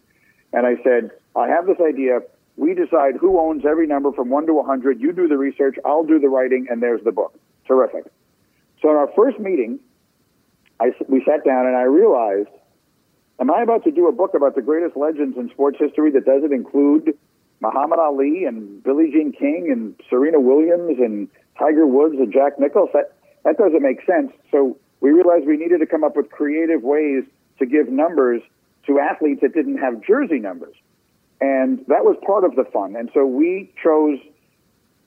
And 0.53 0.65
I 0.65 0.75
said, 0.83 1.11
I 1.35 1.47
have 1.47 1.65
this 1.65 1.77
idea. 1.81 2.19
We 2.55 2.73
decide 2.75 3.15
who 3.19 3.39
owns 3.39 3.65
every 3.65 3.87
number 3.87 4.11
from 4.11 4.29
1 4.29 4.45
to 4.45 4.53
100. 4.53 5.01
You 5.01 5.11
do 5.11 5.27
the 5.27 5.37
research, 5.37 5.75
I'll 5.83 6.05
do 6.05 6.19
the 6.19 6.29
writing, 6.29 6.67
and 6.69 6.81
there's 6.81 7.03
the 7.03 7.11
book. 7.11 7.37
Terrific. 7.67 8.05
So 8.81 8.89
in 8.89 8.95
our 8.95 9.09
first 9.15 9.39
meeting, 9.39 9.79
I, 10.79 10.91
we 11.07 11.23
sat 11.25 11.43
down 11.43 11.65
and 11.65 11.75
I 11.75 11.83
realized, 11.83 12.49
am 13.39 13.49
I 13.49 13.63
about 13.63 13.83
to 13.85 13.91
do 13.91 14.07
a 14.07 14.11
book 14.11 14.33
about 14.35 14.55
the 14.55 14.61
greatest 14.61 14.95
legends 14.95 15.37
in 15.37 15.49
sports 15.49 15.77
history 15.79 16.11
that 16.11 16.25
doesn't 16.25 16.53
include 16.53 17.17
Muhammad 17.59 17.99
Ali 17.99 18.45
and 18.45 18.83
Billie 18.83 19.11
Jean 19.11 19.31
King 19.31 19.69
and 19.71 19.95
Serena 20.09 20.39
Williams 20.39 20.99
and 20.99 21.27
Tiger 21.57 21.87
Woods 21.87 22.15
and 22.17 22.31
Jack 22.31 22.59
Nicklaus? 22.59 22.89
That, 22.93 23.13
that 23.45 23.57
doesn't 23.57 23.81
make 23.81 24.05
sense. 24.05 24.31
So 24.51 24.77
we 25.01 25.11
realized 25.11 25.45
we 25.45 25.57
needed 25.57 25.79
to 25.79 25.85
come 25.85 26.03
up 26.03 26.15
with 26.15 26.29
creative 26.29 26.81
ways 26.81 27.23
to 27.59 27.65
give 27.65 27.89
numbers 27.89 28.41
to 28.87 28.99
athletes 28.99 29.41
that 29.41 29.53
didn't 29.53 29.77
have 29.77 30.01
jersey 30.01 30.39
numbers. 30.39 30.75
And 31.39 31.79
that 31.87 32.05
was 32.05 32.17
part 32.25 32.43
of 32.43 32.55
the 32.55 32.63
fun. 32.71 32.95
And 32.95 33.09
so 33.13 33.25
we 33.25 33.71
chose 33.81 34.19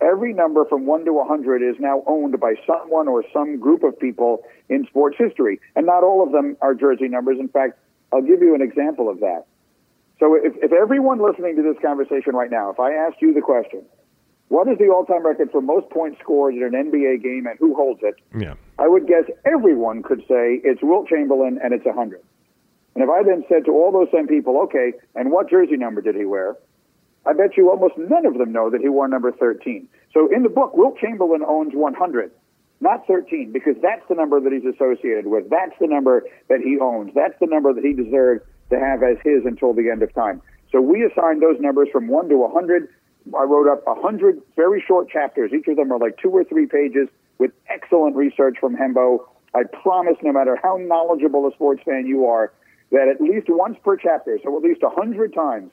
every 0.00 0.32
number 0.32 0.64
from 0.66 0.86
1 0.86 1.04
to 1.06 1.12
100 1.12 1.62
is 1.62 1.76
now 1.78 2.02
owned 2.06 2.38
by 2.38 2.54
someone 2.66 3.08
or 3.08 3.24
some 3.32 3.58
group 3.58 3.82
of 3.82 3.98
people 3.98 4.42
in 4.68 4.86
sports 4.86 5.16
history. 5.18 5.60
And 5.74 5.86
not 5.86 6.04
all 6.04 6.22
of 6.22 6.32
them 6.32 6.56
are 6.60 6.74
jersey 6.74 7.08
numbers. 7.08 7.38
In 7.38 7.48
fact, 7.48 7.78
I'll 8.12 8.22
give 8.22 8.40
you 8.40 8.54
an 8.54 8.62
example 8.62 9.08
of 9.08 9.20
that. 9.20 9.46
So 10.18 10.34
if, 10.34 10.54
if 10.62 10.72
everyone 10.72 11.20
listening 11.20 11.56
to 11.56 11.62
this 11.62 11.76
conversation 11.82 12.34
right 12.34 12.50
now, 12.50 12.70
if 12.70 12.80
I 12.80 12.92
asked 12.92 13.20
you 13.20 13.34
the 13.34 13.42
question, 13.42 13.84
what 14.48 14.68
is 14.68 14.78
the 14.78 14.88
all-time 14.88 15.26
record 15.26 15.50
for 15.50 15.60
most 15.60 15.90
points 15.90 16.18
scored 16.20 16.54
in 16.54 16.62
an 16.62 16.72
NBA 16.72 17.22
game 17.22 17.46
and 17.46 17.58
who 17.58 17.74
holds 17.74 18.00
it? 18.02 18.14
Yeah. 18.36 18.54
I 18.78 18.88
would 18.88 19.06
guess 19.06 19.24
everyone 19.44 20.02
could 20.02 20.20
say 20.20 20.60
it's 20.62 20.80
Wilt 20.82 21.08
Chamberlain 21.08 21.58
and 21.62 21.74
it's 21.74 21.84
100. 21.84 22.22
And 22.94 23.04
if 23.04 23.10
I 23.10 23.22
then 23.22 23.44
said 23.48 23.66
to 23.66 23.72
all 23.72 23.92
those 23.92 24.08
same 24.12 24.26
people, 24.26 24.58
okay, 24.62 24.92
and 25.14 25.30
what 25.30 25.50
jersey 25.50 25.76
number 25.76 26.00
did 26.00 26.14
he 26.14 26.24
wear? 26.24 26.56
I 27.26 27.32
bet 27.32 27.56
you 27.56 27.70
almost 27.70 27.98
none 27.98 28.24
of 28.24 28.38
them 28.38 28.52
know 28.52 28.70
that 28.70 28.80
he 28.80 28.88
wore 28.88 29.08
number 29.08 29.32
13. 29.32 29.88
So 30.14 30.32
in 30.32 30.44
the 30.44 30.48
book, 30.48 30.74
Wilt 30.74 30.96
Chamberlain 30.98 31.42
owns 31.46 31.74
100, 31.74 32.30
not 32.80 33.06
13, 33.06 33.52
because 33.52 33.74
that's 33.82 34.02
the 34.08 34.14
number 34.14 34.40
that 34.40 34.52
he's 34.52 34.64
associated 34.64 35.26
with. 35.26 35.50
That's 35.50 35.74
the 35.80 35.88
number 35.88 36.22
that 36.48 36.60
he 36.60 36.78
owns. 36.80 37.12
That's 37.14 37.34
the 37.40 37.46
number 37.46 37.74
that 37.74 37.84
he 37.84 37.92
deserved 37.92 38.46
to 38.70 38.78
have 38.78 39.02
as 39.02 39.16
his 39.24 39.44
until 39.44 39.72
the 39.72 39.90
end 39.90 40.02
of 40.02 40.12
time. 40.14 40.42
So 40.72 40.80
we 40.80 41.04
assigned 41.04 41.42
those 41.42 41.60
numbers 41.60 41.88
from 41.92 42.08
1 42.08 42.28
to 42.28 42.36
100. 42.36 42.88
I 43.36 43.42
wrote 43.44 43.70
up 43.70 43.86
100 43.86 44.40
very 44.56 44.82
short 44.86 45.08
chapters. 45.08 45.52
Each 45.52 45.66
of 45.68 45.76
them 45.76 45.92
are 45.92 45.98
like 45.98 46.18
two 46.18 46.30
or 46.30 46.44
three 46.44 46.66
pages 46.66 47.08
with 47.38 47.52
excellent 47.68 48.16
research 48.16 48.56
from 48.60 48.76
Hembo. 48.76 49.24
I 49.54 49.62
promise, 49.64 50.16
no 50.22 50.32
matter 50.32 50.58
how 50.62 50.76
knowledgeable 50.76 51.46
a 51.46 51.52
sports 51.52 51.82
fan 51.84 52.06
you 52.06 52.26
are, 52.26 52.52
that 52.90 53.08
at 53.08 53.20
least 53.20 53.46
once 53.48 53.76
per 53.82 53.96
chapter, 53.96 54.38
so 54.42 54.56
at 54.56 54.62
least 54.62 54.82
100 54.82 55.34
times, 55.34 55.72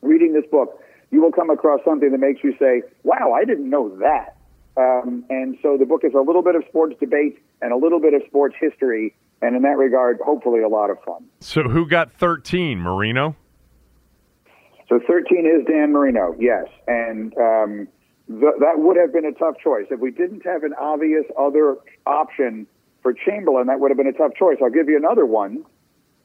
reading 0.00 0.32
this 0.32 0.44
book, 0.50 0.82
you 1.10 1.20
will 1.20 1.30
come 1.30 1.50
across 1.50 1.80
something 1.84 2.10
that 2.10 2.18
makes 2.18 2.42
you 2.42 2.54
say, 2.58 2.82
wow, 3.04 3.32
I 3.32 3.44
didn't 3.44 3.68
know 3.68 3.94
that. 3.98 4.36
Um, 4.76 5.24
and 5.28 5.58
so 5.62 5.76
the 5.76 5.84
book 5.84 6.02
is 6.04 6.14
a 6.14 6.20
little 6.20 6.42
bit 6.42 6.54
of 6.54 6.64
sports 6.68 6.96
debate 6.98 7.38
and 7.60 7.72
a 7.72 7.76
little 7.76 8.00
bit 8.00 8.14
of 8.14 8.22
sports 8.26 8.56
history. 8.58 9.14
And 9.42 9.56
in 9.56 9.62
that 9.62 9.76
regard, 9.76 10.18
hopefully 10.24 10.60
a 10.60 10.68
lot 10.68 10.88
of 10.88 11.02
fun. 11.04 11.24
So 11.40 11.64
who 11.64 11.86
got 11.86 12.12
13? 12.12 12.78
Marino? 12.78 13.36
So 14.88 15.00
13 15.06 15.46
is 15.46 15.66
Dan 15.66 15.92
Marino, 15.92 16.36
yes. 16.38 16.66
And 16.86 17.36
um, 17.36 17.88
th- 18.28 18.54
that 18.60 18.78
would 18.78 18.96
have 18.96 19.12
been 19.12 19.24
a 19.24 19.32
tough 19.32 19.56
choice. 19.62 19.86
If 19.90 20.00
we 20.00 20.12
didn't 20.12 20.44
have 20.44 20.62
an 20.62 20.74
obvious 20.80 21.24
other 21.38 21.76
option 22.06 22.66
for 23.02 23.12
Chamberlain, 23.12 23.66
that 23.66 23.80
would 23.80 23.90
have 23.90 23.98
been 23.98 24.06
a 24.06 24.12
tough 24.12 24.32
choice. 24.38 24.58
I'll 24.62 24.70
give 24.70 24.88
you 24.88 24.96
another 24.96 25.26
one 25.26 25.64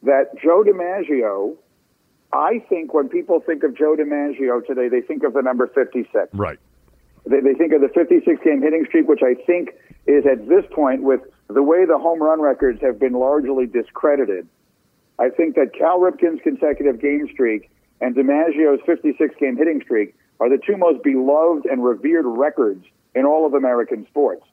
that 0.03 0.37
Joe 0.41 0.63
DiMaggio, 0.63 1.55
I 2.33 2.63
think 2.69 2.93
when 2.93 3.09
people 3.09 3.39
think 3.39 3.63
of 3.63 3.75
Joe 3.75 3.95
DiMaggio 3.97 4.65
today, 4.67 4.89
they 4.89 5.01
think 5.01 5.23
of 5.23 5.33
the 5.33 5.41
number 5.41 5.65
56. 5.67 6.27
Right. 6.33 6.59
They, 7.25 7.39
they 7.39 7.53
think 7.53 7.73
of 7.73 7.81
the 7.81 7.89
56 7.89 8.43
game 8.43 8.61
hitting 8.61 8.85
streak, 8.87 9.07
which 9.07 9.23
I 9.23 9.33
think 9.33 9.69
is 10.05 10.25
at 10.25 10.47
this 10.47 10.65
point, 10.71 11.01
with 11.01 11.21
the 11.49 11.63
way 11.63 11.85
the 11.85 11.97
home 11.97 12.21
run 12.21 12.41
records 12.41 12.81
have 12.81 12.99
been 12.99 13.13
largely 13.13 13.65
discredited, 13.65 14.47
I 15.19 15.29
think 15.29 15.55
that 15.55 15.73
Cal 15.77 15.99
Ripken's 15.99 16.41
consecutive 16.43 17.01
game 17.01 17.27
streak 17.31 17.69
and 18.01 18.15
DiMaggio's 18.15 18.81
56 18.85 19.35
game 19.39 19.57
hitting 19.57 19.81
streak 19.83 20.15
are 20.39 20.49
the 20.49 20.59
two 20.63 20.77
most 20.77 21.03
beloved 21.03 21.65
and 21.65 21.83
revered 21.83 22.25
records 22.25 22.85
in 23.15 23.25
all 23.25 23.45
of 23.45 23.53
American 23.53 24.05
sports. 24.07 24.43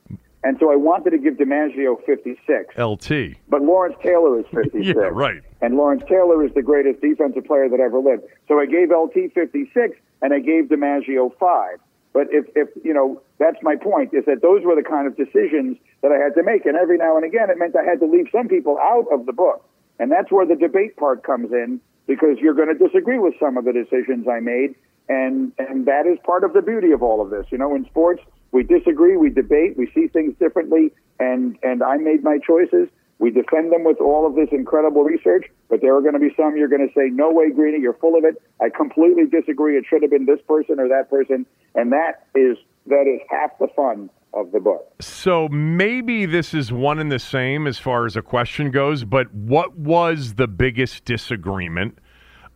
And 0.43 0.59
so 0.61 0.71
I 0.71 0.77
wanted 0.77 1.11
to 1.11 1.19
give 1.19 1.35
DiMaggio 1.35 2.05
56, 2.05 2.77
LT. 2.79 3.37
but 3.49 3.63
Lawrence 3.63 3.97
Taylor 4.03 4.39
is 4.39 4.47
56. 4.53 4.75
Yeah, 4.97 5.09
right. 5.11 5.43
And 5.63 5.77
Lawrence 5.77 6.03
Taylor 6.09 6.45
is 6.45 6.53
the 6.55 6.63
greatest 6.63 7.01
defensive 7.01 7.45
player 7.45 7.69
that 7.69 7.81
ever 7.81 7.99
lived. 7.99 8.25
So 8.49 8.59
I 8.59 8.67
gave 8.67 8.91
LT 8.91 9.33
56 9.35 9.97
and 10.23 10.33
I 10.35 10.41
gave 10.41 10.65
DiMaggio 10.67 11.37
5. 11.39 11.79
But 12.15 12.29
if, 12.31 12.47
if, 12.55 12.69
you 12.83 12.95
know, 12.95 13.21
that's 13.39 13.59
my 13.61 13.75
point, 13.75 14.15
is 14.15 14.25
that 14.25 14.41
those 14.41 14.63
were 14.65 14.77
the 14.77 14.89
kind 14.89 15.07
of 15.07 15.17
decisions 15.17 15.77
that 16.01 16.13
I 16.13 16.17
had 16.17 16.35
to 16.37 16.45
make. 16.45 16.65
And 16.65 16.77
every 16.77 16.97
now 16.97 17.17
and 17.17 17.25
again, 17.27 17.51
it 17.51 17.59
meant 17.59 17.75
I 17.77 17.85
had 17.85 17.99
to 18.01 18.07
leave 18.07 18.29
some 18.33 18.49
people 18.49 18.79
out 18.79 19.07
of 19.13 19.27
the 19.27 19.33
book. 19.33 19.69
And 19.99 20.11
that's 20.11 20.31
where 20.31 20.47
the 20.47 20.55
debate 20.55 20.97
part 20.97 21.25
comes 21.25 21.53
in, 21.53 21.81
because 22.07 22.39
you're 22.41 22.55
going 22.55 22.69
to 22.69 22.79
disagree 22.87 23.19
with 23.19 23.35
some 23.39 23.59
of 23.59 23.65
the 23.65 23.73
decisions 23.73 24.27
I 24.29 24.39
made. 24.41 24.77
And, 25.09 25.53
and 25.59 25.87
that 25.87 26.07
is 26.07 26.19
part 26.25 26.45
of 26.45 26.53
the 26.55 26.63
beauty 26.63 26.93
of 26.93 27.03
all 27.03 27.21
of 27.21 27.31
this. 27.31 27.47
You 27.51 27.59
know, 27.59 27.75
in 27.75 27.85
sports, 27.87 28.23
we 28.53 28.63
disagree, 28.63 29.17
we 29.17 29.29
debate, 29.29 29.77
we 29.77 29.91
see 29.93 30.07
things 30.07 30.35
differently. 30.39 30.93
And, 31.19 31.59
and 31.63 31.83
I 31.83 31.97
made 31.97 32.23
my 32.23 32.39
choices. 32.39 32.89
We 33.25 33.31
defend 33.31 33.73
them 33.73 33.85
with 33.85 34.03
all 34.03 34.27
of 34.27 34.35
this 34.35 34.51
incredible 34.53 35.03
research, 35.03 35.47
but 35.71 35.81
there 35.81 35.97
are 35.97 36.03
going 36.03 36.13
to 36.13 36.21
be 36.21 36.29
some 36.37 36.59
you're 36.59 36.69
going 36.69 36.87
to 36.87 36.93
say, 36.93 37.09
no 37.11 37.33
way, 37.33 37.51
Greeny, 37.51 37.81
you're 37.81 37.95
full 37.95 38.19
of 38.19 38.25
it. 38.25 38.35
I 38.61 38.69
completely 38.69 39.25
disagree. 39.25 39.79
It 39.79 39.87
should 39.89 40.03
have 40.03 40.11
been 40.11 40.27
this 40.27 40.41
person 40.47 40.79
or 40.79 40.89
that 40.89 41.09
person. 41.09 41.47
And 41.75 41.91
that 41.93 42.27
is, 42.35 42.59
that 42.89 43.07
is 43.07 43.27
half 43.31 43.59
the 43.59 43.69
fun 43.75 44.11
of 44.35 44.53
the 44.53 44.61
book. 44.61 44.93
So 45.01 45.49
maybe 45.49 46.27
this 46.27 46.53
is 46.53 46.71
one 46.71 46.99
and 46.99 47.11
the 47.11 47.19
same 47.19 47.67
as 47.67 47.79
far 47.79 48.05
as 48.05 48.15
a 48.15 48.21
question 48.21 48.71
goes, 48.71 49.05
but 49.05 49.33
what 49.33 49.75
was 49.75 50.35
the 50.35 50.47
biggest 50.47 51.07
disagreement 51.07 51.97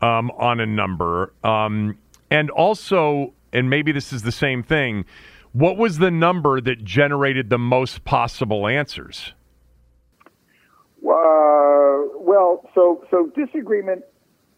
um, 0.02 0.30
on 0.32 0.60
a 0.60 0.66
number? 0.66 1.32
Um, 1.44 1.96
and 2.30 2.50
also, 2.50 3.32
and 3.54 3.70
maybe 3.70 3.90
this 3.90 4.12
is 4.12 4.20
the 4.20 4.32
same 4.32 4.62
thing, 4.62 5.06
what 5.52 5.78
was 5.78 5.96
the 5.96 6.10
number 6.10 6.60
that 6.60 6.84
generated 6.84 7.48
the 7.48 7.56
most 7.56 8.04
possible 8.04 8.68
answers? 8.68 9.32
Uh, 11.06 12.08
well, 12.18 12.68
so 12.74 13.04
so 13.10 13.30
disagreement. 13.34 14.02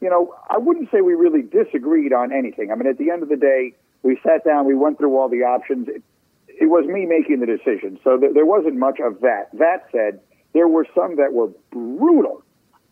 You 0.01 0.09
know, 0.09 0.35
I 0.49 0.57
wouldn't 0.57 0.91
say 0.91 1.03
we 1.03 1.15
really 1.15 1.43
disagreed 1.43 2.13
on 2.13 2.33
anything. 2.33 2.73
I 2.73 2.75
mean, 2.75 2.87
at 2.87 2.97
the 2.97 3.11
end 3.11 3.23
of 3.23 3.29
the 3.29 3.37
day, 3.37 3.75
we 4.03 4.19
sat 4.23 4.45
down, 4.45 4.65
we 4.65 4.75
went 4.75 4.97
through 4.97 5.19
all 5.19 5.29
the 5.29 5.43
options. 5.43 5.89
It, 5.89 6.03
it 6.49 6.67
was 6.67 6.87
me 6.87 7.05
making 7.05 7.41
the 7.41 7.47
decision, 7.47 7.99
so 8.03 8.17
th- 8.19 8.33
there 8.33 8.47
wasn't 8.47 8.77
much 8.77 8.99
of 8.99 9.21
that. 9.21 9.51
That 9.55 9.87
said, 9.93 10.21
there 10.53 10.69
were 10.69 10.87
some 10.95 11.17
that 11.17 11.33
were 11.33 11.49
brutal, 11.71 12.43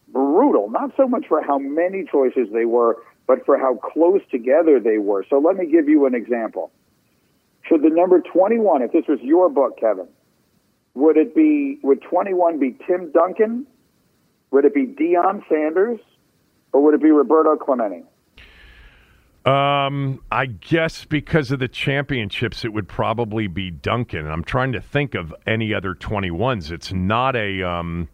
brutal. 0.09 0.71
Not 0.71 0.93
so 0.97 1.09
much 1.09 1.27
for 1.29 1.43
how 1.43 1.59
many 1.59 2.05
choices 2.05 2.49
they 2.53 2.67
were, 2.67 3.03
but 3.27 3.45
for 3.45 3.59
how 3.59 3.77
close 3.77 4.21
together 4.31 4.79
they 4.81 4.99
were. 4.99 5.25
So 5.29 5.39
let 5.39 5.57
me 5.57 5.67
give 5.67 5.89
you 5.89 6.07
an 6.07 6.15
example. 6.15 6.71
Should 7.63 7.83
the 7.83 7.91
number 7.91 8.21
21, 8.21 8.83
if 8.83 8.93
this 8.93 9.05
was 9.09 9.21
your 9.21 9.51
book, 9.51 9.79
Kevin, 9.79 10.09
would 10.99 11.17
it 11.17 11.35
be, 11.35 11.79
would 11.83 12.03
21 12.03 12.59
be 12.59 12.77
Tim 12.87 13.13
Duncan? 13.13 13.67
Would 14.51 14.65
it 14.65 14.75
be 14.75 14.87
Deion 14.87 15.43
Sanders? 15.49 16.01
Or 16.73 16.83
would 16.83 16.95
it 16.95 17.03
be 17.03 17.11
Roberto 17.11 17.57
Clemente? 17.57 18.03
Um, 19.45 20.21
I 20.33 20.47
guess 20.47 21.05
because 21.05 21.53
of 21.53 21.61
the 21.61 21.69
championships, 21.69 22.65
it 22.65 22.73
would 22.73 22.89
probably 22.89 23.47
be 23.47 23.71
Duncan. 23.71 24.27
I'm 24.27 24.43
trying 24.43 24.73
to 24.73 24.81
think 24.81 25.15
of 25.15 25.33
any 25.47 25.73
other 25.73 25.95
21s. 25.95 26.73
It's 26.73 26.93
not 26.93 27.37
a, 27.37 27.63
um, 27.63 28.09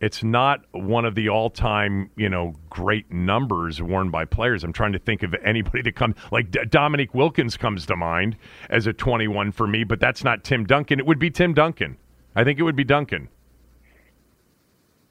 it's 0.00 0.22
not 0.22 0.60
one 0.72 1.04
of 1.04 1.14
the 1.14 1.28
all-time, 1.28 2.10
you 2.16 2.28
know, 2.28 2.54
great 2.70 3.10
numbers 3.12 3.82
worn 3.82 4.10
by 4.10 4.24
players. 4.24 4.62
I'm 4.62 4.72
trying 4.72 4.92
to 4.92 4.98
think 4.98 5.22
of 5.22 5.34
anybody 5.44 5.82
to 5.82 5.92
come 5.92 6.14
like 6.30 6.50
D- 6.50 6.60
Dominique 6.68 7.14
Wilkins 7.14 7.56
comes 7.56 7.84
to 7.86 7.96
mind 7.96 8.36
as 8.70 8.86
a 8.86 8.92
21 8.92 9.50
for 9.52 9.66
me, 9.66 9.84
but 9.84 9.98
that's 9.98 10.22
not 10.22 10.44
Tim 10.44 10.64
Duncan. 10.64 11.00
It 11.00 11.06
would 11.06 11.18
be 11.18 11.30
Tim 11.30 11.52
Duncan. 11.52 11.96
I 12.36 12.44
think 12.44 12.60
it 12.60 12.62
would 12.62 12.76
be 12.76 12.84
Duncan. 12.84 13.28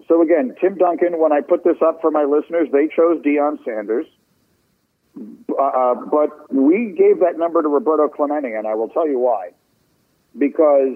So 0.07 0.21
again, 0.21 0.55
Tim 0.61 0.75
Duncan. 0.75 1.19
When 1.19 1.33
I 1.33 1.41
put 1.41 1.65
this 1.65 1.77
up 1.85 1.99
for 1.99 2.11
my 2.11 2.23
listeners, 2.23 2.69
they 2.71 2.87
chose 2.87 3.21
Deion 3.21 3.57
Sanders, 3.65 4.05
uh, 5.17 5.95
but 6.09 6.53
we 6.53 6.95
gave 6.97 7.19
that 7.19 7.37
number 7.37 7.61
to 7.61 7.67
Roberto 7.67 8.07
Clemente, 8.07 8.53
and 8.53 8.65
I 8.65 8.75
will 8.75 8.87
tell 8.87 9.05
you 9.07 9.19
why. 9.19 9.49
Because 10.37 10.95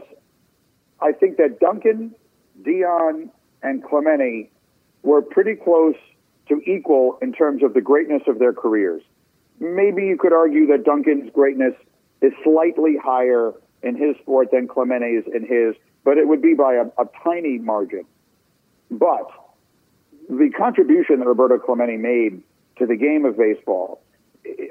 I 1.02 1.12
think 1.12 1.38
that 1.38 1.60
Duncan, 1.60 2.16
Deion, 2.62 3.30
and 3.64 3.84
Clemente 3.84 4.50
were 5.04 5.22
pretty 5.22 5.56
close 5.56 5.96
to 6.50 6.62
equal 6.66 7.18
in 7.22 7.34
terms 7.34 7.64
of 7.64 7.74
the 7.74 7.82
greatness 7.82 8.24
of 8.28 8.40
their 8.40 8.54
careers. 8.54 9.02
Maybe 9.60 10.06
you 10.06 10.18
could 10.18 10.34
argue 10.34 10.68
that 10.68 10.84
Duncan's 10.84 11.32
greatness 11.32 11.74
is 12.22 12.34
slightly 12.44 12.98
higher 12.98 13.54
in 13.84 13.96
his 13.96 14.16
sport 14.18 14.50
than 14.52 14.68
Clemente's 14.68 15.26
in 15.34 15.46
his, 15.46 15.76
but 16.04 16.18
it 16.18 16.28
would 16.28 16.42
be 16.42 16.54
by 16.54 16.76
a, 16.76 16.86
a 17.02 17.08
tiny 17.24 17.58
margin. 17.58 18.06
But 18.90 19.28
the 20.30 20.50
contribution 20.58 21.20
that 21.20 21.28
Roberto 21.28 21.58
Clemente 21.58 21.98
made 21.98 22.42
to 22.78 22.86
the 22.86 22.96
game 22.96 23.26
of 23.26 23.38
baseball, 23.38 24.01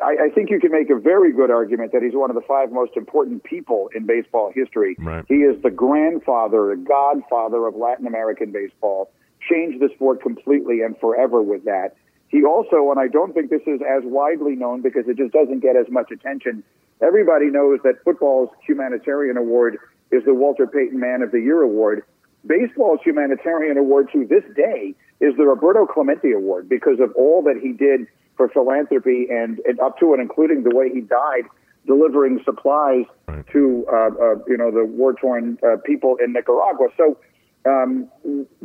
I, 0.03 0.27
I, 0.27 0.29
think 0.35 0.51
you 0.51 0.59
can 0.59 0.73
make 0.73 0.91
a 0.91 0.99
very 0.99 1.33
good 1.33 1.51
argument 1.51 1.93
that 1.93 2.03
he's 2.03 2.15
one 2.15 2.31
of 2.31 2.35
the 2.35 2.43
five 2.43 2.73
most 2.73 2.97
important 2.97 3.45
people 3.45 3.89
in 3.95 4.05
baseball 4.05 4.51
history. 4.53 4.97
Right. 4.99 5.25
He 5.29 5.37
is 5.37 5.63
the 5.63 5.71
grandfather, 5.71 6.75
the 6.75 6.83
godfather 6.83 7.67
of 7.67 7.77
Latin 7.77 8.07
American 8.07 8.51
baseball, 8.51 9.11
changed 9.49 9.81
the 9.81 9.89
sport 9.95 10.23
completely 10.23 10.81
and 10.83 10.99
forever 10.99 11.41
with 11.41 11.65
that. 11.65 11.95
He 12.29 12.45
also, 12.45 12.91
and 12.91 12.99
I 12.99 13.09
don't 13.09 13.33
think 13.33 13.51
this 13.51 13.63
is 13.67 13.81
as 13.83 14.03
widely 14.05 14.55
known 14.55 14.83
because 14.83 15.09
it 15.09 15.17
just 15.17 15.33
doesn't 15.33 15.61
get 15.61 15.77
as 15.77 15.87
much 15.91 16.11
attention, 16.11 16.63
everybody 17.01 17.47
knows 17.47 17.81
that 17.85 18.03
football's 18.05 18.51
humanitarian 18.67 19.37
award 19.37 19.79
is 20.11 20.25
the 20.25 20.35
Walter 20.35 20.67
Payton 20.67 20.99
Man 20.99 21.23
of 21.23 21.31
the 21.31 21.41
Year 21.41 21.63
award. 21.63 22.05
Baseball's 22.47 23.01
humanitarian 23.05 23.77
award 23.77 24.09
to 24.13 24.27
this 24.27 24.45
day 24.57 24.95
is 25.21 25.37
the 25.37 25.45
Roberto 25.45 25.87
Clemente 25.87 26.33
Award 26.33 26.69
because 26.69 26.99
of 27.01 27.13
all 27.15 27.43
that 27.43 27.61
he 27.61 27.73
did 27.73 28.07
for 28.41 28.49
philanthropy 28.49 29.27
and, 29.31 29.61
and 29.67 29.79
up 29.81 29.99
to 29.99 30.15
and 30.15 30.23
including 30.23 30.63
the 30.63 30.75
way 30.75 30.89
he 30.89 31.03
died 31.03 31.45
delivering 31.87 32.41
supplies 32.43 33.05
right. 33.29 33.47
to 33.53 33.85
uh, 33.93 33.97
uh, 33.97 34.35
you 34.49 34.57
know 34.57 34.71
the 34.71 34.85
war 34.85 35.13
torn 35.13 35.59
uh, 35.63 35.77
people 35.85 36.17
in 36.25 36.33
Nicaragua. 36.33 36.89
So 36.97 37.19
um, 37.67 38.09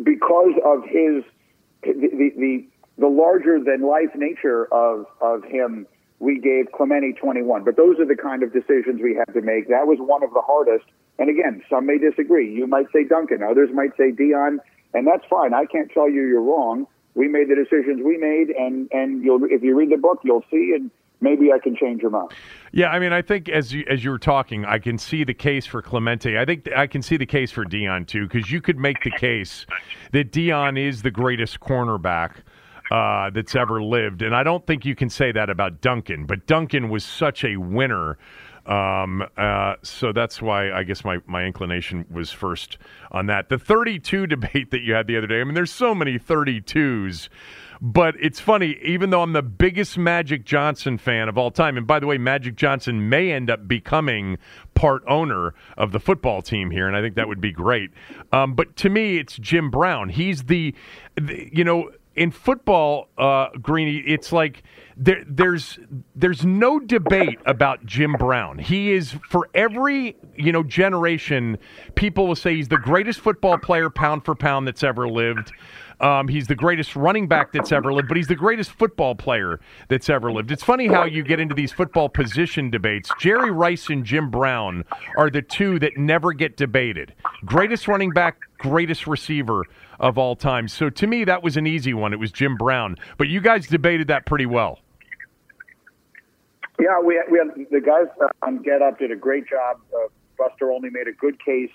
because 0.01 0.53
of 0.63 0.83
his 0.85 1.23
the, 1.83 2.31
the 2.37 2.65
the 2.97 3.07
larger 3.07 3.59
than 3.61 3.81
life 3.81 4.15
nature 4.15 4.73
of 4.73 5.07
of 5.19 5.43
him, 5.43 5.85
we 6.19 6.39
gave 6.39 6.71
Clemente 6.71 7.11
21. 7.19 7.65
But 7.65 7.75
those 7.75 7.99
are 7.99 8.05
the 8.05 8.15
kind 8.15 8.43
of 8.43 8.53
decisions 8.53 9.01
we 9.03 9.13
had 9.13 9.33
to 9.33 9.41
make. 9.41 9.67
That 9.67 9.87
was 9.87 9.97
one 9.99 10.23
of 10.23 10.33
the 10.33 10.41
hardest. 10.41 10.85
And 11.19 11.29
again, 11.29 11.63
some 11.69 11.85
may 11.85 11.97
disagree. 11.97 12.49
You 12.49 12.65
might 12.65 12.87
say 12.93 13.03
Duncan, 13.03 13.43
others 13.43 13.69
might 13.73 13.91
say 13.97 14.11
Deion, 14.11 14.59
and 14.93 15.05
that's 15.05 15.25
fine. 15.29 15.53
I 15.53 15.65
can't 15.65 15.91
tell 15.91 16.09
you 16.09 16.23
you're 16.23 16.41
wrong 16.41 16.87
we 17.15 17.27
made 17.27 17.49
the 17.49 17.55
decisions 17.55 18.01
we 18.03 18.17
made, 18.17 18.49
and 18.49 18.89
and 18.91 19.23
you'll 19.23 19.43
if 19.45 19.63
you 19.63 19.75
read 19.75 19.89
the 19.89 19.97
book, 19.97 20.19
you'll 20.23 20.45
see, 20.51 20.73
and 20.75 20.91
maybe 21.21 21.51
I 21.51 21.59
can 21.59 21.75
change 21.75 22.01
your 22.01 22.11
mind. 22.11 22.31
Yeah, 22.71 22.89
I 22.89 22.99
mean, 22.99 23.13
I 23.13 23.21
think 23.21 23.49
as 23.49 23.73
you 23.73 23.85
as 23.89 24.03
you 24.03 24.11
were 24.11 24.19
talking, 24.19 24.65
I 24.65 24.79
can 24.79 24.97
see 24.97 25.23
the 25.23 25.33
case 25.33 25.65
for 25.65 25.81
Clemente. 25.81 26.37
I 26.37 26.45
think 26.45 26.69
I 26.75 26.87
can 26.87 27.01
see 27.01 27.17
the 27.17 27.25
case 27.25 27.51
for 27.51 27.65
Deion 27.65 28.05
too, 28.05 28.27
because 28.27 28.51
you 28.51 28.61
could 28.61 28.77
make 28.77 29.01
the 29.03 29.11
case 29.11 29.65
that 30.11 30.31
Deion 30.31 30.77
is 30.77 31.01
the 31.01 31.11
greatest 31.11 31.59
cornerback. 31.59 32.35
Uh, 32.91 33.31
that's 33.31 33.55
ever 33.55 33.81
lived. 33.81 34.21
And 34.21 34.35
I 34.35 34.43
don't 34.43 34.63
think 34.67 34.85
you 34.85 34.93
can 34.93 35.09
say 35.09 35.31
that 35.31 35.49
about 35.49 35.81
Duncan, 35.81 36.27
but 36.27 36.45
Duncan 36.45 36.89
was 36.89 37.03
such 37.03 37.43
a 37.43 37.57
winner 37.57 38.19
um, 38.65 39.23
uh, 39.37 39.75
so 39.83 40.11
that's 40.11 40.41
why 40.41 40.71
I 40.71 40.83
guess 40.83 41.03
my, 41.03 41.19
my 41.27 41.43
inclination 41.43 42.05
was 42.09 42.31
first 42.31 42.77
on 43.11 43.27
that. 43.27 43.49
The 43.49 43.59
32 43.59 44.27
debate 44.27 44.71
that 44.71 44.81
you 44.81 44.93
had 44.93 45.07
the 45.07 45.17
other 45.17 45.27
day, 45.27 45.41
I 45.41 45.43
mean, 45.43 45.53
there's 45.53 45.71
so 45.71 45.93
many 45.93 46.17
32s. 46.17 47.29
But 47.81 48.15
it's 48.21 48.39
funny, 48.39 48.77
even 48.81 49.09
though 49.09 49.21
I'm 49.21 49.33
the 49.33 49.43
biggest 49.43 49.97
Magic 49.97 50.45
Johnson 50.45 50.97
fan 50.97 51.27
of 51.27 51.37
all 51.37 51.51
time, 51.51 51.77
and 51.77 51.85
by 51.85 51.99
the 51.99 52.07
way, 52.07 52.17
Magic 52.17 52.55
Johnson 52.55 53.09
may 53.09 53.31
end 53.31 53.49
up 53.49 53.67
becoming 53.67 54.37
part 54.75 55.03
owner 55.07 55.53
of 55.77 55.91
the 55.91 55.99
football 55.99 56.41
team 56.41 56.71
here, 56.71 56.87
and 56.87 56.95
I 56.95 57.01
think 57.01 57.15
that 57.15 57.27
would 57.27 57.41
be 57.41 57.51
great. 57.51 57.91
Um, 58.31 58.55
but 58.55 58.75
to 58.77 58.89
me, 58.89 59.17
it's 59.17 59.37
Jim 59.37 59.69
Brown. 59.69 60.09
He's 60.09 60.43
the, 60.43 60.73
the 61.15 61.49
you 61.51 61.65
know, 61.65 61.91
in 62.15 62.31
football, 62.31 63.09
uh, 63.17 63.49
Greeny, 63.61 63.97
it's 63.97 64.31
like 64.31 64.63
there, 64.95 65.23
there's 65.27 65.77
there's 66.15 66.45
no 66.45 66.79
debate 66.79 67.39
about 67.45 67.85
Jim 67.85 68.13
Brown. 68.13 68.57
He 68.57 68.93
is 68.93 69.15
for 69.29 69.49
every 69.53 70.15
you 70.35 70.51
know 70.51 70.63
generation, 70.63 71.57
people 71.95 72.27
will 72.27 72.35
say 72.35 72.55
he's 72.55 72.69
the 72.69 72.77
greatest 72.77 73.19
football 73.19 73.57
player 73.57 73.89
pound 73.89 74.23
for 74.23 74.35
pound 74.35 74.67
that's 74.67 74.83
ever 74.83 75.09
lived. 75.09 75.51
Um, 75.99 76.27
he's 76.27 76.47
the 76.47 76.55
greatest 76.55 76.95
running 76.95 77.27
back 77.27 77.53
that's 77.53 77.71
ever 77.71 77.93
lived, 77.93 78.09
but 78.09 78.17
he's 78.17 78.27
the 78.27 78.35
greatest 78.35 78.71
football 78.71 79.15
player 79.15 79.59
that's 79.87 80.09
ever 80.09 80.31
lived. 80.31 80.51
It's 80.51 80.63
funny 80.63 80.87
how 80.87 81.05
you 81.05 81.23
get 81.23 81.39
into 81.39 81.55
these 81.55 81.71
football 81.71 82.09
position 82.09 82.69
debates. 82.69 83.09
Jerry 83.19 83.51
Rice 83.51 83.89
and 83.89 84.03
Jim 84.03 84.29
Brown 84.29 84.83
are 85.17 85.29
the 85.29 85.41
two 85.41 85.79
that 85.79 85.97
never 85.97 86.33
get 86.33 86.57
debated. 86.57 87.13
Greatest 87.45 87.87
running 87.87 88.11
back, 88.11 88.37
greatest 88.57 89.07
receiver 89.07 89.63
of 89.99 90.17
all 90.17 90.35
time. 90.35 90.67
So 90.67 90.89
to 90.89 91.07
me, 91.07 91.23
that 91.23 91.43
was 91.43 91.57
an 91.57 91.67
easy 91.67 91.93
one. 91.93 92.13
It 92.13 92.19
was 92.19 92.31
Jim 92.31 92.55
Brown. 92.55 92.97
But 93.17 93.27
you 93.27 93.41
guys 93.41 93.67
debated 93.67 94.07
that 94.07 94.25
pretty 94.25 94.45
well. 94.45 94.79
Yeah, 96.79 96.99
we 96.99 97.21
we 97.31 97.37
had 97.39 97.55
the 97.71 97.79
guys 97.79 98.07
on 98.41 98.61
Get 98.61 98.81
Up 98.81 98.99
did 98.99 99.11
a 99.11 99.15
great 99.15 99.47
job. 99.47 99.79
Uh, 99.93 100.07
Buster 100.37 100.71
Olney 100.71 100.89
made 100.89 101.07
a 101.07 101.13
good 101.13 101.43
case 101.43 101.71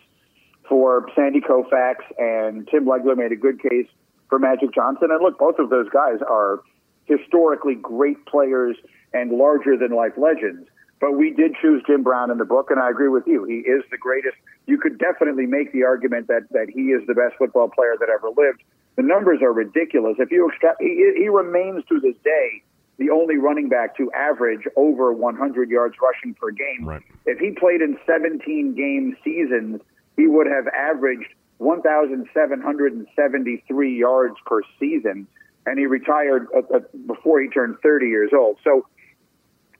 for 0.69 1.07
Sandy 1.17 1.41
Koufax, 1.41 1.97
and 2.19 2.69
Tim 2.71 2.85
Legler 2.85 3.17
made 3.17 3.33
a 3.33 3.37
good 3.37 3.61
case 3.63 3.87
for 4.29 4.39
Magic 4.39 4.75
Johnson. 4.75 5.09
And 5.11 5.23
look, 5.23 5.39
both 5.39 5.59
of 5.59 5.71
those 5.71 5.89
guys 5.89 6.19
are 6.29 6.61
historically 7.07 7.75
great 7.75 8.25
players 8.27 8.77
and 9.13 9.33
larger 9.33 9.77
than 9.77 9.91
life 9.91 10.13
legends. 10.17 10.69
But 11.01 11.13
we 11.13 11.33
did 11.33 11.55
choose 11.61 11.83
Jim 11.87 12.03
Brown 12.03 12.31
in 12.31 12.37
the 12.37 12.45
book, 12.45 12.71
and 12.71 12.79
I 12.79 12.91
agree 12.91 13.09
with 13.09 13.27
you. 13.27 13.45
He 13.45 13.61
is 13.61 13.83
the 13.91 13.97
greatest. 13.97 14.37
You 14.67 14.77
could 14.79 14.99
definitely 14.99 15.47
make 15.47 15.73
the 15.73 15.85
argument 15.85 16.27
that 16.29 16.43
that 16.51 16.69
he 16.69 16.93
is 16.93 17.07
the 17.07 17.15
best 17.15 17.37
football 17.39 17.69
player 17.69 17.97
that 17.99 18.11
ever 18.11 18.29
lived. 18.29 18.63
The 18.97 19.03
numbers 19.03 19.41
are 19.41 19.53
ridiculous. 19.53 20.17
If 20.19 20.31
you 20.31 20.47
extract, 20.49 20.83
he, 20.83 21.15
he 21.17 21.29
remains 21.29 21.85
to 21.89 21.99
this 22.01 22.17
day 22.23 22.63
the 22.99 23.09
only 23.09 23.39
running 23.39 23.71
back 23.71 23.97
to 23.97 24.13
average 24.13 24.69
over 24.77 25.11
100 25.11 25.71
yards 25.71 25.97
rushing 26.03 26.35
per 26.35 26.51
game. 26.51 26.85
Right. 26.85 27.01
If 27.25 27.39
he 27.39 27.53
played 27.53 27.81
in 27.81 27.99
17 28.07 28.75
game 28.75 29.17
seasons, 29.25 29.81
he 30.19 30.27
would 30.27 30.47
have 30.47 30.69
averaged 30.69 31.33
1,773 31.59 33.99
yards 33.99 34.37
per 34.45 34.61
season, 34.79 35.27
and 35.65 35.79
he 35.79 35.87
retired 35.87 36.47
uh, 36.55 36.61
uh, 36.77 36.81
before 37.07 37.41
he 37.41 37.49
turned 37.49 37.79
30 37.83 38.07
years 38.07 38.33
old. 38.35 38.59
So 38.63 38.87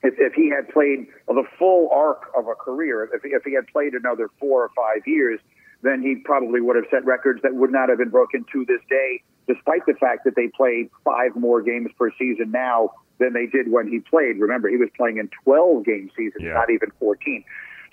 if, 0.03 0.15
if 0.17 0.33
he 0.33 0.49
had 0.49 0.67
played 0.69 1.07
the 1.27 1.43
full 1.57 1.89
arc 1.91 2.31
of 2.35 2.47
a 2.47 2.55
career, 2.55 3.03
if, 3.13 3.21
if 3.23 3.43
he 3.43 3.53
had 3.53 3.67
played 3.67 3.93
another 3.93 4.29
four 4.39 4.63
or 4.63 4.69
five 4.75 5.05
years, 5.05 5.39
then 5.83 6.01
he 6.01 6.15
probably 6.15 6.61
would 6.61 6.75
have 6.75 6.85
set 6.91 7.03
records 7.05 7.41
that 7.43 7.53
would 7.55 7.71
not 7.71 7.89
have 7.89 7.97
been 7.97 8.09
broken 8.09 8.45
to 8.51 8.65
this 8.65 8.81
day, 8.89 9.21
despite 9.47 9.85
the 9.85 9.93
fact 9.99 10.23
that 10.25 10.35
they 10.35 10.47
played 10.55 10.89
five 11.03 11.35
more 11.35 11.61
games 11.61 11.89
per 11.97 12.11
season 12.17 12.51
now 12.51 12.91
than 13.19 13.33
they 13.33 13.45
did 13.45 13.71
when 13.71 13.87
he 13.87 13.99
played. 13.99 14.37
Remember, 14.39 14.69
he 14.69 14.77
was 14.77 14.89
playing 14.97 15.17
in 15.17 15.29
12 15.43 15.85
game 15.85 16.09
seasons, 16.15 16.43
Yeah. 16.43 16.53
not 16.53 16.69
even 16.69 16.91
14. 16.99 17.43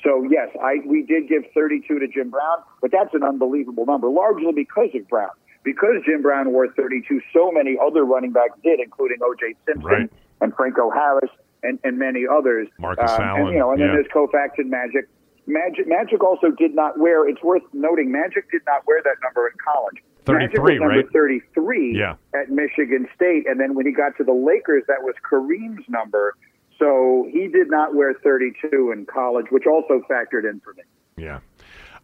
So 0.05 0.25
yes, 0.31 0.49
I 0.63 0.77
we 0.87 1.03
did 1.03 1.29
give 1.29 1.43
32 1.55 1.99
to 1.99 2.07
Jim 2.09 2.31
Brown, 2.31 2.59
but 2.81 2.91
that's 2.93 3.13
an 3.15 3.23
unbelievable 3.25 3.85
number, 3.85 4.09
largely 4.09 4.53
because 4.53 4.91
of 4.95 5.09
Brown. 5.09 5.31
Because 5.65 5.97
Jim 6.07 6.23
Brown 6.23 6.53
wore 6.53 6.69
32, 6.69 7.21
so 7.33 7.51
many 7.51 7.77
other 7.85 8.05
running 8.05 8.31
backs 8.33 8.57
did, 8.63 8.79
including 8.81 9.19
O.J. 9.23 9.55
Simpson 9.67 9.85
Right. 9.91 10.11
and 10.41 10.55
Franco 10.55 10.89
Harris 10.91 11.31
and, 11.63 11.79
and 11.85 11.99
many 11.99 12.25
others. 12.31 12.69
Marcus 12.79 13.11
Um, 13.13 13.21
Allen, 13.23 13.43
And, 13.43 13.53
you 13.55 13.59
know, 13.59 13.71
and 13.73 13.81
then 13.81 13.89
yeah. 13.89 13.95
there's 13.95 14.07
Koufax 14.15 14.51
and 14.59 14.71
Magic. 14.71 15.09
Magic 15.47 15.89
Magic 15.89 16.23
also 16.23 16.51
did 16.51 16.75
not 16.75 16.99
wear. 16.99 17.27
It's 17.29 17.43
worth 17.43 17.63
noting 17.73 18.13
Magic 18.13 18.51
did 18.51 18.63
not 18.67 18.87
wear 18.87 19.01
that 19.03 19.17
number 19.23 19.47
in 19.49 19.55
college. 19.65 19.97
Magic 20.27 20.51
33, 20.59 20.61
was 20.61 20.81
number 20.81 20.97
right? 20.97 21.13
33 21.13 21.97
Yeah. 21.99 22.17
at 22.35 22.51
Michigan 22.51 23.09
State, 23.15 23.49
and 23.49 23.59
then 23.59 23.75
when 23.75 23.87
he 23.87 23.93
got 23.93 24.17
to 24.19 24.25
the 24.25 24.33
Lakers, 24.35 24.85
that 24.89 25.03
was 25.03 25.15
Kareem's 25.29 25.89
number. 25.89 26.35
So 26.79 27.27
he 27.33 27.49
did 27.49 27.71
not 27.71 27.95
wear 27.95 28.13
32 28.23 28.93
in 28.93 29.07
college, 29.07 29.47
which 29.51 29.65
also 29.67 30.03
factored 30.09 30.49
in 30.49 30.61
for 30.61 30.75
me. 30.75 30.83
Yeah. 31.17 31.41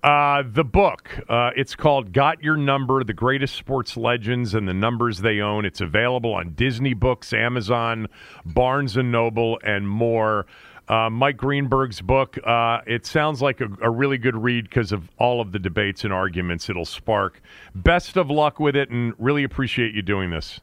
Uh, 0.05 0.43
the 0.47 0.65
book, 0.65 1.19
uh, 1.31 1.49
it's 1.57 1.75
called 1.75 2.13
Got 2.13 2.43
Your 2.43 2.59
Number 2.59 3.03
The 3.05 3.15
Greatest 3.15 3.55
Sports 3.55 3.97
Legends 3.97 4.53
and 4.53 4.69
the 4.69 4.75
Numbers 4.75 5.21
They 5.21 5.41
Own. 5.41 5.65
It's 5.65 5.81
available 5.81 6.35
on 6.35 6.51
Disney 6.51 6.93
Books, 6.93 7.33
Amazon, 7.33 8.09
Barnes 8.45 8.99
and 8.99 9.11
Noble, 9.11 9.59
and 9.65 9.89
more. 9.89 10.45
Uh, 10.89 11.09
Mike 11.09 11.39
Greenberg's 11.39 12.03
book, 12.03 12.37
uh, 12.45 12.81
it 12.87 13.07
sounds 13.07 13.41
like 13.41 13.63
a, 13.63 13.69
a 13.81 13.89
really 13.89 14.19
good 14.19 14.37
read 14.37 14.65
because 14.65 14.93
of 14.93 15.09
all 15.19 15.41
of 15.41 15.53
the 15.53 15.59
debates 15.59 16.05
and 16.05 16.13
arguments 16.13 16.69
it'll 16.69 16.85
spark. 16.85 17.41
Best 17.75 18.19
of 18.19 18.29
luck 18.29 18.61
with 18.61 18.77
it 18.77 18.91
and 18.91 19.15
really 19.19 19.43
appreciate 19.43 19.95
you 19.95 20.03
doing 20.03 20.29
this. 20.29 20.61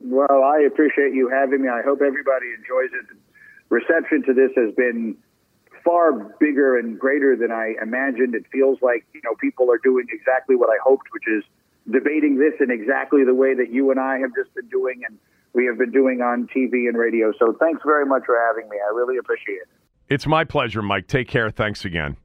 Well, 0.00 0.42
I 0.42 0.66
appreciate 0.66 1.14
you 1.14 1.28
having 1.28 1.62
me. 1.62 1.68
I 1.68 1.82
hope 1.82 2.00
everybody 2.04 2.46
enjoys 2.58 2.90
it. 2.92 3.16
Reception 3.68 4.24
to 4.24 4.34
this 4.34 4.50
has 4.56 4.74
been 4.74 5.16
far 5.84 6.12
bigger 6.40 6.78
and 6.78 6.98
greater 6.98 7.36
than 7.36 7.52
I 7.52 7.74
imagined. 7.82 8.34
It 8.34 8.44
feels 8.50 8.78
like 8.82 9.04
you 9.12 9.20
know 9.24 9.34
people 9.40 9.70
are 9.70 9.78
doing 9.78 10.06
exactly 10.10 10.56
what 10.56 10.70
I 10.70 10.78
hoped, 10.82 11.08
which 11.12 11.28
is 11.28 11.44
debating 11.90 12.38
this 12.38 12.54
in 12.60 12.70
exactly 12.70 13.24
the 13.24 13.34
way 13.34 13.54
that 13.54 13.70
you 13.70 13.90
and 13.90 14.00
I 14.00 14.18
have 14.18 14.30
just 14.34 14.54
been 14.54 14.68
doing, 14.68 15.02
and 15.06 15.18
we 15.52 15.66
have 15.66 15.78
been 15.78 15.92
doing 15.92 16.20
on 16.20 16.48
TV 16.54 16.88
and 16.88 16.96
radio. 16.96 17.32
So 17.38 17.54
thanks 17.60 17.82
very 17.84 18.06
much 18.06 18.22
for 18.26 18.36
having 18.48 18.68
me. 18.68 18.76
I 18.76 18.94
really 18.94 19.18
appreciate 19.18 19.56
it. 19.56 19.68
It's 20.08 20.26
my 20.26 20.44
pleasure, 20.44 20.82
Mike. 20.82 21.06
Take 21.06 21.28
care. 21.28 21.50
Thanks 21.50 21.84
again. 21.84 22.16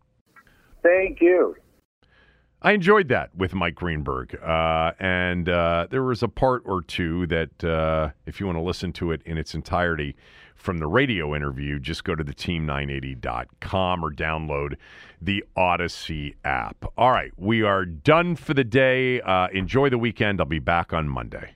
Thank 0.83 1.21
you. 1.21 1.55
I 2.61 2.73
enjoyed 2.73 3.07
that 3.07 3.33
with 3.35 3.53
Mike 3.53 3.75
Greenberg. 3.75 4.37
Uh, 4.43 4.91
and 4.99 5.47
uh, 5.47 5.87
there 5.89 6.03
was 6.03 6.23
a 6.23 6.27
part 6.27 6.63
or 6.65 6.81
two 6.81 7.25
that, 7.27 7.63
uh, 7.63 8.09
if 8.25 8.39
you 8.39 8.45
want 8.45 8.57
to 8.57 8.61
listen 8.61 8.91
to 8.93 9.11
it 9.11 9.21
in 9.25 9.37
its 9.37 9.53
entirety 9.53 10.17
from 10.59 10.77
the 10.77 10.87
radio 10.87 11.35
interview, 11.35 11.79
just 11.79 12.03
go 12.03 12.15
to 12.15 12.23
the 12.23 12.33
team980.com 12.33 14.03
or 14.03 14.11
download 14.11 14.75
the 15.21 15.43
Audacy 15.57 16.35
app. 16.43 16.85
All 16.97 17.11
right, 17.11 17.31
we 17.37 17.63
are 17.63 17.85
done 17.85 18.35
for 18.35 18.53
the 18.53 18.63
day. 18.63 19.21
Uh, 19.21 19.47
enjoy 19.53 19.89
the 19.89 19.97
weekend. 19.97 20.39
I'll 20.39 20.45
be 20.45 20.59
back 20.59 20.93
on 20.93 21.09
Monday. 21.09 21.55